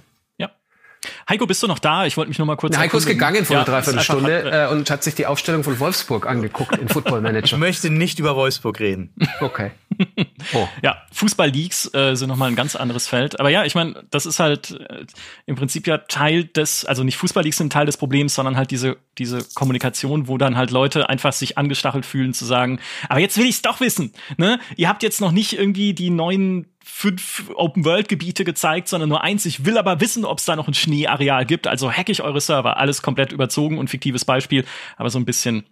Heiko, 1.30 1.46
bist 1.46 1.64
du 1.64 1.68
noch 1.68 1.80
da? 1.80 2.06
Ich 2.06 2.18
wollte 2.18 2.30
mich 2.30 2.40
noch 2.40 2.46
mal 2.46 2.56
kurz. 2.56 2.74
Na, 2.74 2.80
Heiko 2.80 2.98
ist 2.98 3.06
gegangen 3.06 3.46
vor 3.46 3.56
ja, 3.56 3.62
einer 3.62 3.72
Dreiviertelstunde 3.72 4.68
äh, 4.68 4.72
und 4.72 4.90
hat 4.90 5.04
sich 5.04 5.16
die 5.16 5.26
Aufstellung 5.26 5.64
von 5.64 5.80
Wolfsburg 5.80 6.28
angeguckt 6.28 6.78
in 6.78 6.90
Football 6.90 7.22
Manager. 7.22 7.46
Ich 7.46 7.58
möchte 7.58 7.90
nicht 7.90 8.20
über 8.20 8.36
Wolfsburg 8.36 8.80
reden. 8.80 9.14
Okay. 9.42 9.72
Oh. 10.54 10.68
Ja, 10.82 11.04
Fußball-Leagues 11.12 11.94
äh, 11.94 12.16
sind 12.16 12.30
nochmal 12.30 12.50
ein 12.50 12.56
ganz 12.56 12.78
anderes 12.78 13.08
Feld. 13.08 13.40
Aber 13.40 13.50
ja, 13.50 13.66
ich 13.66 13.76
meine, 13.76 14.06
das 14.10 14.26
ist 14.26 14.40
halt 14.40 14.72
äh, 14.72 15.06
im 15.46 15.56
Prinzip 15.56 15.88
ja 15.88 15.98
Teil 15.98 16.46
des, 16.46 16.86
also 16.86 17.04
nicht 17.04 17.18
Fußball-Leagues 17.18 17.58
sind 17.58 17.74
Teil 17.74 17.86
des 17.86 17.98
Problems, 17.98 18.34
sondern 18.34 18.56
halt 18.56 18.72
diese, 18.72 18.98
diese 19.18 19.44
Kommunikation, 19.56 20.30
wo 20.30 20.38
dann 20.38 20.56
halt 20.56 20.72
Leute 20.72 21.10
einfach 21.10 21.34
sich 21.34 21.58
angestachelt 21.58 22.06
fühlen 22.06 22.34
zu 22.34 22.46
sagen, 22.46 22.80
aber 23.10 23.20
jetzt 23.20 23.38
will 23.38 23.46
ich's 23.46 23.62
doch 23.62 23.82
wissen. 23.82 24.14
Ne? 24.38 24.60
Ihr 24.78 24.88
habt 24.88 25.04
jetzt 25.04 25.20
noch 25.20 25.32
nicht 25.32 25.54
irgendwie 25.54 25.94
die 25.94 26.10
neuen 26.10 26.68
fünf 26.92 27.50
Open-World-Gebiete 27.56 28.44
gezeigt, 28.44 28.88
sondern 28.88 29.10
nur 29.10 29.24
eins. 29.24 29.46
Ich 29.46 29.66
will 29.66 29.78
aber 29.78 30.02
wissen, 30.02 30.26
ob 30.26 30.40
es 30.40 30.46
da 30.46 30.56
noch 30.56 30.68
ein 30.68 30.74
Schneeareal 30.74 31.46
gibt. 31.46 31.68
Also 31.68 31.92
hack 31.92 32.10
ich 32.10 32.22
eure 32.22 32.42
Server. 32.42 32.78
Alles 32.78 33.02
komplett 33.02 33.32
überzogen 33.32 33.78
und 33.78 33.90
fiktives 33.90 34.26
Beispiel, 34.26 34.66
aber 34.98 35.10
so 35.10 35.20
ein 35.20 35.26
bisschen 35.26 35.66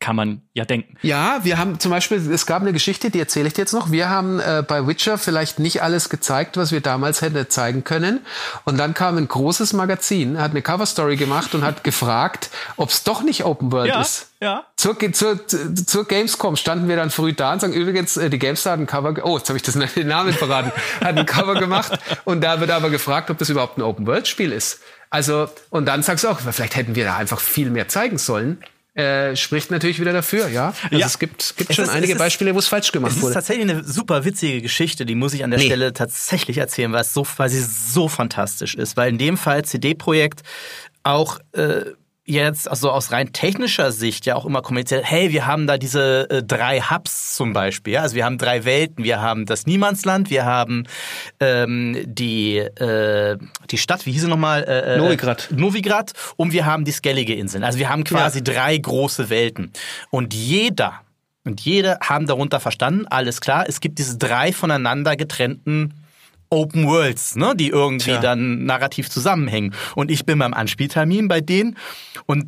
kann 0.00 0.14
man 0.14 0.42
ja 0.54 0.64
denken. 0.64 0.96
Ja, 1.02 1.40
wir 1.42 1.58
haben 1.58 1.80
zum 1.80 1.90
Beispiel, 1.90 2.18
es 2.30 2.46
gab 2.46 2.62
eine 2.62 2.72
Geschichte, 2.72 3.10
die 3.10 3.18
erzähle 3.18 3.48
ich 3.48 3.54
dir 3.54 3.62
jetzt 3.62 3.72
noch. 3.72 3.90
Wir 3.90 4.08
haben 4.08 4.38
äh, 4.38 4.62
bei 4.66 4.86
Witcher 4.86 5.18
vielleicht 5.18 5.58
nicht 5.58 5.82
alles 5.82 6.08
gezeigt, 6.08 6.56
was 6.56 6.70
wir 6.70 6.80
damals 6.80 7.20
hätten 7.20 7.48
zeigen 7.50 7.82
können. 7.82 8.20
Und 8.64 8.78
dann 8.78 8.94
kam 8.94 9.16
ein 9.16 9.26
großes 9.26 9.72
Magazin, 9.72 10.38
hat 10.40 10.52
eine 10.52 10.62
Coverstory 10.62 11.16
gemacht 11.16 11.54
und 11.54 11.64
hat 11.64 11.82
gefragt, 11.82 12.50
ob 12.76 12.90
es 12.90 13.02
doch 13.02 13.22
nicht 13.22 13.44
Open 13.44 13.72
World 13.72 13.88
ja, 13.88 14.00
ist. 14.00 14.30
Ja. 14.40 14.66
Zur, 14.78 14.96
zur, 15.12 15.40
zur 15.48 16.06
Gamescom 16.06 16.54
standen 16.54 16.88
wir 16.88 16.94
dann 16.94 17.10
früh 17.10 17.32
da 17.32 17.52
und 17.52 17.60
sagen, 17.60 17.72
übrigens, 17.72 18.16
äh, 18.16 18.30
die 18.30 18.38
Gamestar 18.38 18.74
hat 18.74 18.80
ein 18.80 18.86
Cover, 18.86 19.14
oh, 19.24 19.36
jetzt 19.36 19.48
habe 19.48 19.56
ich 19.56 19.62
das 19.64 19.74
den 19.94 20.06
Namen 20.06 20.32
verraten, 20.32 20.70
hat 21.00 21.18
ein 21.18 21.26
Cover 21.26 21.54
gemacht 21.54 21.98
und 22.24 22.42
da 22.42 22.60
wird 22.60 22.70
aber 22.70 22.88
gefragt, 22.88 23.28
ob 23.28 23.38
das 23.38 23.50
überhaupt 23.50 23.76
ein 23.76 23.82
Open 23.82 24.06
World 24.06 24.28
Spiel 24.28 24.52
ist. 24.52 24.80
Also, 25.10 25.48
und 25.70 25.86
dann 25.86 26.02
sagst 26.02 26.22
du 26.22 26.28
auch, 26.28 26.38
vielleicht 26.38 26.76
hätten 26.76 26.94
wir 26.94 27.04
da 27.04 27.16
einfach 27.16 27.40
viel 27.40 27.70
mehr 27.70 27.88
zeigen 27.88 28.18
sollen 28.18 28.62
äh, 28.98 29.36
spricht 29.36 29.70
natürlich 29.70 30.00
wieder 30.00 30.12
dafür, 30.12 30.48
ja. 30.48 30.74
Also 30.82 30.96
ja. 30.96 31.06
es 31.06 31.20
gibt, 31.20 31.56
gibt 31.56 31.70
es 31.70 31.76
schon 31.76 31.84
ist, 31.84 31.90
einige 31.90 32.14
ist, 32.14 32.18
Beispiele, 32.18 32.52
wo 32.54 32.58
es 32.58 32.66
falsch 32.66 32.90
gemacht 32.90 33.12
wurde. 33.12 33.22
Es 33.22 33.28
ist 33.28 33.34
tatsächlich 33.34 33.70
eine 33.70 33.84
super 33.84 34.24
witzige 34.24 34.60
Geschichte, 34.60 35.06
die 35.06 35.14
muss 35.14 35.34
ich 35.34 35.44
an 35.44 35.50
der 35.50 35.60
nee. 35.60 35.66
Stelle 35.66 35.92
tatsächlich 35.92 36.58
erzählen, 36.58 36.92
weil, 36.92 37.02
es 37.02 37.14
so, 37.14 37.24
weil 37.36 37.48
sie 37.48 37.60
so 37.60 38.08
fantastisch 38.08 38.74
ist. 38.74 38.96
Weil 38.96 39.10
in 39.10 39.18
dem 39.18 39.36
Fall 39.36 39.64
CD-Projekt 39.64 40.42
auch 41.04 41.38
äh, 41.52 41.84
jetzt 42.28 42.68
also 42.68 42.90
aus 42.90 43.10
rein 43.10 43.32
technischer 43.32 43.90
Sicht 43.90 44.26
ja 44.26 44.36
auch 44.36 44.44
immer 44.44 44.62
kommuniziert, 44.62 45.04
hey, 45.04 45.32
wir 45.32 45.46
haben 45.46 45.66
da 45.66 45.78
diese 45.78 46.28
äh, 46.30 46.42
drei 46.42 46.80
Hubs 46.80 47.34
zum 47.34 47.52
Beispiel. 47.52 47.94
Ja? 47.94 48.02
Also 48.02 48.14
wir 48.14 48.24
haben 48.24 48.38
drei 48.38 48.64
Welten. 48.64 49.04
Wir 49.04 49.20
haben 49.20 49.46
das 49.46 49.66
Niemandsland, 49.66 50.30
wir 50.30 50.44
haben 50.44 50.84
ähm, 51.40 51.96
die, 52.04 52.58
äh, 52.58 53.38
die 53.70 53.78
Stadt, 53.78 54.06
wie 54.06 54.12
hieß 54.12 54.22
sie 54.22 54.28
nochmal? 54.28 54.64
Äh, 54.64 54.94
äh, 54.94 54.98
Novigrad. 54.98 55.48
Novigrad 55.50 56.12
und 56.36 56.52
wir 56.52 56.66
haben 56.66 56.84
die 56.84 56.92
Skellige 56.92 57.34
Inseln. 57.34 57.64
Also 57.64 57.78
wir 57.78 57.88
haben 57.88 58.04
quasi 58.04 58.38
ja. 58.38 58.44
drei 58.44 58.76
große 58.76 59.30
Welten. 59.30 59.72
Und 60.10 60.34
jeder 60.34 61.00
und 61.44 61.62
jede 61.62 61.98
haben 62.00 62.26
darunter 62.26 62.60
verstanden, 62.60 63.06
alles 63.06 63.40
klar, 63.40 63.64
es 63.66 63.80
gibt 63.80 63.98
diese 63.98 64.18
drei 64.18 64.52
voneinander 64.52 65.16
getrennten 65.16 65.94
Open 66.50 66.86
Worlds, 66.86 67.36
ne, 67.36 67.54
die 67.56 67.68
irgendwie 67.68 68.10
Tja. 68.10 68.20
dann 68.20 68.64
narrativ 68.64 69.10
zusammenhängen. 69.10 69.74
Und 69.94 70.10
ich 70.10 70.24
bin 70.24 70.38
beim 70.38 70.54
Anspieltermin 70.54 71.28
bei 71.28 71.40
denen 71.40 71.76
und 72.26 72.46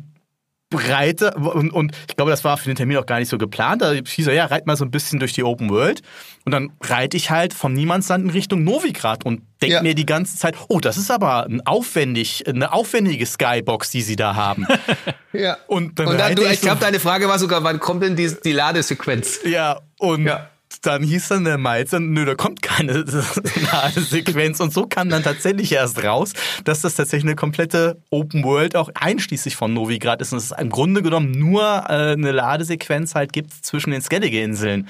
reite 0.73 1.33
und, 1.33 1.71
und 1.71 1.95
ich 2.07 2.15
glaube, 2.15 2.31
das 2.31 2.43
war 2.43 2.57
für 2.57 2.69
den 2.69 2.75
Termin 2.75 2.97
auch 2.97 3.05
gar 3.05 3.19
nicht 3.19 3.29
so 3.29 3.37
geplant. 3.37 3.81
Da 3.81 3.91
hieß 3.91 4.27
er, 4.27 4.33
ja, 4.33 4.45
reit 4.45 4.65
mal 4.67 4.77
so 4.77 4.85
ein 4.85 4.91
bisschen 4.91 5.19
durch 5.19 5.33
die 5.33 5.43
Open 5.43 5.69
World. 5.69 6.01
Und 6.45 6.53
dann 6.53 6.71
reite 6.81 7.17
ich 7.17 7.29
halt 7.29 7.53
vom 7.53 7.73
Niemandsland 7.73 8.23
in 8.23 8.29
Richtung 8.29 8.63
Novigrad 8.63 9.25
und 9.25 9.41
denke 9.61 9.75
ja. 9.75 9.81
mir 9.83 9.95
die 9.95 10.05
ganze 10.05 10.37
Zeit, 10.37 10.55
oh, 10.69 10.79
das 10.79 10.97
ist 10.97 11.11
aber 11.11 11.45
ein 11.45 11.65
aufwendig, 11.65 12.47
eine 12.47 12.73
aufwendige 12.73 13.25
Skybox, 13.25 13.91
die 13.91 14.01
sie 14.01 14.15
da 14.15 14.35
haben. 14.35 14.65
ja. 15.33 15.57
Und 15.67 15.99
dann, 15.99 16.07
und 16.07 16.17
dann 16.17 16.35
du, 16.35 16.43
ich, 16.43 16.53
ich 16.53 16.61
glaube, 16.61 16.79
deine 16.79 16.99
Frage 16.99 17.27
war 17.27 17.37
sogar, 17.37 17.63
wann 17.63 17.79
kommt 17.79 18.03
denn 18.03 18.15
die, 18.15 18.33
die 18.43 18.53
Ladesequenz? 18.53 19.39
Ja, 19.43 19.81
und 19.99 20.25
ja 20.25 20.50
dann 20.79 21.03
hieß 21.03 21.27
dann 21.29 21.43
der 21.43 21.57
Meister, 21.57 21.99
nö, 21.99 22.25
da 22.25 22.35
kommt 22.35 22.61
keine 22.61 23.05
Sequenz. 23.95 24.59
Und 24.59 24.73
so 24.73 24.85
kam 24.87 25.09
dann 25.09 25.23
tatsächlich 25.23 25.71
erst 25.71 26.03
raus, 26.03 26.33
dass 26.63 26.81
das 26.81 26.95
tatsächlich 26.95 27.29
eine 27.29 27.35
komplette 27.35 28.01
Open 28.09 28.43
World 28.43 28.75
auch 28.75 28.89
einschließlich 28.93 29.55
von 29.55 29.73
Novigrad 29.73 30.21
ist. 30.21 30.31
Und 30.31 30.39
es 30.39 30.51
im 30.51 30.69
Grunde 30.69 31.01
genommen 31.01 31.31
nur 31.31 31.63
äh, 31.63 32.13
eine 32.13 32.31
Ladesequenz 32.31 33.15
halt 33.15 33.33
gibt 33.33 33.53
zwischen 33.53 33.91
den 33.91 34.01
Skellige-Inseln. 34.01 34.87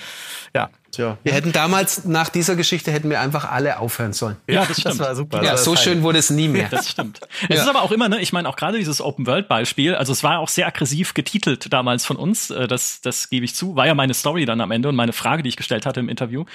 Ja, 0.53 0.69
Tja. 0.92 1.18
Wir 1.24 1.34
hätten 1.34 1.52
damals, 1.52 2.06
nach 2.06 2.30
dieser 2.30 2.56
Geschichte, 2.56 2.92
hätten 2.92 3.10
wir 3.10 3.22
einfach 3.22 3.50
alle 3.50 3.80
aufhören 3.80 4.14
sollen. 4.14 4.36
Ja, 4.48 4.66
das 4.66 4.80
stimmt. 4.80 5.00
Das 5.00 5.00
war 5.00 5.16
super. 5.16 5.44
Ja, 5.44 5.58
so 5.58 5.76
schön 5.76 6.04
wurde 6.04 6.20
es 6.20 6.30
nie 6.30 6.48
mehr. 6.48 6.70
Das 6.82 6.89
stimmt. 6.89 7.20
Es 7.50 7.58
ja. 7.58 7.64
ist 7.64 7.70
aber 7.70 7.82
auch 7.82 7.92
immer, 7.92 8.08
ne, 8.08 8.22
ich 8.22 8.32
meine, 8.34 8.48
auch 8.48 8.56
gerade 8.56 8.78
dieses 8.78 9.02
Open-World-Beispiel, 9.02 9.94
also 9.96 10.14
es 10.14 10.24
war 10.24 10.39
auch 10.39 10.48
sehr 10.48 10.68
aggressiv 10.68 11.14
getitelt 11.14 11.72
damals 11.72 12.06
von 12.06 12.16
uns, 12.16 12.50
äh, 12.50 12.68
das, 12.68 13.02
das 13.02 13.30
gebe 13.30 13.44
ich 13.46 13.56
zu, 13.56 13.76
war 13.76 13.88
ja 13.88 13.94
meine 13.94 14.14
Story 14.14 14.46
dann 14.46 14.62
am 14.62 14.72
Ende 14.72 14.88
und 14.89 14.96
meine 14.96 15.12
Frage, 15.12 15.44
die 15.44 15.50
ich 15.50 15.58
gestellt 15.58 15.86
hatte 15.86 16.00
im 16.00 16.08
Interview. 16.08 16.46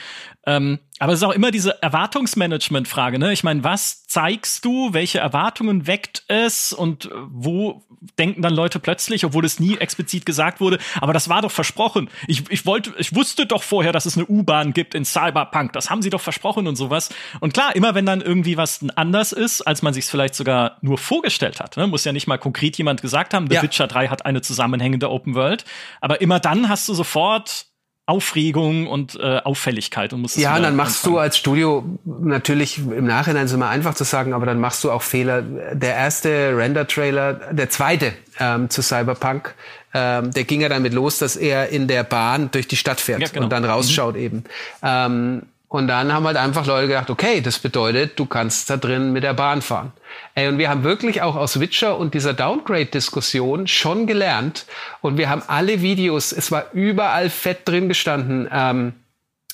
Ähm, 0.46 0.78
aber 0.98 1.12
es 1.12 1.20
ist 1.20 1.24
auch 1.24 1.32
immer 1.32 1.50
diese 1.50 1.82
Erwartungsmanagement-Frage, 1.82 3.18
ne? 3.18 3.32
Ich 3.32 3.44
meine, 3.44 3.62
was 3.64 4.06
zeigst 4.06 4.64
du, 4.64 4.92
welche 4.94 5.18
Erwartungen 5.18 5.86
weckt 5.86 6.24
es 6.28 6.72
und 6.72 7.10
wo 7.28 7.84
denken 8.18 8.40
dann 8.40 8.54
Leute 8.54 8.78
plötzlich, 8.78 9.24
obwohl 9.24 9.44
es 9.44 9.60
nie 9.60 9.76
explizit 9.76 10.24
gesagt 10.24 10.60
wurde, 10.60 10.78
aber 11.00 11.12
das 11.12 11.28
war 11.28 11.42
doch 11.42 11.50
versprochen. 11.50 12.08
Ich, 12.26 12.50
ich 12.50 12.64
wollte, 12.64 12.94
ich 12.98 13.14
wusste 13.14 13.46
doch 13.46 13.62
vorher, 13.62 13.92
dass 13.92 14.06
es 14.06 14.16
eine 14.16 14.26
U-Bahn 14.26 14.72
gibt 14.72 14.94
in 14.94 15.04
Cyberpunk. 15.04 15.72
Das 15.72 15.90
haben 15.90 16.02
sie 16.02 16.10
doch 16.10 16.20
versprochen 16.20 16.66
und 16.66 16.76
sowas. 16.76 17.10
Und 17.40 17.52
klar, 17.52 17.76
immer 17.76 17.94
wenn 17.94 18.06
dann 18.06 18.20
irgendwie 18.20 18.56
was 18.56 18.84
anders 18.96 19.32
ist, 19.32 19.62
als 19.62 19.82
man 19.82 19.92
sich 19.92 20.04
es 20.04 20.10
vielleicht 20.10 20.34
sogar 20.34 20.78
nur 20.80 20.98
vorgestellt 20.98 21.60
hat, 21.60 21.76
ne? 21.76 21.86
muss 21.86 22.04
ja 22.04 22.12
nicht 22.12 22.26
mal 22.26 22.38
konkret 22.38 22.78
jemand 22.78 23.02
gesagt 23.02 23.34
haben, 23.34 23.48
The 23.48 23.56
ja. 23.56 23.62
Witcher 23.62 23.86
3 23.86 24.08
hat 24.08 24.24
eine 24.24 24.40
zusammenhängende 24.40 25.10
Open 25.10 25.34
World. 25.34 25.64
Aber 26.00 26.20
immer 26.20 26.40
dann 26.40 26.68
hast 26.68 26.88
du 26.88 26.94
sofort 26.94 27.66
Aufregung 28.06 28.86
und 28.86 29.18
äh, 29.20 29.38
Auffälligkeit 29.38 30.12
und 30.12 30.22
musst 30.22 30.36
Ja, 30.36 30.56
und 30.56 30.62
dann 30.62 30.76
machst 30.76 30.98
anfangen. 30.98 31.14
du 31.14 31.20
als 31.20 31.36
Studio 31.36 31.84
natürlich 32.04 32.78
im 32.78 33.04
Nachhinein 33.04 33.46
ist 33.46 33.52
immer 33.52 33.68
einfach 33.68 33.94
zu 33.94 34.04
sagen, 34.04 34.32
aber 34.32 34.46
dann 34.46 34.60
machst 34.60 34.84
du 34.84 34.92
auch 34.92 35.02
Fehler. 35.02 35.42
Der 35.42 35.94
erste 35.94 36.56
Render-Trailer, 36.56 37.32
der 37.52 37.68
zweite 37.68 38.12
ähm, 38.38 38.70
zu 38.70 38.80
Cyberpunk, 38.80 39.54
ähm, 39.92 40.30
der 40.30 40.44
ging 40.44 40.60
ja 40.60 40.68
damit 40.68 40.92
los, 40.92 41.18
dass 41.18 41.34
er 41.34 41.70
in 41.70 41.88
der 41.88 42.04
Bahn 42.04 42.50
durch 42.52 42.68
die 42.68 42.76
Stadt 42.76 43.00
fährt 43.00 43.22
ja, 43.22 43.28
genau. 43.28 43.44
und 43.44 43.50
dann 43.50 43.64
rausschaut 43.64 44.14
mhm. 44.14 44.20
eben. 44.20 44.44
Ähm, 44.82 45.42
und 45.76 45.88
dann 45.88 46.10
haben 46.10 46.26
halt 46.26 46.38
einfach 46.38 46.64
Leute 46.64 46.88
gedacht, 46.88 47.10
okay, 47.10 47.42
das 47.42 47.58
bedeutet, 47.58 48.18
du 48.18 48.24
kannst 48.24 48.70
da 48.70 48.78
drin 48.78 49.12
mit 49.12 49.22
der 49.22 49.34
Bahn 49.34 49.60
fahren. 49.60 49.92
Ey, 50.34 50.48
und 50.48 50.56
wir 50.56 50.70
haben 50.70 50.84
wirklich 50.84 51.20
auch 51.20 51.36
aus 51.36 51.60
Witcher 51.60 51.98
und 51.98 52.14
dieser 52.14 52.32
Downgrade-Diskussion 52.32 53.66
schon 53.66 54.06
gelernt. 54.06 54.64
Und 55.02 55.18
wir 55.18 55.28
haben 55.28 55.42
alle 55.46 55.82
Videos, 55.82 56.32
es 56.32 56.50
war 56.50 56.72
überall 56.72 57.28
fett 57.28 57.68
drin 57.68 57.88
gestanden. 57.88 58.48
Ähm, 58.50 58.94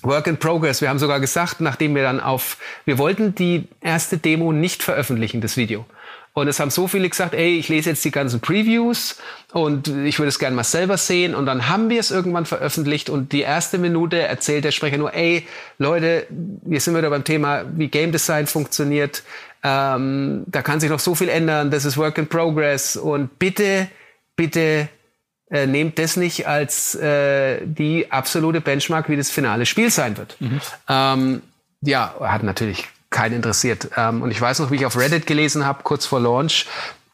Work 0.03 0.29
in 0.29 0.37
Progress. 0.37 0.81
Wir 0.81 0.91
haben 0.91 1.01
sogar 1.01 1.19
gesagt, 1.19 1.61
nachdem 1.61 1.97
wir 1.97 2.03
dann 2.03 2.21
auf, 2.21 2.57
wir 2.85 2.99
wollten 2.99 3.35
die 3.35 3.67
erste 3.81 4.17
Demo 4.17 4.53
nicht 4.53 4.85
veröffentlichen, 4.85 5.41
das 5.41 5.57
Video. 5.57 5.85
Und 6.35 6.49
es 6.49 6.59
haben 6.61 6.71
so 6.71 6.89
viele 6.89 7.09
gesagt, 7.09 7.35
ey, 7.35 7.59
ich 7.59 7.69
lese 7.69 7.91
jetzt 7.91 8.05
die 8.05 8.11
ganzen 8.11 8.41
Previews 8.41 9.19
und 9.53 9.89
ich 9.89 10.19
würde 10.19 10.31
es 10.31 10.39
gerne 10.39 10.57
mal 10.57 10.65
selber 10.65 10.97
sehen. 10.97 11.35
Und 11.35 11.45
dann 11.45 11.69
haben 11.69 11.91
wir 11.91 12.01
es 12.01 12.11
irgendwann 12.11 12.47
veröffentlicht 12.47 13.11
und 13.11 13.33
die 13.33 13.43
erste 13.43 13.77
Minute 13.77 14.19
erzählt 14.19 14.65
der 14.65 14.71
Sprecher 14.71 14.97
nur, 14.97 15.13
ey, 15.13 15.47
Leute, 15.79 16.27
wir 16.31 16.81
sind 16.81 16.97
wieder 16.97 17.11
beim 17.11 17.25
Thema, 17.25 17.65
wie 17.77 17.89
Game 17.89 18.13
Design 18.13 18.47
funktioniert. 18.47 19.23
Ähm, 19.63 20.45
da 20.47 20.63
kann 20.63 20.81
sich 20.81 20.89
noch 20.89 21.01
so 21.01 21.15
viel 21.15 21.29
ändern. 21.29 21.71
Das 21.71 21.85
ist 21.85 21.99
Work 21.99 22.17
in 22.17 22.27
Progress. 22.27 22.97
Und 22.97 23.39
bitte, 23.39 23.89
bitte 24.35 24.89
äh, 25.51 25.67
nehmt 25.67 25.99
das 25.99 26.17
nicht 26.17 26.49
als 26.49 26.95
äh, 26.95 27.59
die 27.67 28.11
absolute 28.11 28.63
Benchmark, 28.63 29.11
wie 29.11 29.17
das 29.19 29.31
finale 29.31 29.67
Spiel 29.67 29.91
sein 29.91 30.17
wird. 30.17 30.37
Mhm. 30.41 30.61
Ähm, 30.89 31.43
ja, 31.83 32.15
hat 32.21 32.43
natürlich 32.43 32.89
keinen 33.13 33.37
interessiert. 33.37 33.89
Ähm, 33.97 34.23
und 34.23 34.31
ich 34.31 34.41
weiß 34.41 34.59
noch, 34.59 34.71
wie 34.71 34.77
ich 34.77 34.87
auf 34.87 34.97
Reddit 34.97 35.27
gelesen 35.27 35.65
habe, 35.65 35.83
kurz 35.83 36.07
vor 36.07 36.21
Launch, 36.21 36.67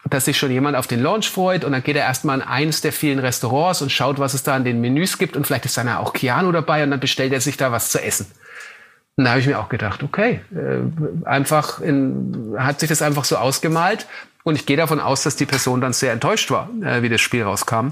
dass 0.09 0.25
sich 0.25 0.39
schon 0.39 0.51
jemand 0.51 0.77
auf 0.77 0.87
den 0.87 1.03
Launch 1.03 1.29
freut 1.29 1.65
und 1.65 1.73
dann 1.73 1.83
geht 1.83 1.97
er 1.97 2.05
erstmal 2.05 2.39
in 2.39 2.47
eines 2.47 2.81
der 2.81 2.93
vielen 2.93 3.19
Restaurants 3.19 3.83
und 3.83 3.93
schaut, 3.93 4.19
was 4.19 4.33
es 4.33 4.43
da 4.43 4.57
in 4.57 4.65
den 4.65 4.81
Menüs 4.81 5.19
gibt 5.19 5.37
und 5.37 5.47
vielleicht 5.47 5.67
ist 5.67 5.77
dann 5.77 5.89
auch 5.89 6.13
Keanu 6.13 6.51
dabei 6.53 6.83
und 6.83 6.91
dann 6.91 7.01
bestellt 7.01 7.33
er 7.33 7.41
sich 7.41 7.57
da 7.57 7.73
was 7.73 7.91
zu 7.91 8.03
essen. 8.03 8.27
Und 9.17 9.25
da 9.25 9.31
habe 9.31 9.41
ich 9.41 9.49
mir 9.49 9.59
auch 9.59 9.69
gedacht, 9.69 10.05
okay, 10.05 10.41
äh, 10.55 11.27
einfach 11.27 11.81
in, 11.81 12.55
hat 12.57 12.79
sich 12.79 12.89
das 12.89 13.03
einfach 13.03 13.25
so 13.25 13.37
ausgemalt. 13.37 14.07
Und 14.45 14.55
ich 14.55 14.65
gehe 14.65 14.77
davon 14.77 15.01
aus, 15.01 15.25
dass 15.25 15.35
die 15.35 15.45
Person 15.45 15.81
dann 15.81 15.93
sehr 15.93 16.13
enttäuscht 16.13 16.53
war, 16.53 16.71
äh, 16.83 17.03
wie 17.03 17.09
das 17.09 17.21
Spiel 17.21 17.43
rauskam. 17.43 17.89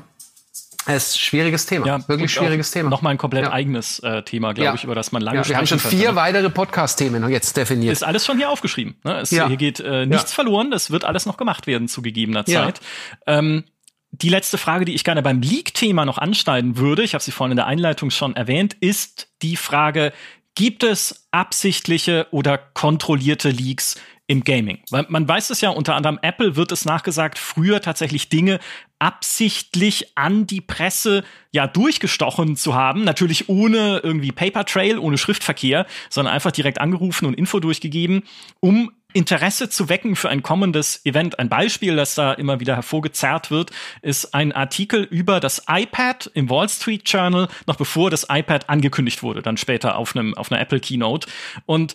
Es 0.86 1.08
ist 1.08 1.16
ein 1.16 1.18
schwieriges 1.18 1.66
Thema, 1.66 1.86
ja, 1.86 2.08
wirklich 2.08 2.32
schwieriges 2.32 2.70
Thema. 2.70 2.90
Nochmal 2.90 3.12
ein 3.12 3.18
komplett 3.18 3.46
ja. 3.46 3.52
eigenes 3.52 3.98
äh, 4.00 4.22
Thema, 4.22 4.52
glaube 4.54 4.66
ja. 4.66 4.74
ich, 4.74 4.84
über 4.84 4.94
das 4.94 5.12
man 5.12 5.22
lange 5.22 5.38
ja, 5.38 5.48
Wir 5.48 5.56
haben 5.56 5.66
schon 5.66 5.78
vier 5.78 6.06
könnte. 6.06 6.16
weitere 6.16 6.50
Podcast-Themen 6.50 7.28
jetzt 7.28 7.56
definiert. 7.56 7.92
Ist 7.92 8.04
alles 8.04 8.24
schon 8.24 8.38
hier 8.38 8.50
aufgeschrieben. 8.50 8.96
Ne? 9.04 9.20
Es, 9.20 9.30
Hier 9.30 9.56
geht 9.56 9.80
äh, 9.80 10.06
nichts 10.06 10.32
verloren, 10.32 10.70
das 10.70 10.90
wird 10.90 11.04
alles 11.04 11.26
noch 11.26 11.36
gemacht 11.36 11.66
werden 11.66 11.88
zu 11.88 12.02
gegebener 12.02 12.44
Zeit. 12.44 12.80
Ähm, 13.26 13.64
die 14.12 14.28
letzte 14.28 14.58
Frage, 14.58 14.84
die 14.84 14.94
ich 14.94 15.04
gerne 15.04 15.22
beim 15.22 15.42
Leak-Thema 15.42 16.04
noch 16.04 16.18
anschneiden 16.18 16.78
würde, 16.78 17.02
ich 17.02 17.14
habe 17.14 17.22
sie 17.22 17.32
vorhin 17.32 17.52
in 17.52 17.56
der 17.56 17.66
Einleitung 17.66 18.10
schon 18.10 18.34
erwähnt, 18.36 18.74
ist 18.80 19.28
die 19.42 19.56
Frage, 19.56 20.12
gibt 20.54 20.84
es 20.84 21.28
absichtliche 21.32 22.26
oder 22.30 22.56
kontrollierte 22.56 23.50
Leaks 23.50 23.96
im 24.26 24.42
Gaming. 24.42 24.82
Weil 24.90 25.06
man 25.08 25.28
weiß 25.28 25.50
es 25.50 25.60
ja, 25.60 25.70
unter 25.70 25.94
anderem 25.94 26.18
Apple 26.22 26.56
wird 26.56 26.72
es 26.72 26.84
nachgesagt, 26.84 27.38
früher 27.38 27.80
tatsächlich 27.80 28.28
Dinge 28.28 28.58
absichtlich 28.98 30.16
an 30.16 30.46
die 30.46 30.60
Presse 30.60 31.24
ja 31.52 31.66
durchgestochen 31.66 32.56
zu 32.56 32.74
haben. 32.74 33.04
Natürlich 33.04 33.48
ohne 33.48 34.00
irgendwie 34.02 34.32
Paper 34.32 34.64
Trail, 34.64 34.98
ohne 34.98 35.18
Schriftverkehr, 35.18 35.86
sondern 36.08 36.34
einfach 36.34 36.52
direkt 36.52 36.80
angerufen 36.80 37.26
und 37.26 37.34
Info 37.34 37.60
durchgegeben, 37.60 38.22
um 38.60 38.90
Interesse 39.16 39.70
zu 39.70 39.88
wecken 39.88 40.14
für 40.14 40.28
ein 40.28 40.42
kommendes 40.42 41.04
Event. 41.06 41.38
Ein 41.38 41.48
Beispiel, 41.48 41.96
das 41.96 42.14
da 42.14 42.34
immer 42.34 42.60
wieder 42.60 42.74
hervorgezerrt 42.74 43.50
wird, 43.50 43.70
ist 44.02 44.34
ein 44.34 44.52
Artikel 44.52 45.04
über 45.04 45.40
das 45.40 45.64
iPad 45.68 46.30
im 46.34 46.50
Wall 46.50 46.68
Street 46.68 47.08
Journal, 47.08 47.48
noch 47.66 47.76
bevor 47.76 48.10
das 48.10 48.26
iPad 48.28 48.68
angekündigt 48.68 49.22
wurde, 49.22 49.40
dann 49.40 49.56
später 49.56 49.96
auf 49.96 50.14
einem 50.14 50.34
auf 50.34 50.52
einer 50.52 50.60
Apple 50.60 50.80
Keynote. 50.80 51.28
Und 51.64 51.94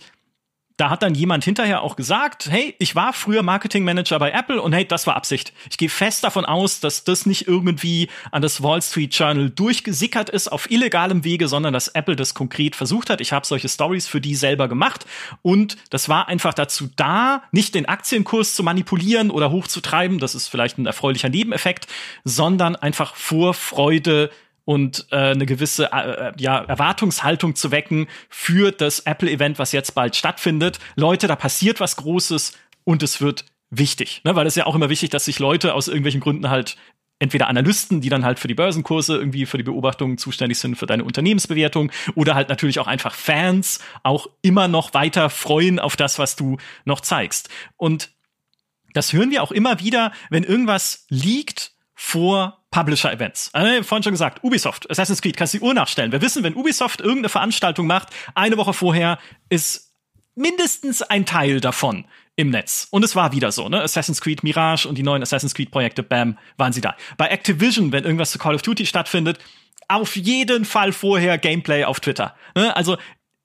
da 0.82 0.90
hat 0.90 1.03
dann 1.03 1.14
jemand 1.14 1.45
hinterher 1.45 1.84
auch 1.84 1.95
gesagt, 1.95 2.49
hey, 2.49 2.74
ich 2.80 2.95
war 2.95 3.14
früher 3.14 3.44
Marketingmanager 3.44 4.18
bei 4.18 4.32
Apple 4.32 4.60
und 4.60 4.74
hey, 4.74 4.84
das 4.84 5.06
war 5.06 5.16
Absicht. 5.16 5.53
Ich 5.70 5.78
gehe 5.78 5.90
fest 5.90 6.24
davon 6.24 6.44
aus, 6.44 6.80
dass 6.80 7.03
das 7.03 7.28
nicht 7.28 7.48
irgendwie 7.48 8.10
an 8.32 8.41
das 8.41 8.64
Wall 8.64 8.82
Street 8.82 9.14
Journal 9.14 9.52
durchgesickert 9.52 10.32
ist 10.32 10.52
auf 10.52 10.72
illegalem 10.72 11.24
Wege, 11.24 11.48
sondern 11.48 11.72
dass 11.72 11.90
Apple 11.90 12.16
das 12.16 12.34
konkret 12.34 12.76
versucht 12.76 13.12
hat. 13.12 13.22
Ich 13.22 13.32
habe 13.32 13.45
solche 13.45 13.70
Stories 13.70 14.08
für 14.08 14.22
die 14.22 14.34
selber 14.34 14.68
gemacht 14.68 15.06
und 15.44 15.78
das 15.91 16.10
war 16.10 16.28
einfach 16.28 16.56
dazu 16.56 16.90
da, 16.95 17.44
nicht 17.52 17.76
den 17.76 17.86
Aktienkurs 17.86 18.56
zu 18.56 18.64
manipulieren 18.64 19.30
oder 19.30 19.52
hochzutreiben, 19.52 20.18
das 20.18 20.34
ist 20.34 20.48
vielleicht 20.48 20.80
ein 20.80 20.88
erfreulicher 20.88 21.30
Nebeneffekt, 21.30 21.86
sondern 22.24 22.76
einfach 22.76 23.14
Vorfreude 23.14 24.32
und 24.72 25.07
äh, 25.11 25.18
eine 25.18 25.45
gewisse 25.45 25.91
äh, 25.91 26.30
äh, 26.30 26.31
ja, 26.38 26.60
Erwartungshaltung 26.60 27.56
zu 27.56 27.72
wecken 27.72 28.07
für 28.30 28.72
das 28.72 29.02
Apple-Event, 29.02 29.60
was 29.60 29.73
jetzt 29.73 29.93
bald 29.95 30.15
stattfindet. 30.15 30.80
Leute, 30.95 31.27
da 31.27 31.35
passiert 31.35 31.81
was 31.81 31.98
Großes 31.98 32.53
und 32.85 33.03
es 33.03 33.19
wird 33.19 33.43
wichtig, 33.69 34.22
ne? 34.23 34.34
weil 34.34 34.48
es 34.48 34.56
ja 34.56 34.65
auch 34.65 34.73
immer 34.73 34.88
wichtig, 34.88 35.10
dass 35.10 35.26
sich 35.26 35.39
Leute 35.39 35.73
aus 35.73 35.89
irgendwelchen 35.89 36.22
Gründen 36.22 36.49
halt 36.49 36.77
entweder 37.19 37.49
Analysten, 37.49 37.99
die 37.99 38.07
dann 38.07 38.23
halt 38.23 38.39
für 38.39 38.48
die 38.48 38.53
Börsenkurse 38.53 39.18
irgendwie 39.18 39.45
für 39.45 39.57
die 39.57 39.65
Beobachtungen 39.65 40.18
zuständig 40.18 40.57
sind, 40.57 40.77
für 40.77 40.85
deine 40.85 41.03
Unternehmensbewertung 41.03 41.91
oder 42.15 42.34
halt 42.35 42.48
natürlich 42.48 42.80
auch 42.80 42.88
einfach 42.88 43.14
Fans 43.14 43.81
auch 44.03 44.27
immer 44.41 44.69
noch 44.69 44.93
weiter 44.93 45.30
freuen 45.30 45.80
auf 45.80 45.98
das, 45.98 46.18
was 46.18 46.38
du 46.38 46.60
noch 46.85 47.02
zeigst. 47.02 47.49
Und 47.76 48.11
das 48.93 49.11
hören 49.11 49.31
wir 49.31 49.43
auch 49.43 49.52
immer 49.52 49.81
wieder, 49.81 50.14
wenn 50.30 50.45
irgendwas 50.45 51.07
liegt 51.10 51.73
vor 52.03 52.57
Publisher-Events. 52.72 53.52
Also, 53.53 53.84
vorhin 53.84 54.03
schon 54.03 54.14
gesagt, 54.14 54.44
Ubisoft, 54.44 54.90
Assassin's 54.90 55.22
Creed, 55.22 55.38
kannst 55.38 55.53
du 55.53 55.60
die 55.60 55.64
Uhr 55.64 55.76
nachstellen. 55.76 56.11
Wir 56.11 56.22
wissen, 56.22 56.44
wenn 56.44 56.56
Ubisoft 56.56 56.99
irgendeine 56.99 57.30
Veranstaltung 57.30 57.86
macht, 57.86 58.10
eine 58.34 58.57
Woche 58.57 58.73
vorher 58.73 59.19
ist 59.49 59.94
mindestens 60.34 61.03
ein 61.03 61.28
Teil 61.28 61.61
davon 61.61 62.06
im 62.36 62.49
Netz. 62.49 62.88
Und 62.90 63.06
es 63.06 63.15
war 63.15 63.34
wieder 63.34 63.52
so, 63.52 63.69
ne? 63.69 63.82
Assassin's 63.82 64.19
Creed 64.19 64.44
Mirage 64.44 64.88
und 64.88 64.98
die 64.98 65.03
neuen 65.03 65.22
Assassin's 65.22 65.53
Creed 65.53 65.69
Projekte, 65.69 66.02
bam, 66.02 66.40
waren 66.57 66.73
sie 66.73 66.82
da. 66.82 66.95
Bei 67.18 67.28
Activision, 67.28 67.91
wenn 67.91 68.03
irgendwas 68.03 68.32
zu 68.32 68.40
Call 68.40 68.56
of 68.56 68.64
Duty 68.64 68.88
stattfindet, 68.88 69.38
auf 69.88 70.15
jeden 70.15 70.65
Fall 70.65 70.91
vorher 70.91 71.38
Gameplay 71.38 71.84
auf 71.84 71.99
Twitter. 71.99 72.36
Ne? 72.56 72.76
Also 72.76 72.98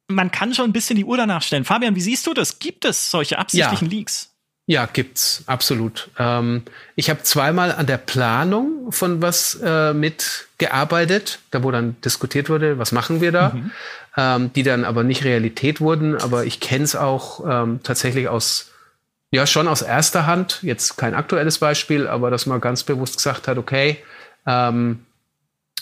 man 0.09 0.31
kann 0.31 0.55
schon 0.55 0.71
ein 0.71 0.73
bisschen 0.73 0.97
die 0.97 1.05
Uhr 1.05 1.19
danach 1.19 1.43
stellen. 1.43 1.67
Fabian, 1.67 1.95
wie 1.95 2.01
siehst 2.01 2.27
du 2.27 2.33
das? 2.33 2.59
Gibt 2.59 2.87
es 2.87 3.11
solche 3.11 3.39
absichtlichen 3.39 3.91
ja. 3.91 3.99
Leaks? 3.99 4.36
Ja, 4.69 4.87
gibt's 4.93 5.45
absolut. 5.47 6.11
Ähm, 6.19 6.63
ich 6.97 7.09
habe 7.09 7.23
zweimal 7.23 7.71
an 7.71 7.87
der 7.87 7.99
Planung 7.99 8.91
von 8.91 9.23
was 9.23 9.61
äh, 9.63 9.95
mitgearbeitet, 9.95 11.39
da 11.53 11.63
wo 11.63 11.71
dann 11.71 12.01
diskutiert 12.01 12.49
wurde, 12.51 12.77
was 12.77 12.91
machen 12.91 13.21
wir 13.21 13.31
da, 13.31 13.51
mhm. 13.51 13.71
ähm, 14.17 14.53
die 14.55 14.65
dann 14.65 14.85
aber 14.85 15.05
nicht 15.05 15.25
Realität 15.25 15.81
wurden. 15.81 16.17
Aber 16.17 16.45
ich 16.45 16.59
kenne 16.59 16.83
es 16.83 16.97
auch 16.97 17.45
ähm, 17.49 17.79
tatsächlich 17.85 18.29
aus, 18.29 18.73
ja 19.31 19.47
schon 19.47 19.69
aus 19.69 19.83
erster 19.83 20.27
Hand. 20.27 20.59
Jetzt 20.63 20.97
kein 20.97 21.15
aktuelles 21.15 21.59
Beispiel, 21.59 22.09
aber 22.09 22.33
dass 22.33 22.47
man 22.47 22.61
ganz 22.61 22.83
bewusst 22.83 23.19
gesagt 23.19 23.47
hat, 23.47 23.59
okay, 23.59 23.99
ähm, 24.47 25.06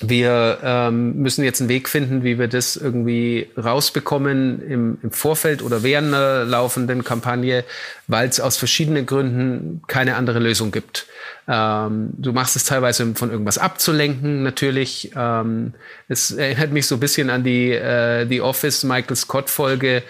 wir 0.00 0.58
ähm, 0.62 1.16
müssen 1.22 1.44
jetzt 1.44 1.60
einen 1.60 1.68
Weg 1.68 1.88
finden, 1.88 2.24
wie 2.24 2.38
wir 2.38 2.48
das 2.48 2.76
irgendwie 2.76 3.48
rausbekommen 3.56 4.60
im, 4.60 4.98
im 5.02 5.12
Vorfeld 5.12 5.62
oder 5.62 5.84
während 5.84 6.08
einer 6.08 6.44
laufenden 6.44 7.04
Kampagne, 7.04 7.64
weil 8.08 8.28
es 8.28 8.40
aus 8.40 8.56
verschiedenen 8.56 9.06
Gründen 9.06 9.82
keine 9.86 10.16
andere 10.16 10.40
Lösung 10.40 10.72
gibt. 10.72 11.06
Ähm, 11.46 12.10
du 12.16 12.32
machst 12.32 12.56
es 12.56 12.64
teilweise 12.64 13.14
von 13.14 13.30
irgendwas 13.30 13.58
abzulenken, 13.58 14.42
natürlich. 14.42 15.12
Ähm, 15.14 15.74
es 16.08 16.32
erinnert 16.32 16.72
mich 16.72 16.86
so 16.88 16.96
ein 16.96 17.00
bisschen 17.00 17.30
an 17.30 17.44
die 17.44 17.70
äh, 17.70 18.26
The 18.26 18.40
Office 18.40 18.82
Michael 18.82 19.16
Scott 19.16 19.48
Folge, 19.48 20.02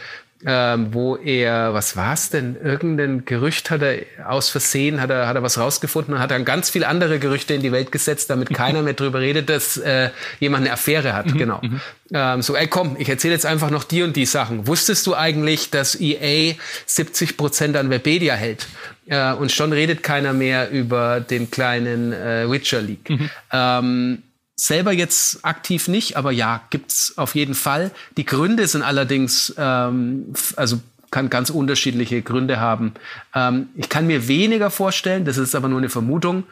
ähm, 0.47 0.93
wo 0.93 1.17
er, 1.17 1.73
was 1.73 1.97
war 1.97 2.13
es 2.13 2.31
denn? 2.31 2.57
Irgendein 2.63 3.25
Gerücht 3.25 3.71
hat 3.71 3.83
er 3.83 4.05
aus 4.27 4.51
Versehen, 4.51 5.01
hat 5.01 5.11
er, 5.11 5.27
hat 5.27 5.37
er 5.37 5.43
was 5.43 5.59
rausgefunden 5.59 6.15
und 6.15 6.21
hat 6.21 6.31
dann 6.31 6.45
ganz 6.45 6.71
viele 6.71 6.87
andere 6.87 7.19
Gerüchte 7.19 7.55
in 7.55 7.63
die 7.63 7.73
Welt 7.73 7.93
gesetzt, 7.93 8.31
damit 8.31 8.51
keiner 8.55 8.83
mehr 8.83 8.93
drüber 8.93 9.21
redet, 9.21 9.49
dass 9.49 9.77
äh, 9.79 10.11
jemand 10.41 10.65
eine 10.65 10.73
Affäre 10.73 11.15
hat. 11.15 11.27
Mhm, 11.27 11.39
genau. 11.39 11.61
Mhm. 11.63 11.81
Ähm, 12.13 12.43
so, 12.43 12.55
ey, 12.55 12.67
komm, 12.67 12.97
ich 12.99 13.09
erzähle 13.09 13.35
jetzt 13.35 13.47
einfach 13.47 13.71
noch 13.71 13.85
die 13.85 14.03
und 14.03 14.17
die 14.17 14.27
Sachen. 14.27 14.67
Wusstest 14.67 15.07
du 15.07 15.15
eigentlich, 15.15 15.71
dass 15.71 15.99
EA 15.99 16.55
70 16.87 17.37
Prozent 17.37 17.77
an 17.77 17.89
Webedia 17.89 18.35
hält? 18.35 18.67
Äh, 19.07 19.33
und 19.33 19.51
schon 19.51 19.73
redet 19.73 20.03
keiner 20.03 20.33
mehr 20.33 20.71
über 20.71 21.21
den 21.21 21.51
kleinen 21.51 22.13
äh, 22.13 22.51
Witcher 22.51 22.83
League. 22.83 23.09
Mhm. 23.09 23.31
Ähm, 23.53 24.23
Selber 24.57 24.93
jetzt 24.93 25.45
aktiv 25.45 25.89
nicht, 25.89 26.17
aber 26.17 26.31
ja, 26.31 26.63
gibt's 26.71 27.15
auf 27.17 27.35
jeden 27.35 27.55
Fall. 27.55 27.91
Die 28.17 28.25
Gründe 28.25 28.67
sind 28.69 28.83
allerdings, 28.83 29.53
ähm, 29.59 30.33
also 30.57 30.81
kann 31.11 31.31
ganz 31.31 31.51
unterschiedliche 31.51 32.23
Gründe 32.23 32.61
haben. 32.61 32.95
Ähm, 33.35 33.69
ich 33.77 33.89
kann 33.89 34.07
mir 34.07 34.29
weniger 34.29 34.71
vorstellen, 34.71 35.25
das 35.25 35.39
ist 35.39 35.55
aber 35.55 35.69
nur 35.69 35.79
eine 35.79 35.89
Vermutung, 35.89 36.45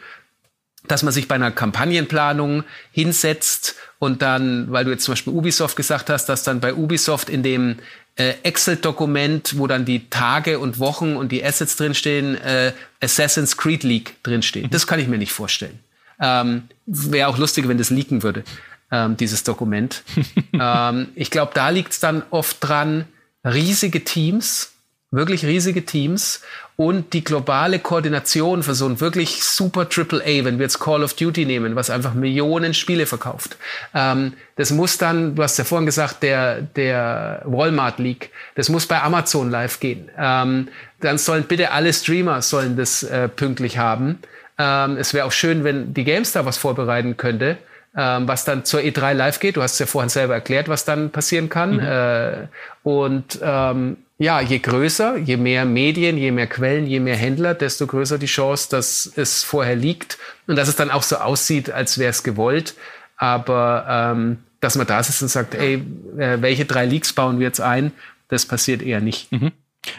dass 0.88 1.02
man 1.02 1.12
sich 1.12 1.28
bei 1.28 1.36
einer 1.36 1.50
Kampagnenplanung 1.50 2.64
hinsetzt 2.90 3.76
und 3.98 4.22
dann, 4.22 4.70
weil 4.72 4.84
du 4.84 4.90
jetzt 4.90 5.04
zum 5.04 5.12
Beispiel 5.12 5.32
Ubisoft 5.32 5.76
gesagt 5.76 6.10
hast, 6.10 6.26
dass 6.26 6.42
dann 6.42 6.60
bei 6.60 6.74
Ubisoft 6.74 7.28
in 7.28 7.42
dem 7.42 7.76
äh, 8.16 8.34
Excel-Dokument, 8.42 9.58
wo 9.58 9.66
dann 9.66 9.84
die 9.84 10.08
Tage 10.10 10.58
und 10.58 10.78
Wochen 10.78 11.16
und 11.16 11.32
die 11.32 11.44
Assets 11.44 11.76
drinstehen, 11.76 12.36
äh, 12.36 12.72
Assassin's 13.00 13.56
Creed 13.56 13.84
League 13.84 14.16
drinsteht. 14.22 14.64
Mhm. 14.64 14.70
Das 14.70 14.86
kann 14.86 14.98
ich 14.98 15.08
mir 15.08 15.18
nicht 15.18 15.32
vorstellen. 15.32 15.78
Ähm, 16.22 16.62
Wäre 16.86 17.28
auch 17.28 17.36
lustig, 17.36 17.68
wenn 17.68 17.78
das 17.78 17.90
leaken 17.90 18.22
würde, 18.22 18.44
ähm, 18.90 19.16
dieses 19.16 19.44
Dokument. 19.44 20.02
ähm, 20.58 21.08
ich 21.14 21.30
glaube, 21.30 21.52
da 21.54 21.68
liegt 21.68 21.92
es 21.92 22.00
dann 22.00 22.22
oft 22.30 22.56
dran, 22.60 23.04
riesige 23.44 24.04
Teams, 24.04 24.72
wirklich 25.10 25.44
riesige 25.44 25.84
Teams 25.84 26.40
und 26.76 27.12
die 27.12 27.22
globale 27.22 27.78
Koordination 27.78 28.62
für 28.62 28.74
so 28.74 28.86
ein 28.86 29.00
wirklich 29.00 29.44
super 29.44 29.82
AAA, 29.82 30.44
wenn 30.44 30.58
wir 30.58 30.64
jetzt 30.64 30.80
Call 30.80 31.04
of 31.04 31.14
Duty 31.14 31.44
nehmen, 31.44 31.76
was 31.76 31.90
einfach 31.90 32.14
Millionen 32.14 32.72
Spiele 32.72 33.06
verkauft. 33.06 33.56
Ähm, 33.94 34.32
das 34.56 34.70
muss 34.70 34.98
dann, 34.98 35.34
du 35.34 35.42
hast 35.42 35.58
ja 35.58 35.64
vorhin 35.64 35.86
gesagt, 35.86 36.22
der, 36.22 36.62
der 36.62 37.42
Walmart 37.44 37.98
League, 37.98 38.30
das 38.54 38.68
muss 38.68 38.86
bei 38.86 39.02
Amazon 39.02 39.50
live 39.50 39.80
gehen. 39.80 40.10
Ähm, 40.16 40.68
dann 41.00 41.18
sollen 41.18 41.44
bitte 41.44 41.72
alle 41.72 41.92
Streamer 41.92 42.40
sollen 42.42 42.76
das 42.76 43.02
äh, 43.02 43.28
pünktlich 43.28 43.76
haben. 43.78 44.18
Ähm, 44.58 44.96
es 44.96 45.14
wäre 45.14 45.26
auch 45.26 45.32
schön, 45.32 45.64
wenn 45.64 45.94
die 45.94 46.04
GameStar 46.04 46.44
was 46.44 46.58
vorbereiten 46.58 47.16
könnte, 47.16 47.58
ähm, 47.96 48.28
was 48.28 48.44
dann 48.44 48.64
zur 48.64 48.80
E3 48.80 49.12
live 49.14 49.40
geht. 49.40 49.56
Du 49.56 49.62
hast 49.62 49.74
es 49.74 49.78
ja 49.78 49.86
vorhin 49.86 50.08
selber 50.08 50.34
erklärt, 50.34 50.68
was 50.68 50.84
dann 50.84 51.10
passieren 51.10 51.48
kann. 51.48 51.74
Mhm. 51.74 51.80
Äh, 51.80 52.48
und 52.82 53.38
ähm, 53.42 53.96
ja, 54.18 54.40
je 54.40 54.58
größer, 54.58 55.16
je 55.16 55.36
mehr 55.36 55.64
Medien, 55.64 56.16
je 56.16 56.30
mehr 56.30 56.46
Quellen, 56.46 56.86
je 56.86 57.00
mehr 57.00 57.16
Händler, 57.16 57.54
desto 57.54 57.86
größer 57.86 58.18
die 58.18 58.26
Chance, 58.26 58.68
dass 58.70 59.10
es 59.16 59.42
vorher 59.42 59.74
liegt 59.74 60.18
und 60.46 60.56
dass 60.56 60.68
es 60.68 60.76
dann 60.76 60.90
auch 60.90 61.02
so 61.02 61.16
aussieht, 61.16 61.70
als 61.70 61.98
wäre 61.98 62.10
es 62.10 62.22
gewollt. 62.22 62.74
Aber 63.16 63.86
ähm, 63.88 64.38
dass 64.60 64.76
man 64.76 64.86
da 64.86 65.02
sitzt 65.02 65.22
und 65.22 65.28
sagt, 65.28 65.54
ey, 65.54 65.84
äh, 66.18 66.40
welche 66.40 66.64
drei 66.64 66.86
Leaks 66.86 67.12
bauen 67.12 67.40
wir 67.40 67.46
jetzt 67.46 67.60
ein, 67.60 67.92
das 68.28 68.46
passiert 68.46 68.80
eher 68.80 69.00
nicht. 69.00 69.30
Mhm. 69.32 69.52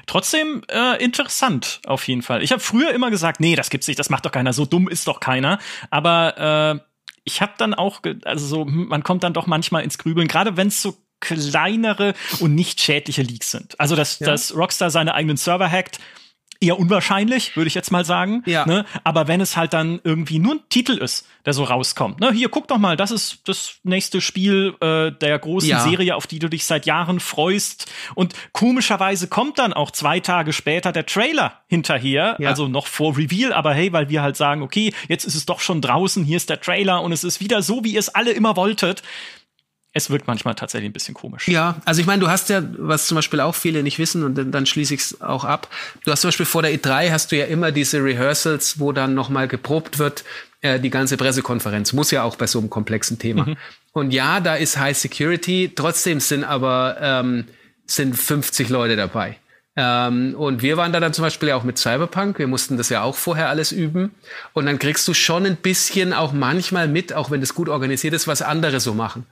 Trotzdem 0.06 0.64
äh, 0.70 1.04
interessant 1.04 1.82
auf 1.86 2.08
jeden 2.08 2.22
Fall. 2.22 2.42
Ich 2.42 2.52
habe 2.52 2.62
früher 2.62 2.92
immer 2.92 3.12
gesagt, 3.12 3.40
nee, 3.40 3.56
das 3.56 3.70
gibt's 3.70 3.88
nicht, 3.88 4.00
das 4.00 4.10
macht 4.10 4.26
doch 4.26 4.32
keiner, 4.32 4.54
so 4.54 4.66
dumm 4.66 4.88
ist 4.88 5.08
doch 5.08 5.20
keiner. 5.20 5.60
Aber 5.90 6.80
äh, 6.82 6.88
ich 7.26 7.42
habe 7.42 7.54
dann 7.58 7.74
auch, 7.74 8.02
also 8.24 8.46
so, 8.46 8.66
hm, 8.66 8.88
man 8.88 9.04
kommt 9.04 9.24
dann 9.24 9.34
doch 9.34 9.48
manchmal 9.48 9.84
ins 9.84 9.98
Grübeln, 9.98 10.28
gerade 10.28 10.58
wenn 10.58 10.68
es 10.68 10.82
so 10.82 10.98
kleinere 11.20 12.14
und 12.40 12.54
nicht 12.54 12.82
schädliche 12.82 13.22
Leaks 13.22 13.52
sind. 13.52 13.80
Also, 13.80 13.96
dass, 13.96 14.20
ja. 14.20 14.28
dass 14.28 14.56
Rockstar 14.56 14.90
seine 14.90 15.14
eigenen 15.16 15.38
Server 15.38 15.72
hackt, 15.72 16.00
eher 16.60 16.80
unwahrscheinlich, 16.80 17.56
würde 17.56 17.68
ich 17.68 17.76
jetzt 17.76 17.92
mal 17.92 18.06
sagen. 18.06 18.44
Ja. 18.46 18.66
Ne? 18.66 18.86
Aber 19.04 19.28
wenn 19.28 19.42
es 19.42 19.58
halt 19.58 19.74
dann 19.74 20.00
irgendwie 20.04 20.40
nur 20.40 20.56
ein 20.56 20.60
Titel 20.70 20.98
ist, 20.98 21.28
der 21.46 21.54
so 21.54 21.64
rauskommt. 21.64 22.20
Ne? 22.20 22.32
Hier, 22.32 22.50
guck 22.50 22.68
doch 22.68 22.78
mal, 22.78 22.96
das 22.96 23.12
ist 23.12 23.42
das 23.46 23.76
nächste 23.84 24.22
Spiel 24.22 24.76
äh, 24.80 25.12
der 25.12 25.38
großen 25.40 25.70
ja. 25.70 25.80
Serie, 25.80 26.16
auf 26.16 26.28
die 26.28 26.40
du 26.40 26.50
dich 26.50 26.66
seit 26.66 26.86
Jahren 26.86 27.20
freust. 27.20 27.92
Und 28.16 28.34
komischerweise 28.54 29.28
kommt 29.28 29.60
dann 29.60 29.74
auch 29.74 29.92
zwei 29.92 30.20
Tage 30.20 30.54
später 30.54 30.92
der 30.92 31.06
Trailer 31.06 31.62
hinterher, 31.68 32.38
ja. 32.40 32.50
also 32.50 32.68
noch 32.68 32.88
vor 32.88 33.18
Reveal, 33.18 33.52
aber 33.52 33.74
hey, 33.74 33.92
weil 33.92 34.10
wir 34.10 34.22
halt 34.22 34.38
sagen, 34.38 34.62
okay, 34.62 34.94
jetzt 35.10 35.26
ist 35.26 35.36
es 35.36 35.46
doch 35.46 35.60
schon 35.60 35.82
draußen, 35.82 36.24
hier 36.24 36.38
ist 36.38 36.50
der 36.50 36.62
Trailer 36.62 37.02
und 37.02 37.12
es 37.12 37.24
ist 37.24 37.42
wieder 37.42 37.62
so, 37.62 37.84
wie 37.84 37.94
ihr 37.94 38.00
es 38.00 38.10
alle 38.10 38.32
immer 38.32 38.56
wolltet 38.56 39.04
es 39.94 40.10
wirkt 40.10 40.28
manchmal 40.28 40.56
tatsächlich 40.56 40.90
ein 40.90 40.94
bisschen 40.94 41.14
komisch. 41.14 41.48
Ja, 41.48 41.76
also 41.86 42.02
ich 42.02 42.08
meine, 42.08 42.20
du 42.20 42.28
hast 42.28 42.50
ja, 42.50 42.64
was 42.78 43.08
zum 43.08 43.16
Beispiel 43.16 43.40
auch 43.40 43.54
viele 43.54 43.84
nicht 43.84 44.00
wissen 44.00 44.24
und 44.24 44.36
dann, 44.36 44.52
dann 44.52 44.66
schließe 44.66 44.96
ich 44.96 45.02
es 45.02 45.22
auch 45.22 45.46
ab. 45.46 45.70
Du 46.04 46.12
hast 46.12 46.22
zum 46.22 46.30
Beispiel 46.30 46.48
vor 46.48 46.64
der 46.64 46.74
E3 46.74 47.12
hast 47.12 47.32
du 47.32 47.38
ja 47.38 47.46
immer 47.46 47.72
diese 47.72 48.04
Rehearsals, 48.04 48.80
wo 48.80 48.92
dann 48.92 49.14
nochmal 49.14 49.48
geprobt 49.48 50.00
wird, 50.00 50.24
äh, 50.62 50.80
die 50.80 50.90
ganze 50.90 51.16
Pressekonferenz. 51.16 51.94
Muss 51.94 52.10
ja 52.10 52.24
auch 52.24 52.36
bei 52.36 52.48
so 52.48 52.58
einem 52.58 52.72
komplexen 52.72 53.20
Thema. 53.20 53.46
Mhm. 53.46 53.58
Und 53.92 54.12
ja, 54.12 54.40
da 54.40 54.56
ist 54.56 54.78
High 54.78 54.98
Security, 54.98 55.72
trotzdem 55.76 56.20
sind 56.20 56.44
aber 56.44 56.98
ähm, 57.00 57.46
sind 57.86 58.18
50 58.18 58.70
Leute 58.70 58.96
dabei. 58.96 59.38
Ähm, 59.76 60.36
und 60.36 60.62
wir 60.62 60.78
waren 60.78 60.94
da 60.94 61.00
dann 61.00 61.14
zum 61.14 61.24
Beispiel 61.24 61.50
ja 61.50 61.56
auch 61.56 61.64
mit 61.64 61.78
Cyberpunk. 61.78 62.38
Wir 62.38 62.48
mussten 62.48 62.78
das 62.78 62.90
ja 62.90 63.02
auch 63.02 63.16
vorher 63.16 63.50
alles 63.50 63.72
üben. 63.72 64.12
Und 64.54 64.66
dann 64.66 64.78
kriegst 64.78 65.08
du 65.08 65.14
schon 65.14 65.46
ein 65.46 65.56
bisschen 65.56 66.14
auch 66.14 66.32
manchmal 66.32 66.88
mit, 66.88 67.14
auch 67.14 67.32
wenn 67.32 67.42
das 67.42 67.56
gut 67.56 67.70
organisiert 67.70 68.14
ist, 68.14 68.28
was 68.28 68.42
andere 68.42 68.80
so 68.80 68.94
machen. 68.94 69.26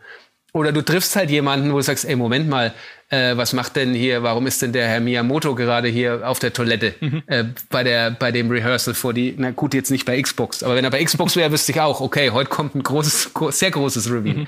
Oder 0.54 0.74
du 0.74 0.82
triffst 0.82 1.16
halt 1.16 1.30
jemanden, 1.30 1.72
wo 1.72 1.78
du 1.78 1.82
sagst, 1.82 2.04
ey, 2.04 2.16
Moment 2.16 2.50
mal, 2.50 2.74
äh, 3.10 3.38
was 3.38 3.54
macht 3.54 3.78
denn 3.78 3.94
hier, 3.94 4.24
warum 4.24 4.48
ist 4.48 4.62
denn 4.62 4.74
der 4.74 4.88
Herr 4.88 5.00
Miyamoto 5.00 5.56
gerade 5.56 5.88
hier 5.88 6.28
auf 6.28 6.40
der 6.40 6.52
Toilette 6.52 6.94
mhm. 7.00 7.24
äh, 7.28 7.46
bei, 7.70 7.84
der, 7.84 8.12
bei 8.12 8.32
dem 8.32 8.52
Rehearsal 8.52 8.94
vor 8.94 9.14
die, 9.14 9.34
na 9.38 9.52
gut, 9.52 9.74
jetzt 9.74 9.92
nicht 9.92 10.06
bei 10.06 10.22
Xbox, 10.22 10.62
aber 10.64 10.76
wenn 10.76 10.84
er 10.84 10.92
bei 10.92 11.04
Xbox 11.04 11.36
wäre, 11.36 11.52
wüsste 11.52 11.72
ich 11.72 11.80
auch, 11.80 12.02
okay, 12.02 12.32
heute 12.32 12.50
kommt 12.50 12.76
ein 12.76 12.84
großes, 12.84 13.32
sehr 13.52 13.72
großes 13.72 14.12
Review. 14.12 14.40
Mhm. 14.40 14.48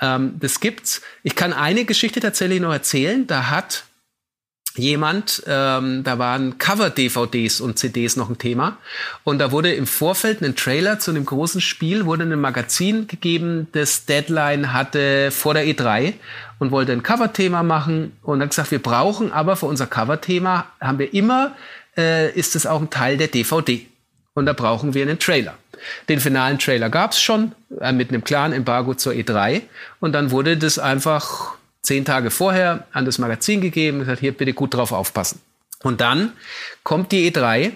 Ähm, 0.00 0.36
das 0.40 0.60
gibt's. 0.60 1.02
Ich 1.22 1.36
kann 1.36 1.52
eine 1.52 1.84
Geschichte 1.84 2.20
tatsächlich 2.20 2.60
noch 2.60 2.72
erzählen, 2.72 3.26
da 3.26 3.50
hat 3.50 3.84
jemand, 4.76 5.42
ähm, 5.46 6.02
da 6.02 6.18
waren 6.18 6.58
Cover-DVDs 6.58 7.60
und 7.60 7.78
CDs 7.78 8.16
noch 8.16 8.28
ein 8.28 8.38
Thema. 8.38 8.76
Und 9.22 9.38
da 9.38 9.52
wurde 9.52 9.72
im 9.72 9.86
Vorfeld 9.86 10.42
ein 10.42 10.56
Trailer 10.56 10.98
zu 10.98 11.10
einem 11.10 11.24
großen 11.24 11.60
Spiel, 11.60 12.06
wurde 12.06 12.24
ein 12.24 12.40
Magazin 12.40 13.06
gegeben, 13.06 13.68
das 13.72 14.04
Deadline 14.06 14.72
hatte 14.72 15.30
vor 15.30 15.54
der 15.54 15.64
E3 15.64 16.14
und 16.58 16.70
wollte 16.70 16.92
ein 16.92 17.02
Cover-Thema 17.02 17.62
machen 17.62 18.16
und 18.22 18.40
hat 18.40 18.50
gesagt, 18.50 18.70
wir 18.70 18.82
brauchen 18.82 19.32
aber 19.32 19.56
für 19.56 19.66
unser 19.66 19.86
Cover-Thema, 19.86 20.66
haben 20.80 20.98
wir 20.98 21.14
immer, 21.14 21.54
äh, 21.96 22.30
ist 22.32 22.56
es 22.56 22.66
auch 22.66 22.80
ein 22.80 22.90
Teil 22.90 23.16
der 23.16 23.28
DVD. 23.28 23.86
Und 24.34 24.46
da 24.46 24.52
brauchen 24.52 24.94
wir 24.94 25.02
einen 25.02 25.20
Trailer. 25.20 25.54
Den 26.08 26.18
finalen 26.18 26.58
Trailer 26.58 26.90
gab's 26.90 27.20
schon 27.20 27.52
äh, 27.80 27.92
mit 27.92 28.08
einem 28.08 28.24
klaren 28.24 28.52
Embargo 28.52 28.94
zur 28.94 29.12
E3 29.12 29.62
und 30.00 30.12
dann 30.12 30.30
wurde 30.30 30.56
das 30.56 30.78
einfach 30.78 31.54
zehn 31.84 32.04
Tage 32.04 32.30
vorher 32.30 32.86
an 32.92 33.04
das 33.04 33.18
Magazin 33.18 33.60
gegeben 33.60 33.98
und 33.98 34.04
gesagt, 34.04 34.20
hier 34.20 34.32
bitte 34.32 34.52
gut 34.52 34.74
drauf 34.74 34.92
aufpassen. 34.92 35.40
Und 35.82 36.00
dann 36.00 36.32
kommt 36.82 37.12
die 37.12 37.30
E3 37.30 37.72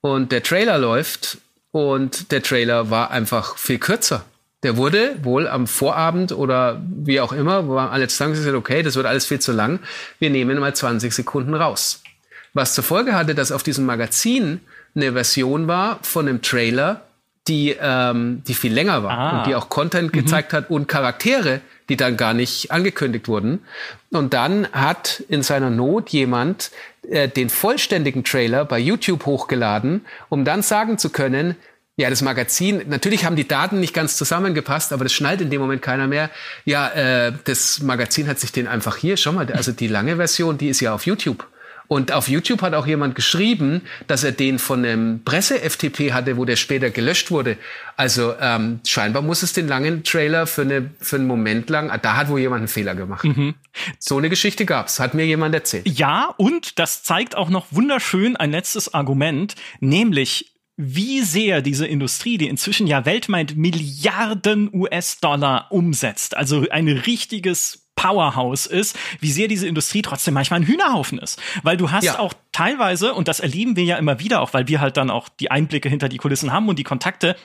und 0.00 0.32
der 0.32 0.42
Trailer 0.42 0.78
läuft 0.78 1.38
und 1.72 2.30
der 2.30 2.42
Trailer 2.42 2.90
war 2.90 3.10
einfach 3.10 3.58
viel 3.58 3.78
kürzer. 3.78 4.24
Der 4.62 4.76
wurde 4.76 5.16
wohl 5.22 5.48
am 5.48 5.66
Vorabend 5.66 6.30
oder 6.30 6.80
wie 6.86 7.20
auch 7.20 7.32
immer, 7.32 7.66
wo 7.66 7.78
alle 7.78 8.06
zusammen 8.06 8.34
gesagt, 8.34 8.54
okay, 8.54 8.82
das 8.82 8.94
wird 8.94 9.06
alles 9.06 9.26
viel 9.26 9.40
zu 9.40 9.50
lang, 9.50 9.80
wir 10.20 10.30
nehmen 10.30 10.58
mal 10.58 10.74
20 10.74 11.12
Sekunden 11.12 11.54
raus. 11.54 12.02
Was 12.54 12.74
zur 12.74 12.84
Folge 12.84 13.14
hatte, 13.14 13.34
dass 13.34 13.50
auf 13.50 13.64
diesem 13.64 13.86
Magazin 13.86 14.60
eine 14.94 15.12
Version 15.12 15.66
war 15.66 15.98
von 16.02 16.28
einem 16.28 16.42
Trailer, 16.42 17.02
die, 17.48 17.76
ähm, 17.80 18.42
die 18.46 18.54
viel 18.54 18.72
länger 18.72 19.02
war 19.02 19.18
ah. 19.18 19.38
und 19.38 19.46
die 19.48 19.56
auch 19.56 19.68
Content 19.68 20.14
mhm. 20.14 20.18
gezeigt 20.20 20.52
hat 20.52 20.70
und 20.70 20.86
Charaktere, 20.86 21.60
die 21.88 21.96
dann 21.96 22.16
gar 22.16 22.34
nicht 22.34 22.70
angekündigt 22.70 23.28
wurden. 23.28 23.60
Und 24.10 24.34
dann 24.34 24.68
hat 24.72 25.22
in 25.28 25.42
seiner 25.42 25.70
Not 25.70 26.10
jemand 26.10 26.70
äh, 27.08 27.28
den 27.28 27.50
vollständigen 27.50 28.24
Trailer 28.24 28.64
bei 28.64 28.78
YouTube 28.78 29.26
hochgeladen, 29.26 30.04
um 30.28 30.44
dann 30.44 30.62
sagen 30.62 30.98
zu 30.98 31.10
können, 31.10 31.56
ja, 31.96 32.08
das 32.08 32.22
Magazin, 32.22 32.82
natürlich 32.88 33.26
haben 33.26 33.36
die 33.36 33.46
Daten 33.46 33.78
nicht 33.78 33.92
ganz 33.92 34.16
zusammengepasst, 34.16 34.94
aber 34.94 35.04
das 35.04 35.12
schnallt 35.12 35.42
in 35.42 35.50
dem 35.50 35.60
Moment 35.60 35.82
keiner 35.82 36.06
mehr. 36.06 36.30
Ja, 36.64 36.88
äh, 36.88 37.32
das 37.44 37.82
Magazin 37.82 38.28
hat 38.28 38.40
sich 38.40 38.50
den 38.50 38.66
einfach 38.66 38.96
hier, 38.96 39.18
schau 39.18 39.32
mal, 39.32 39.50
also 39.52 39.72
die 39.72 39.88
lange 39.88 40.16
Version, 40.16 40.56
die 40.56 40.68
ist 40.68 40.80
ja 40.80 40.94
auf 40.94 41.04
YouTube. 41.04 41.46
Und 41.92 42.10
auf 42.10 42.26
YouTube 42.26 42.62
hat 42.62 42.72
auch 42.72 42.86
jemand 42.86 43.14
geschrieben, 43.14 43.82
dass 44.06 44.24
er 44.24 44.32
den 44.32 44.58
von 44.58 44.82
einem 44.82 45.22
Presse-FTP 45.24 46.14
hatte, 46.14 46.38
wo 46.38 46.46
der 46.46 46.56
später 46.56 46.88
gelöscht 46.88 47.30
wurde. 47.30 47.58
Also 47.98 48.32
ähm, 48.40 48.80
scheinbar 48.86 49.20
muss 49.20 49.42
es 49.42 49.52
den 49.52 49.68
langen 49.68 50.02
Trailer 50.02 50.46
für, 50.46 50.62
eine, 50.62 50.88
für 51.00 51.16
einen 51.16 51.26
Moment 51.26 51.68
lang, 51.68 51.90
ah, 51.90 51.98
da 51.98 52.16
hat 52.16 52.30
wohl 52.30 52.40
jemand 52.40 52.60
einen 52.60 52.68
Fehler 52.68 52.94
gemacht. 52.94 53.24
Mhm. 53.24 53.56
So 53.98 54.16
eine 54.16 54.30
Geschichte 54.30 54.64
gab's, 54.64 55.00
hat 55.00 55.12
mir 55.12 55.26
jemand 55.26 55.54
erzählt. 55.54 55.86
Ja, 55.86 56.32
und 56.38 56.78
das 56.78 57.02
zeigt 57.02 57.36
auch 57.36 57.50
noch 57.50 57.66
wunderschön 57.72 58.38
ein 58.38 58.52
letztes 58.52 58.94
Argument, 58.94 59.54
nämlich 59.80 60.54
wie 60.78 61.20
sehr 61.20 61.60
diese 61.60 61.86
Industrie, 61.86 62.38
die 62.38 62.48
inzwischen 62.48 62.86
ja 62.86 63.04
weltweit 63.04 63.54
Milliarden 63.54 64.70
US-Dollar 64.72 65.66
umsetzt, 65.70 66.38
also 66.38 66.64
ein 66.70 66.88
richtiges 66.88 67.81
Powerhouse 68.02 68.66
ist, 68.66 68.98
wie 69.20 69.30
sehr 69.30 69.46
diese 69.46 69.68
Industrie 69.68 70.02
trotzdem 70.02 70.34
manchmal 70.34 70.60
ein 70.60 70.66
Hühnerhaufen 70.66 71.18
ist. 71.18 71.40
Weil 71.62 71.76
du 71.76 71.92
hast 71.92 72.04
ja. 72.04 72.18
auch 72.18 72.34
teilweise, 72.50 73.14
und 73.14 73.28
das 73.28 73.38
erleben 73.38 73.76
wir 73.76 73.84
ja 73.84 73.96
immer 73.96 74.18
wieder, 74.18 74.40
auch 74.40 74.52
weil 74.54 74.66
wir 74.66 74.80
halt 74.80 74.96
dann 74.96 75.08
auch 75.10 75.28
die 75.28 75.50
Einblicke 75.50 75.88
hinter 75.88 76.08
die 76.08 76.16
Kulissen 76.16 76.52
haben 76.52 76.68
und 76.68 76.78
die 76.78 76.84
Kontakte, 76.84 77.36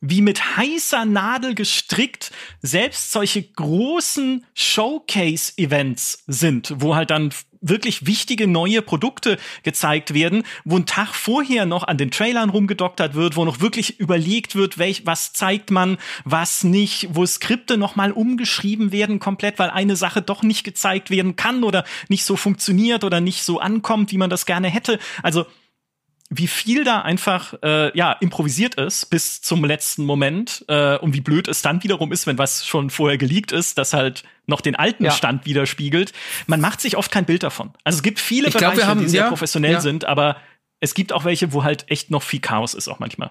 wie 0.00 0.22
mit 0.22 0.56
heißer 0.56 1.04
Nadel 1.04 1.54
gestrickt 1.54 2.30
selbst 2.62 3.10
solche 3.12 3.42
großen 3.42 4.46
Showcase-Events 4.54 6.24
sind, 6.26 6.72
wo 6.76 6.94
halt 6.94 7.10
dann 7.10 7.30
wirklich 7.60 8.06
wichtige 8.06 8.46
neue 8.46 8.82
Produkte 8.82 9.38
gezeigt 9.62 10.14
werden, 10.14 10.44
wo 10.64 10.76
ein 10.76 10.86
Tag 10.86 11.14
vorher 11.14 11.66
noch 11.66 11.84
an 11.84 11.98
den 11.98 12.10
Trailern 12.10 12.50
rumgedoktert 12.50 13.14
wird, 13.14 13.36
wo 13.36 13.44
noch 13.44 13.60
wirklich 13.60 14.00
überlegt 14.00 14.54
wird, 14.54 14.78
welch, 14.78 15.06
was 15.06 15.32
zeigt 15.32 15.70
man, 15.70 15.98
was 16.24 16.64
nicht, 16.64 17.08
wo 17.10 17.26
Skripte 17.26 17.76
nochmal 17.76 18.12
umgeschrieben 18.12 18.92
werden 18.92 19.18
komplett, 19.18 19.58
weil 19.58 19.70
eine 19.70 19.96
Sache 19.96 20.22
doch 20.22 20.42
nicht 20.42 20.64
gezeigt 20.64 21.10
werden 21.10 21.36
kann 21.36 21.64
oder 21.64 21.84
nicht 22.08 22.24
so 22.24 22.36
funktioniert 22.36 23.04
oder 23.04 23.20
nicht 23.20 23.42
so 23.42 23.60
ankommt, 23.60 24.12
wie 24.12 24.18
man 24.18 24.30
das 24.30 24.46
gerne 24.46 24.68
hätte. 24.68 24.98
Also 25.22 25.46
wie 26.32 26.46
viel 26.46 26.84
da 26.84 27.02
einfach 27.02 27.54
äh, 27.62 27.96
ja 27.98 28.12
improvisiert 28.12 28.76
ist 28.76 29.10
bis 29.10 29.42
zum 29.42 29.64
letzten 29.64 30.04
Moment 30.04 30.64
äh, 30.68 30.96
und 30.96 31.12
wie 31.12 31.20
blöd 31.20 31.48
es 31.48 31.60
dann 31.60 31.82
wiederum 31.82 32.12
ist, 32.12 32.28
wenn 32.28 32.38
was 32.38 32.64
schon 32.64 32.88
vorher 32.88 33.18
geleakt 33.18 33.50
ist, 33.50 33.78
das 33.78 33.92
halt 33.92 34.22
noch 34.50 34.60
den 34.60 34.76
alten 34.76 35.04
ja. 35.04 35.10
Stand 35.10 35.46
widerspiegelt. 35.46 36.12
Man 36.46 36.60
macht 36.60 36.82
sich 36.82 36.96
oft 36.98 37.10
kein 37.10 37.24
Bild 37.24 37.42
davon. 37.42 37.70
Also 37.84 37.96
es 37.96 38.02
gibt 38.02 38.20
viele 38.20 38.48
ich 38.48 38.54
Bereiche, 38.54 38.76
glaub, 38.76 38.86
haben, 38.86 39.00
die 39.00 39.08
sehr 39.08 39.22
ja, 39.22 39.28
professionell 39.28 39.72
ja. 39.72 39.80
sind, 39.80 40.04
aber 40.04 40.36
es 40.80 40.94
gibt 40.94 41.12
auch 41.12 41.24
welche, 41.24 41.52
wo 41.52 41.64
halt 41.64 41.84
echt 41.88 42.10
noch 42.10 42.22
viel 42.22 42.40
Chaos 42.40 42.74
ist 42.74 42.88
auch 42.88 42.98
manchmal. 42.98 43.30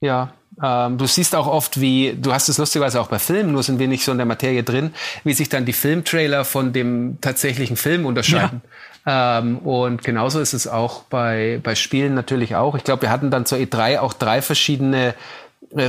Ja, 0.00 0.32
ähm, 0.60 0.98
du 0.98 1.06
siehst 1.06 1.34
auch 1.34 1.46
oft, 1.46 1.80
wie, 1.80 2.16
du 2.20 2.32
hast 2.32 2.48
es 2.48 2.58
lustigerweise 2.58 3.00
auch 3.00 3.06
bei 3.06 3.20
Filmen, 3.20 3.52
nur 3.52 3.62
sind 3.62 3.78
wir 3.78 3.88
nicht 3.88 4.04
so 4.04 4.12
in 4.12 4.18
der 4.18 4.26
Materie 4.26 4.64
drin, 4.64 4.92
wie 5.24 5.32
sich 5.32 5.48
dann 5.48 5.64
die 5.64 5.72
Filmtrailer 5.72 6.44
von 6.44 6.72
dem 6.72 7.18
tatsächlichen 7.20 7.76
Film 7.76 8.04
unterscheiden. 8.04 8.62
Ja. 9.06 9.38
Ähm, 9.38 9.58
und 9.58 10.02
genauso 10.02 10.40
ist 10.40 10.52
es 10.52 10.66
auch 10.66 11.04
bei, 11.04 11.60
bei 11.62 11.74
Spielen 11.74 12.14
natürlich 12.14 12.56
auch. 12.56 12.74
Ich 12.76 12.84
glaube, 12.84 13.02
wir 13.02 13.10
hatten 13.10 13.30
dann 13.30 13.46
zur 13.46 13.58
E3 13.58 14.00
auch 14.00 14.12
drei 14.12 14.42
verschiedene 14.42 15.14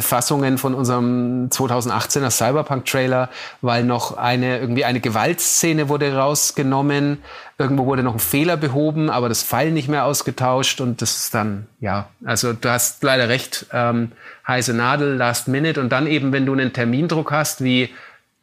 Fassungen 0.02 0.58
von 0.58 0.74
unserem 0.74 1.50
2018er 1.50 2.30
Cyberpunk-Trailer, 2.30 3.30
weil 3.62 3.84
noch 3.84 4.16
eine, 4.16 4.60
irgendwie 4.60 4.86
eine 4.86 5.02
Gewaltszene 5.02 5.90
wurde 5.90 6.16
rausgenommen, 6.16 7.18
irgendwo 7.58 7.86
wurde 7.86 8.04
noch 8.04 8.14
ein 8.14 8.20
Fehler 8.20 8.56
behoben, 8.56 9.10
aber 9.10 9.30
das 9.30 9.44
Pfeil 9.44 9.72
nicht 9.72 9.90
mehr 9.90 10.06
ausgetauscht 10.06 10.80
und 10.80 11.02
das 11.02 11.18
ist 11.18 11.34
dann, 11.34 11.68
ja, 11.82 12.08
also 12.24 12.54
du 12.54 12.70
hast 12.70 13.04
leider 13.04 13.28
recht, 13.28 13.66
ähm, 13.74 14.14
heiße 14.48 14.74
Nadel, 14.74 15.16
Last 15.16 15.48
Minute 15.48 15.82
und 15.82 15.90
dann 15.90 16.08
eben, 16.08 16.32
wenn 16.32 16.46
du 16.46 16.54
einen 16.54 16.72
Termindruck 16.72 17.32
hast, 17.32 17.64
wie, 17.64 17.90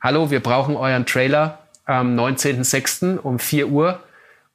hallo, 0.01 0.31
wir 0.31 0.41
brauchen 0.41 0.77
euren 0.77 1.07
Trailer 1.07 1.59
am 1.87 2.19
19.06. 2.19 3.19
um 3.19 3.39
4 3.39 3.69
Uhr 3.69 4.01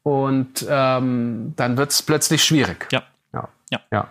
und 0.03 0.65
ähm, 0.69 1.53
dann 1.55 1.77
wird 1.77 1.91
es 1.91 2.03
plötzlich 2.03 2.43
schwierig. 2.43 2.87
Ja. 2.91 3.03
Ja. 3.33 3.49
ja. 3.71 3.79
ja. 3.91 4.07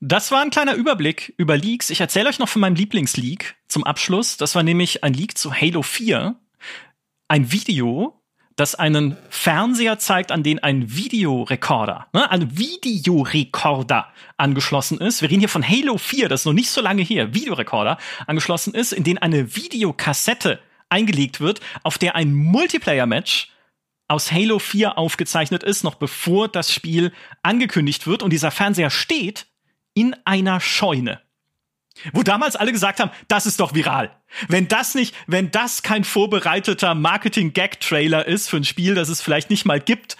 Das 0.00 0.30
war 0.30 0.42
ein 0.42 0.50
kleiner 0.50 0.74
Überblick 0.74 1.32
über 1.38 1.56
Leaks. 1.56 1.90
Ich 1.90 2.00
erzähle 2.00 2.28
euch 2.28 2.38
noch 2.38 2.48
von 2.48 2.60
meinem 2.60 2.74
Lieblingsleak 2.74 3.56
zum 3.68 3.84
Abschluss. 3.84 4.36
Das 4.36 4.54
war 4.54 4.62
nämlich 4.62 5.02
ein 5.02 5.14
Leak 5.14 5.38
zu 5.38 5.54
Halo 5.54 5.82
4. 5.82 6.34
Ein 7.28 7.52
Video, 7.52 8.20
das 8.56 8.74
einen 8.74 9.16
Fernseher 9.30 9.98
zeigt, 9.98 10.30
an 10.30 10.42
den 10.42 10.62
ein 10.62 10.94
Videorekorder, 10.94 12.08
ne, 12.12 12.30
ein 12.30 12.56
Videorekorder 12.56 14.12
angeschlossen 14.36 14.98
ist. 14.98 15.22
Wir 15.22 15.30
reden 15.30 15.40
hier 15.40 15.48
von 15.48 15.66
Halo 15.66 15.98
4, 15.98 16.28
das 16.28 16.42
ist 16.42 16.46
noch 16.46 16.52
nicht 16.52 16.70
so 16.70 16.80
lange 16.80 17.02
her, 17.02 17.34
Videorekorder 17.34 17.98
angeschlossen 18.26 18.74
ist, 18.74 18.92
in 18.92 19.04
den 19.04 19.18
eine 19.18 19.56
Videokassette 19.56 20.60
eingelegt 20.88 21.40
wird, 21.40 21.60
auf 21.82 21.98
der 21.98 22.14
ein 22.14 22.34
Multiplayer-Match 22.34 23.50
aus 24.06 24.30
Halo 24.30 24.58
4 24.58 24.98
aufgezeichnet 24.98 25.62
ist, 25.62 25.82
noch 25.82 25.94
bevor 25.94 26.48
das 26.48 26.72
Spiel 26.72 27.12
angekündigt 27.42 28.06
wird. 28.06 28.22
Und 28.22 28.32
dieser 28.32 28.50
Fernseher 28.50 28.90
steht 28.90 29.46
in 29.94 30.14
einer 30.24 30.60
Scheune. 30.60 31.20
Wo 32.12 32.22
damals 32.22 32.56
alle 32.56 32.72
gesagt 32.72 32.98
haben, 33.00 33.12
das 33.28 33.46
ist 33.46 33.60
doch 33.60 33.74
viral. 33.74 34.10
Wenn 34.48 34.66
das 34.66 34.94
nicht, 34.94 35.14
wenn 35.26 35.50
das 35.52 35.82
kein 35.82 36.02
vorbereiteter 36.04 36.94
Marketing-Gag-Trailer 36.94 38.26
ist 38.26 38.50
für 38.50 38.56
ein 38.56 38.64
Spiel, 38.64 38.94
das 38.94 39.08
es 39.08 39.22
vielleicht 39.22 39.48
nicht 39.48 39.64
mal 39.64 39.80
gibt, 39.80 40.16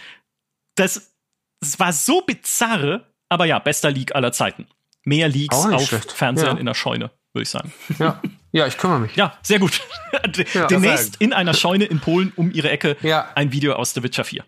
das, 0.77 1.13
das 1.61 1.81
war 1.81 1.93
so 1.93 2.21
bizarre, 2.21 3.13
aber 3.29 3.47
ja, 3.47 3.59
bester 3.59 3.91
Leak 3.91 4.15
aller 4.15 4.33
Zeiten. 4.33 4.67
Mehr 5.05 5.29
Leaks 5.29 5.57
auf 5.57 5.89
schlecht. 5.89 6.13
Fernsehern 6.13 6.57
ja. 6.57 6.61
in 6.61 6.67
der 6.67 6.75
Scheune, 6.75 7.11
würde 7.33 7.43
ich 7.43 7.51
sagen. 7.51 7.73
Ja. 7.99 8.23
ja, 8.53 8.67
ich 8.67 8.79
kümmere 8.79 9.01
mich. 9.01 9.17
Ja, 9.17 9.37
sehr 9.43 9.59
gut. 9.59 9.81
Ja, 10.55 10.67
Demnächst 10.69 11.17
in 11.17 11.33
einer 11.33 11.55
Scheune 11.55 11.85
in 11.87 11.99
Polen 11.99 12.33
um 12.37 12.53
ihre 12.53 12.71
Ecke 12.71 12.97
ja. 13.03 13.29
ein 13.35 13.51
Video 13.51 13.75
aus 13.75 13.93
The 13.95 14.03
Witcher 14.03 14.25
4. 14.25 14.45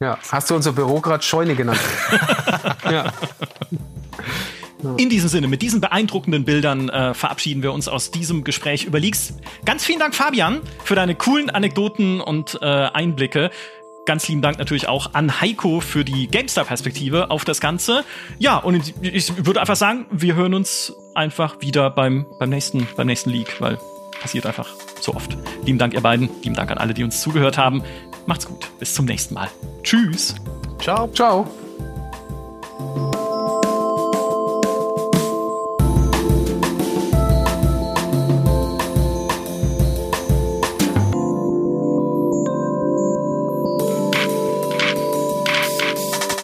Ja, 0.00 0.18
hast 0.30 0.50
du 0.50 0.54
unser 0.54 0.72
Büro 0.72 1.00
gerade 1.00 1.22
Scheune 1.22 1.54
genannt? 1.54 1.80
ja. 2.90 3.12
In 4.98 5.08
diesem 5.08 5.28
Sinne, 5.28 5.48
mit 5.48 5.62
diesen 5.62 5.80
beeindruckenden 5.80 6.44
Bildern 6.44 6.88
äh, 6.88 7.14
verabschieden 7.14 7.62
wir 7.62 7.72
uns 7.72 7.88
aus 7.88 8.10
diesem 8.10 8.44
Gespräch 8.44 8.84
über 8.84 9.00
Leaks. 9.00 9.34
Ganz 9.64 9.84
vielen 9.84 9.98
Dank, 9.98 10.14
Fabian, 10.14 10.60
für 10.84 10.94
deine 10.94 11.14
coolen 11.14 11.50
Anekdoten 11.50 12.20
und 12.20 12.58
äh, 12.60 12.66
Einblicke. 12.66 13.50
Ganz 14.04 14.28
lieben 14.28 14.42
Dank 14.42 14.58
natürlich 14.58 14.86
auch 14.86 15.14
an 15.14 15.40
Heiko 15.40 15.80
für 15.80 16.04
die 16.04 16.28
GameStar-Perspektive 16.28 17.30
auf 17.30 17.44
das 17.44 17.60
Ganze. 17.60 18.04
Ja, 18.38 18.58
und 18.58 18.94
ich 19.02 19.46
würde 19.46 19.60
einfach 19.60 19.76
sagen, 19.76 20.06
wir 20.10 20.36
hören 20.36 20.54
uns 20.54 20.92
einfach 21.14 21.60
wieder 21.60 21.90
beim, 21.90 22.26
beim, 22.38 22.50
nächsten, 22.50 22.86
beim 22.96 23.08
nächsten 23.08 23.30
Leak, 23.30 23.60
weil 23.60 23.78
passiert 24.20 24.46
einfach 24.46 24.68
so 25.00 25.14
oft. 25.14 25.36
Lieben 25.64 25.78
Dank, 25.78 25.94
ihr 25.94 26.00
beiden. 26.00 26.30
Lieben 26.42 26.54
Dank 26.54 26.70
an 26.70 26.78
alle, 26.78 26.94
die 26.94 27.02
uns 27.02 27.20
zugehört 27.20 27.58
haben. 27.58 27.82
Macht's 28.26 28.46
gut. 28.46 28.70
Bis 28.78 28.94
zum 28.94 29.06
nächsten 29.06 29.34
Mal. 29.34 29.48
Tschüss. 29.82 30.36
Ciao. 30.80 31.08
Ciao. 31.08 31.46